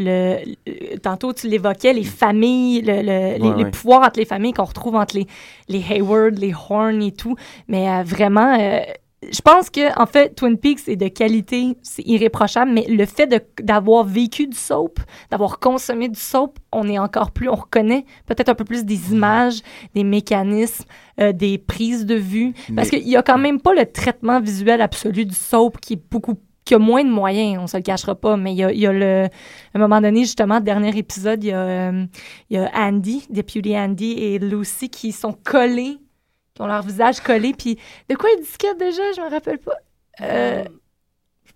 le- 0.66 0.98
tantôt, 0.98 1.32
tu 1.32 1.48
l'évoquais, 1.48 1.92
les 1.92 2.04
familles, 2.04 2.82
le- 2.82 3.02
le- 3.02 3.38
les, 3.38 3.50
Ouais, 3.50 3.64
les 3.64 3.70
pouvoirs 3.70 4.02
entre 4.02 4.18
les 4.18 4.24
familles 4.26 4.52
qu'on 4.52 4.64
retrouve 4.64 4.96
entre 4.96 5.16
les, 5.16 5.26
les 5.68 5.82
Hayward, 5.90 6.38
les 6.38 6.52
Horn 6.54 7.02
et 7.02 7.12
tout. 7.12 7.36
Mais 7.68 7.88
euh, 7.88 8.02
vraiment, 8.04 8.56
euh, 8.58 8.80
je 9.22 9.40
pense 9.42 9.68
que, 9.68 10.00
en 10.00 10.06
fait, 10.06 10.34
Twin 10.34 10.56
Peaks 10.56 10.88
est 10.88 10.96
de 10.96 11.08
qualité, 11.08 11.76
c'est 11.82 12.02
irréprochable, 12.06 12.70
mais 12.72 12.86
le 12.88 13.04
fait 13.04 13.28
d'avoir 13.62 14.04
vécu 14.04 14.46
du 14.46 14.56
soap, 14.56 14.98
d'avoir 15.30 15.58
consommé 15.58 16.08
du 16.08 16.18
soap, 16.18 16.58
on 16.72 16.88
est 16.88 16.98
encore 16.98 17.30
plus, 17.30 17.48
on 17.48 17.54
reconnaît 17.54 18.06
peut-être 18.26 18.48
un 18.48 18.54
peu 18.54 18.64
plus 18.64 18.84
des 18.84 19.12
images, 19.12 19.60
des 19.94 20.04
mécanismes, 20.04 20.84
euh, 21.20 21.32
des 21.32 21.58
prises 21.58 22.06
de 22.06 22.14
vue. 22.14 22.54
Parce 22.74 22.88
qu'il 22.88 23.06
y 23.06 23.16
a 23.16 23.22
quand 23.22 23.38
même 23.38 23.60
pas 23.60 23.74
le 23.74 23.84
traitement 23.84 24.40
visuel 24.40 24.80
absolu 24.80 25.26
du 25.26 25.34
soap 25.34 25.78
qui 25.80 25.94
est 25.94 26.02
beaucoup 26.10 26.38
qui 26.64 26.74
a 26.74 26.78
moins 26.78 27.02
de 27.02 27.10
moyens, 27.10 27.58
on 27.60 27.66
se 27.66 27.76
le 27.76 27.82
cachera 27.82 28.14
pas, 28.14 28.36
mais 28.36 28.52
il 28.52 28.58
y 28.58 28.64
a, 28.64 28.72
y 28.72 28.86
a 28.86 28.92
le... 28.92 29.24
À 29.24 29.28
un 29.74 29.78
moment 29.78 30.00
donné, 30.00 30.20
justement, 30.20 30.60
dernier 30.60 30.96
épisode, 30.96 31.42
il 31.42 31.48
y 31.48 31.52
a, 31.52 31.58
euh, 31.58 32.06
y 32.48 32.56
a 32.58 32.70
Andy, 32.74 33.26
Deputy 33.28 33.76
Andy 33.76 34.12
et 34.12 34.38
Lucy 34.38 34.88
qui 34.88 35.10
sont 35.10 35.32
collés, 35.32 35.98
ont 36.60 36.66
leur 36.66 36.82
visage 36.82 37.20
collé, 37.20 37.52
puis 37.56 37.78
de 38.08 38.14
quoi 38.14 38.28
ils 38.36 38.40
discutent 38.42 38.78
déjà, 38.78 39.02
je 39.16 39.20
me 39.20 39.30
rappelle 39.30 39.58
pas. 39.58 39.72
Euh, 40.22 40.64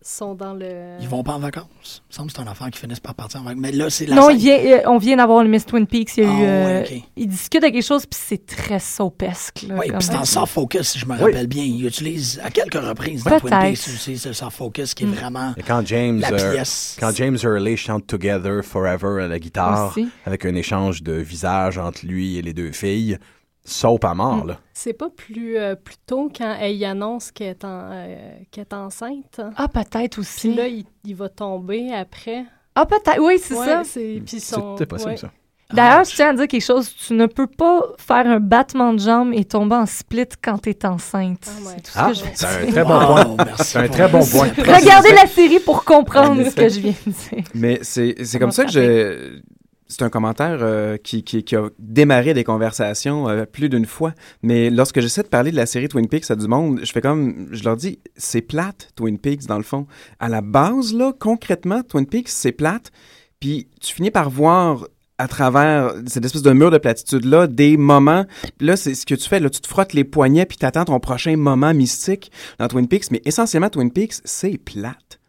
sont 0.06 0.34
dans 0.34 0.52
le. 0.52 0.96
Ils 1.00 1.08
vont 1.08 1.22
pas 1.22 1.32
en 1.32 1.38
vacances. 1.38 2.02
Il 2.04 2.08
me 2.10 2.12
semble 2.14 2.30
que 2.30 2.36
c'est 2.36 2.42
un 2.46 2.50
enfant 2.50 2.68
qui 2.68 2.78
finissent 2.78 3.00
par 3.00 3.14
partir 3.14 3.40
en 3.40 3.44
vacances. 3.44 3.60
Mais 3.62 3.72
là, 3.72 3.88
c'est 3.88 4.04
la 4.04 4.16
non, 4.16 4.34
vient, 4.34 4.58
euh, 4.58 4.80
on 4.84 4.98
vient 4.98 5.16
d'avoir 5.16 5.42
le 5.42 5.48
Miss 5.48 5.64
Twin 5.64 5.86
Peaks, 5.86 6.18
il 6.18 6.24
y 6.24 6.26
a 6.26 6.30
Ah, 6.30 6.34
eu... 6.40 6.42
euh, 6.44 6.64
ouais, 6.82 6.88
ok. 6.98 7.02
Ils 7.16 7.26
discutent 7.26 7.62
de 7.62 7.68
quelque 7.68 7.82
chose, 7.82 8.04
puis 8.04 8.20
c'est 8.22 8.44
très 8.44 8.80
soapesque. 8.80 9.64
là, 9.66 9.76
Oui, 9.78 9.86
puis 9.88 9.96
c'est 10.02 10.14
en 10.14 10.26
soft 10.26 10.52
focus, 10.52 10.90
si 10.90 10.98
je 10.98 11.06
me 11.06 11.14
Oui. 11.14 11.20
rappelle 11.22 11.46
bien. 11.46 11.64
Il 11.64 11.86
utilise 11.86 12.38
à 12.44 12.50
quelques 12.50 12.74
reprises 12.74 13.24
dans. 13.24 13.38
Twin 13.40 13.50
Peaks 13.58 13.78
aussi 13.94 14.18
ce 14.18 14.34
soft 14.34 14.56
focus 14.58 14.92
qui 14.92 15.04
est 15.04 15.06
vraiment 15.06 15.54
Et 15.56 15.62
quand 15.62 15.86
James, 15.86 16.20
la 16.20 16.32
euh, 16.32 16.62
quand 17.00 17.12
James 17.14 17.38
Early 17.42 17.76
chante 17.78 18.06
Together 18.06 18.62
Forever 18.62 19.22
à 19.24 19.28
la 19.28 19.38
guitare, 19.38 19.88
Aussi. 19.88 20.08
avec 20.26 20.44
un 20.44 20.54
échange 20.54 21.02
de 21.02 21.14
visages 21.14 21.78
entre 21.78 22.04
lui 22.04 22.36
et 22.36 22.42
les 22.42 22.52
deux 22.52 22.72
filles, 22.72 23.16
soap 23.64 24.04
à 24.04 24.14
mort, 24.14 24.44
là. 24.44 24.58
C'est 24.72 24.92
pas 24.92 25.08
plus, 25.08 25.56
euh, 25.56 25.74
plus 25.74 25.96
tôt 26.06 26.30
quand 26.36 26.56
elle 26.60 26.76
y 26.76 26.84
annonce 26.84 27.30
qu'elle 27.30 27.48
est, 27.48 27.64
en, 27.64 27.88
euh, 27.92 28.16
qu'elle 28.50 28.62
est 28.62 28.74
enceinte. 28.74 29.40
Ah, 29.56 29.68
peut-être 29.68 30.12
Puis 30.12 30.20
aussi. 30.20 30.54
là, 30.54 30.66
il, 30.68 30.84
il 31.04 31.14
va 31.16 31.28
tomber 31.28 31.92
après. 31.94 32.44
Ah, 32.74 32.84
peut-être, 32.86 33.20
oui, 33.20 33.38
c'est 33.40 33.54
Ouais, 33.54 33.66
ça. 33.66 33.82
c'est- 33.84 34.22
son- 34.40 34.76
c'est 34.76 34.86
possible, 34.86 35.12
ouais. 35.12 35.16
ça. 35.16 35.30
D'ailleurs, 35.72 36.04
je 36.04 36.14
tiens 36.14 36.28
à 36.30 36.34
dire 36.34 36.46
quelque 36.46 36.62
chose. 36.62 36.94
Tu 36.94 37.14
ne 37.14 37.26
peux 37.26 37.46
pas 37.46 37.82
faire 37.98 38.26
un 38.26 38.38
battement 38.38 38.92
de 38.92 38.98
jambes 38.98 39.32
et 39.32 39.44
tomber 39.44 39.74
en 39.76 39.86
split 39.86 40.26
quand 40.42 40.58
tu 40.58 40.70
es 40.70 40.86
enceinte. 40.86 41.48
Ah. 41.48 41.52
C'est 41.64 41.82
tout 41.82 41.90
ce 41.90 41.98
Ah, 41.98 42.08
que 42.08 42.14
je 42.14 42.22
veux 42.22 42.30
c'est 42.34 42.46
un 42.46 42.66
très 42.70 42.84
bon 42.84 42.98
point. 42.98 43.24
Wow, 43.24 43.36
C'est 43.58 43.78
un 43.78 43.88
très 43.88 44.08
bon 44.08 44.26
point. 44.26 44.48
Regardez 44.58 45.12
la 45.12 45.26
série 45.26 45.58
pour 45.60 45.84
comprendre 45.84 46.42
En 46.46 46.50
ce 46.50 46.54
que 46.54 46.68
je 46.68 46.80
viens 46.80 46.94
de 47.06 47.10
dire. 47.10 47.44
Mais 47.54 47.78
c'est 47.82 48.14
comme 48.38 48.52
ça 48.52 48.66
que 48.66 48.70
je. 48.72 49.40
C'est 49.86 50.02
un 50.02 50.08
commentaire 50.08 50.58
euh, 50.62 50.96
qui, 50.96 51.22
qui, 51.24 51.44
qui 51.44 51.56
a 51.56 51.68
démarré 51.78 52.32
des 52.32 52.44
conversations 52.44 53.28
euh, 53.28 53.44
plus 53.44 53.68
d'une 53.68 53.84
fois. 53.84 54.14
Mais 54.42 54.70
lorsque 54.70 55.00
j'essaie 55.00 55.22
de 55.22 55.28
parler 55.28 55.50
de 55.50 55.56
la 55.56 55.66
série 55.66 55.88
Twin 55.88 56.08
Peaks 56.08 56.30
à 56.30 56.36
du 56.36 56.48
monde, 56.48 56.80
je 56.82 56.90
fais 56.90 57.00
comme. 57.00 57.48
Je 57.52 57.64
leur 57.64 57.76
dis, 57.76 57.98
c'est 58.16 58.40
plate, 58.40 58.90
Twin 58.96 59.18
Peaks, 59.18 59.46
dans 59.46 59.58
le 59.58 59.62
fond. 59.62 59.86
À 60.18 60.28
la 60.28 60.40
base, 60.40 60.94
là, 60.94 61.12
concrètement, 61.18 61.82
Twin 61.82 62.06
Peaks, 62.06 62.28
c'est 62.28 62.52
plate. 62.52 62.92
Puis 63.40 63.68
tu 63.80 63.92
finis 63.92 64.10
par 64.10 64.30
voir 64.30 64.86
à 65.18 65.28
travers 65.28 65.94
cette 66.06 66.24
espèce 66.24 66.42
de 66.42 66.52
mur 66.52 66.70
de 66.70 66.78
platitude-là, 66.78 67.46
des 67.46 67.76
moments. 67.76 68.24
Là, 68.60 68.76
c'est 68.76 68.94
ce 68.94 69.06
que 69.06 69.14
tu 69.14 69.28
fais. 69.28 69.40
Là, 69.40 69.50
tu 69.50 69.60
te 69.60 69.68
frottes 69.68 69.92
les 69.92 70.04
poignets 70.04 70.46
puis 70.46 70.56
t'attends 70.56 70.84
ton 70.84 70.98
prochain 70.98 71.36
moment 71.36 71.72
mystique 71.72 72.32
dans 72.58 72.68
Twin 72.68 72.88
Peaks. 72.88 73.10
Mais 73.10 73.22
essentiellement, 73.24 73.70
Twin 73.70 73.92
Peaks, 73.92 74.14
c'est 74.24 74.58
plate. 74.58 75.20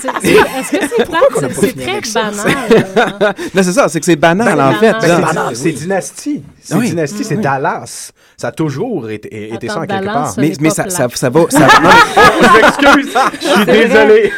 C'est- 0.00 0.30
Est-ce 0.30 0.70
que 0.70 0.78
c'est 0.96 1.04
plate? 1.04 1.76
très 1.76 2.00
banal. 2.12 3.34
Là, 3.54 3.62
c'est 3.62 3.72
ça, 3.72 3.88
c'est 3.88 4.00
que 4.00 4.06
c'est 4.06 4.16
banal, 4.16 4.56
Ben, 4.56 4.68
en 4.68 4.74
fait. 4.74 4.92
Ben, 4.92 5.26
c'est 5.54 5.64
oui. 5.66 5.72
Dynastie. 5.74 6.42
C'est 6.60 6.74
Oui. 6.74 6.88
Dynastie, 6.90 7.24
c'est 7.24 7.36
Dallas. 7.36 8.12
Ça 8.36 8.48
a 8.48 8.52
toujours 8.52 9.10
été, 9.10 9.52
été 9.54 9.68
ça 9.68 9.78
en 9.78 9.80
quelque 9.82 10.00
Dallas, 10.04 10.12
part. 10.12 10.34
mais, 10.38 10.70
ça, 10.70 10.88
ça, 10.90 11.08
ça 11.14 11.30
va. 11.30 11.40
Ça, 11.50 11.60
non, 11.60 11.66
mais- 11.82 11.88
je 12.42 12.60
m'excuse. 12.92 13.14
Je 13.40 13.46
suis 13.56 13.66
désolé. 13.66 14.32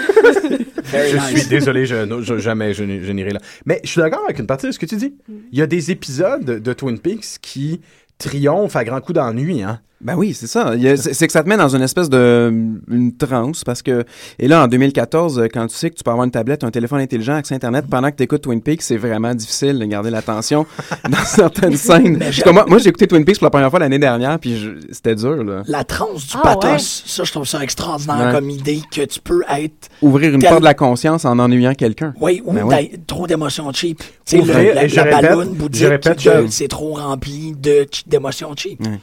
Je 0.93 1.17
nice. 1.17 1.39
suis 1.41 1.49
désolé, 1.49 1.87
je, 1.87 2.21
je- 2.23 2.39
jamais 2.39 2.75
je, 2.75 2.85
n'irai 2.85 3.31
là. 3.31 3.41
Mais 3.67 3.81
je 3.85 3.91
suis 3.91 4.01
d'accord 4.01 4.23
avec 4.25 4.39
une 4.39 4.47
partie 4.47 4.67
de 4.67 4.73
ce 4.73 4.79
que 4.79 4.87
tu 4.87 4.97
dis. 4.97 5.15
Il 5.53 5.59
y 5.59 5.63
a 5.63 5.67
des 5.67 5.91
épisodes 5.91 6.45
de 6.45 6.73
Twin 6.73 6.99
Peaks 6.99 7.39
qui 7.41 7.81
triomphent 8.19 8.77
à 8.77 8.85
grands 8.85 9.01
coups 9.01 9.15
d'ennui. 9.15 9.63
Hein? 9.63 9.81
Ben 10.01 10.17
oui, 10.17 10.35
c'est 10.35 10.47
ça. 10.49 10.73
C'est 10.97 11.27
que 11.27 11.33
ça 11.33 11.43
te 11.43 11.49
met 11.49 11.57
dans 11.57 11.75
une 11.75 11.81
espèce 11.81 12.11
de 12.11 12.53
une 12.91 13.17
transe 13.17 13.65
parce 13.65 13.81
que 13.81 14.05
et 14.39 14.49
là 14.49 14.63
en 14.65 14.69
2014 14.69 15.39
euh, 15.39 15.47
quand 15.53 15.67
tu 15.69 15.75
sais 15.77 15.89
que 15.89 15.95
tu 15.95 16.05
peux 16.05 16.11
avoir 16.11 16.25
une 16.27 16.31
tablette, 16.31 16.63
un 16.63 16.71
téléphone 16.71 17.01
intelligent, 17.01 17.35
accès 17.37 17.55
internet 17.55 17.87
pendant 17.89 18.11
que 18.11 18.17
tu 18.17 18.23
écoutes 18.25 18.43
Twin 18.43 18.61
Peaks, 18.61 18.83
c'est 18.83 18.99
vraiment 18.99 19.35
difficile 19.35 19.79
de 19.79 19.85
garder 19.87 20.11
l'attention 20.11 20.67
dans 21.09 21.25
certaines 21.25 21.77
scènes. 21.77 22.23
Moi, 22.53 22.65
moi 22.69 22.79
j'ai 22.79 22.91
écouté 22.91 23.07
Twin 23.07 23.25
Peaks 23.25 23.39
pour 23.39 23.47
la 23.47 23.51
première 23.51 23.71
fois 23.71 23.79
l'année 23.79 23.99
dernière 23.99 24.39
puis 24.39 24.69
c'était 24.93 25.15
dur 25.15 25.43
là. 25.43 25.63
La 25.69 25.85
transe 25.85 26.27
du 26.27 26.35
Ah, 26.37 26.41
pathos, 26.55 26.71
ouais? 26.73 26.79
ça, 26.79 27.25
je 27.25 27.31
trouve 27.33 27.47
ça 27.47 27.63
extraordinaire 27.63 28.27
Ouais. 28.27 28.33
comme 28.33 28.51
idée 28.51 28.83
que 28.95 29.03
tu 29.07 29.21
peux 29.21 29.43
être. 29.59 29.89
Ouvrir 30.03 30.35
une 30.35 30.41
Tel- 30.41 30.51
porte 30.51 30.61
de 30.61 30.65
la 30.67 30.75
conscience 30.75 31.25
en 31.25 31.39
ennuyant 31.39 31.73
quelqu'un. 31.75 32.13
Oui, 32.21 32.43
ou 32.45 32.53
Ben 32.53 32.69
d'être- 32.69 33.07
trop 33.07 33.27
d'émotions 33.27 33.73
cheap. 33.73 34.01
Tu 34.27 34.39
sais, 34.39 34.43
la, 34.45 34.75
la 34.75 34.81
répète- 34.83 35.23
balloune 35.23 35.49
je 35.55 35.59
bouddhique 35.59 36.51
c'est 36.51 36.69
trop 36.69 36.95
rempli 36.95 37.55
de 37.59 37.87
d'émotions 38.07 38.55
cheap. 38.55 38.81
Ouais. 38.83 39.01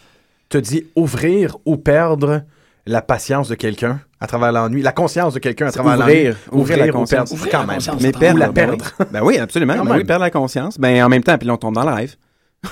Te 0.51 0.57
dis 0.57 0.85
ouvrir 0.95 1.57
ou 1.65 1.77
perdre 1.77 2.43
la 2.85 3.01
patience 3.01 3.47
de 3.47 3.55
quelqu'un 3.55 3.99
à 4.19 4.27
travers 4.27 4.51
l'ennui, 4.51 4.81
la 4.81 4.91
conscience 4.91 5.33
de 5.33 5.39
quelqu'un 5.39 5.67
à 5.67 5.71
travers 5.71 5.97
l'ennui. 5.97 6.29
Ouvrir, 6.29 6.35
ouvrir 6.51 6.77
la 6.77 6.95
ou 6.99 7.05
perdre. 7.05 7.31
Ouvrir 7.33 7.51
quand 7.51 7.59
la 7.61 7.65
même. 7.67 7.75
conscience. 7.77 8.01
Mais 8.01 8.11
la 8.11 8.19
perdre, 8.19 8.39
ben 8.39 8.53
perdre. 8.53 8.85
oui. 8.99 9.05
Ben 9.11 9.21
oui, 9.23 9.37
absolument. 9.37 9.83
Ben 9.85 9.95
oui, 9.97 10.03
perdre 10.03 10.23
la 10.23 10.31
conscience. 10.31 10.77
Ben 10.79 11.03
en 11.03 11.09
même 11.09 11.23
temps, 11.23 11.37
puis 11.37 11.47
là, 11.47 11.53
on 11.53 11.57
tombe 11.57 11.75
dans 11.75 11.83
le 11.89 11.93
rêve. 11.93 12.15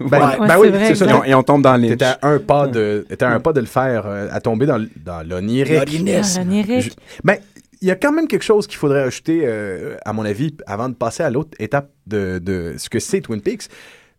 Ben, 0.00 0.18
Ouais. 0.40 0.48
ben 0.48 0.58
oui, 0.58 0.68
c'est 0.72 0.94
ça. 0.96 1.06
Et 1.06 1.12
on, 1.12 1.24
et 1.24 1.34
on 1.34 1.42
tombe 1.44 1.62
dans 1.62 1.76
les. 1.76 1.90
T'étais 1.90 2.04
à 2.06 2.18
un 2.22 2.38
pas 2.40 2.66
de, 2.66 3.06
à 3.20 3.26
un 3.26 3.38
pas 3.40 3.52
de 3.52 3.60
le 3.60 3.66
faire, 3.66 4.04
euh, 4.06 4.28
à 4.32 4.40
tomber 4.40 4.66
dans, 4.66 4.84
dans 5.04 5.24
l'onirique. 5.28 6.00
L'onirique. 6.36 6.96
Ben, 7.22 7.36
il 7.80 7.86
y 7.88 7.90
a 7.90 7.94
quand 7.94 8.10
même 8.12 8.26
quelque 8.26 8.42
chose 8.44 8.66
qu'il 8.66 8.78
faudrait 8.78 9.02
ajouter, 9.02 9.42
euh, 9.44 9.96
à 10.04 10.12
mon 10.12 10.24
avis, 10.24 10.56
avant 10.66 10.88
de 10.88 10.94
passer 10.94 11.22
à 11.22 11.30
l'autre 11.30 11.50
étape 11.60 11.90
de, 12.06 12.38
de 12.42 12.74
ce 12.78 12.88
que 12.88 12.98
c'est 12.98 13.20
Twin 13.20 13.40
Peaks. 13.40 13.68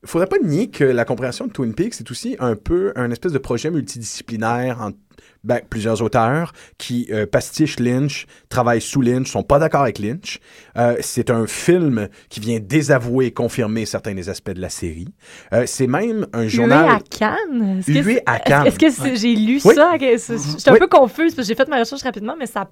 Il 0.03 0.09
faudrait 0.09 0.27
pas 0.27 0.37
nier 0.43 0.69
que 0.69 0.83
la 0.83 1.05
compréhension 1.05 1.47
de 1.47 1.51
Twin 1.51 1.73
Peaks 1.73 1.95
c'est 1.95 2.09
aussi 2.11 2.35
un 2.39 2.55
peu 2.55 2.93
un 2.95 3.09
espèce 3.11 3.31
de 3.33 3.37
projet 3.39 3.71
multidisciplinaire 3.71 4.81
entre 4.81 4.97
ben, 5.43 5.61
plusieurs 5.69 6.01
auteurs 6.01 6.51
qui 6.77 7.07
euh, 7.11 7.25
pastichent 7.25 7.79
Lynch, 7.79 8.25
travaillent 8.49 8.81
sous 8.81 9.01
Lynch, 9.01 9.31
sont 9.31 9.43
pas 9.43 9.59
d'accord 9.59 9.81
avec 9.81 9.97
Lynch. 9.99 10.39
Euh, 10.77 10.97
c'est 10.99 11.29
un 11.29 11.47
film 11.47 12.09
qui 12.29 12.39
vient 12.39 12.59
désavouer 12.59 13.27
et 13.27 13.31
confirmer 13.31 13.85
certains 13.85 14.13
des 14.13 14.29
aspects 14.29 14.51
de 14.51 14.59
la 14.61 14.69
série. 14.69 15.07
Euh, 15.53 15.63
c'est 15.65 15.87
même 15.87 16.27
un 16.33 16.47
journal... 16.47 16.85
Hué 16.85 16.91
à 16.91 16.99
Cannes? 16.99 17.79
Est-ce 17.79 17.91
Hué 18.03 18.21
à 18.25 18.39
Cannes. 18.39 18.67
Est-ce 18.67 18.77
que 18.79 19.15
j'ai 19.15 19.35
lu 19.35 19.59
Oui. 19.63 19.75
ça? 19.75 19.93
c'est- 20.17 20.37
J'étais 20.57 20.69
un 20.69 20.73
Oui. 20.73 20.79
peu 20.79 20.87
confuse 20.87 21.33
parce 21.33 21.47
que 21.47 21.53
j'ai 21.53 21.55
fait 21.55 21.67
ma 21.69 21.79
recherche 21.79 22.03
rapidement, 22.03 22.35
mais 22.37 22.47
ça. 22.47 22.69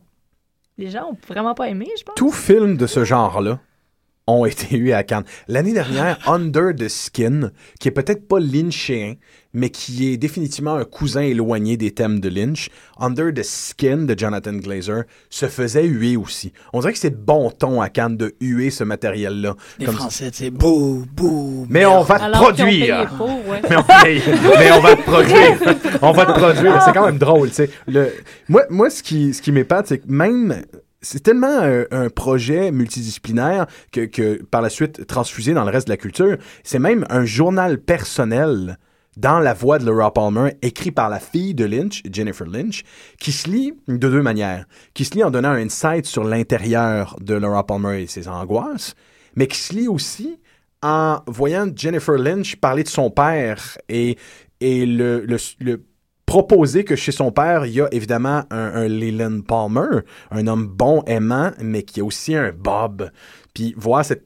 Les 0.77 0.89
gens 0.89 1.11
ont 1.11 1.17
vraiment 1.27 1.55
pas 1.55 1.69
aimé, 1.69 1.87
je 1.97 2.03
pense. 2.03 2.15
Tous 2.15 2.31
films 2.33 2.75
de 2.77 2.87
ce 2.87 3.05
genre-là 3.05 3.59
ont 4.27 4.45
été 4.45 4.75
eus 4.77 4.91
à 4.91 5.03
Cannes. 5.03 5.25
L'année 5.47 5.73
dernière, 5.73 6.17
Under 6.29 6.73
the 6.75 6.87
Skin, 6.87 7.51
qui 7.79 7.87
est 7.87 7.91
peut-être 7.91 8.27
pas 8.27 8.39
lynchien, 8.39 9.15
mais 9.53 9.69
qui 9.69 10.11
est 10.11 10.17
définitivement 10.17 10.75
un 10.75 10.83
cousin 10.83 11.21
éloigné 11.21 11.77
des 11.77 11.91
thèmes 11.91 12.19
de 12.19 12.27
Lynch, 12.27 12.69
Under 12.99 13.33
the 13.33 13.43
Skin 13.43 13.99
de 13.99 14.13
Jonathan 14.17 14.51
Glazer, 14.53 15.03
se 15.29 15.45
faisait 15.45 15.85
huer 15.85 16.17
aussi. 16.17 16.51
On 16.73 16.81
dirait 16.81 16.91
que 16.91 16.99
c'est 16.99 17.11
de 17.11 17.15
bon 17.23 17.49
ton 17.51 17.79
à 17.81 17.87
Cannes 17.89 18.17
de 18.17 18.35
huer 18.41 18.69
ce 18.69 18.83
matériel-là. 18.83 19.55
Les 19.79 19.85
Comme- 19.85 19.95
Français, 19.95 20.29
tu 20.31 20.37
sais, 20.43 20.49
bouh, 20.49 21.05
bouh. 21.15 21.65
Mais 21.69 21.85
on 21.85 22.01
va 22.01 22.19
te 22.19 22.31
produire! 22.37 23.13
ouais. 23.47 23.61
mais, 23.69 23.75
on, 23.77 23.83
paye. 23.83 24.21
mais 24.59 24.71
on 24.73 24.81
va 24.81 24.95
te 24.95 25.01
produire. 25.03 25.75
on 26.01 26.11
va 26.11 26.25
te 26.25 26.31
produire. 26.31 26.81
C'est 26.83 26.93
quand 26.93 27.05
même 27.05 27.17
drôle, 27.17 27.47
tu 27.49 27.55
sais. 27.55 27.69
Le, 27.87 28.11
moi, 28.49 28.63
moi, 28.69 28.89
ce 28.89 29.01
qui, 29.03 29.33
ce 29.33 29.41
qui 29.41 29.51
m'épate, 29.53 29.87
c'est 29.87 29.99
que 29.99 30.07
même. 30.11 30.63
C'est 31.05 31.19
tellement 31.19 31.59
un, 31.91 32.09
projet 32.09 32.71
multidisciplinaire 32.71 33.67
que, 33.91 34.41
par 34.45 34.63
la 34.63 34.69
suite 34.69 35.05
transfusé 35.05 35.53
dans 35.53 35.63
le 35.63 35.69
reste 35.69 35.85
de 35.85 35.93
la 35.93 35.97
culture. 35.97 36.37
C'est 36.63 36.79
même 36.79 37.05
un 37.11 37.25
journal 37.25 37.77
personnel 37.77 38.79
dans 39.15 39.39
la 39.39 39.53
voix 39.53 39.77
de 39.77 39.85
Laura 39.85 40.11
Palmer, 40.11 40.57
écrit 40.63 40.89
par 40.89 41.09
la 41.09 41.19
fille 41.19 41.53
de 41.53 41.63
Lynch, 41.63 42.01
Jennifer 42.11 42.47
Lynch, 42.47 42.83
qui 43.19 43.31
se 43.31 43.47
lit 43.47 43.73
de 43.87 43.97
deux 43.97 44.23
manières. 44.23 44.65
Qui 44.95 45.05
se 45.05 45.13
lit 45.13 45.23
en 45.23 45.29
donnant 45.29 45.51
un 45.51 45.63
insight 45.63 46.07
sur 46.07 46.23
l'intérieur 46.23 47.15
de 47.21 47.35
Laura 47.35 47.65
Palmer 47.65 48.01
et 48.01 48.07
ses 48.07 48.27
angoisses, 48.27 48.95
mais 49.35 49.45
qui 49.45 49.59
se 49.59 49.73
lit 49.73 49.87
aussi 49.87 50.39
en 50.81 51.19
voyant 51.27 51.67
Jennifer 51.75 52.15
Lynch 52.17 52.55
parler 52.55 52.83
de 52.83 52.89
son 52.89 53.11
père 53.11 53.77
et, 53.89 54.17
et 54.59 54.87
le, 54.87 55.23
le 55.59 55.85
proposer 56.25 56.83
que 56.83 56.95
chez 56.95 57.11
son 57.11 57.31
père, 57.31 57.65
il 57.65 57.73
y 57.73 57.81
a 57.81 57.87
évidemment 57.91 58.43
un, 58.49 58.73
un 58.73 58.87
Leland 58.87 59.41
Palmer, 59.41 60.01
un 60.31 60.47
homme 60.47 60.67
bon, 60.67 61.03
aimant, 61.03 61.51
mais 61.61 61.83
qui 61.83 62.01
a 62.01 62.03
aussi 62.03 62.35
un 62.35 62.51
Bob. 62.51 63.11
Puis 63.53 63.73
voir 63.77 64.03
cette 64.03 64.25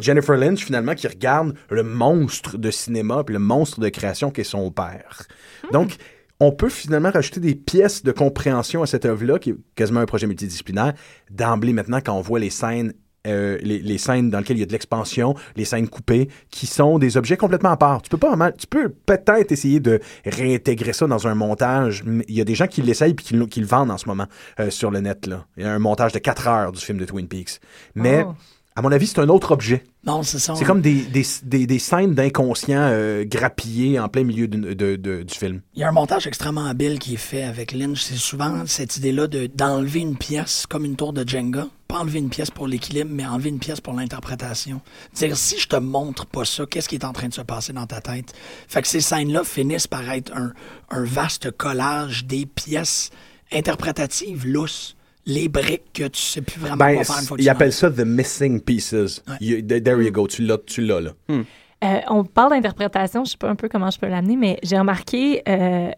Jennifer 0.00 0.36
Lynch, 0.36 0.64
finalement, 0.64 0.94
qui 0.94 1.06
regarde 1.06 1.54
le 1.70 1.82
monstre 1.82 2.56
de 2.56 2.70
cinéma 2.70 3.24
puis 3.24 3.34
le 3.34 3.38
monstre 3.38 3.80
de 3.80 3.88
création 3.88 4.30
qu'est 4.30 4.44
son 4.44 4.70
père. 4.70 5.26
Donc, 5.72 5.96
on 6.40 6.52
peut 6.52 6.70
finalement 6.70 7.10
rajouter 7.10 7.40
des 7.40 7.54
pièces 7.54 8.02
de 8.02 8.12
compréhension 8.12 8.82
à 8.82 8.86
cette 8.86 9.04
œuvre-là, 9.04 9.38
qui 9.38 9.50
est 9.50 9.56
quasiment 9.74 10.00
un 10.00 10.06
projet 10.06 10.26
multidisciplinaire, 10.26 10.94
d'emblée 11.30 11.74
maintenant 11.74 12.00
quand 12.04 12.14
on 12.14 12.22
voit 12.22 12.38
les 12.38 12.50
scènes 12.50 12.94
euh, 13.26 13.58
les, 13.62 13.98
scènes 13.98 14.30
dans 14.30 14.38
lesquelles 14.38 14.56
il 14.56 14.60
y 14.60 14.62
a 14.62 14.66
de 14.66 14.72
l'expansion, 14.72 15.34
les 15.56 15.64
scènes 15.64 15.88
coupées, 15.88 16.28
qui 16.50 16.66
sont 16.66 16.98
des 16.98 17.16
objets 17.16 17.36
complètement 17.36 17.70
à 17.70 17.76
part. 17.76 18.00
Tu 18.02 18.08
peux 18.08 18.16
pas 18.16 18.28
vraiment, 18.28 18.50
tu 18.50 18.66
peux 18.66 18.88
peut-être 18.88 19.52
essayer 19.52 19.78
de 19.80 20.00
réintégrer 20.24 20.92
ça 20.92 21.06
dans 21.06 21.26
un 21.26 21.34
montage. 21.34 22.02
Il 22.28 22.34
y 22.34 22.40
a 22.40 22.44
des 22.44 22.54
gens 22.54 22.66
qui 22.66 22.82
l'essayent 22.82 23.14
puis 23.14 23.26
qui, 23.26 23.34
le- 23.34 23.46
qui 23.46 23.60
le 23.60 23.66
vendent 23.66 23.90
en 23.90 23.98
ce 23.98 24.08
moment 24.08 24.26
euh, 24.58 24.70
sur 24.70 24.90
le 24.90 25.00
net. 25.00 25.26
Là. 25.26 25.44
Il 25.56 25.64
y 25.64 25.66
a 25.66 25.72
un 25.72 25.78
montage 25.78 26.12
de 26.12 26.18
4 26.18 26.48
heures 26.48 26.72
du 26.72 26.80
film 26.80 26.98
de 26.98 27.04
Twin 27.04 27.28
Peaks. 27.28 27.60
Mais, 27.94 28.24
Oh. 28.26 28.34
À 28.80 28.82
mon 28.82 28.92
avis, 28.92 29.06
c'est 29.06 29.18
un 29.20 29.28
autre 29.28 29.50
objet. 29.52 29.84
Non, 30.06 30.22
c'est 30.22 30.38
ça. 30.38 30.54
C'est 30.56 30.64
comme 30.64 30.80
des, 30.80 31.02
des, 31.02 31.24
des, 31.42 31.66
des 31.66 31.78
scènes 31.78 32.14
d'inconscient 32.14 32.78
euh, 32.80 33.24
grappillées 33.26 34.00
en 34.00 34.08
plein 34.08 34.24
milieu 34.24 34.48
de- 34.48 34.72
de- 34.96 35.22
du 35.22 35.34
film. 35.34 35.60
Il 35.74 35.80
y 35.80 35.84
a 35.84 35.88
un 35.88 35.92
montage 35.92 36.26
extrêmement 36.26 36.64
habile 36.64 36.98
qui 36.98 37.12
est 37.14 37.18
fait 37.18 37.42
avec 37.42 37.72
Lynch. 37.72 38.00
C'est 38.00 38.16
souvent 38.16 38.62
cette 38.66 38.96
idée-là 38.96 39.26
de, 39.26 39.46
d'enlever 39.54 40.00
une 40.00 40.16
pièce 40.16 40.64
comme 40.66 40.86
une 40.86 40.96
tour 40.96 41.12
de 41.12 41.28
Jenga. 41.28 41.66
Pas 41.88 41.98
enlever 41.98 42.20
une 42.20 42.30
pièce 42.30 42.50
pour 42.50 42.66
l'équilibre, 42.68 43.10
mais 43.12 43.26
enlever 43.26 43.50
une 43.50 43.58
pièce 43.58 43.82
pour 43.82 43.92
l'interprétation. 43.92 44.80
Dire, 45.12 45.36
si 45.36 45.58
je 45.58 45.68
te 45.68 45.76
montre 45.76 46.24
pas 46.24 46.46
ça, 46.46 46.64
qu'est-ce 46.64 46.88
qui 46.88 46.94
est 46.94 47.04
en 47.04 47.12
train 47.12 47.28
de 47.28 47.34
se 47.34 47.42
passer 47.42 47.74
dans 47.74 47.86
ta 47.86 48.00
tête? 48.00 48.32
Fait 48.68 48.80
que 48.80 48.88
ces 48.88 49.00
scènes-là 49.00 49.44
finissent 49.44 49.88
par 49.88 50.08
être 50.10 50.32
un, 50.34 50.52
un 50.90 51.04
vaste 51.04 51.50
collage 51.50 52.24
des 52.24 52.46
pièces 52.46 53.10
interprétatives 53.52 54.46
lousses. 54.46 54.96
Les 55.32 55.48
briques 55.48 55.92
que 55.94 56.08
tu 56.08 56.20
sais 56.20 56.42
plus 56.42 56.60
vraiment 56.60 56.76
Ben, 56.76 56.94
quoi 56.96 57.04
faire 57.04 57.18
une 57.20 57.26
fois 57.26 57.36
que 57.36 57.42
ils 57.42 57.48
appellent 57.48 57.72
ça 57.72 57.90
The 57.90 58.00
Missing 58.04 58.60
Pieces. 58.60 59.22
Ouais. 59.28 59.34
You- 59.40 59.62
there 59.62 60.02
you 60.02 60.10
go, 60.12 60.26
tu 60.26 60.42
l'as, 60.42 60.58
tu 60.66 60.82
l'as 60.82 61.00
là. 61.00 61.10
Euh, 61.30 61.98
on 62.08 62.24
parle 62.24 62.50
d'interprétation, 62.50 63.24
je 63.24 63.30
sais 63.32 63.36
pas 63.38 63.48
un 63.48 63.54
peu 63.56 63.68
comment 63.68 63.90
je 63.90 63.98
peux 63.98 64.06
l'amener, 64.08 64.36
mais 64.36 64.58
j'ai 64.62 64.78
remarqué 64.78 65.42
euh, 65.48 65.90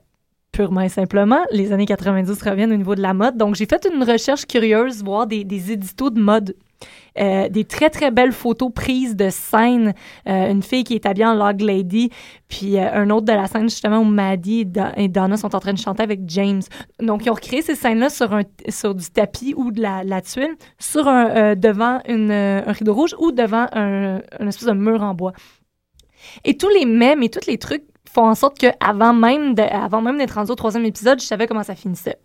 purement 0.52 0.82
et 0.82 0.88
simplement, 0.88 1.40
les 1.50 1.72
années 1.72 1.86
90 1.86 2.40
reviennent 2.42 2.72
au 2.72 2.76
niveau 2.76 2.94
de 2.94 3.00
la 3.02 3.14
mode. 3.14 3.36
Donc, 3.36 3.54
j'ai 3.56 3.66
fait 3.66 3.88
une 3.92 4.02
recherche 4.04 4.46
curieuse, 4.46 5.02
voir 5.02 5.26
des, 5.26 5.44
des 5.44 5.72
éditos 5.72 6.10
de 6.10 6.20
mode. 6.20 6.54
Euh, 7.18 7.48
des 7.48 7.64
très, 7.64 7.90
très 7.90 8.10
belles 8.10 8.32
photos 8.32 8.70
prises 8.74 9.16
de 9.16 9.28
scènes. 9.30 9.94
Euh, 10.28 10.50
une 10.50 10.62
fille 10.62 10.84
qui 10.84 10.94
est 10.94 11.06
habillée 11.06 11.26
en 11.26 11.34
Log 11.34 11.60
Lady, 11.60 12.10
puis 12.48 12.78
euh, 12.78 12.90
un 12.92 13.10
autre 13.10 13.26
de 13.26 13.32
la 13.32 13.46
scène, 13.46 13.68
justement, 13.68 13.98
où 13.98 14.04
Maddie 14.04 14.66
et, 14.96 15.08
Donna 15.08 15.36
sont 15.36 15.54
en 15.54 15.60
train 15.60 15.72
de 15.72 15.78
chanter 15.78 16.02
avec 16.02 16.20
James. 16.26 16.62
Donc, 17.00 17.26
ils 17.26 17.30
ont 17.30 17.34
recréé 17.34 17.62
ces 17.62 17.74
scènes-là 17.74 18.08
sur, 18.08 18.94
du 18.94 19.10
tapis 19.10 19.54
ou 19.56 19.70
de 19.70 19.80
la, 19.80 20.04
la 20.04 20.20
tuile, 20.22 20.56
sur 20.78 21.04
devant 21.04 22.00
un 22.08 22.72
rideau 22.72 22.94
rouge 22.94 23.14
ou 23.18 23.32
devant 23.32 23.66
un, 23.72 24.20
espèce 24.40 24.68
de 24.68 24.72
mur 24.72 25.02
en 25.02 25.14
bois. 25.14 25.32
Et 26.44 26.56
tous 26.56 26.68
les 26.68 26.86
mèmes 26.86 27.22
et 27.22 27.28
tous 27.28 27.46
les 27.46 27.58
trucs 27.58 27.84
font 28.10 28.26
en 28.26 28.34
sorte 28.34 28.58
que 28.58 28.66
avant 28.80 29.12
même 29.12 29.54
avant 29.58 30.02
même 30.02 30.18
d'être 30.18 30.34
rendu 30.34 30.52
au 30.52 30.54
troisième 30.54 30.84
épisode, 30.84 31.20
je 31.20 31.26
savais 31.26 31.46
comment 31.46 31.62
ça 31.62 31.74
finissait. 31.74 32.18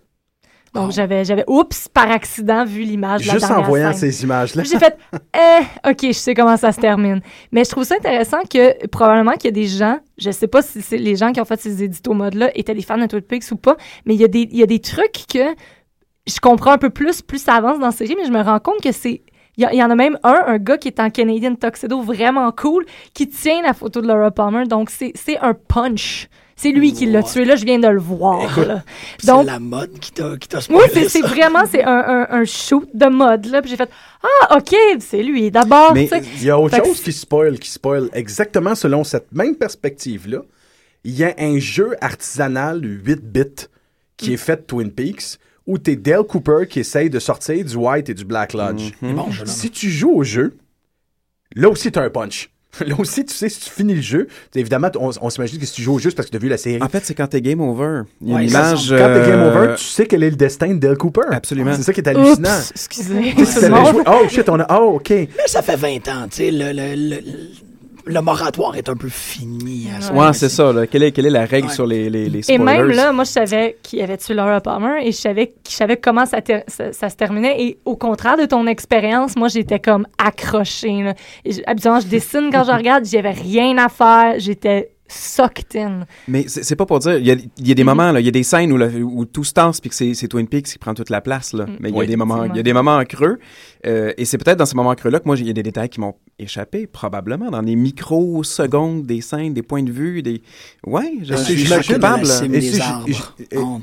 Donc 0.77 0.91
j'avais 0.91 1.25
j'avais 1.25 1.43
oups 1.47 1.87
par 1.87 2.09
accident 2.11 2.63
vu 2.65 2.81
l'image 2.83 3.23
de 3.23 3.27
la 3.27 3.33
Juste 3.33 3.51
en 3.51 3.61
voyant 3.61 3.93
scène. 3.93 4.11
ces 4.11 4.23
images-là. 4.23 4.61
Puis 4.63 4.71
J'ai 4.71 4.79
fait 4.79 4.97
eh 5.35 5.89
ok, 5.89 5.97
je 6.03 6.11
sais 6.13 6.33
comment 6.33 6.55
ça 6.57 6.71
se 6.71 6.79
termine. 6.79 7.21
Mais 7.51 7.63
je 7.63 7.69
trouve 7.69 7.83
ça 7.83 7.95
intéressant 7.95 8.41
que 8.49 8.85
probablement 8.87 9.31
qu'il 9.33 9.45
y 9.45 9.47
a 9.47 9.51
des 9.51 9.67
gens, 9.67 9.99
je 10.17 10.31
sais 10.31 10.47
pas 10.47 10.61
si 10.61 10.81
c'est 10.81 10.97
les 10.97 11.15
gens 11.15 11.31
qui 11.31 11.41
ont 11.41 11.45
fait 11.45 11.59
ces 11.59 11.83
éditos 11.83 12.13
mode 12.13 12.35
là 12.35 12.49
étaient 12.55 12.73
des 12.75 12.81
fans 12.81 12.97
de 12.97 13.19
Peaks 13.19 13.51
ou 13.51 13.55
pas, 13.57 13.75
mais 14.05 14.13
il 14.15 14.21
y 14.21 14.23
a 14.23 14.27
des 14.27 14.47
il 14.51 14.57
y 14.57 14.63
a 14.63 14.67
des 14.67 14.79
trucs 14.79 15.25
que 15.31 15.39
je 16.27 16.39
comprends 16.41 16.71
un 16.71 16.77
peu 16.77 16.89
plus 16.89 17.21
plus 17.21 17.41
ça 17.41 17.55
avance 17.55 17.79
dans 17.79 17.87
la 17.87 17.91
série, 17.91 18.15
mais 18.17 18.25
je 18.25 18.31
me 18.31 18.41
rends 18.41 18.59
compte 18.59 18.81
que 18.81 18.91
c'est 18.91 19.21
il 19.59 19.63
y, 19.63 19.65
a- 19.65 19.73
il 19.73 19.79
y 19.79 19.83
en 19.83 19.89
a 19.89 19.95
même 19.95 20.19
un, 20.23 20.43
un 20.45 20.57
gars 20.59 20.77
qui 20.77 20.87
est 20.87 20.99
en 20.99 21.09
Canadian 21.09 21.55
Tuxedo 21.55 21.99
vraiment 22.01 22.51
cool, 22.51 22.85
qui 23.15 23.27
tient 23.27 23.63
la 23.63 23.73
photo 23.73 24.01
de 24.01 24.07
Laura 24.07 24.29
Palmer. 24.29 24.65
Donc, 24.67 24.91
c'est 24.91 25.11
c'est 25.15 25.39
un 25.39 25.55
punch. 25.55 26.27
C'est 26.59 26.71
lui 26.71 26.91
qui 26.91 27.05
l'a 27.05 27.21
tué. 27.21 27.45
Là, 27.45 27.55
je 27.55 27.63
viens 27.65 27.77
de 27.77 27.87
le 27.87 27.99
voir. 27.99 28.43
Écoute, 28.43 28.67
là. 28.67 28.83
C'est 29.19 29.43
la 29.43 29.59
mode 29.59 29.99
qui 29.99 30.11
t'a, 30.11 30.35
qui 30.37 30.47
t'a 30.47 30.57
oui, 30.71 31.07
c'est 31.07 31.21
vraiment 31.21 31.63
c'est 31.69 31.83
un, 31.83 31.91
un, 31.91 32.27
un 32.31 32.45
shoot 32.45 32.89
de 32.95 33.05
mode. 33.05 33.45
Là. 33.45 33.61
Puis 33.61 33.69
j'ai 33.69 33.77
fait 33.77 33.89
Ah, 34.23 34.57
OK, 34.57 34.75
c'est 34.99 35.21
lui. 35.21 35.51
D'abord, 35.51 35.93
Mais 35.93 36.09
il 36.35 36.43
y 36.43 36.49
a 36.49 36.59
autre 36.59 36.75
Fait 36.75 36.81
que 36.81 36.87
chose 36.87 37.01
qui 37.01 37.13
spoil, 37.13 37.59
qui 37.59 37.69
spoil 37.69 38.09
exactement 38.13 38.73
selon 38.73 39.03
cette 39.03 39.31
même 39.31 39.55
perspective-là. 39.55 40.39
Il 41.03 41.15
y 41.15 41.23
a 41.23 41.35
un 41.37 41.59
jeu 41.59 41.95
artisanal 42.01 42.81
8 42.83 43.21
bits 43.23 43.67
qui 44.17 44.33
est 44.33 44.37
fait 44.37 44.57
de 44.57 44.61
Twin 44.61 44.91
Peaks 44.91 45.37
où 45.67 45.77
t'es 45.77 45.95
Dale 45.95 46.23
Cooper 46.23 46.65
qui 46.67 46.79
essaye 46.79 47.09
de 47.11 47.19
sortir 47.19 47.63
du 47.63 47.75
White 47.75 48.09
et 48.09 48.13
du 48.15 48.25
Black 48.25 48.53
Lodge. 48.53 48.93
Bon, 49.01 49.29
je 49.29 49.45
Si 49.45 49.69
tu 49.69 49.91
joues 49.91 50.15
au 50.15 50.23
jeu, 50.23 50.57
là 51.55 51.69
aussi 51.69 51.91
t'as 51.91 52.01
un 52.03 52.09
punch. 52.09 52.49
Là 52.85 52.95
aussi, 52.99 53.25
tu 53.25 53.33
sais, 53.33 53.49
si 53.49 53.59
tu 53.61 53.69
finis 53.69 53.95
le 53.95 54.01
jeu, 54.01 54.27
évidemment, 54.55 54.89
on, 54.99 55.11
on 55.21 55.29
s'imagine 55.29 55.59
que 55.59 55.65
si 55.65 55.73
tu 55.73 55.81
joues 55.81 55.95
au 55.95 55.99
jeu, 55.99 56.09
c'est 56.09 56.15
parce 56.15 56.27
que 56.27 56.31
tu 56.31 56.37
as 56.37 56.39
vu 56.39 56.49
la 56.49 56.57
série. 56.57 56.81
En 56.81 56.89
fait, 56.89 57.03
c'est 57.05 57.13
quand 57.15 57.27
t'es 57.27 57.41
game 57.41 57.61
over. 57.61 58.01
Il 58.21 58.29
y 58.29 58.31
a 58.31 58.35
Ouais, 58.35 58.43
une 58.43 58.49
ça, 58.49 58.69
image. 58.69 58.89
Quand 58.89 59.13
t'es 59.13 59.29
game 59.29 59.39
euh, 59.39 59.63
over, 59.65 59.75
tu 59.77 59.83
sais 59.85 60.05
quel 60.05 60.23
est 60.23 60.29
le 60.29 60.35
destin 60.35 60.73
de 60.73 60.79
Dale 60.79 60.97
Cooper. 60.97 61.21
Absolument. 61.31 61.73
C'est 61.75 61.83
ça 61.83 61.93
qui 61.93 62.01
est 62.01 62.07
hallucinant. 62.07 62.49
Oups, 62.57 62.71
excusez. 62.71 63.33
Oh 64.05 64.27
shit, 64.29 64.47
on 64.49 64.59
a. 64.59 64.67
Oh, 64.79 64.93
ok. 64.95 65.09
Mais 65.09 65.27
ça 65.47 65.61
fait 65.61 65.75
20 65.75 66.07
ans, 66.07 66.27
tu 66.29 66.37
sais, 66.37 66.51
le, 66.51 66.71
le, 66.73 66.95
le, 66.95 67.19
le 68.07 68.21
moratoire 68.21 68.75
est 68.75 68.89
un 68.89 68.95
peu 68.95 69.09
fini 69.09 69.87
à 69.95 70.01
ce 70.01 70.11
Ouais, 70.13 70.33
c'est 70.33 70.49
ça. 70.49 70.71
Là. 70.73 70.87
Quelle, 70.87 71.03
est, 71.03 71.11
quelle 71.11 71.25
est 71.25 71.29
la 71.29 71.45
règle 71.45 71.67
Ouais. 71.67 71.73
sur 71.73 71.85
les, 71.85 72.09
les, 72.09 72.29
les 72.29 72.39
Et 72.39 72.41
spoilers? 72.55 72.63
même 72.63 72.87
là, 72.89 73.11
moi, 73.11 73.23
je 73.23 73.31
savais 73.31 73.77
qu'il 73.83 74.01
avait 74.01 74.17
tué 74.17 74.33
Laura 74.33 74.61
Palmer 74.61 75.01
et 75.03 75.11
je 75.11 75.17
savais, 75.17 75.53
je 75.67 75.73
savais 75.73 75.97
comment 75.97 76.25
ça, 76.25 76.41
ter- 76.41 76.63
ça, 76.67 76.91
ça 76.93 77.09
se 77.09 77.15
terminait. 77.15 77.61
Et 77.61 77.77
au 77.85 77.95
contraire 77.95 78.37
de 78.37 78.45
ton 78.45 78.65
expérience, 78.67 79.35
moi, 79.35 79.47
j'étais 79.49 79.79
comme 79.79 80.07
accrochée. 80.17 81.03
là. 81.03 81.13
Et 81.45 81.51
j- 81.51 81.63
habituellement, 81.67 81.99
je 81.99 82.07
dessine 82.07 82.49
quand 82.51 82.63
je 82.63 82.71
regarde, 82.71 83.05
j'avais 83.05 83.31
rien 83.31 83.77
à 83.77 83.89
faire. 83.89 84.35
J'étais 84.39 84.91
sucked 85.09 85.73
in. 85.75 86.01
Mais 86.27 86.45
c'est 86.49 86.75
pas 86.75 86.85
pour 86.85 86.99
dire. 86.99 87.15
Il 87.17 87.25
y 87.25 87.31
a, 87.31 87.35
il 87.57 87.67
y 87.67 87.71
a 87.71 87.75
des 87.75 87.85
moments, 87.85 88.11
là, 88.11 88.19
il 88.19 88.25
y 88.25 88.29
a 88.29 88.31
des 88.31 88.43
scènes 88.43 88.73
où, 88.73 88.77
le- 88.77 89.01
où 89.03 89.23
tout 89.23 89.45
se 89.45 89.53
tasse 89.53 89.79
puis 89.79 89.89
que 89.89 89.95
c'est 89.95 90.27
Twin 90.27 90.47
Peaks 90.49 90.65
qui 90.65 90.77
prend 90.77 90.93
toute 90.93 91.09
la 91.09 91.21
place. 91.21 91.53
Là. 91.53 91.65
Mais 91.79 91.87
il 91.89 91.93
y 91.93 91.97
a 91.97 91.99
Oui. 91.99 92.07
des 92.07 92.17
moments, 92.17 92.43
il 92.43 92.55
y 92.57 92.59
a 92.59 92.63
des 92.63 92.73
moments 92.73 92.97
en 92.97 93.05
creux. 93.05 93.37
Euh, 93.87 94.13
et 94.17 94.25
c'est 94.25 94.37
peut-être 94.37 94.57
dans 94.59 94.65
ces 94.65 94.75
moments 94.75 94.93
creux-là 94.95 95.19
que 95.19 95.25
moi, 95.25 95.37
il 95.37 95.47
y 95.47 95.49
a 95.49 95.53
des 95.53 95.63
détails 95.63 95.89
qui 95.89 95.99
m'ont 95.99 96.15
échappé, 96.39 96.85
probablement, 96.87 97.49
dans 97.49 97.63
des 97.63 97.75
microsecondes, 97.75 99.05
des 99.05 99.21
scènes, 99.21 99.53
des 99.53 99.61
points 99.63 99.83
de 99.83 99.91
vue, 99.91 100.21
des. 100.21 100.41
Ouais, 100.85 101.13
je, 101.23 101.33
je 101.35 101.81
suis 101.81 101.93
coupable. 101.93 102.27
Et 102.43 102.47
des 102.49 102.61
si 102.61 102.75
je- 102.77 102.81
arbres. 102.81 103.07
je- 103.07 103.43
et- 103.51 103.57
On- 103.57 103.81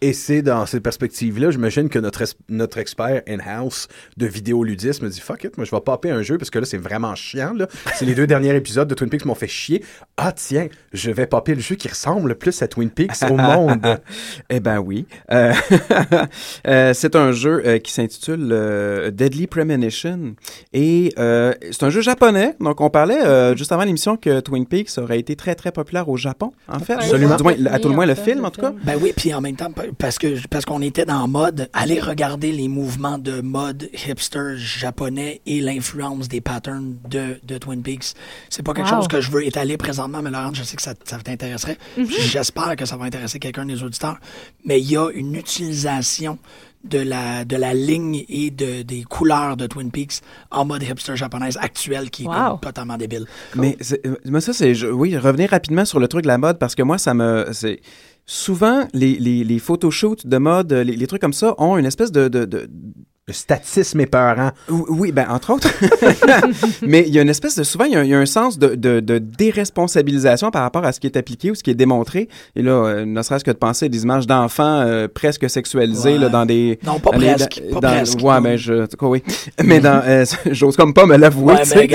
Et 0.00 0.12
c'est 0.12 0.42
dans 0.42 0.66
ces 0.66 0.80
perspectives-là, 0.80 1.50
j'imagine 1.50 1.88
que 1.88 1.98
notre, 1.98 2.22
es- 2.22 2.36
notre 2.48 2.78
expert 2.78 3.22
in-house 3.28 3.88
de 4.16 4.26
vidéoludisme 4.26 5.08
dit 5.08 5.20
Fuck 5.20 5.44
it, 5.44 5.56
moi 5.58 5.64
je 5.66 5.70
vais 5.74 5.80
popper 5.80 6.10
un 6.10 6.22
jeu 6.22 6.38
parce 6.38 6.50
que 6.50 6.58
là 6.60 6.64
c'est 6.64 6.78
vraiment 6.78 7.14
chiant. 7.14 7.52
Là. 7.54 7.66
C'est 7.96 8.04
les 8.06 8.14
deux 8.14 8.26
derniers 8.26 8.54
épisodes 8.54 8.86
de 8.88 8.94
Twin 8.94 9.10
Peaks 9.10 9.24
m'ont 9.24 9.34
fait 9.34 9.48
chier. 9.48 9.82
Ah 10.16 10.32
tiens, 10.32 10.68
je 10.92 11.10
vais 11.10 11.26
popper 11.26 11.54
le 11.54 11.60
jeu 11.60 11.74
qui 11.74 11.88
ressemble 11.88 12.28
le 12.28 12.34
plus 12.36 12.62
à 12.62 12.68
Twin 12.68 12.88
Peaks 12.90 13.22
au 13.30 13.36
monde. 13.36 13.98
Eh 14.50 14.60
ben 14.60 14.78
oui. 14.78 15.06
Euh, 15.32 15.52
euh, 16.66 16.92
c'est 16.94 17.16
un 17.16 17.32
jeu 17.32 17.62
euh, 17.66 17.78
qui 17.78 17.92
s'intitule 17.92 18.48
euh, 18.52 19.10
Deadly 19.34 19.46
Premonition 19.48 20.34
et 20.72 21.12
euh, 21.18 21.52
c'est 21.70 21.82
un 21.82 21.90
jeu 21.90 22.00
japonais. 22.00 22.54
Donc 22.60 22.80
on 22.80 22.88
parlait 22.90 23.20
euh, 23.24 23.56
juste 23.56 23.72
avant 23.72 23.84
l'émission 23.84 24.16
que 24.16 24.40
Twin 24.40 24.64
Peaks 24.66 24.90
aurait 24.98 25.18
été 25.18 25.34
très 25.36 25.54
très 25.54 25.72
populaire 25.72 26.08
au 26.08 26.16
Japon. 26.16 26.52
En 26.68 26.78
fait, 26.78 26.94
Absolument. 26.94 27.36
Du 27.36 27.42
moins, 27.42 27.54
à 27.66 27.78
tout 27.78 27.88
le 27.88 27.94
moins 27.94 28.06
le 28.06 28.14
film 28.14 28.38
le 28.40 28.44
en 28.46 28.50
tout 28.50 28.60
cas. 28.60 28.72
Ben 28.84 28.96
oui, 29.00 29.12
puis 29.16 29.34
en 29.34 29.40
même 29.40 29.56
temps, 29.56 29.70
parce 29.98 30.18
que 30.18 30.46
parce 30.48 30.64
qu'on 30.64 30.82
était 30.82 31.04
dans 31.04 31.26
mode, 31.28 31.68
aller 31.72 32.00
regarder 32.00 32.52
les 32.52 32.68
mouvements 32.68 33.18
de 33.18 33.40
mode 33.40 33.88
hipster 34.06 34.54
japonais 34.56 35.40
et 35.46 35.60
l'influence 35.60 36.28
des 36.28 36.40
patterns 36.40 36.94
de, 37.08 37.40
de 37.42 37.58
Twin 37.58 37.82
Peaks. 37.82 38.14
C'est 38.50 38.62
pas 38.62 38.72
quelque 38.72 38.84
Wow. 38.84 38.96
chose 38.96 39.08
que 39.08 39.20
je 39.22 39.30
veux 39.30 39.44
étaler 39.46 39.76
présentement, 39.78 40.20
mais 40.22 40.30
Laurent, 40.30 40.52
je 40.52 40.62
sais 40.62 40.76
que 40.76 40.82
ça, 40.82 40.92
ça 41.04 41.18
t'intéresserait. 41.18 41.78
J'espère 41.96 42.76
que 42.76 42.84
ça 42.84 42.96
va 42.98 43.06
intéresser 43.06 43.38
quelqu'un 43.38 43.64
des 43.64 43.82
auditeurs. 43.82 44.18
Mais 44.64 44.78
il 44.80 44.90
y 44.90 44.96
a 44.96 45.08
une 45.14 45.34
utilisation 45.34 46.38
de 46.84 46.98
la, 46.98 47.44
de 47.44 47.56
la 47.56 47.72
ligne 47.74 48.24
et 48.28 48.50
de, 48.50 48.82
des 48.82 49.02
couleurs 49.04 49.56
de 49.56 49.66
Twin 49.66 49.90
Peaks 49.90 50.20
en 50.50 50.64
mode 50.64 50.82
hipster 50.82 51.16
japonaise 51.16 51.56
actuelle 51.60 52.10
qui 52.10 52.24
est 52.24 52.26
Wow. 52.28 52.34
comme 52.50 52.60
totalement 52.60 52.96
débile. 52.96 53.26
Mais, 53.54 53.76
c'est- 53.80 54.06
euh, 54.06 54.16
mais 54.26 54.40
ça, 54.40 54.52
c'est. 54.52 54.84
Oui, 54.84 55.16
revenir 55.16 55.50
rapidement 55.50 55.84
sur 55.84 55.98
le 56.00 56.08
truc 56.08 56.22
de 56.22 56.28
la 56.28 56.38
mode, 56.38 56.58
parce 56.58 56.74
que 56.74 56.82
moi, 56.82 56.98
ça 56.98 57.14
me. 57.14 57.46
c'est 57.52 57.80
Souvent, 58.26 58.88
les, 58.94 59.18
les, 59.18 59.44
les 59.44 59.58
photoshoots 59.58 60.26
de 60.26 60.38
mode, 60.38 60.72
les, 60.72 60.96
les 60.96 61.06
trucs 61.06 61.20
comme 61.20 61.34
ça, 61.34 61.54
ont 61.58 61.76
une 61.76 61.84
espèce 61.86 62.10
de. 62.12 62.28
de, 62.28 62.44
de- 62.46 62.68
le 63.26 63.32
statisme 63.32 64.00
épeurant. 64.00 64.50
ou- 64.70 64.84
oui, 64.90 65.10
ben, 65.10 65.24
entre 65.30 65.54
autres. 65.54 65.70
mais 66.86 67.04
il 67.06 67.14
y 67.14 67.18
a 67.18 67.22
une 67.22 67.30
espèce 67.30 67.56
de. 67.56 67.62
Souvent, 67.64 67.84
il 67.86 67.92
y 67.92 67.96
a, 67.96 68.04
il 68.04 68.10
y 68.10 68.14
a 68.14 68.18
un 68.18 68.26
sens 68.26 68.58
de, 68.58 68.74
de, 68.74 69.00
de 69.00 69.16
déresponsabilisation 69.18 70.50
par 70.50 70.60
rapport 70.60 70.84
à 70.84 70.92
ce 70.92 71.00
qui 71.00 71.06
est 71.06 71.16
appliqué 71.16 71.50
ou 71.50 71.54
ce 71.54 71.62
qui 71.62 71.70
est 71.70 71.74
démontré. 71.74 72.28
Et 72.54 72.60
là, 72.62 72.72
euh, 72.72 73.04
ne 73.06 73.22
serait-ce 73.22 73.42
que 73.44 73.50
de 73.50 73.56
penser 73.56 73.86
à 73.86 73.88
des 73.88 74.02
images 74.02 74.26
d'enfants 74.26 74.82
euh, 74.82 75.08
presque 75.08 75.48
sexualisées 75.48 76.12
Ouais. 76.14 76.18
là, 76.18 76.28
dans 76.28 76.44
des. 76.44 76.78
Non, 76.84 76.98
pas 77.00 77.12
dans 77.12 77.18
les- 77.18 77.28
presque, 77.32 77.62
dans- 77.72 77.80
pas 77.80 77.92
presque, 77.92 78.18
Ouais, 78.22 78.40
mais 78.42 78.58
je. 78.58 78.82
en 78.82 78.86
tout 78.86 78.96
cas, 78.98 79.06
oui. 79.06 79.22
mais 79.64 79.80
dans. 79.80 80.02
euh, 80.04 80.24
J'ose 80.50 80.76
comme 80.76 80.92
pas 80.92 81.06
me 81.06 81.16
l'avouer. 81.16 81.54
Ouais. 81.54 81.88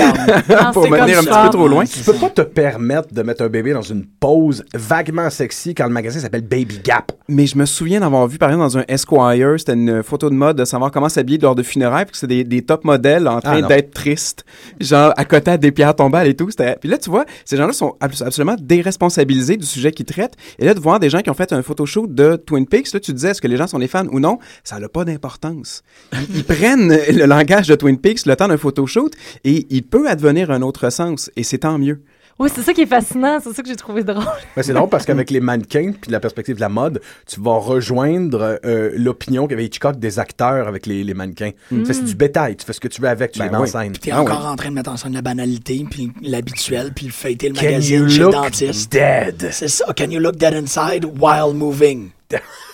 Non, 0.50 0.72
pour 0.72 0.88
me 0.90 0.98
tenir 0.98 1.18
un 1.18 1.22
petit 1.22 1.32
ça. 1.32 1.44
peu 1.44 1.50
trop 1.56 1.68
loin. 1.68 1.84
Tu 1.84 2.00
peux 2.00 2.12
pas 2.14 2.30
te 2.30 2.42
permettre 2.42 3.14
de 3.14 3.22
mettre 3.22 3.44
un 3.44 3.48
bébé 3.48 3.72
dans 3.72 3.82
une 3.82 4.04
pose 4.04 4.64
vaguement 4.74 5.30
sexy 5.30 5.74
quand 5.76 5.84
le 5.84 5.92
magasin 5.92 6.18
s'appelle 6.18 6.42
Baby 6.42 6.80
Gap. 6.82 7.12
Mais 7.28 7.46
je 7.46 7.56
me 7.56 7.66
souviens 7.66 8.00
d'avoir 8.00 8.26
vu, 8.26 8.38
par 8.38 8.48
exemple, 8.50 8.64
dans 8.64 8.78
un 8.78 8.84
Esquire, 8.88 9.54
c'était 9.58 9.74
une 9.74 10.02
photo 10.02 10.28
de 10.28 10.34
mode 10.34 10.56
de 10.56 10.64
savoir 10.64 10.90
comment 10.90 11.08
s'habiller 11.20 11.38
lors 11.38 11.54
de 11.54 11.62
funérailles, 11.62 12.04
puis 12.06 12.12
que 12.12 12.18
c'est 12.18 12.26
des, 12.26 12.44
des 12.44 12.62
top 12.62 12.84
modèles 12.84 13.28
en 13.28 13.40
train 13.40 13.56
Ah, 13.58 13.60
non. 13.60 13.68
d'être 13.68 13.92
tristes, 13.92 14.44
genre 14.80 15.12
à 15.16 15.24
côté 15.24 15.56
des 15.58 15.72
pierres 15.72 15.94
tombales 15.94 16.26
et 16.28 16.34
tout. 16.34 16.46
Puis 16.80 16.88
là, 16.90 16.98
tu 16.98 17.10
vois, 17.10 17.24
ces 17.44 17.56
gens-là 17.56 17.72
sont 17.72 17.96
abs- 18.00 18.22
absolument 18.22 18.56
déresponsabilisés 18.60 19.56
du 19.56 19.66
sujet 19.66 19.92
qu'ils 19.92 20.06
traitent. 20.06 20.34
Et 20.58 20.64
là, 20.64 20.74
de 20.74 20.80
voir 20.80 21.00
des 21.00 21.10
gens 21.10 21.20
qui 21.20 21.30
ont 21.30 21.34
fait 21.34 21.52
un 21.52 21.62
photoshoot 21.62 22.06
de 22.12 22.36
Twin 22.36 22.66
Peaks, 22.66 22.92
là, 22.92 23.00
tu 23.00 23.12
disais, 23.12 23.30
est-ce 23.30 23.40
que 23.40 23.48
les 23.48 23.56
gens 23.56 23.66
sont 23.66 23.78
des 23.78 23.88
fans 23.88 24.06
ou 24.10 24.20
non? 24.20 24.38
Ça 24.64 24.78
n'a 24.78 24.88
pas 24.88 25.04
d'importance. 25.04 25.82
Ils, 26.12 26.38
ils 26.38 26.44
prennent 26.56 26.88
le 27.10 27.24
langage 27.26 27.68
de 27.68 27.74
Twin 27.74 27.98
Peaks 27.98 28.26
le 28.26 28.36
temps 28.36 28.48
d'un 28.48 28.56
photoshoot 28.56 29.12
et 29.44 29.66
il 29.70 29.82
peut 29.82 30.08
advenir 30.08 30.50
un 30.50 30.62
autre 30.62 30.90
sens, 30.90 31.30
et 31.36 31.42
c'est 31.42 31.58
tant 31.58 31.78
mieux. 31.78 32.00
Oui, 32.40 32.48
c'est 32.54 32.62
ça 32.62 32.72
qui 32.72 32.80
est 32.80 32.86
fascinant. 32.86 33.38
C'est 33.38 33.52
ça 33.52 33.62
que 33.62 33.68
j'ai 33.68 33.76
trouvé 33.76 34.02
drôle. 34.02 34.24
Ben, 34.56 34.62
c'est 34.62 34.72
drôle 34.72 34.88
parce 34.88 35.04
qu'avec 35.04 35.30
les 35.30 35.40
mannequins 35.40 35.92
puis 35.92 36.10
la 36.10 36.18
perspective 36.20 36.56
de 36.56 36.60
la 36.60 36.70
mode, 36.70 37.00
tu 37.26 37.38
vas 37.40 37.58
rejoindre 37.58 38.58
euh, 38.64 38.90
l'opinion 38.96 39.46
qu'avait 39.46 39.66
Hitchcock 39.66 39.98
des 39.98 40.18
acteurs 40.18 40.66
avec 40.66 40.86
les, 40.86 41.04
les 41.04 41.12
mannequins. 41.14 41.50
Ça, 41.84 41.92
c'est 41.92 42.04
du 42.04 42.14
bétail. 42.14 42.56
Tu 42.56 42.64
fais 42.64 42.72
ce 42.72 42.80
que 42.80 42.88
tu 42.88 43.02
veux 43.02 43.08
avec, 43.08 43.32
tu 43.32 43.38
Ben 43.40 43.44
les 43.44 43.50
mets 43.50 43.56
en 43.58 43.62
oui. 43.62 43.68
scène. 43.68 43.92
Puis 43.92 44.00
t'es 44.00 44.10
Ah 44.10 44.22
encore 44.22 44.46
en 44.46 44.56
train 44.56 44.70
de 44.70 44.74
mettre 44.74 44.90
en 44.90 44.96
scène 44.96 45.12
la 45.12 45.22
banalité, 45.22 45.84
puis 45.90 46.10
l'habituel, 46.22 46.92
puis 46.94 47.06
le 47.06 47.12
feuilleter 47.12 47.50
le 47.50 47.54
Can 47.56 47.62
magazine 47.66 48.02
you 48.04 48.08
chez 48.08 48.18
le 48.20 48.24
look 48.24 48.32
dentiste. 48.32 48.90
dead? 48.90 49.48
C'est 49.52 49.68
ça. 49.68 49.84
Can 49.94 50.10
you 50.10 50.18
look 50.18 50.36
dead 50.36 50.54
inside 50.54 51.04
while 51.20 51.52
moving? 51.54 52.10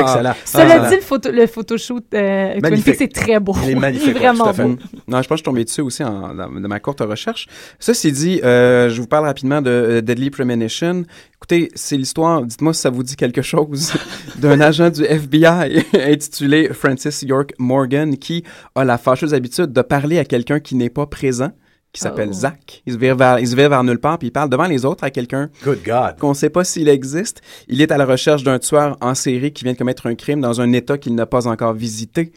Excellent. 0.00 0.34
Cela 0.44 0.88
dit, 0.88 0.96
le, 0.96 1.00
photo, 1.00 1.30
le 1.30 1.46
photoshoot 1.46 2.04
euh, 2.14 2.50
Twin 2.52 2.62
Magnifique. 2.62 2.84
Peaks, 2.84 2.96
c'est 2.98 3.08
très 3.08 3.40
beau. 3.40 3.54
Il 3.64 3.70
est 3.70 3.74
magnifique, 3.80 4.14
ouais, 4.14 4.20
vraiment 4.20 4.52
fait. 4.52 4.62
beau. 4.64 4.76
Non, 5.08 5.22
je 5.22 5.28
pense 5.28 5.28
que 5.28 5.30
je 5.30 5.36
suis 5.36 5.42
tombé 5.42 5.64
dessus 5.64 5.80
aussi 5.80 6.04
en, 6.04 6.34
dans, 6.34 6.48
dans 6.48 6.68
ma 6.68 6.80
courte 6.80 7.00
recherche. 7.00 7.48
Ceci 7.78 8.12
dit, 8.12 8.40
euh, 8.44 8.88
je 8.90 9.00
vous 9.00 9.06
parle 9.06 9.24
rapidement 9.24 9.62
de 9.62 9.70
euh, 9.70 10.00
Deadly 10.00 10.30
Premonition. 10.30 11.04
Écoutez, 11.36 11.70
c'est 11.74 11.96
l'histoire, 11.96 12.42
dites-moi 12.42 12.72
si 12.72 12.80
ça 12.82 12.90
vous 12.90 13.02
dit 13.02 13.16
quelque 13.16 13.42
chose, 13.42 13.94
d'un 14.36 14.60
agent 14.60 14.90
du 14.90 15.04
FBI 15.04 15.84
intitulé 15.94 16.68
Francis 16.72 17.22
York 17.22 17.52
Morgan 17.58 18.16
qui 18.16 18.44
a 18.74 18.84
la 18.84 18.98
fâcheuse 18.98 19.34
habitude 19.34 19.72
de 19.72 19.82
parler 19.82 20.18
à 20.18 20.24
quelqu'un 20.24 20.60
qui 20.60 20.76
n'est 20.76 20.90
pas 20.90 21.06
présent, 21.06 21.50
qui 21.92 22.00
s'appelle 22.00 22.30
Oh. 22.30 22.34
Zach. 22.34 22.82
Il 22.86 22.94
se 22.94 22.98
vire 22.98 23.16
vers, 23.16 23.38
il 23.38 23.46
se 23.46 23.54
vire 23.54 23.68
vers 23.68 23.84
nulle 23.84 23.98
part, 24.00 24.18
puis 24.18 24.28
il 24.28 24.32
parle 24.32 24.48
devant 24.48 24.66
les 24.66 24.84
autres 24.84 25.04
à 25.04 25.10
quelqu'un 25.10 25.50
Good 25.64 25.80
God. 25.84 26.16
qu'on 26.18 26.30
ne 26.30 26.34
sait 26.34 26.50
pas 26.50 26.64
s'il 26.64 26.88
existe. 26.88 27.42
Il 27.68 27.80
est 27.82 27.90
à 27.92 27.98
la 27.98 28.06
recherche 28.06 28.42
d'un 28.44 28.58
tueur 28.58 28.96
en 29.00 29.14
série 29.14 29.52
qui 29.52 29.64
vient 29.64 29.74
de 29.74 29.78
commettre 29.78 30.06
un 30.06 30.14
crime 30.14 30.40
dans 30.40 30.60
un 30.60 30.72
État 30.72 30.96
qu'il 30.98 31.14
n'a 31.14 31.26
pas 31.26 31.46
encore 31.48 31.74
visité. 31.74 32.32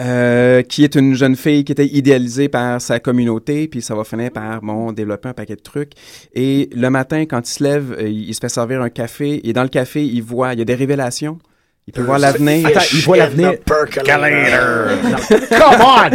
euh, 0.00 0.62
qui 0.62 0.84
est 0.84 0.94
une 0.94 1.14
jeune 1.14 1.34
fille 1.34 1.64
qui 1.64 1.72
était 1.72 1.86
idéalisée 1.88 2.48
par 2.48 2.80
sa 2.80 3.00
communauté, 3.00 3.66
puis 3.66 3.82
ça 3.82 3.96
va 3.96 4.04
finir 4.04 4.30
par, 4.30 4.60
bon, 4.62 4.92
développer 4.92 5.28
un 5.28 5.32
paquet 5.32 5.56
de 5.56 5.60
trucs. 5.60 5.90
Et 6.34 6.70
le 6.72 6.88
matin, 6.88 7.22
quand 7.26 7.48
il 7.48 7.52
se 7.52 7.64
lève, 7.64 7.96
euh, 7.98 8.08
il 8.08 8.32
se 8.32 8.38
fait 8.38 8.48
servir 8.48 8.80
un 8.80 8.90
café, 8.90 9.40
et 9.48 9.52
dans 9.52 9.64
le 9.64 9.68
café, 9.68 10.04
il 10.06 10.22
voit, 10.22 10.52
il 10.52 10.60
y 10.60 10.62
a 10.62 10.64
des 10.64 10.76
révélations. 10.76 11.38
Il 11.88 11.92
peut 11.92 12.02
voir 12.02 12.18
l'avenir. 12.18 12.66
Attends, 12.66 12.80
il 12.92 13.00
voit 13.00 13.16
l'avenir. 13.16 13.52
Come 13.66 13.86
on! 15.80 16.10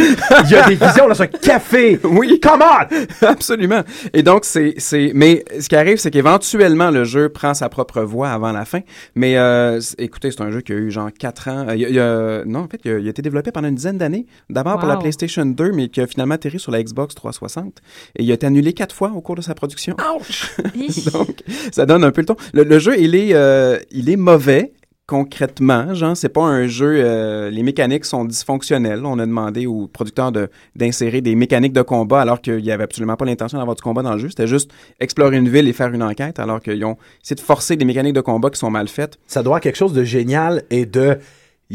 Il 0.46 0.52
y 0.52 0.56
a 0.56 0.68
des 0.68 0.76
visions 0.76 1.08
dans 1.08 1.20
un 1.20 1.26
café! 1.26 2.00
Oui. 2.04 2.40
Come 2.40 2.62
on! 2.62 2.86
Absolument. 3.26 3.82
Et 4.14 4.22
donc, 4.22 4.46
c'est, 4.46 4.76
c'est, 4.78 5.12
mais 5.16 5.44
ce 5.60 5.68
qui 5.68 5.76
arrive, 5.76 5.98
c'est 5.98 6.12
qu'éventuellement, 6.12 6.92
le 6.92 7.06
jeu 7.06 7.30
prend 7.30 7.56
sa 7.56 7.70
propre 7.70 8.04
voie 8.04 8.30
avant 8.30 8.52
la 8.52 8.66
fin. 8.66 8.82
Mais, 9.16 9.36
euh, 9.38 9.80
écoutez, 9.98 10.30
c'est 10.30 10.42
un 10.42 10.52
jeu 10.52 10.62
qui 10.62 10.74
a 10.74 10.76
eu 10.76 10.92
genre 10.92 11.10
4 11.18 11.48
ans. 11.50 11.66
Euh, 11.70 11.76
il 11.76 11.82
y 11.82 11.86
a- 11.86 11.90
il 11.90 12.00
a- 12.00 12.46
non, 12.46 12.60
en 12.60 12.68
fait, 12.68 12.80
il 12.86 12.92
a, 12.92 13.00
il 13.00 13.08
a 13.08 13.10
été 13.10 13.24
développé 13.24 13.52
pendant 13.52 13.70
une 13.70 13.76
dizaine 13.76 13.98
d'années. 13.98 14.28
D'abord 14.52 14.78
pour 14.78 14.88
la 14.88 14.94
Wow. 14.94 15.02
PlayStation 15.02 15.44
2, 15.46 15.72
mais 15.72 15.88
qui 15.90 16.02
a 16.02 16.06
finalement 16.08 16.36
atterri 16.36 16.60
sur 16.60 16.72
la 16.72 16.84
Xbox 16.84 17.16
360. 17.16 17.80
Et 18.18 18.24
il 18.24 18.30
a 18.30 18.36
été 18.36 18.46
annulé 18.46 18.74
quatre 18.74 18.94
fois 18.94 19.12
au 19.16 19.22
cours 19.22 19.36
de 19.36 19.42
sa 19.42 19.56
production. 19.56 19.96
Ouch! 20.20 20.52
Donc, 21.14 21.42
ça 21.72 21.88
donne 21.88 22.04
un 22.04 22.12
peu 22.12 22.22
le 22.22 22.26
ton. 22.28 22.36
Le, 22.54 22.64
le 22.64 22.78
jeu, 22.78 22.94
il 23.00 23.16
est, 23.16 23.34
euh, 23.34 23.80
il 23.90 24.12
est 24.12 24.18
mauvais 24.18 24.72
concrètement, 25.06 25.94
genre 25.94 26.16
c'est 26.16 26.30
pas 26.30 26.44
un 26.44 26.68
jeu 26.68 26.96
euh, 26.98 27.50
les 27.50 27.64
mécaniques 27.64 28.06
sont 28.06 28.26
dysfonctionnelles. 28.26 29.06
On 29.06 29.20
a 29.20 29.26
demandé 29.26 29.66
aux 29.66 29.88
producteurs 29.88 30.32
de 30.32 30.50
d'insérer 30.76 31.22
des 31.22 31.36
mécaniques 31.36 31.74
de 31.74 31.82
combat 31.82 32.22
alors 32.22 32.42
qu'il 32.42 32.62
y 32.62 32.72
avait 32.72 32.86
absolument 32.86 33.16
pas 33.16 33.26
l'intention 33.26 33.58
d'avoir 33.58 33.76
du 33.76 33.82
combat 33.82 34.02
dans 34.02 34.14
le 34.14 34.20
jeu, 34.20 34.30
c'était 34.30 34.48
juste 34.48 34.72
explorer 35.00 35.38
une 35.38 35.50
ville 35.50 35.68
et 35.68 35.74
faire 35.74 35.94
une 35.94 36.04
enquête 36.04 36.40
alors 36.40 36.62
qu'ils 36.62 36.84
ont 36.86 36.98
essayé 37.24 37.36
de 37.36 37.42
forcer 37.42 37.76
des 37.76 37.86
mécaniques 37.86 38.14
de 38.14 38.22
combat 38.22 38.50
qui 38.50 38.60
sont 38.60 38.72
mal 38.72 38.88
faites. 38.88 39.20
Ça 39.28 39.44
doit 39.44 39.58
être 39.58 39.64
quelque 39.64 39.78
chose 39.78 39.94
de 39.94 40.04
génial 40.04 40.64
et 40.70 40.86
de 40.86 41.18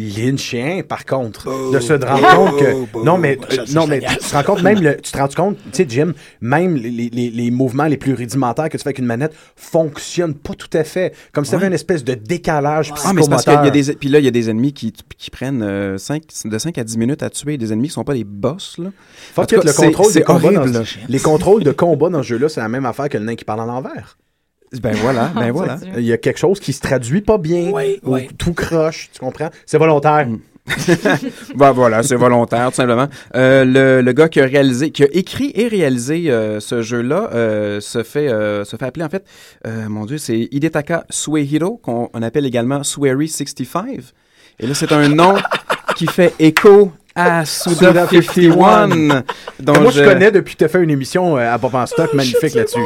lynchien, 0.06 0.82
par 0.86 1.04
contre. 1.04 1.44
Boo. 1.50 1.72
de 1.72 1.80
se 1.80 1.92
rendre 1.92 2.20
Boo, 2.20 2.36
compte 2.50 2.58
que. 2.60 2.92
boo, 2.92 3.04
non, 3.04 3.18
mais, 3.18 3.38
euh, 3.52 3.64
non, 3.74 3.86
mais 3.86 4.00
tu 4.00 4.16
te 4.18 4.32
rends 4.36 4.42
compte, 4.42 4.62
même 4.62 4.80
le, 4.80 4.96
tu 5.00 5.10
te 5.12 5.18
rends 5.18 5.28
compte, 5.28 5.56
tu 5.56 5.68
sais, 5.72 5.86
Jim, 5.88 6.12
même 6.40 6.76
les, 6.76 6.90
les, 7.10 7.30
les 7.30 7.50
mouvements 7.50 7.86
les 7.86 7.96
plus 7.96 8.14
rudimentaires 8.14 8.68
que 8.68 8.76
tu 8.76 8.82
fais 8.82 8.88
avec 8.88 8.98
une 8.98 9.06
manette 9.06 9.34
fonctionnent 9.56 10.34
pas 10.34 10.54
tout 10.54 10.68
à 10.76 10.84
fait. 10.84 11.14
Comme 11.32 11.44
si 11.44 11.50
tu 11.50 11.56
avais 11.56 11.66
une 11.66 11.72
espèce 11.72 12.04
de 12.04 12.14
décalage 12.14 12.92
Ah 13.04 13.12
mais 13.12 13.22
c'est 13.22 13.28
parce 13.30 13.42
psychomoteur. 13.44 13.62
qu'il 13.72 13.76
y 13.76 13.80
a 13.88 13.92
des 13.92 13.94
puis 13.96 14.08
là 14.08 14.18
il 14.18 14.24
y 14.24 14.28
a 14.28 14.32
des 14.32 14.50
ennemis 14.50 14.72
qui, 14.72 14.92
qui 15.16 15.30
prennent 15.30 15.62
euh, 15.62 15.98
cinq- 15.98 16.22
de 16.44 16.58
5 16.58 16.78
à 16.78 16.84
10 16.84 16.98
minutes 16.98 17.22
à 17.22 17.30
tuer 17.30 17.58
des 17.58 17.72
ennemis 17.72 17.88
qui 17.88 17.94
sont 17.94 18.04
pas 18.04 18.14
des 18.14 18.24
boss 18.24 18.76
là. 18.78 18.90
It, 19.42 19.46
cas, 19.50 19.56
le 19.64 19.72
contrôle 19.72 20.06
des 20.06 20.12
c'est 20.12 20.22
combats 20.22 20.46
horrible. 20.48 20.72
dans, 20.72 20.84
les 21.08 21.18
contrôles 21.20 21.64
de 21.64 21.72
combat 21.72 22.08
dans 22.08 22.22
ce 22.22 22.28
jeu-là, 22.28 22.48
c'est 22.48 22.60
la 22.60 22.68
même 22.68 22.86
affaire 22.86 23.08
que 23.08 23.18
le 23.18 23.24
nain 23.24 23.34
qui 23.36 23.44
parle 23.44 23.60
en 23.60 23.66
l'envers. 23.66 24.16
Ben 24.82 24.94
voilà, 24.96 25.26
ben 25.34 25.50
voilà. 25.50 25.78
Il 25.96 26.04
y 26.04 26.12
a 26.12 26.18
quelque 26.18 26.38
chose 26.38 26.60
qui 26.60 26.72
se 26.72 26.80
traduit 26.80 27.20
pas 27.22 27.38
bien, 27.38 27.70
Oui, 27.72 27.98
ou 28.04 28.14
oui. 28.14 28.28
tout 28.38 28.52
croche, 28.54 29.10
tu 29.12 29.20
comprends? 29.20 29.50
C'est 29.66 29.78
volontaire. 29.78 30.28
Ben 31.56 31.72
voilà, 31.72 32.02
c'est 32.02 32.14
volontaire, 32.16 32.68
tout 32.68 32.74
simplement. 32.76 33.08
Euh, 33.34 33.64
le, 33.64 34.02
le 34.02 34.12
gars 34.12 34.28
qui 34.28 34.40
a 34.40 34.44
réalisé, 34.44 34.90
qui 34.90 35.02
a 35.02 35.08
écrit 35.12 35.50
et 35.54 35.66
réalisé 35.68 36.30
euh, 36.30 36.60
ce 36.60 36.82
jeu-là, 36.82 37.30
euh, 37.32 37.80
se 37.80 38.02
fait 38.02 38.28
euh, 38.28 38.64
se 38.64 38.76
fait 38.76 38.84
appeler 38.84 39.04
en 39.06 39.08
fait, 39.08 39.24
euh, 39.66 39.88
mon 39.88 40.04
Dieu, 40.04 40.18
c'est 40.18 40.48
Hidetaka 40.52 41.04
Suehiro, 41.08 41.78
qu'on 41.78 42.10
on 42.12 42.22
appelle 42.22 42.44
également 42.44 42.80
Sueri65. 42.82 44.00
Et 44.60 44.66
là, 44.66 44.74
c'est 44.74 44.92
un 44.92 45.08
nom 45.08 45.36
qui 45.96 46.06
fait 46.06 46.34
écho 46.38 46.92
à 47.18 47.44
Suda 47.44 48.06
51. 48.06 48.88
Que 48.88 49.22
dont 49.60 49.80
moi, 49.80 49.90
je 49.90 50.02
connais 50.04 50.30
depuis 50.30 50.54
que 50.54 50.58
tu 50.58 50.64
as 50.64 50.68
fait 50.68 50.82
une 50.82 50.90
émission 50.90 51.36
euh, 51.36 51.52
à 51.52 51.58
Bob 51.58 51.74
en 51.74 51.86
Stock 51.86 52.12
magnifique 52.14 52.54
là-dessus. 52.54 52.78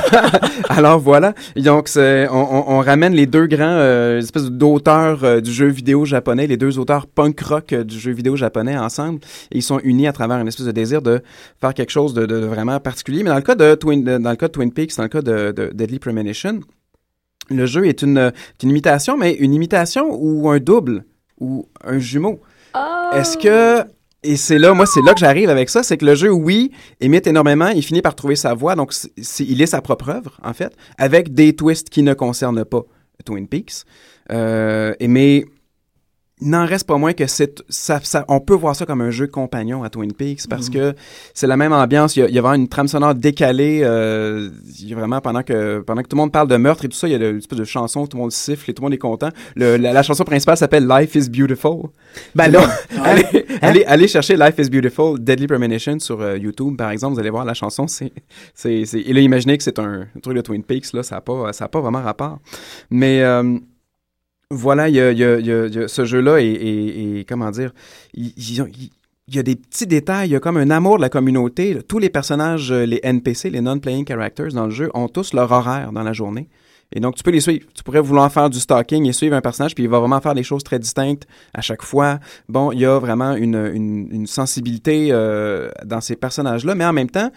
Alors 0.68 0.98
voilà, 0.98 1.34
donc 1.56 1.88
on, 1.96 2.00
on- 2.30 2.64
on 2.76 2.80
ramène 2.80 3.12
les 3.14 3.26
deux 3.26 3.46
grands 3.46 3.64
euh, 3.66 4.18
espèces 4.18 4.50
d'auteurs 4.50 5.24
euh, 5.24 5.40
du 5.40 5.52
jeu 5.52 5.66
vidéo 5.68 6.04
japonais, 6.04 6.46
les 6.46 6.56
deux 6.56 6.78
auteurs 6.78 7.06
punk 7.06 7.40
rock 7.40 7.72
euh, 7.72 7.84
du 7.84 7.98
jeu 7.98 8.12
vidéo 8.12 8.36
japonais 8.36 8.76
ensemble, 8.76 9.20
et 9.52 9.58
ils 9.58 9.62
sont 9.62 9.80
unis 9.84 10.06
à 10.06 10.12
travers 10.12 10.38
une 10.38 10.48
espèce 10.48 10.66
de 10.66 10.72
désir 10.72 11.02
de 11.02 11.22
faire 11.60 11.74
quelque 11.74 11.90
chose 11.90 12.14
de, 12.14 12.26
de- 12.26 12.40
de 12.40 12.46
vraiment 12.46 12.78
particulier. 12.80 13.22
Mais 13.22 13.30
dans 13.30 13.36
le 13.36 13.42
cas 13.42 13.54
de 13.54 13.74
Twin, 13.74 14.02
de- 14.04 14.18
dans 14.18 14.30
le 14.30 14.36
cas 14.36 14.48
de 14.48 14.52
Twin 14.52 14.72
Peaks, 14.72 14.96
dans 14.96 15.02
le 15.04 15.08
cas 15.08 15.22
de, 15.22 15.52
de 15.52 15.70
Deadly 15.72 15.98
Premonition, 15.98 16.60
le 17.50 17.66
jeu 17.66 17.86
est 17.86 18.02
une, 18.02 18.18
est 18.18 18.62
une 18.62 18.70
imitation, 18.70 19.16
mais 19.16 19.32
une 19.34 19.54
imitation 19.54 20.08
ou 20.10 20.50
un 20.50 20.58
double 20.58 21.04
ou 21.38 21.68
un 21.84 21.98
jumeau. 21.98 22.40
Est-ce 23.12 23.38
que 23.38 23.84
et 24.22 24.36
c'est 24.36 24.58
là, 24.58 24.74
moi, 24.74 24.86
c'est 24.86 25.02
là 25.02 25.14
que 25.14 25.20
j'arrive 25.20 25.50
avec 25.50 25.70
ça, 25.70 25.84
c'est 25.84 25.96
que 25.96 26.04
le 26.04 26.16
jeu, 26.16 26.32
oui, 26.32 26.72
imite 27.00 27.28
énormément, 27.28 27.68
il 27.68 27.82
finit 27.82 28.02
par 28.02 28.16
trouver 28.16 28.34
sa 28.34 28.54
voix, 28.54 28.74
donc 28.74 28.92
il 29.38 29.62
est 29.62 29.66
sa 29.66 29.80
propre 29.80 30.08
œuvre, 30.08 30.40
en 30.42 30.52
fait, 30.52 30.74
avec 30.98 31.32
des 31.32 31.54
twists 31.54 31.90
qui 31.90 32.02
ne 32.02 32.12
concernent 32.12 32.64
pas 32.64 32.82
Twin 33.24 33.46
Peaks. 33.46 33.84
Euh, 34.32 34.94
mais 35.00 35.44
n'en 36.42 36.66
reste 36.66 36.86
pas 36.86 36.98
moins 36.98 37.14
que 37.14 37.26
c'est 37.26 37.62
ça, 37.70 37.98
ça- 38.02 38.24
on 38.28 38.40
peut 38.40 38.54
voir 38.54 38.76
ça 38.76 38.84
comme 38.84 39.00
un 39.00 39.10
jeu 39.10 39.26
compagnon 39.26 39.82
à 39.84 39.88
Twin 39.88 40.12
Peaks 40.12 40.46
parce 40.50 40.68
que 40.68 40.94
c'est 41.32 41.46
la 41.46 41.56
même 41.56 41.72
ambiance. 41.72 42.14
Il 42.16 42.20
y 42.20 42.22
a, 42.24 42.28
il 42.28 42.34
y 42.34 42.38
a 42.38 42.42
vraiment 42.42 42.62
une 42.62 42.68
trame 42.68 42.88
sonore 42.88 43.14
décalée. 43.14 43.80
euh, 43.82 44.50
il 44.78 44.88
y 44.88 44.92
a 44.92 44.96
vraiment 44.96 45.20
pendant 45.22 45.42
que 45.42 45.80
pendant 45.80 46.02
que 46.02 46.08
tout 46.08 46.16
le 46.16 46.20
monde 46.20 46.32
parle 46.32 46.48
de 46.48 46.56
meurtre 46.56 46.84
et 46.84 46.88
tout 46.88 46.96
ça, 46.96 47.08
il 47.08 47.12
y 47.12 47.14
a 47.14 47.18
le- 47.18 47.30
une 47.30 47.38
espèce 47.38 47.58
de 47.58 47.64
chanson 47.64 48.02
où 48.02 48.06
tout 48.06 48.18
le 48.18 48.22
monde 48.22 48.32
siffle 48.32 48.70
et 48.70 48.74
tout 48.74 48.82
le 48.82 48.86
monde 48.86 48.94
est 48.94 48.98
content. 48.98 49.30
Le- 49.54 49.76
la, 49.78 49.94
la 49.94 50.02
chanson 50.02 50.24
principale 50.24 50.58
s'appelle 50.58 50.86
Life 50.86 51.14
is 51.14 51.30
Beautiful. 51.30 51.84
Ben 52.34 52.48
là, 52.48 52.68
allez, 53.02 53.46
allez, 53.62 53.84
allez 53.86 54.08
chercher 54.08 54.36
Life 54.36 54.56
is 54.58 54.68
Beautiful, 54.68 55.18
Deadly 55.18 55.46
Premonition 55.46 55.98
sur 56.00 56.20
euh, 56.20 56.36
YouTube, 56.36 56.76
par 56.76 56.90
exemple. 56.90 57.14
Vous 57.14 57.20
allez 57.20 57.30
voir 57.30 57.46
la 57.46 57.54
chanson. 57.54 57.86
C'est, 57.86 58.12
c'est, 58.54 58.84
c'est... 58.84 59.00
Et 59.00 59.12
là, 59.14 59.20
imaginez 59.20 59.56
que 59.56 59.64
c'est 59.64 59.78
un, 59.78 60.02
un 60.14 60.20
truc 60.20 60.36
de 60.36 60.42
Twin 60.42 60.62
Peaks. 60.62 60.92
Là, 60.92 61.02
ça 61.02 61.14
n'a 61.14 61.20
pas, 61.22 61.52
ça 61.54 61.64
a 61.64 61.68
pas 61.68 61.80
vraiment 61.80 62.02
rapport. 62.02 62.40
Mais 62.90 63.22
euh, 63.22 63.58
voilà, 64.50 64.88
il 64.88 64.94
y 64.94 64.98
y 64.98 65.24
a- 65.24 65.88
ce 65.88 66.04
jeu-là 66.04 66.38
comment 67.28 67.50
dire, 67.50 67.72
il 68.14 69.34
y 69.34 69.38
a 69.38 69.42
des 69.42 69.56
petits 69.56 69.86
détails, 69.86 70.28
il 70.28 70.32
y 70.32 70.36
a 70.36 70.40
comme 70.40 70.56
un 70.56 70.70
amour 70.70 70.98
de 70.98 71.02
la 71.02 71.08
communauté. 71.08 71.78
Tous 71.88 71.98
les 71.98 72.10
personnages, 72.10 72.70
euh, 72.70 72.86
les 72.86 73.00
NPC, 73.02 73.50
les 73.50 73.60
non-playing 73.60 74.04
characters 74.04 74.52
dans 74.52 74.66
le 74.66 74.70
jeu, 74.70 74.88
ont 74.94 75.08
tous 75.08 75.32
leur 75.34 75.50
horaire 75.50 75.90
dans 75.90 76.04
la 76.04 76.12
journée. 76.12 76.48
Et 76.92 77.00
donc, 77.00 77.16
tu 77.16 77.24
peux 77.24 77.32
les 77.32 77.40
suivre. 77.40 77.66
Tu 77.74 77.82
pourrais 77.82 78.00
vouloir 78.00 78.30
faire 78.32 78.48
du 78.48 78.60
stalking 78.60 79.06
et 79.06 79.12
suivre 79.12 79.34
un 79.34 79.40
personnage, 79.40 79.74
puis 79.74 79.84
il 79.84 79.90
va 79.90 79.98
vraiment 79.98 80.20
faire 80.20 80.34
des 80.34 80.44
choses 80.44 80.62
très 80.62 80.78
distinctes 80.78 81.26
à 81.52 81.60
chaque 81.60 81.82
fois. 81.82 82.20
Bon, 82.48 82.70
il 82.70 82.78
y 82.78 82.86
a 82.86 82.98
vraiment 83.00 83.34
une, 83.34 83.56
une, 83.74 84.08
une 84.12 84.26
sensibilité 84.28 85.08
euh, 85.10 85.68
dans 85.84 86.00
ces 86.00 86.14
personnages-là, 86.14 86.76
mais 86.76 86.84
en 86.84 86.92
même 86.92 87.10
temps, 87.10 87.30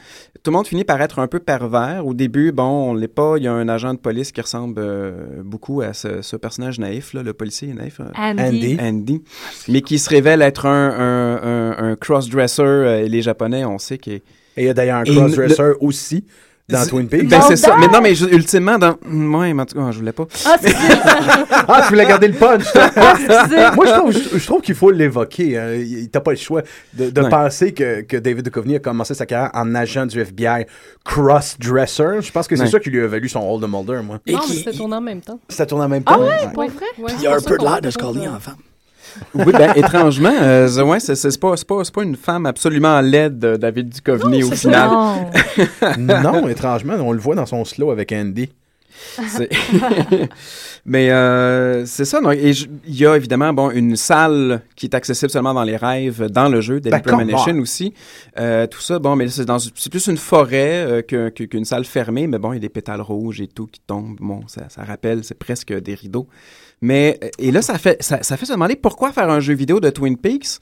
tout 0.43 0.51
le 0.51 0.57
monde 0.57 0.67
finit 0.67 0.83
par 0.83 1.01
être 1.01 1.17
un 1.17 1.27
peu 1.27 1.39
pervers. 1.39 2.05
Au 2.05 2.13
début, 2.13 2.51
bon, 2.51 2.91
on 2.91 2.93
l'est 2.93 3.07
pas. 3.07 3.35
Il 3.37 3.43
y 3.43 3.47
a 3.47 3.53
un 3.53 3.67
agent 3.67 3.95
de 3.95 3.99
police 3.99 4.31
qui 4.31 4.39
ressemble 4.39 4.75
euh, 4.77 5.41
beaucoup 5.43 5.81
à 5.81 5.93
ce, 5.93 6.21
ce 6.21 6.35
personnage 6.35 6.77
naïf, 6.79 7.13
là, 7.13 7.23
le 7.23 7.33
policier 7.33 7.73
naïf. 7.73 7.99
euh, 7.99 8.05
Andy. 8.15 8.77
Andy. 8.79 9.23
Mais 9.67 9.81
qui 9.81 9.97
se 9.97 10.09
révèle 10.09 10.43
être 10.43 10.67
un, 10.67 10.89
un, 10.91 11.41
un, 11.43 11.91
un 11.91 11.95
cross-dresser. 11.95 12.61
euh, 12.61 13.03
et 13.03 13.09
les 13.09 13.23
Japonais, 13.23 13.65
on 13.65 13.79
sait 13.79 13.97
qu'il 13.97 14.13
est... 14.13 14.23
Et 14.57 14.63
il 14.63 14.65
y 14.65 14.69
a 14.69 14.73
d'ailleurs 14.73 14.97
un 14.97 15.03
crossdresser 15.05 15.71
aussi 15.79 16.25
dans 16.69 16.85
Twin 16.85 17.07
Peaks. 17.07 17.27
Ben, 17.27 17.41
c'est 17.41 17.55
ça. 17.55 17.75
Mais 17.79 17.87
non, 17.87 17.99
mais 18.01 18.15
je- 18.15 18.25
ultimement, 18.27 18.77
dans. 18.77 18.95
Ouais, 19.11 19.53
mais 19.53 19.61
en 19.61 19.65
tout 19.65 19.75
cas, 19.77 19.91
je 19.91 19.99
voulais 19.99 20.11
pas. 20.11 20.25
Ah, 20.45 20.55
c'est 20.61 20.73
Ah, 21.67 21.81
tu 21.83 21.89
voulais 21.93 22.05
garder 22.05 22.27
le 22.27 22.33
punch. 22.33 22.61
excusez. 22.63 23.75
Moi, 23.75 23.85
je 23.85 23.91
trouve, 23.93 24.11
je, 24.11 24.37
je 24.39 24.45
trouve 24.45 24.61
qu'il 24.61 24.75
faut 24.75 24.91
l'évoquer. 24.91 25.57
hein. 25.57 25.73
Il- 25.75 26.09
T'as 26.09 26.19
pas 26.21 26.31
le 26.31 26.37
choix 26.37 26.61
de, 26.93 27.09
penser 27.29 27.73
que, 27.73 28.01
que 28.01 28.17
David 28.17 28.45
Duchovny 28.45 28.75
a 28.75 28.79
commencé 28.79 29.13
sa 29.13 29.25
carrière 29.25 29.51
en 29.53 29.75
agent 29.75 30.05
du 30.07 30.19
FBI 30.21 30.65
cross-dresser. 31.05 32.21
Je 32.21 32.31
pense 32.31 32.47
que 32.47 32.55
c'est 32.55 32.67
ça 32.67 32.79
qui 32.79 32.89
lui 32.89 33.01
a 33.01 33.07
valu 33.07 33.29
son 33.29 33.41
rôle 33.41 33.61
de 33.61 33.67
Mulder, 33.67 33.99
moi. 34.03 34.19
Et 34.25 34.33
non, 34.33 34.39
mais 34.47 34.55
c'était 34.55 34.71
tourné 34.71 34.95
en 34.95 35.01
même 35.01 35.21
temps. 35.21 35.39
Ça 35.49 35.65
tourne 35.65 35.81
en 35.81 35.89
même 35.89 36.03
temps. 36.03 36.13
Ah 36.15 36.19
ouais, 36.19 36.27
Ouais. 36.27 36.53
pour 36.53 36.63
vrai? 36.63 36.85
Ouais, 36.97 37.11
Il 37.17 37.23
y 37.23 37.27
a 37.27 37.35
un 37.35 37.39
ça 37.39 37.49
peu 37.49 37.57
de 37.57 37.63
l'air 37.63 37.81
de 37.81 37.89
Scully 37.91 38.23
ça. 38.25 38.31
en 38.31 38.39
femme. 38.39 38.55
Oui, 39.33 39.51
ben, 39.51 39.73
étrangement, 39.75 40.33
euh, 40.41 40.83
ouais, 40.83 40.99
c'est 40.99 41.15
c'est 41.15 41.39
pas, 41.39 41.55
c'est 41.57 41.67
pas, 41.67 41.83
c'est 41.83 41.93
pas 41.93 42.03
une 42.03 42.15
femme 42.15 42.45
absolument 42.45 43.01
laide, 43.01 43.43
euh, 43.43 43.57
David 43.57 43.89
Duchovny, 43.89 44.43
au 44.43 44.51
final. 44.51 44.89
Non. 45.97 46.21
non, 46.21 46.47
étrangement, 46.47 46.93
on 46.99 47.11
le 47.11 47.19
voit 47.19 47.35
dans 47.35 47.45
son 47.45 47.65
slow 47.65 47.91
avec 47.91 48.11
Andy. 48.11 48.49
C'est- 49.27 49.49
Mais 50.85 51.09
euh, 51.11 51.85
c'est 51.85 52.05
ça. 52.05 52.19
donc, 52.21 52.33
et 52.33 52.53
je- 52.53 52.67
il 52.87 52.95
y 52.95 53.05
a 53.05 53.15
évidemment 53.15 53.53
bon, 53.53 53.69
une 53.69 53.95
salle 53.95 54.61
qui 54.75 54.87
est 54.87 54.95
accessible 54.95 55.29
seulement 55.29 55.53
dans 55.53 55.63
les 55.63 55.77
rêves, 55.77 56.25
dans 56.29 56.49
le 56.49 56.61
jeu, 56.61 56.79
Deadly 56.79 56.91
Ben, 56.91 57.01
Premonition 57.01 57.57
aussi. 57.59 57.93
Euh, 58.39 58.65
tout 58.67 58.81
ça, 58.81 58.97
bon, 58.99 59.15
mais 59.15 59.27
c'est 59.27 59.45
dans- 59.45 59.59
c'est 59.59 59.89
plus 59.89 60.07
une 60.07 60.17
forêt 60.17 61.03
euh, 61.11 61.29
qu'une 61.29 61.65
salle 61.65 61.85
fermée, 61.85 62.27
mais 62.27 62.39
bon, 62.39 62.51
il 62.53 62.55
y 62.55 62.57
a 62.57 62.61
des 62.61 62.69
pétales 62.69 63.01
rouges 63.01 63.41
et 63.41 63.47
tout 63.47 63.67
qui 63.67 63.81
tombent. 63.85 64.17
Bon, 64.19 64.41
ça, 64.47 64.63
ça 64.69 64.83
rappelle, 64.83 65.23
c'est 65.23 65.37
presque 65.37 65.73
des 65.73 65.95
rideaux. 65.95 66.27
Mais, 66.81 67.19
euh, 67.23 67.29
et 67.39 67.51
là, 67.51 67.61
ça 67.61 67.77
fait, 67.77 68.01
ça, 68.01 68.23
ça 68.23 68.37
fait 68.37 68.45
se 68.45 68.53
demander 68.53 68.75
pourquoi 68.75 69.11
faire 69.11 69.29
un 69.29 69.39
jeu 69.39 69.53
vidéo 69.53 69.79
de 69.79 69.89
Twin 69.89 70.17
Peaks. 70.17 70.59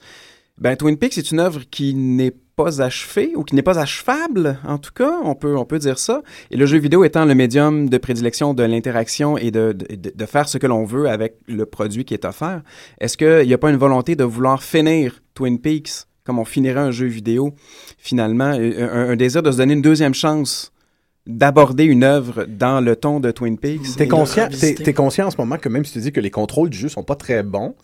Ben, 0.58 0.76
Twin 0.76 0.96
Peaks 0.96 1.18
est 1.18 1.30
une 1.30 1.38
œuvre 1.40 1.62
qui 1.70 1.94
n'est 1.94 2.34
pas 2.56 2.82
achevée 2.82 3.34
ou 3.36 3.44
qui 3.44 3.54
n'est 3.54 3.62
pas 3.62 3.78
achevable, 3.78 4.58
en 4.66 4.78
tout 4.78 4.90
cas, 4.92 5.20
on 5.22 5.36
peut, 5.36 5.56
on 5.56 5.64
peut 5.64 5.78
dire 5.78 6.00
ça. 6.00 6.22
Et 6.50 6.56
le 6.56 6.66
jeu 6.66 6.78
vidéo 6.78 7.04
étant 7.04 7.24
le 7.24 7.34
médium 7.36 7.88
de 7.88 7.98
prédilection 7.98 8.52
de 8.52 8.64
l'interaction 8.64 9.38
et 9.38 9.52
de, 9.52 9.72
de, 9.72 10.10
de- 10.12 10.26
faire 10.26 10.48
ce 10.48 10.58
que 10.58 10.66
l'on 10.66 10.84
veut 10.84 11.08
avec 11.08 11.36
le 11.46 11.64
produit 11.66 12.04
qui 12.04 12.14
est 12.14 12.24
offert, 12.24 12.62
est-ce 13.00 13.16
qu'il 13.16 13.46
n'y 13.46 13.54
a 13.54 13.58
pas 13.58 13.70
une 13.70 13.76
volonté 13.76 14.16
de 14.16 14.24
vouloir 14.24 14.64
finir 14.64 15.22
Twin 15.34 15.60
Peaks 15.60 16.08
comme 16.24 16.38
on 16.40 16.44
finirait 16.44 16.80
un 16.80 16.90
jeu 16.90 17.06
vidéo, 17.06 17.54
finalement, 17.96 18.52
euh, 18.54 19.12
un 19.12 19.16
désir 19.16 19.42
de 19.42 19.50
se 19.50 19.56
donner 19.56 19.72
une 19.72 19.80
deuxième 19.80 20.12
chance 20.12 20.72
d'aborder 21.28 21.84
une 21.84 22.02
œuvre 22.02 22.46
dans 22.48 22.80
le 22.80 22.96
ton 22.96 23.20
de 23.20 23.30
Twin 23.30 23.58
Peaks? 23.58 23.96
T'es 23.96 24.08
conscient, 24.08 24.48
t'es 24.48 24.94
conscient 24.94 25.26
en 25.26 25.30
ce 25.30 25.36
moment 25.36 25.58
que 25.58 25.68
même 25.68 25.84
si 25.84 25.92
tu 25.92 26.00
dis 26.00 26.10
que 26.10 26.20
les 26.20 26.30
contrôles 26.30 26.70
du 26.70 26.78
jeu 26.78 26.88
sont 26.88 27.04
pas 27.04 27.16
très 27.16 27.42
bons 27.42 27.74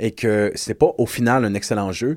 et 0.00 0.10
que 0.12 0.50
c'est 0.54 0.74
pas 0.74 0.92
au 0.98 1.06
final 1.06 1.44
un 1.44 1.54
excellent 1.54 1.92
jeu, 1.92 2.16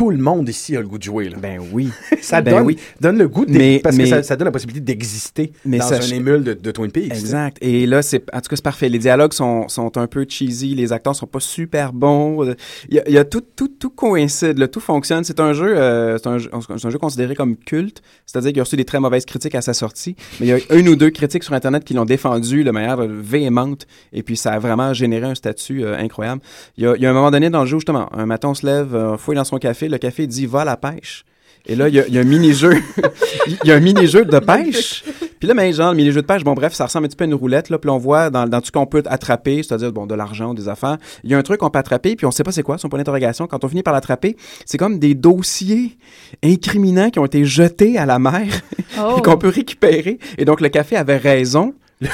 tout 0.00 0.08
le 0.08 0.16
monde 0.16 0.48
ici 0.48 0.74
a 0.78 0.80
le 0.80 0.86
goût 0.86 0.96
de 0.96 1.02
jouer. 1.02 1.28
Là. 1.28 1.36
Ben 1.38 1.60
oui. 1.72 1.90
ça 2.22 2.40
ben 2.40 2.54
donne, 2.54 2.66
oui. 2.66 2.78
donne 3.02 3.18
le 3.18 3.28
goût 3.28 3.44
Mais- 3.46 3.80
parce 3.84 3.96
mais- 3.96 4.04
que 4.04 4.08
ça, 4.08 4.22
ça 4.22 4.34
donne 4.34 4.46
la 4.46 4.50
possibilité 4.50 4.80
d'exister 4.82 5.52
dans 5.66 5.78
ça- 5.82 5.96
un 5.96 6.14
émule 6.16 6.42
de, 6.42 6.54
de 6.54 6.70
Twin 6.70 6.90
Peaks. 6.90 7.12
Exact. 7.12 7.58
Et 7.60 7.84
là, 7.86 8.00
c'est, 8.00 8.24
en 8.32 8.40
tout 8.40 8.48
cas, 8.48 8.56
c'est 8.56 8.64
parfait. 8.64 8.88
Les 8.88 8.98
dialogues 8.98 9.34
sont, 9.34 9.68
sont 9.68 9.98
un 9.98 10.06
peu 10.06 10.24
cheesy, 10.26 10.74
les 10.74 10.94
acteurs 10.94 11.14
sont 11.14 11.26
pas 11.26 11.38
super 11.38 11.92
bons. 11.92 12.54
Il 12.88 12.94
y 12.94 12.98
a, 12.98 13.02
il 13.08 13.12
y 13.12 13.18
a 13.18 13.24
tout, 13.26 13.42
tout, 13.54 13.68
tout 13.68 13.90
coïncide, 13.90 14.56
là, 14.56 14.68
tout 14.68 14.80
fonctionne. 14.80 15.22
C'est 15.22 15.38
un 15.38 15.52
jeu, 15.52 15.76
euh, 15.76 16.16
c'est 16.16 16.28
un, 16.28 16.38
jeu- 16.38 16.50
c'est 16.78 16.86
un 16.86 16.90
jeu 16.90 16.98
considéré 16.98 17.34
comme 17.34 17.56
culte, 17.58 18.00
c'est-à-dire 18.24 18.52
qu'il 18.52 18.60
a 18.60 18.64
reçu 18.64 18.76
des 18.76 18.86
très 18.86 19.00
mauvaises 19.00 19.26
critiques 19.26 19.54
à 19.54 19.60
sa 19.60 19.74
sortie, 19.74 20.16
mais 20.40 20.46
il 20.46 20.48
y 20.48 20.52
a 20.52 20.74
une 20.78 20.88
ou 20.88 20.96
deux 20.96 21.10
critiques 21.10 21.44
sur 21.44 21.52
Internet 21.52 21.84
qui 21.84 21.92
l'ont 21.92 22.06
défendu 22.06 22.64
de 22.64 22.70
manière 22.70 22.96
véhémente, 23.06 23.86
et 24.14 24.22
puis 24.22 24.38
ça 24.38 24.52
a 24.52 24.58
vraiment 24.58 24.94
généré 24.94 25.26
un 25.26 25.34
statut 25.34 25.84
euh, 25.84 25.98
incroyable. 25.98 26.40
Il 26.78 26.84
y, 26.84 26.86
a, 26.86 26.96
il 26.96 27.02
y 27.02 27.06
a 27.06 27.10
un 27.10 27.12
moment 27.12 27.30
donné 27.30 27.50
dans 27.50 27.60
le 27.60 27.66
jeu, 27.66 27.76
justement, 27.76 28.08
un 28.16 28.24
matin, 28.24 28.48
on 28.48 28.54
se 28.54 28.64
lève, 28.64 28.94
euh, 28.94 29.18
fouille 29.18 29.36
dans 29.36 29.44
son 29.44 29.58
café, 29.58 29.89
le 29.90 29.98
café 29.98 30.26
dit 30.26 30.46
«va 30.46 30.62
à 30.62 30.64
la 30.64 30.76
pêche». 30.76 31.24
Et 31.66 31.76
là, 31.76 31.88
il 31.88 31.94
y 31.94 32.00
a, 32.00 32.06
il 32.06 32.14
y 32.14 32.18
a 32.18 32.22
un 32.22 32.24
mini-jeu. 32.24 32.72
il 33.46 33.68
y 33.68 33.70
a 33.70 33.74
un 33.74 33.80
mini-jeu 33.80 34.24
de 34.24 34.38
pêche. 34.38 35.04
Puis 35.38 35.46
là, 35.46 35.54
mais 35.54 35.72
genre, 35.72 35.90
le 35.90 35.96
mini-jeu 35.96 36.22
de 36.22 36.26
pêche, 36.26 36.42
bon, 36.42 36.54
bref, 36.54 36.72
ça 36.72 36.86
ressemble 36.86 37.04
un 37.04 37.08
petit 37.08 37.16
peu 37.16 37.24
à 37.24 37.26
une 37.26 37.34
roulette. 37.34 37.68
Là, 37.68 37.78
puis 37.78 37.88
là, 37.88 37.94
on 37.94 37.98
voit 37.98 38.30
dans, 38.30 38.46
dans 38.46 38.60
tout 38.60 38.66
ce 38.66 38.72
qu'on 38.72 38.86
peut 38.86 39.02
attraper, 39.06 39.62
c'est-à-dire, 39.62 39.92
bon, 39.92 40.06
de 40.06 40.14
l'argent, 40.14 40.54
des 40.54 40.68
affaires. 40.68 40.96
Il 41.22 41.30
y 41.30 41.34
a 41.34 41.38
un 41.38 41.42
truc 41.42 41.60
qu'on 41.60 41.70
peut 41.70 41.78
attraper, 41.78 42.16
puis 42.16 42.26
on 42.26 42.30
sait 42.30 42.42
pas 42.42 42.52
c'est 42.52 42.62
quoi, 42.62 42.78
son 42.78 42.88
point 42.88 42.98
d'interrogation. 42.98 43.46
Quand 43.46 43.62
on 43.62 43.68
finit 43.68 43.82
par 43.82 43.92
l'attraper, 43.92 44.36
c'est 44.64 44.78
comme 44.78 44.98
des 44.98 45.14
dossiers 45.14 45.98
incriminants 46.42 47.10
qui 47.10 47.18
ont 47.18 47.26
été 47.26 47.44
jetés 47.44 47.98
à 47.98 48.06
la 48.06 48.18
mer 48.18 48.46
Oh. 48.98 49.16
et 49.18 49.22
qu'on 49.22 49.38
peut 49.38 49.48
récupérer. 49.48 50.18
Et 50.36 50.44
donc, 50.44 50.60
le 50.60 50.68
café 50.68 50.96
avait 50.96 51.16
raison. 51.16 51.74
C'est 52.00 52.08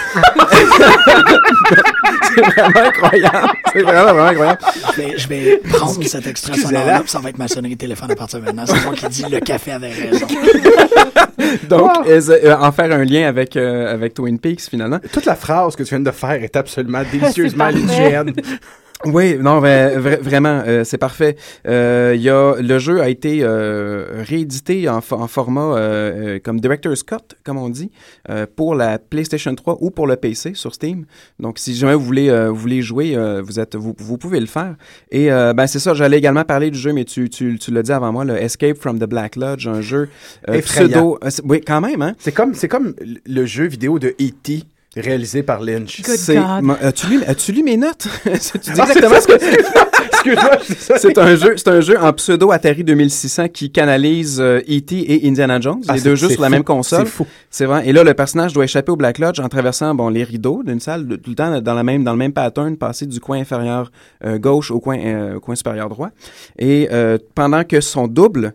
vraiment 2.40 2.80
incroyable. 2.80 3.48
C'est 3.72 3.82
vraiment, 3.82 4.02
vraiment 4.02 4.24
incroyable. 4.24 4.58
Je 4.92 4.96
vais, 4.96 5.18
je 5.18 5.28
vais 5.28 5.58
prendre 5.58 6.02
cet 6.04 6.26
extrait 6.26 6.54
excusez-la. 6.54 6.80
sonore-là, 6.80 7.00
puis 7.00 7.10
ça 7.10 7.20
va 7.20 7.28
être 7.28 7.38
ma 7.38 7.48
sonnerie 7.48 7.74
de 7.74 7.80
téléphone 7.80 8.10
à 8.10 8.16
partir 8.16 8.40
de 8.40 8.46
maintenant. 8.46 8.64
C'est 8.66 8.84
moi 8.84 8.94
qui 8.94 9.06
dis 9.08 9.24
le 9.30 9.40
café 9.40 9.72
avait 9.72 9.92
raison. 9.92 10.26
Donc, 11.68 11.90
euh, 12.06 12.20
euh, 12.28 12.56
en 12.58 12.72
faire 12.72 12.92
un 12.92 13.04
lien 13.04 13.28
avec, 13.28 13.56
euh, 13.56 13.92
avec 13.92 14.14
Twin 14.14 14.38
Peaks, 14.38 14.62
finalement? 14.62 14.98
Toute 15.12 15.24
la 15.24 15.36
phrase 15.36 15.76
que 15.76 15.82
tu 15.82 15.90
viens 15.90 16.00
de 16.00 16.10
faire 16.10 16.42
est 16.42 16.56
absolument 16.56 17.02
délicieusement 17.12 17.70
parfait. 17.70 18.22
Oui, 19.06 19.36
non, 19.38 19.60
ben, 19.60 19.98
vra- 20.00 20.20
vraiment, 20.20 20.62
euh, 20.66 20.84
c'est 20.84 20.98
parfait. 20.98 21.36
Euh, 21.66 22.12
il 22.16 22.22
y 22.22 22.28
a, 22.30 22.54
le 22.60 22.78
jeu 22.78 23.00
a 23.00 23.08
été 23.08 23.40
euh, 23.42 24.22
réédité 24.26 24.88
en, 24.88 24.98
en 24.98 25.26
format 25.28 25.60
euh, 25.76 25.76
euh, 26.36 26.38
comme 26.42 26.60
Director's 26.60 27.02
Cut, 27.02 27.36
comme 27.44 27.56
on 27.58 27.68
dit, 27.68 27.90
euh, 28.30 28.46
pour 28.56 28.74
la 28.74 28.98
PlayStation 28.98 29.54
3 29.54 29.78
ou 29.80 29.90
pour 29.90 30.06
le 30.06 30.16
PC 30.16 30.54
sur 30.54 30.74
Steam. 30.74 31.04
Donc, 31.38 31.58
si 31.58 31.74
jamais 31.74 31.94
vous 31.94 32.04
voulez, 32.04 32.28
euh, 32.30 32.48
vous 32.50 32.56
voulez 32.56 32.82
jouer, 32.82 33.16
euh, 33.16 33.42
vous, 33.44 33.60
êtes, 33.60 33.76
vous, 33.76 33.94
vous 33.98 34.18
pouvez 34.18 34.40
le 34.40 34.46
faire. 34.46 34.74
Et 35.10 35.30
euh, 35.30 35.52
ben, 35.52 35.66
c'est 35.66 35.78
ça, 35.78 35.94
j'allais 35.94 36.18
également 36.18 36.44
parler 36.44 36.70
du 36.70 36.78
jeu, 36.78 36.92
mais 36.92 37.04
tu, 37.04 37.30
tu, 37.30 37.58
tu 37.58 37.70
l'as 37.70 37.82
dit 37.82 37.92
avant 37.92 38.12
moi, 38.12 38.24
le 38.24 38.36
Escape 38.36 38.76
from 38.78 38.98
the 38.98 39.04
Black 39.08 39.36
Lodge, 39.36 39.66
un 39.68 39.80
jeu 39.80 40.08
euh, 40.48 40.54
pseudo... 40.62 41.18
oui, 41.44 41.60
quand 41.66 41.80
même, 41.80 42.02
hein? 42.02 42.14
C'est 42.18 42.32
comme, 42.32 42.54
c'est 42.54 42.68
comme 42.68 42.94
le 43.26 43.44
jeu 43.46 43.66
vidéo 43.66 43.98
de 43.98 44.08
E.T. 44.20 44.64
réalisé 45.00 45.42
par 45.42 45.60
Lynch. 45.62 46.02
Good 46.02 46.16
C'est- 46.16 46.36
As-tu 46.36 47.06
lu, 47.08 47.22
as-tu 47.26 47.52
lu 47.52 47.62
mes 47.62 47.76
notes? 47.76 48.06
tu 48.24 48.30
dis 48.30 48.36
Ah, 48.78 48.86
c'est 48.86 48.96
exactement 48.98 49.20
ce 49.20 49.26
que... 49.26 49.32
Excuse-moi, 50.26 50.50
je 50.68 50.72
dis 50.74 50.80
ça. 50.80 50.98
C'est 50.98 51.18
un 51.18 51.36
jeu, 51.36 51.54
c'est 51.56 51.68
un 51.68 51.80
jeu 51.80 51.98
en 52.00 52.12
pseudo 52.12 52.50
Atari 52.50 52.82
2600 52.82 53.48
qui 53.48 53.70
canalise 53.70 54.40
euh, 54.40 54.58
E.T. 54.68 54.94
et 55.12 55.28
Indiana 55.28 55.60
Jones, 55.60 55.82
Ah, 55.88 55.94
les 55.94 56.00
deux 56.00 56.16
jeux 56.16 56.28
sur 56.30 56.40
la 56.42 56.48
même 56.48 56.64
console. 56.64 57.04
C'est 57.06 57.12
fou. 57.12 57.26
C'est 57.50 57.64
vrai. 57.66 57.86
Et 57.88 57.92
là, 57.92 58.02
le 58.02 58.14
personnage 58.14 58.52
doit 58.52 58.64
échapper 58.64 58.90
au 58.92 58.96
Black 58.96 59.18
Lodge 59.18 59.38
en 59.40 59.48
traversant 59.48 59.94
bon 59.94 60.08
les 60.08 60.24
rideaux 60.24 60.62
d'une 60.64 60.80
salle, 60.80 61.06
de- 61.06 61.16
tout 61.16 61.30
le 61.30 61.36
temps 61.36 61.60
dans 61.60 61.74
la 61.74 61.82
même 61.84 62.02
dans 62.02 62.12
le 62.12 62.18
même 62.18 62.32
pattern, 62.32 62.76
passer 62.76 63.06
du 63.06 63.20
coin 63.20 63.38
inférieur 63.38 63.90
euh, 64.24 64.38
gauche 64.38 64.70
au 64.70 64.80
coin 64.80 64.98
euh, 64.98 65.36
au 65.36 65.40
coin 65.40 65.54
supérieur 65.54 65.88
droit. 65.88 66.10
Et 66.58 66.88
euh, 66.92 67.18
pendant 67.34 67.62
que 67.64 67.80
son 67.80 68.08
double 68.08 68.54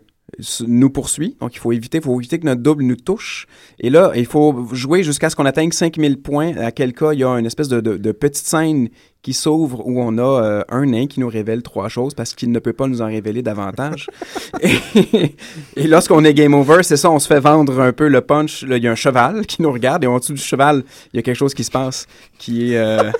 nous 0.66 0.88
poursuit, 0.88 1.36
donc 1.40 1.54
il 1.54 1.58
faut 1.58 1.72
éviter, 1.72 2.00
faut 2.00 2.18
éviter 2.18 2.38
que 2.38 2.46
notre 2.46 2.62
double 2.62 2.84
nous 2.84 2.96
touche. 2.96 3.46
Et 3.78 3.90
là, 3.90 4.12
il 4.14 4.26
faut 4.26 4.66
jouer 4.72 5.02
jusqu'à 5.02 5.28
ce 5.28 5.36
qu'on 5.36 5.44
atteigne 5.44 5.70
5000 5.72 6.20
points. 6.22 6.56
À 6.56 6.70
quel 6.72 6.94
cas, 6.94 7.12
il 7.12 7.20
y 7.20 7.24
a 7.24 7.28
une 7.38 7.44
espèce 7.44 7.68
de, 7.68 7.80
de, 7.80 7.98
de 7.98 8.12
petite 8.12 8.46
scène 8.46 8.88
qui 9.20 9.34
s'ouvre 9.34 9.86
où 9.86 10.00
on 10.00 10.16
a 10.18 10.22
euh, 10.22 10.62
un 10.68 10.86
nain 10.86 11.06
qui 11.06 11.20
nous 11.20 11.28
révèle 11.28 11.62
trois 11.62 11.88
choses 11.88 12.14
parce 12.14 12.34
qu'il 12.34 12.50
ne 12.50 12.58
peut 12.58 12.72
pas 12.72 12.86
nous 12.88 13.02
en 13.02 13.06
révéler 13.06 13.42
davantage. 13.42 14.08
et, 14.62 15.36
et 15.76 15.86
lorsqu'on 15.86 16.24
est 16.24 16.34
game 16.34 16.54
over, 16.54 16.82
c'est 16.82 16.96
ça, 16.96 17.10
on 17.10 17.18
se 17.18 17.26
fait 17.26 17.40
vendre 17.40 17.78
un 17.80 17.92
peu 17.92 18.08
le 18.08 18.20
punch. 18.22 18.64
Là, 18.64 18.78
Il 18.78 18.84
y 18.84 18.88
a 18.88 18.92
un 18.92 18.96
cheval 18.96 19.46
qui 19.46 19.60
nous 19.60 19.70
regarde 19.70 20.02
et 20.02 20.06
en 20.06 20.18
dessous 20.18 20.32
du 20.32 20.42
cheval, 20.42 20.82
il 21.12 21.16
y 21.16 21.20
a 21.20 21.22
quelque 21.22 21.36
chose 21.36 21.54
qui 21.54 21.64
se 21.64 21.70
passe 21.70 22.06
qui 22.38 22.72
est... 22.72 22.78
euh, 22.78 23.10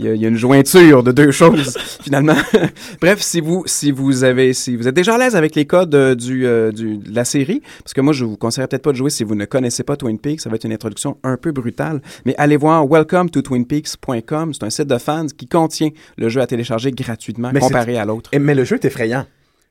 il 0.00 0.06
y, 0.06 0.08
a, 0.08 0.14
il 0.14 0.20
y 0.20 0.24
a 0.24 0.28
une 0.28 0.36
jointure 0.36 1.02
de 1.02 1.12
deux 1.12 1.30
choses 1.30 1.76
finalement. 2.02 2.34
Bref, 3.00 3.20
si 3.20 3.40
vous 3.40 3.62
si 3.66 3.90
vous 3.92 4.24
avez 4.24 4.52
si 4.52 4.76
vous 4.76 4.88
êtes 4.88 4.94
déjà 4.94 5.14
à 5.14 5.18
l'aise 5.18 5.36
avec 5.36 5.54
les 5.54 5.66
codes 5.66 5.94
euh, 5.94 6.14
du, 6.14 6.46
euh, 6.46 6.72
du 6.72 6.96
de 6.98 7.14
la 7.14 7.24
série, 7.24 7.62
parce 7.84 7.92
que 7.94 8.00
moi 8.00 8.12
je 8.12 8.24
vous 8.24 8.36
conseillerais 8.36 8.68
peut-être 8.68 8.82
pas 8.82 8.92
de 8.92 8.96
jouer 8.96 9.10
si 9.10 9.24
vous 9.24 9.34
ne 9.34 9.44
connaissez 9.44 9.82
pas 9.84 9.96
Twin 9.96 10.18
Peaks, 10.18 10.40
ça 10.40 10.48
va 10.50 10.56
être 10.56 10.64
une 10.64 10.72
introduction 10.72 11.18
un 11.22 11.36
peu 11.36 11.52
brutale, 11.52 12.00
mais 12.24 12.34
allez 12.38 12.56
voir 12.56 12.86
welcome 12.86 13.30
to 13.30 13.42
twinpeaks.com, 13.42 14.54
c'est 14.54 14.64
un 14.64 14.70
site 14.70 14.88
de 14.88 14.98
fans 14.98 15.26
qui 15.36 15.46
contient 15.46 15.90
le 16.16 16.28
jeu 16.28 16.40
à 16.40 16.46
télécharger 16.46 16.90
gratuitement 16.92 17.50
Mais 17.52 17.60
comparé 17.60 17.96
à 17.98 18.04
l'autre. 18.04 18.30
Eh, 18.32 18.38
Mais 18.38 18.54
le 18.54 18.64
jeu 18.64 18.76
est 18.76 18.84
effrayant. 18.84 19.26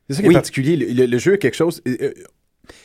C'est 0.08 0.16
ça 0.16 0.22
qui 0.22 0.28
Oui. 0.28 0.34
est 0.34 0.38
particulier. 0.38 0.76
Le, 0.76 0.86
le- 0.92 1.06
le 1.06 1.18
jeu 1.18 1.34
est 1.34 1.38
quelque 1.38 1.56
chose. 1.56 1.80
euh, 1.86 2.12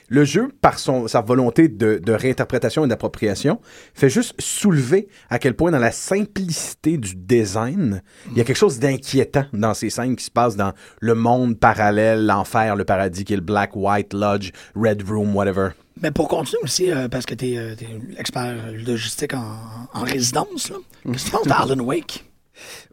le 0.07 0.23
jeu, 0.23 0.49
par 0.61 0.79
son, 0.79 1.07
sa 1.07 1.21
volonté 1.21 1.67
de, 1.67 2.01
réinterprétation 2.11 2.85
et 2.85 2.87
d'appropriation, 2.87 3.59
fait 3.93 4.09
juste 4.09 4.33
soulever 4.39 5.07
à 5.29 5.39
quel 5.39 5.55
point, 5.55 5.71
dans 5.71 5.79
la 5.79 5.91
simplicité 5.91 6.97
du 6.97 7.15
design, 7.15 8.01
il 8.31 8.37
y 8.37 8.41
a 8.41 8.43
quelque 8.43 8.57
chose 8.57 8.79
d'inquiétant 8.79 9.45
dans 9.53 9.73
ces 9.73 9.89
scènes 9.89 10.15
qui 10.15 10.25
se 10.25 10.31
passent 10.31 10.55
dans 10.55 10.73
le 10.99 11.15
monde 11.15 11.59
parallèle, 11.59 12.25
l'enfer, 12.25 12.75
le 12.75 12.85
paradis, 12.85 13.25
qui 13.25 13.33
est 13.33 13.37
le 13.37 13.41
Black, 13.41 13.75
White, 13.75 14.13
Lodge, 14.13 14.51
Red 14.75 15.03
Room, 15.07 15.35
whatever. 15.35 15.69
Mais 16.01 16.11
pour 16.11 16.27
continuer 16.27 16.61
aussi, 16.63 16.91
euh, 16.91 17.07
parce 17.07 17.25
que 17.25 17.35
tu 17.35 17.53
es, 17.53 17.75
expert 18.17 18.55
logistique 18.85 19.33
en, 19.33 19.57
en 19.93 20.03
résidence, 20.03 20.73
qu'est-ce 21.05 21.25
que 21.25 21.29
tu 21.29 21.31
penses 21.31 21.47
d'Alan 21.47 21.83
Wake? 21.83 22.25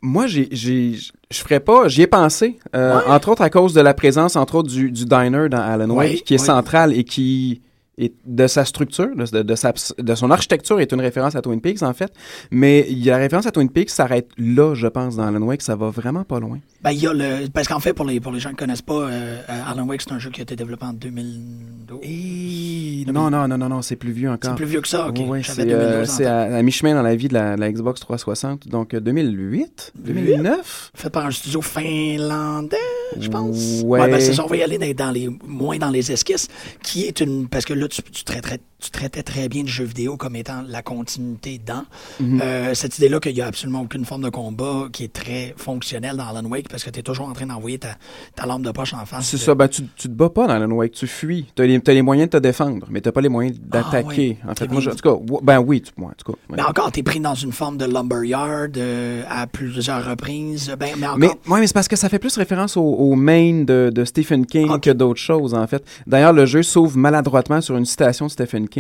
Moi, 0.00 0.26
j'ai, 0.26 0.48
j'ai, 0.50 0.92
je 1.30 1.38
ferais 1.38 1.60
pas, 1.60 1.88
j'y 1.88 2.02
ai 2.02 2.06
pensé, 2.06 2.58
euh, 2.74 3.00
entre 3.06 3.30
autres 3.30 3.42
à 3.42 3.50
cause 3.50 3.74
de 3.74 3.80
la 3.80 3.94
présence, 3.94 4.36
entre 4.36 4.56
autres, 4.56 4.68
du, 4.68 4.90
du 4.90 5.04
diner 5.04 5.48
dans 5.48 5.60
Alan 5.60 5.90
Wake, 5.90 6.24
qui 6.24 6.34
est 6.34 6.38
central 6.38 6.92
et 6.92 7.04
qui 7.04 7.62
est 7.98 8.14
de 8.24 8.46
sa 8.46 8.64
structure, 8.64 9.10
de, 9.14 9.54
sa, 9.54 9.72
de 9.98 10.14
son 10.14 10.30
architecture 10.30 10.80
est 10.80 10.92
une 10.92 11.00
référence 11.00 11.36
à 11.36 11.42
Twin 11.42 11.60
Peaks, 11.60 11.82
en 11.82 11.92
fait. 11.92 12.12
Mais 12.50 12.86
la 13.04 13.18
référence 13.18 13.46
à 13.46 13.52
Twin 13.52 13.68
Peaks 13.68 13.90
s'arrête 13.90 14.28
là, 14.38 14.74
je 14.74 14.86
pense, 14.86 15.16
dans 15.16 15.24
Alan 15.24 15.42
Wake, 15.42 15.62
ça 15.62 15.76
va 15.76 15.90
vraiment 15.90 16.24
pas 16.24 16.40
loin. 16.40 16.58
Ben, 16.82 16.90
il 16.90 17.00
y 17.00 17.06
a 17.06 17.12
le. 17.12 17.48
Parce 17.48 17.68
qu'en 17.68 17.80
fait, 17.80 17.92
pour 17.92 18.06
les, 18.06 18.18
pour 18.18 18.32
les 18.32 18.40
gens 18.40 18.48
qui 18.50 18.56
ne 18.56 18.60
connaissent 18.60 18.82
pas, 18.82 18.94
euh, 18.94 19.38
euh, 19.48 19.70
Alan 19.70 19.86
Wake, 19.86 20.02
c'est 20.02 20.12
un 20.12 20.18
jeu 20.18 20.30
qui 20.30 20.40
a 20.40 20.42
été 20.42 20.56
développé 20.56 20.84
en 20.84 20.92
2012. 20.92 23.12
Non, 23.12 23.30
non, 23.30 23.46
non, 23.46 23.58
non, 23.58 23.68
non, 23.68 23.82
c'est 23.82 23.96
plus 23.96 24.12
vieux 24.12 24.30
encore. 24.30 24.50
C'est 24.50 24.56
plus 24.56 24.66
vieux 24.66 24.80
que 24.80 24.88
ça, 24.88 25.08
ok. 25.08 25.20
Oui, 25.26 25.42
c'est, 25.44 25.64
2012 25.64 25.72
euh, 25.72 26.02
en 26.02 26.06
c'est 26.06 26.16
tête. 26.18 26.26
à, 26.26 26.56
à 26.56 26.62
mi-chemin 26.62 26.94
dans 26.94 27.02
la 27.02 27.14
vie 27.14 27.28
de 27.28 27.34
la, 27.34 27.56
de 27.56 27.60
la 27.60 27.70
Xbox 27.70 28.00
360, 28.00 28.68
donc 28.68 28.94
euh, 28.94 29.00
2008, 29.00 29.92
2009. 29.96 30.92
Fait 30.94 31.10
par 31.10 31.26
un 31.26 31.30
studio 31.30 31.62
finlandais, 31.62 32.76
je 33.18 33.28
pense. 33.28 33.82
Ouais. 33.84 34.10
ben, 34.10 34.20
c'est 34.20 34.34
ça, 34.34 34.44
on 34.44 34.48
va 34.48 34.56
y 34.56 34.62
aller 34.62 34.94
dans 34.94 35.10
les, 35.10 35.28
moins 35.46 35.78
dans 35.78 35.90
les 35.90 36.10
esquisses, 36.10 36.48
qui 36.82 37.04
est 37.04 37.20
une. 37.20 37.48
Parce 37.48 37.64
que 37.64 37.74
là, 37.82 37.88
tu, 37.88 38.02
tu, 38.02 38.24
traitais, 38.24 38.60
tu 38.82 38.90
traitais 38.90 39.22
très 39.22 39.48
bien 39.48 39.62
le 39.62 39.68
jeu 39.68 39.84
vidéo 39.84 40.16
comme 40.16 40.34
étant 40.36 40.62
la 40.68 40.82
continuité 40.82 41.60
dans. 41.64 41.84
Mhm. 42.20 42.40
Euh, 42.42 42.74
cette 42.74 42.98
idée-là 42.98 43.20
qu'il 43.20 43.34
n'y 43.34 43.40
a 43.40 43.46
absolument 43.46 43.82
aucune 43.82 44.04
forme 44.04 44.22
de 44.22 44.28
combat 44.28 44.88
qui 44.92 45.04
est 45.04 45.12
très 45.12 45.54
fonctionnelle 45.56 46.16
dans 46.16 46.26
Alan 46.26 46.44
Wake 46.48 46.68
parce 46.68 46.82
que 46.84 46.90
tu 46.90 46.98
es 46.98 47.02
toujours 47.02 47.28
en 47.28 47.32
train 47.32 47.46
d'envoyer 47.46 47.78
ta, 47.78 47.96
ta 48.34 48.44
lampe 48.46 48.62
de 48.62 48.70
poche 48.72 48.92
en 48.94 49.06
face. 49.06 49.26
C'est 49.26 49.36
de- 49.36 49.42
ça, 49.42 49.54
ben, 49.54 49.68
tu, 49.68 49.82
tu 49.96 50.08
te 50.08 50.12
bats 50.12 50.28
pas 50.30 50.46
dans 50.46 50.54
Alan 50.54 50.70
Wake, 50.72 50.92
tu 50.92 51.06
fuis. 51.06 51.46
Tu 51.54 51.62
as 51.62 51.66
les, 51.66 51.80
t'as 51.80 51.92
les 51.92 52.02
moyens 52.02 52.28
de 52.30 52.38
te 52.38 52.42
défendre, 52.42 52.86
mais 52.90 53.00
tu 53.00 53.12
pas 53.12 53.20
les 53.20 53.28
moyens 53.28 53.56
d'attaquer. 53.60 54.38
Ah. 54.42 54.50
En 54.50 54.54
fait, 54.54 54.66
T'es 54.66 54.72
moi, 54.72 54.80
je- 54.80 54.90
bien- 54.90 54.94
en 54.94 54.96
tout 55.16 55.26
cas, 55.38 55.38
ben 55.42 55.58
oui, 55.60 55.82
moi, 55.96 56.10
en 56.10 56.14
tout 56.14 56.32
cas. 56.32 56.38
ouais. 56.50 56.56
Mais 56.56 56.62
encore, 56.62 56.90
tu 56.90 57.00
es 57.00 57.02
pris 57.02 57.20
dans 57.20 57.34
une 57.34 57.52
forme 57.52 57.76
de 57.76 57.84
lumberyard 57.84 58.68
euh, 58.76 59.22
à 59.28 59.46
plusieurs 59.46 60.04
reprises. 60.04 60.74
Ben, 60.78 60.94
mais 60.98 61.06
encore. 61.06 61.18
Mais, 61.18 61.28
ouais, 61.28 61.60
mais 61.60 61.66
c'est 61.66 61.72
parce 61.74 61.88
que 61.88 61.96
ça 61.96 62.08
fait 62.08 62.18
plus 62.18 62.36
référence 62.36 62.76
au, 62.76 62.82
au 62.82 63.14
main 63.14 63.62
de, 63.64 63.90
de 63.94 64.04
Stephen 64.04 64.46
King 64.46 64.80
que 64.80 64.90
d'autres 64.90 65.20
choses, 65.20 65.54
en 65.54 65.66
fait. 65.66 65.84
D'ailleurs, 66.06 66.32
le 66.32 66.46
jeu 66.46 66.62
s'ouvre 66.62 66.96
maladroitement 66.96 67.60
sur 67.60 67.76
une 67.76 67.84
citation 67.84 68.26
de 68.26 68.30
Stephen 68.30 68.68
King, 68.68 68.71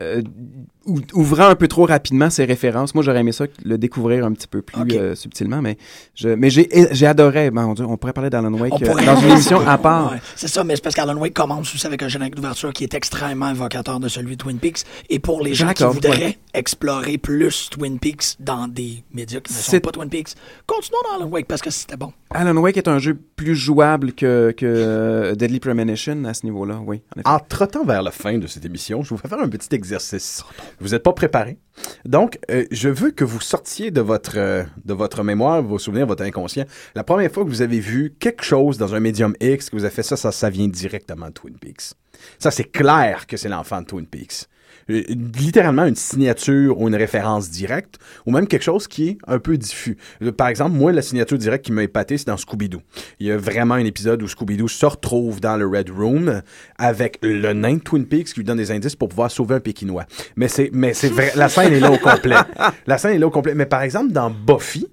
euh, 0.00 0.22
ou- 0.22 0.66
ouvrant 1.12 1.48
un 1.48 1.54
peu 1.54 1.68
trop 1.68 1.86
rapidement 1.86 2.30
ses 2.30 2.44
références. 2.44 2.94
Moi, 2.94 3.02
j'aurais 3.04 3.20
aimé 3.20 3.32
ça, 3.32 3.46
le 3.64 3.78
découvrir 3.78 4.24
un 4.24 4.32
petit 4.32 4.46
peu 4.46 4.62
plus 4.62 4.82
euh, 4.96 5.14
subtilement, 5.14 5.62
mais, 5.62 5.76
je, 6.14 6.28
mais 6.28 6.50
j'ai, 6.50 6.68
j'ai 6.92 7.06
adoré. 7.06 7.50
Ben, 7.50 7.66
on, 7.66 7.74
dit- 7.74 7.82
on 7.82 7.96
pourrait 7.96 8.12
parler 8.12 8.30
d'Alan 8.30 8.52
Wake 8.54 8.72
euh, 8.82 8.94
dans 9.04 9.16
une 9.20 9.30
émission 9.30 9.66
à 9.66 9.78
part. 9.78 10.12
Ouais, 10.12 10.18
c'est 10.36 10.48
ça, 10.48 10.64
mais 10.64 10.76
c'est 10.76 10.82
parce 10.82 10.94
qu'Alan 10.94 11.16
Wake 11.16 11.34
commence 11.34 11.74
aussi 11.74 11.86
avec 11.86 12.02
un 12.02 12.08
générique 12.08 12.34
d'ouverture 12.34 12.72
qui 12.72 12.84
est 12.84 12.94
extrêmement 12.94 13.50
évocateur 13.50 14.00
de 14.00 14.08
celui 14.08 14.36
de 14.36 14.42
Twin 14.42 14.58
Peaks. 14.58 14.84
Et 15.10 15.18
pour 15.18 15.42
les 15.42 15.54
gens 15.54 15.72
qui 15.72 15.84
voudraient 15.84 16.18
ouais. 16.18 16.38
explorer 16.54 17.18
plus 17.18 17.68
Twin 17.70 17.98
Peaks 17.98 18.36
dans 18.40 18.68
des 18.68 19.02
médias 19.12 19.40
qui 19.40 19.52
ne 19.52 19.58
sont 19.58 19.70
C'est- 19.70 19.80
pas 19.80 19.90
Twin 19.92 20.08
Peaks, 20.08 20.34
continuons 20.66 20.98
dans 21.10 21.16
Alan 21.22 21.30
Wake 21.30 21.46
parce 21.46 21.62
que 21.62 21.70
c'était 21.70 21.96
bon. 21.96 22.12
Alan 22.30 22.56
Wake 22.56 22.76
est 22.76 22.88
un 22.88 22.98
jeu 22.98 23.18
plus 23.36 23.54
jouable 23.54 24.12
que, 24.12 24.52
que 24.56 24.66
euh, 24.66 25.34
Deadly 25.34 25.60
Premonition 25.60 26.24
à 26.24 26.34
ce 26.34 26.44
niveau-là, 26.46 26.80
oui. 26.84 27.00
En 27.24 27.38
trottant 27.38 27.84
vers 27.84 28.02
la 28.02 28.10
fin 28.10 28.38
de 28.38 28.46
cette 28.46 28.64
émission, 28.64 29.02
je 29.02 29.10
vous 29.10 29.16
fais 29.16 29.28
faire 29.28 29.38
un 29.40 29.48
petit 29.48 29.72
exercice. 29.74 30.42
Vous 30.80 30.90
n'êtes 30.90 31.02
pas 31.02 31.12
préparé. 31.12 31.58
Donc, 32.04 32.38
euh, 32.50 32.64
je 32.70 32.88
veux 32.88 33.10
que 33.10 33.24
vous 33.24 33.40
sortiez 33.40 33.90
de 33.90 34.00
votre, 34.00 34.38
euh, 34.38 34.64
de 34.84 34.94
votre 34.94 35.22
mémoire, 35.22 35.62
vos 35.62 35.78
souvenirs, 35.78 36.06
votre 36.06 36.22
inconscient. 36.22 36.64
La 36.94 37.04
première 37.04 37.30
fois 37.30 37.44
que 37.44 37.48
vous 37.48 37.62
avez 37.62 37.80
vu 37.80 38.14
quelque 38.18 38.44
chose 38.44 38.78
dans 38.78 38.94
un 38.94 39.00
médium 39.00 39.34
X, 39.40 39.70
que 39.70 39.76
vous 39.76 39.84
avez 39.84 39.94
fait 39.94 40.02
ça, 40.02 40.16
ça, 40.16 40.32
ça 40.32 40.50
vient 40.50 40.68
directement 40.68 41.26
de 41.26 41.32
Twin 41.32 41.58
Peaks. 41.58 41.94
Ça, 42.38 42.50
c'est 42.50 42.64
clair 42.70 43.26
que 43.26 43.36
c'est 43.36 43.48
l'enfant 43.48 43.80
de 43.80 43.86
Twin 43.86 44.06
Peaks. 44.06 44.48
Euh, 44.90 45.02
littéralement 45.38 45.86
une 45.86 45.96
signature 45.96 46.78
ou 46.80 46.88
une 46.88 46.94
référence 46.94 47.48
directe, 47.50 47.98
ou 48.26 48.30
même 48.32 48.46
quelque 48.46 48.62
chose 48.62 48.86
qui 48.86 49.08
est 49.08 49.18
un 49.26 49.38
peu 49.38 49.56
diffus. 49.56 49.96
Euh, 50.22 50.30
Par 50.32 50.48
exemple, 50.48 50.72
moi, 50.76 50.92
la 50.92 51.00
signature 51.00 51.38
directe 51.38 51.64
qui 51.64 51.72
m'a 51.72 51.82
épaté, 51.82 52.18
c'est 52.18 52.26
dans 52.26 52.36
Scooby-Doo. 52.36 52.82
Il 53.18 53.26
y 53.26 53.30
a 53.30 53.36
vraiment 53.38 53.74
un 53.76 53.84
épisode 53.84 54.22
où 54.22 54.26
Scooby-Doo 54.26 54.68
se 54.68 54.84
retrouve 54.84 55.40
dans 55.40 55.56
le 55.56 55.66
Red 55.66 55.88
Room 55.90 56.42
avec 56.78 57.18
le 57.22 57.52
nain 57.54 57.74
de 57.76 57.80
Twin 57.80 58.04
Peaks 58.06 58.26
qui 58.28 58.34
lui 58.40 58.44
donne 58.44 58.58
des 58.58 58.70
indices 58.70 58.96
pour 58.96 59.08
pouvoir 59.08 59.30
sauver 59.30 59.54
un 59.54 59.60
Pékinois. 59.60 60.04
Mais 60.36 60.48
c'est, 60.48 60.70
mais 60.72 60.92
c'est 60.92 61.08
vrai, 61.08 61.32
la 61.34 61.48
scène 61.48 61.72
est 61.72 61.80
là 61.80 61.90
au 61.90 61.98
complet. 61.98 62.36
La 62.86 62.98
scène 62.98 63.14
est 63.14 63.18
là 63.18 63.26
au 63.26 63.30
complet. 63.30 63.54
Mais 63.54 63.66
par 63.66 63.82
exemple, 63.82 64.12
dans 64.12 64.30
Buffy, 64.30 64.86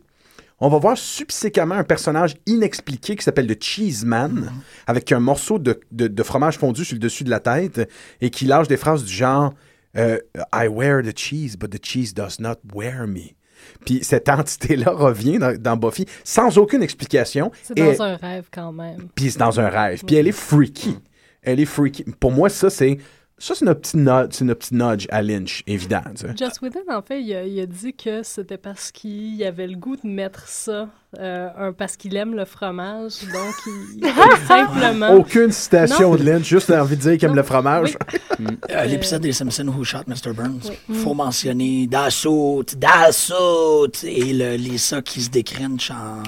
on 0.60 0.70
va 0.70 0.78
voir 0.78 0.98
subséquemment 0.98 1.76
un 1.76 1.84
personnage 1.84 2.36
inexpliqué 2.46 3.16
qui 3.16 3.24
s'appelle 3.24 3.48
le 3.48 3.56
Cheese 3.60 4.06
Man, 4.06 4.52
avec 4.88 5.12
un 5.12 5.20
morceau 5.20 5.58
de, 5.60 5.80
de- 5.92 6.08
de 6.08 6.24
fromage 6.24 6.58
fondu 6.58 6.86
sur 6.86 6.96
le 6.96 7.00
dessus 7.00 7.24
de 7.24 7.30
la 7.32 7.40
tête 7.40 7.90
et 8.22 8.30
qui 8.30 8.46
lâche 8.46 8.68
des 8.68 8.78
phrases 8.78 9.04
du 9.04 9.12
genre 9.14 9.54
euh, 9.98 10.18
I 10.54 10.68
wear 10.68 11.02
the 11.04 11.16
cheese, 11.18 11.56
but 11.58 11.70
the 11.72 11.80
cheese 11.84 12.14
does 12.14 12.40
not 12.40 12.56
wear 12.74 13.08
me. 13.08 13.36
Puis 13.86 14.04
cette 14.04 14.28
entité-là 14.30 14.92
revient 14.96 15.38
dans, 15.38 15.56
dans 15.60 15.78
Buffy 15.78 16.06
sans 16.24 16.58
aucune 16.58 16.82
explication. 16.82 17.52
C'est 17.64 17.78
Et- 17.78 17.84
dans 17.96 18.02
un 18.04 18.16
rêve 18.16 18.48
quand 18.52 18.72
même. 18.72 19.08
puis 19.16 19.30
c'est 19.32 19.40
dans 19.40 19.60
un 19.60 19.70
rêve. 19.70 20.04
Puis 20.06 20.16
elle 20.16 20.28
est 20.28 20.32
freaky. 20.32 20.98
Elle 21.44 21.60
est 21.60 21.66
freaky. 21.66 22.04
Pour 22.20 22.32
moi, 22.32 22.50
ça, 22.50 22.70
c'est. 22.70 22.98
Ça, 23.38 23.56
c'est 23.56 23.66
notre 23.66 23.82
petit 23.82 23.98
nudge, 23.98 24.28
c'est 24.34 24.46
notre 24.46 24.60
petit 24.68 24.76
nudge 24.76 25.08
à 25.10 25.24
Lynch, 25.24 25.64
évident. 25.66 26.02
Joss 26.38 26.62
Whedon, 26.62 26.82
en 26.90 27.02
fait, 27.02 27.24
il 27.24 27.34
a, 27.34 27.44
il 27.44 27.60
a 27.60 27.66
dit 27.66 27.92
que 27.96 28.22
c'était 28.22 28.60
parce 28.60 28.92
qu'il 28.92 29.44
avait 29.44 29.66
le 29.66 29.76
goût 29.78 29.96
de 29.96 30.08
mettre 30.08 30.48
ça, 30.48 30.90
euh, 31.20 31.50
un, 31.58 31.74
parce 31.74 31.98
qu'il 31.98 32.16
aime 32.16 32.36
le 32.36 32.46
fromage, 32.46 33.14
donc 33.34 33.54
il, 33.68 34.08
simplement... 34.48 35.10
Aucune 35.14 35.52
citation 35.52 36.12
Non. 36.12 36.16
de 36.16 36.24
Lynch, 36.24 36.44
juste 36.46 36.70
envie 36.72 36.96
de 36.96 37.02
dire 37.02 37.18
qu'il 37.18 37.28
aime 37.30 37.36
le 37.36 37.44
fromage. 37.44 37.98
Euh, 38.72 38.86
L'épisode 38.86 39.22
des 39.22 39.34
Simpsons 39.34 39.68
Who 39.68 39.84
Shot 39.84 40.00
Mr. 40.08 40.34
Burns. 40.34 40.72
Oui. 40.90 40.96
Faut 40.96 41.14
mentionner 41.14 41.86
Dassault, 41.86 42.64
Dassault 42.76 43.92
et 44.04 44.34
le 44.34 44.56
Lisa 44.56 45.04
qui 45.04 45.22
se 45.22 45.30
décrinche 45.30 45.92
en. 45.92 46.24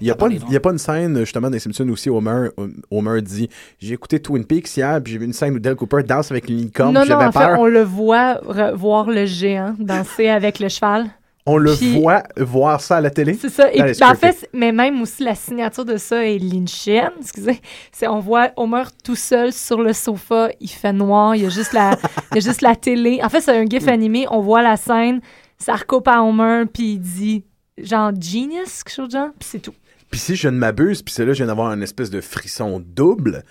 Il 0.00 0.04
n'y 0.04 0.10
a, 0.10 0.14
pas 0.14 0.26
une- 0.28 0.32
les 0.34 0.40
il 0.46 0.52
y 0.52 0.56
a 0.56 0.60
pas 0.60 0.70
une 0.70 0.78
scène, 0.78 1.18
justement, 1.18 1.50
des 1.50 1.58
Simpsons 1.58 1.86
aussi, 1.90 2.08
Homer, 2.08 2.48
Homer 2.90 3.20
dit 3.20 3.50
J'ai 3.80 3.92
écouté 3.94 4.18
Twin 4.20 4.46
Peaks 4.46 4.74
hier, 4.78 4.98
puis 5.02 5.12
j'ai 5.12 5.18
vu 5.18 5.26
une 5.26 5.34
scène 5.34 5.56
où 5.56 5.58
Dale 5.58 5.76
Cooper 5.76 6.02
danse 6.04 6.30
avec 6.30 6.48
une 6.48 6.56
licorne, 6.56 6.94
non, 6.94 7.00
non, 7.00 7.06
j'avais 7.06 7.24
en 7.26 7.32
fait, 7.32 7.38
peur. 7.38 7.60
on 7.60 7.66
le 7.66 7.82
voit 7.82 8.40
voir 8.74 9.10
le 9.10 9.26
géant 9.26 9.74
danser 9.78 10.28
avec 10.28 10.60
le 10.60 10.68
cheval. 10.70 11.06
On 11.48 11.56
le 11.56 11.74
Puis- 11.74 11.98
voit 12.00 12.22
voir 12.36 12.80
ça 12.80 12.98
à 12.98 13.00
la 13.00 13.10
télé? 13.10 13.34
C'est 13.40 13.48
ça. 13.48 13.72
Et 13.72 13.82
puis, 13.82 13.92
is 13.92 13.98
ben, 13.98 14.10
en 14.10 14.14
fait, 14.14 14.48
mais 14.52 14.70
même 14.72 15.00
aussi 15.02 15.24
la 15.24 15.34
signature 15.34 15.84
de 15.84 15.96
ça 15.96 16.24
est 16.24 16.38
lynchienne. 16.38 17.10
Excusez. 17.20 17.60
C'est 17.90 18.06
on 18.06 18.20
voit 18.20 18.50
Homer 18.56 18.82
tout 19.02 19.16
seul 19.16 19.52
sur 19.52 19.80
le 19.82 19.92
sofa. 19.92 20.50
Il 20.60 20.68
fait 20.68 20.92
noir. 20.92 21.34
Il 21.34 21.42
y 21.42 21.46
a 21.46 21.48
juste 21.48 21.72
la, 21.72 21.98
il 22.32 22.34
y 22.36 22.38
a 22.38 22.40
juste 22.40 22.60
la 22.62 22.76
télé. 22.76 23.20
En 23.22 23.28
fait, 23.28 23.40
c'est 23.40 23.56
un 23.56 23.64
Mm. 23.64 23.70
gif 23.70 23.88
animé. 23.88 24.26
On 24.30 24.40
voit 24.40 24.62
la 24.62 24.76
scène. 24.76 25.20
Ça 25.58 25.74
recoupe 25.74 26.06
à 26.08 26.22
Homer 26.22 26.64
puis 26.72 26.92
il 26.92 27.00
dit 27.00 27.44
genre 27.78 28.12
genius 28.20 28.82
quelque 28.84 28.94
chose 28.94 29.08
de 29.08 29.12
genre. 29.12 29.30
Puis 29.38 29.48
c'est 29.50 29.58
tout. 29.60 29.74
Puis 30.10 30.20
si 30.20 30.36
je 30.36 30.48
ne 30.48 30.56
m'abuse, 30.58 31.02
puis 31.02 31.12
c'est 31.12 31.22
là 31.24 31.28
que 31.28 31.34
je 31.34 31.38
viens 31.38 31.46
d'avoir 31.48 31.72
une 31.72 31.82
espèce 31.82 32.10
de 32.10 32.20
frisson 32.20 32.82
double, 32.84 33.42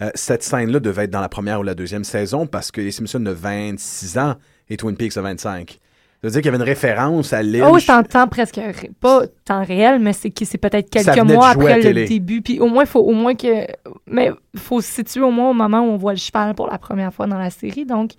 euh, 0.00 0.10
cette 0.14 0.42
scène-là 0.42 0.78
devait 0.80 1.04
être 1.04 1.10
dans 1.10 1.20
la 1.20 1.28
première 1.28 1.60
ou 1.60 1.62
la 1.62 1.74
deuxième 1.74 2.04
saison 2.04 2.46
parce 2.46 2.70
que 2.70 2.80
les 2.80 2.90
Simpsons 2.90 3.24
ont 3.26 3.34
26 3.34 4.18
ans 4.18 4.34
et 4.68 4.76
Twin 4.76 4.96
Peaks 4.96 5.16
a 5.16 5.22
25. 5.22 5.78
Ça 6.26 6.30
veut 6.30 6.42
dire 6.42 6.42
qu'il 6.42 6.50
y 6.50 6.54
avait 6.56 6.64
une 6.64 6.68
référence 6.68 7.32
à 7.32 7.40
l'île. 7.40 7.64
Oh, 7.64 7.78
t'entends 7.78 8.26
presque 8.26 8.60
pas 8.98 9.28
temps 9.44 9.62
réel, 9.62 10.00
mais 10.00 10.12
c'est 10.12 10.30
que 10.30 10.44
c'est 10.44 10.58
peut-être 10.58 10.90
quelques 10.90 11.20
mois 11.20 11.50
après 11.50 11.76
le 11.76 11.82
télé. 11.82 12.08
début. 12.08 12.42
Puis 12.42 12.58
au 12.58 12.66
moins, 12.66 12.82
il 12.82 12.88
faut 12.88 12.98
au 12.98 13.12
moins 13.12 13.36
que. 13.36 13.64
Mais 14.08 14.32
faut 14.56 14.80
se 14.80 14.90
situer 14.90 15.20
au 15.20 15.30
moins 15.30 15.50
au 15.50 15.54
moment 15.54 15.82
où 15.82 15.92
on 15.92 15.96
voit 15.96 16.14
le 16.14 16.18
cheval 16.18 16.54
pour 16.56 16.66
la 16.66 16.78
première 16.78 17.14
fois 17.14 17.28
dans 17.28 17.38
la 17.38 17.50
série. 17.50 17.86
Donc, 17.86 18.14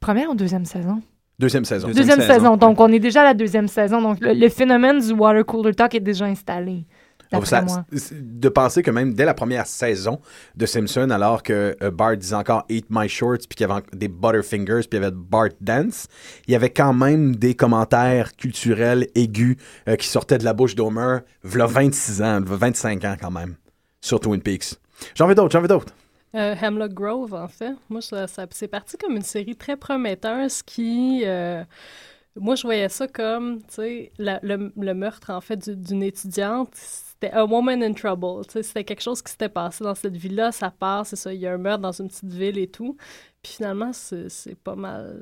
première 0.00 0.28
ou 0.28 0.34
deuxième 0.34 0.66
saison? 0.66 1.00
Deuxième 1.38 1.64
saison. 1.64 1.88
Deuxième, 1.88 2.20
saison. 2.20 2.58
Donc, 2.58 2.78
on 2.78 2.92
est 2.92 2.98
déjà 2.98 3.22
à 3.22 3.24
la 3.24 3.34
deuxième 3.34 3.68
saison. 3.68 4.02
Donc, 4.02 4.18
le, 4.20 4.34
le 4.34 4.48
phénomène 4.50 5.00
du 5.00 5.12
water 5.14 5.46
cooler 5.46 5.74
talk 5.74 5.94
est 5.94 6.00
déjà 6.00 6.26
installé. 6.26 6.84
Ça- 7.44 7.62
moi. 7.62 7.84
de 8.12 8.48
penser 8.48 8.82
que 8.82 8.90
même 8.90 9.14
dès 9.14 9.24
la 9.24 9.34
première 9.34 9.66
saison 9.66 10.20
de 10.56 10.66
Simpson, 10.66 11.10
alors 11.10 11.42
que 11.42 11.76
euh, 11.82 11.90
Bart 11.90 12.16
disait 12.16 12.34
encore 12.34 12.64
Eat 12.68 12.86
my 12.90 13.08
shorts, 13.08 13.38
puis 13.48 13.56
qu'il 13.56 13.66
y 13.68 13.70
avait 13.70 13.82
des 13.92 14.08
Butterfingers, 14.08 14.80
puis 14.88 14.98
il 14.98 15.02
y 15.02 15.04
avait 15.04 15.10
Bart 15.14 15.48
Dance, 15.60 16.06
il 16.46 16.52
y 16.52 16.56
avait 16.56 16.70
quand 16.70 16.92
même 16.94 17.36
des 17.36 17.54
commentaires 17.54 18.34
culturels 18.36 19.06
aigus 19.14 19.56
euh, 19.88 19.96
qui 19.96 20.06
sortaient 20.06 20.38
de 20.38 20.44
la 20.44 20.52
bouche 20.54 20.74
d'Homer, 20.74 21.18
v'là 21.44 21.66
26 21.66 22.22
ans, 22.22 22.40
v'là 22.40 22.56
25 22.56 23.04
ans 23.04 23.16
quand 23.20 23.30
même, 23.30 23.56
sur 24.00 24.20
Twin 24.20 24.40
Peaks. 24.40 24.74
J'en 25.14 25.26
veux 25.26 25.34
d'autres, 25.34 25.50
j'en 25.52 25.60
veux 25.60 25.68
d'autres. 25.68 25.92
Euh, 26.34 26.54
Hemlock 26.62 26.94
Grove, 26.94 27.34
en 27.34 27.46
fait. 27.48 27.72
Moi, 27.90 28.00
ça, 28.00 28.26
ça- 28.26 28.46
c'est 28.52 28.66
parti 28.68 28.96
comme 28.96 29.16
une 29.16 29.22
série 29.22 29.54
très 29.54 29.76
prometteuse 29.76 30.62
qui. 30.62 31.24
euh, 31.26 31.62
moi, 32.38 32.54
je 32.54 32.62
voyais 32.62 32.88
ça 32.88 33.06
comme, 33.08 33.58
tu 33.62 33.74
sais, 33.74 34.12
le, 34.18 34.72
le 34.76 34.94
meurtre, 34.94 35.30
en 35.30 35.40
fait, 35.40 35.56
du- 35.68 35.76
d'une 35.76 36.02
étudiante. 36.02 36.70
C'était 36.74 37.30
a 37.34 37.44
woman 37.44 37.82
in 37.82 37.92
trouble. 37.92 38.44
Tu 38.46 38.52
sais, 38.54 38.62
c'était 38.62 38.84
quelque 38.84 39.02
chose 39.02 39.22
qui 39.22 39.30
s'était 39.30 39.48
passé 39.48 39.84
dans 39.84 39.94
cette 39.94 40.16
ville-là. 40.16 40.50
Ça 40.52 40.70
part, 40.76 41.06
c'est 41.06 41.16
ça. 41.16 41.32
Il 41.32 41.40
y 41.40 41.46
a 41.46 41.52
un 41.52 41.58
meurtre 41.58 41.82
dans 41.82 41.92
une 41.92 42.08
petite 42.08 42.32
ville 42.32 42.58
et 42.58 42.66
tout. 42.68 42.96
Puis 43.42 43.52
finalement, 43.54 43.92
c'est 43.92 44.28
c'est 44.28 44.56
pas 44.56 44.74
mal. 44.74 45.20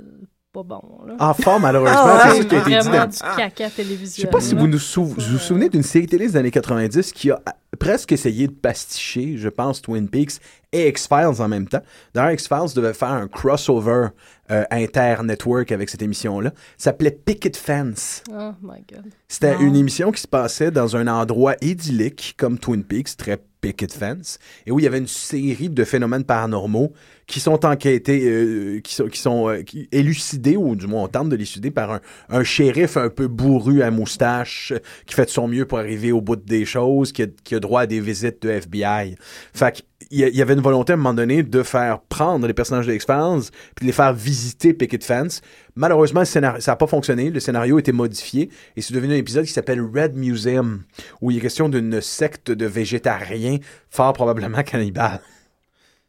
Pas 0.53 0.63
bon, 0.65 0.83
là. 1.07 1.33
Fort, 1.35 1.61
malheureusement, 1.61 1.97
Ah, 2.03 2.31
c'est 2.33 2.39
ça 2.43 2.45
qui 2.45 2.55
a 2.57 2.59
été 2.59 2.71
dit. 2.71 2.77
Vraiment 2.89 3.05
dans- 3.05 3.07
du 3.07 3.19
caca 3.37 3.69
Je 3.69 3.75
télévisuel. 3.77 4.27
sais 4.27 4.31
pas 4.33 4.41
si 4.41 4.55
vous 4.57 4.67
nous 4.67 4.81
sou- 4.81 5.05
vous, 5.05 5.15
vous 5.21 5.39
souvenez 5.39 5.69
d'une 5.69 5.85
série 5.85 6.07
télé 6.07 6.27
des 6.27 6.37
années 6.37 6.51
90 6.51 7.13
qui 7.13 7.31
a 7.31 7.41
presque 7.79 8.11
essayé 8.11 8.49
de 8.49 8.53
pasticher, 8.53 9.37
je 9.37 9.49
pense, 9.49 9.81
Twin 9.81 10.09
Peaks 10.09 10.41
et 10.73 10.89
X-Files 10.89 11.41
en 11.41 11.49
même 11.49 11.67
temps. 11.69 11.83
D'ailleurs, 12.15 12.33
X-Files 12.33 12.75
devait 12.77 12.93
faire 12.95 13.09
un 13.11 13.27
crossover 13.29 14.09
euh, 14.51 14.65
inter-network 14.71 15.73
avec 15.73 15.89
cette 15.89 16.03
émission-là. 16.03 16.51
Ça 16.77 16.91
s'appelait 16.91 17.11
Picket 17.11 17.57
Fence. 17.57 18.23
Oh 18.31 18.53
my 18.63 18.83
God. 18.93 19.05
C'était 19.29 19.57
une 19.61 19.77
émission 19.77 20.11
qui 20.13 20.21
se 20.21 20.29
passait 20.29 20.71
dans 20.71 20.97
un 20.97 21.07
endroit 21.07 21.55
idyllique 21.61 22.35
comme 22.37 22.59
Twin 22.59 22.85
Peaks, 22.85 23.17
très 23.17 23.39
picket 23.61 23.89
fence, 23.93 24.39
et 24.65 24.73
où 24.73 24.79
il 24.81 24.85
y 24.85 24.87
avait 24.87 24.97
une 24.97 25.07
série 25.07 25.69
de 25.69 25.85
phénomènes 25.85 26.25
paranormaux 26.25 26.95
qui 27.27 27.41
sont 27.41 27.67
enquêtés, 27.67 28.23
euh, 28.25 28.81
qui 28.81 28.95
sont, 28.95 29.07
qui 29.09 29.21
sont 29.21 29.51
euh, 29.51 29.61
qui- 29.63 29.87
élucidés, 29.93 30.57
ou 30.57 30.75
du 30.77 30.87
moins 30.87 31.03
on 31.03 31.09
tente 31.09 31.29
de 31.29 31.37
l'élucider 31.37 31.71
par 31.71 31.93
un, 31.93 32.01
un 32.31 32.43
shérif 32.43 32.97
un 32.97 33.11
peu 33.11 33.29
bourru 33.29 33.83
à 33.83 33.91
moustache, 33.91 34.73
qui 35.05 35.15
fait 35.15 35.27
de 35.27 35.31
son 35.31 35.47
mieux 35.47 35.67
pour 35.67 35.79
arriver 35.79 36.11
au 36.11 36.23
bout 36.23 36.37
des 36.37 36.65
choses, 36.65 37.13
qui 37.13 37.25
a, 37.25 37.27
qui 37.45 37.55
a 37.55 37.61
droit 37.61 37.83
à 37.83 37.87
des 37.87 38.01
visites 38.01 38.41
de 38.43 38.49
FBI. 38.49 39.17
Fait 39.53 39.85
qu'il 40.09 40.19
y 40.35 40.41
avait 40.41 40.55
une 40.55 40.60
volonté 40.61 40.93
à 40.93 40.95
un 40.95 40.97
moment 40.97 41.15
donné 41.15 41.43
de 41.43 41.63
faire 41.63 42.01
prendre 42.01 42.47
les 42.47 42.55
personnages 42.55 42.87
de 42.87 42.93
X-Files 42.93 43.51
puis 43.75 43.85
de 43.85 43.87
les 43.87 43.93
faire 43.93 44.13
visiter 44.13 44.73
Picket 44.75 45.03
Fence. 45.03 45.41
Malheureusement, 45.75 46.25
ça 46.25 46.41
n'a 46.41 46.77
pas 46.77 46.87
fonctionné. 46.87 47.31
Le 47.31 47.41
scénario 47.41 47.77
a 47.77 47.81
été 47.81 47.93
modifié 47.93 48.51
et 48.77 48.83
c'est 48.83 48.95
devenu 48.95 49.15
un 49.15 49.19
épisode 49.19 49.45
qui 49.45 49.53
s'appelle 49.53 49.81
Red 49.81 50.17
Museum, 50.17 50.83
où 51.21 51.31
il 51.31 51.39
est 51.39 51.41
question 51.41 51.69
d'une 51.69 52.01
secte 52.01 52.51
de 52.51 52.67
végétariens, 52.67 53.59
fort 53.91 54.13
probablement 54.13 54.63
cannibales. 54.63 55.21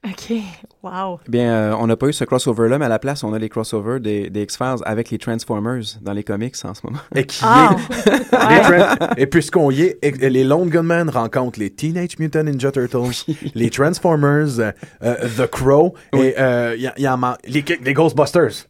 OK. 0.03 0.33
Wow. 0.81 1.19
Eh 1.27 1.29
Bien, 1.29 1.51
euh, 1.53 1.75
on 1.77 1.85
n'a 1.85 1.95
pas 1.95 2.07
eu 2.07 2.13
ce 2.13 2.23
crossover-là, 2.23 2.79
mais 2.79 2.85
à 2.85 2.89
la 2.89 2.97
place, 2.97 3.23
on 3.23 3.33
a 3.33 3.39
les 3.39 3.49
crossovers 3.49 3.99
des, 3.99 4.31
des 4.31 4.41
X-Files 4.43 4.77
avec 4.83 5.11
les 5.11 5.19
Transformers 5.19 5.83
dans 6.01 6.13
les 6.13 6.23
comics 6.23 6.55
en 6.63 6.73
ce 6.73 6.81
moment. 6.83 6.97
Et 7.15 7.23
qui 7.27 7.39
Ah! 7.43 7.75
est- 8.31 9.17
et 9.21 9.27
puisqu'on 9.27 9.69
y 9.69 9.81
est, 9.83 9.99
et- 10.01 10.29
les 10.29 10.43
Lone 10.43 10.69
Gunmen 10.69 11.07
rencontrent 11.09 11.59
les 11.59 11.69
Teenage 11.69 12.17
Mutant 12.17 12.43
Ninja 12.43 12.71
Turtles, 12.71 13.25
les 13.53 13.69
Transformers, 13.69 14.59
euh, 14.59 14.71
euh, 15.03 15.15
The 15.37 15.45
Crow, 15.47 15.93
et 16.13 16.33
euh, 16.39 16.75
y 16.79 16.87
a- 16.87 16.99
y 16.99 17.07
en 17.07 17.17
man- 17.17 17.37
les, 17.45 17.63
les 17.83 17.93
Ghostbusters. 17.93 18.65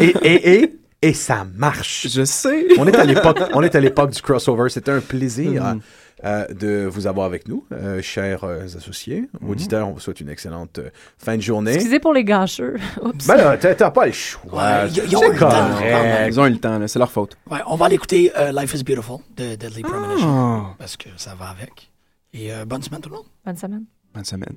Et, 0.00 0.14
et, 0.22 0.54
et, 0.62 0.76
et 1.02 1.12
ça 1.14 1.44
marche. 1.56 2.06
Je 2.08 2.24
sais. 2.24 2.64
On 2.78 2.86
est 2.86 2.94
à 2.96 3.04
l'époque, 3.04 3.40
on 3.54 3.62
est 3.62 3.74
à 3.74 3.80
l'époque 3.80 4.10
du 4.12 4.22
crossover. 4.22 4.68
C'était 4.68 4.92
un 4.92 5.00
plaisir 5.00 5.64
Mhm. 5.64 5.80
Euh, 6.24 6.46
de 6.48 6.86
vous 6.86 7.06
avoir 7.06 7.26
avec 7.26 7.46
nous, 7.48 7.64
euh, 7.72 8.00
chers 8.00 8.44
euh, 8.44 8.64
associés, 8.64 9.28
auditeurs. 9.46 9.88
On 9.88 9.92
vous 9.92 10.00
souhaite 10.00 10.20
une 10.20 10.28
excellente 10.30 10.78
euh, 10.78 10.90
fin 11.18 11.36
de 11.36 11.42
journée. 11.42 11.74
Excusez 11.74 12.00
pour 12.00 12.12
les 12.14 12.24
gâcheux. 12.24 12.76
Oups. 13.02 13.26
Ben 13.26 13.36
là, 13.36 13.56
t'as 13.58 13.74
t'as 13.74 13.90
pas 13.90 14.06
le 14.06 14.12
choix. 14.12 14.52
Ouais, 14.52 14.88
ils- 14.88 15.16
ont 15.16 15.20
le 15.20 15.38
temps, 15.38 15.48
correct. 15.50 15.74
quand 15.92 16.02
même. 16.02 16.28
Ils 16.28 16.40
ont 16.40 16.46
eu 16.46 16.50
le 16.50 16.58
temps, 16.58 16.80
c'est 16.86 16.98
leur 16.98 17.10
faute. 17.12 17.36
Ouais, 17.50 17.58
on 17.66 17.76
va 17.76 17.86
aller 17.86 17.96
écouter 17.96 18.32
euh, 18.38 18.50
Life 18.52 18.74
is 18.74 18.82
Beautiful 18.82 19.18
de 19.36 19.54
Deadly 19.56 19.82
Premonition 19.82 20.28
Oh. 20.28 20.66
parce 20.78 20.96
que 20.96 21.08
ça 21.16 21.34
va 21.34 21.46
avec. 21.48 21.90
Et 22.32 22.52
euh, 22.52 22.64
bonne 22.64 22.82
semaine 22.82 23.00
tout 23.00 23.10
le 23.10 23.16
monde. 23.16 23.26
Bonne 23.44 23.56
semaine. 23.56 23.84
Bonne 24.14 24.24
semaine. 24.24 24.56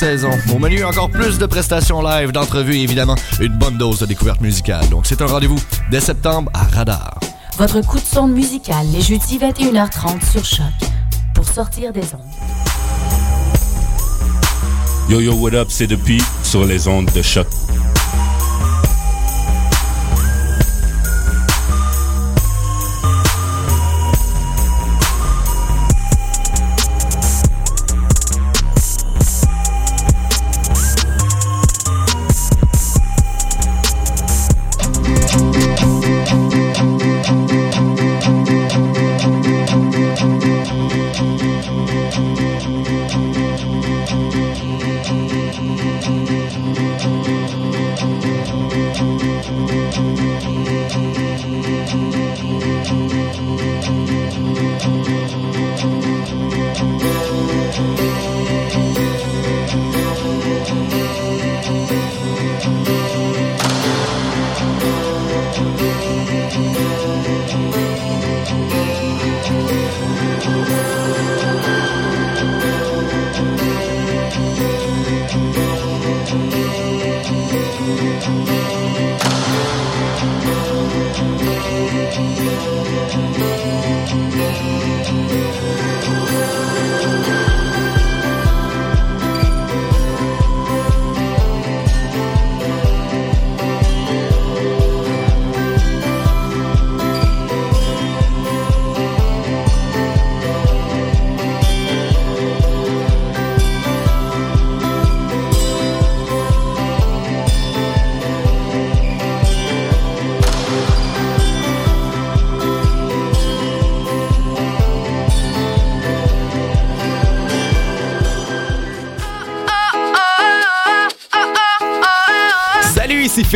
Saison. 0.00 0.30
Au 0.54 0.58
menu, 0.58 0.82
encore 0.82 1.10
plus 1.10 1.36
de 1.36 1.44
prestations 1.44 2.00
live, 2.00 2.32
d'entrevues 2.32 2.76
et 2.76 2.82
évidemment 2.82 3.16
une 3.38 3.52
bonne 3.58 3.76
dose 3.76 3.98
de 3.98 4.06
découverte 4.06 4.40
musicale. 4.40 4.88
Donc 4.88 5.04
c'est 5.04 5.20
un 5.20 5.26
rendez-vous 5.26 5.60
dès 5.90 6.00
septembre 6.00 6.50
à 6.54 6.64
Radar. 6.74 7.20
Votre 7.58 7.82
coup 7.82 7.98
de 7.98 8.06
sonde 8.06 8.32
musical 8.32 8.86
les 8.94 9.02
jeudis 9.02 9.38
21h30 9.38 10.32
sur 10.32 10.42
Choc 10.42 10.64
pour 11.34 11.46
sortir 11.46 11.92
des 11.92 12.00
ondes. 12.14 12.32
Yo 15.10 15.20
yo, 15.20 15.34
what 15.34 15.52
up, 15.52 15.68
c'est 15.70 15.86
depuis 15.86 16.22
sur 16.44 16.64
les 16.64 16.88
ondes 16.88 17.10
de 17.14 17.20
choc. 17.20 17.46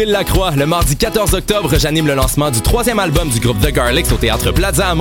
Phil 0.05 0.13
Lacroix. 0.13 0.51
Le 0.51 0.67
mardi 0.67 0.97
14 0.97 1.33
octobre, 1.33 1.71
j'anime 1.79 2.07
le 2.07 2.15
lancement 2.15 2.51
du 2.51 2.61
troisième 2.61 2.99
album 2.99 3.31
du 3.31 3.41
groupe 3.41 3.59
The 3.61 3.73
Garlics 3.73 4.13
au 4.13 4.17
Théâtre 4.17 4.53
Plaza 4.53 4.89
à 4.89 4.93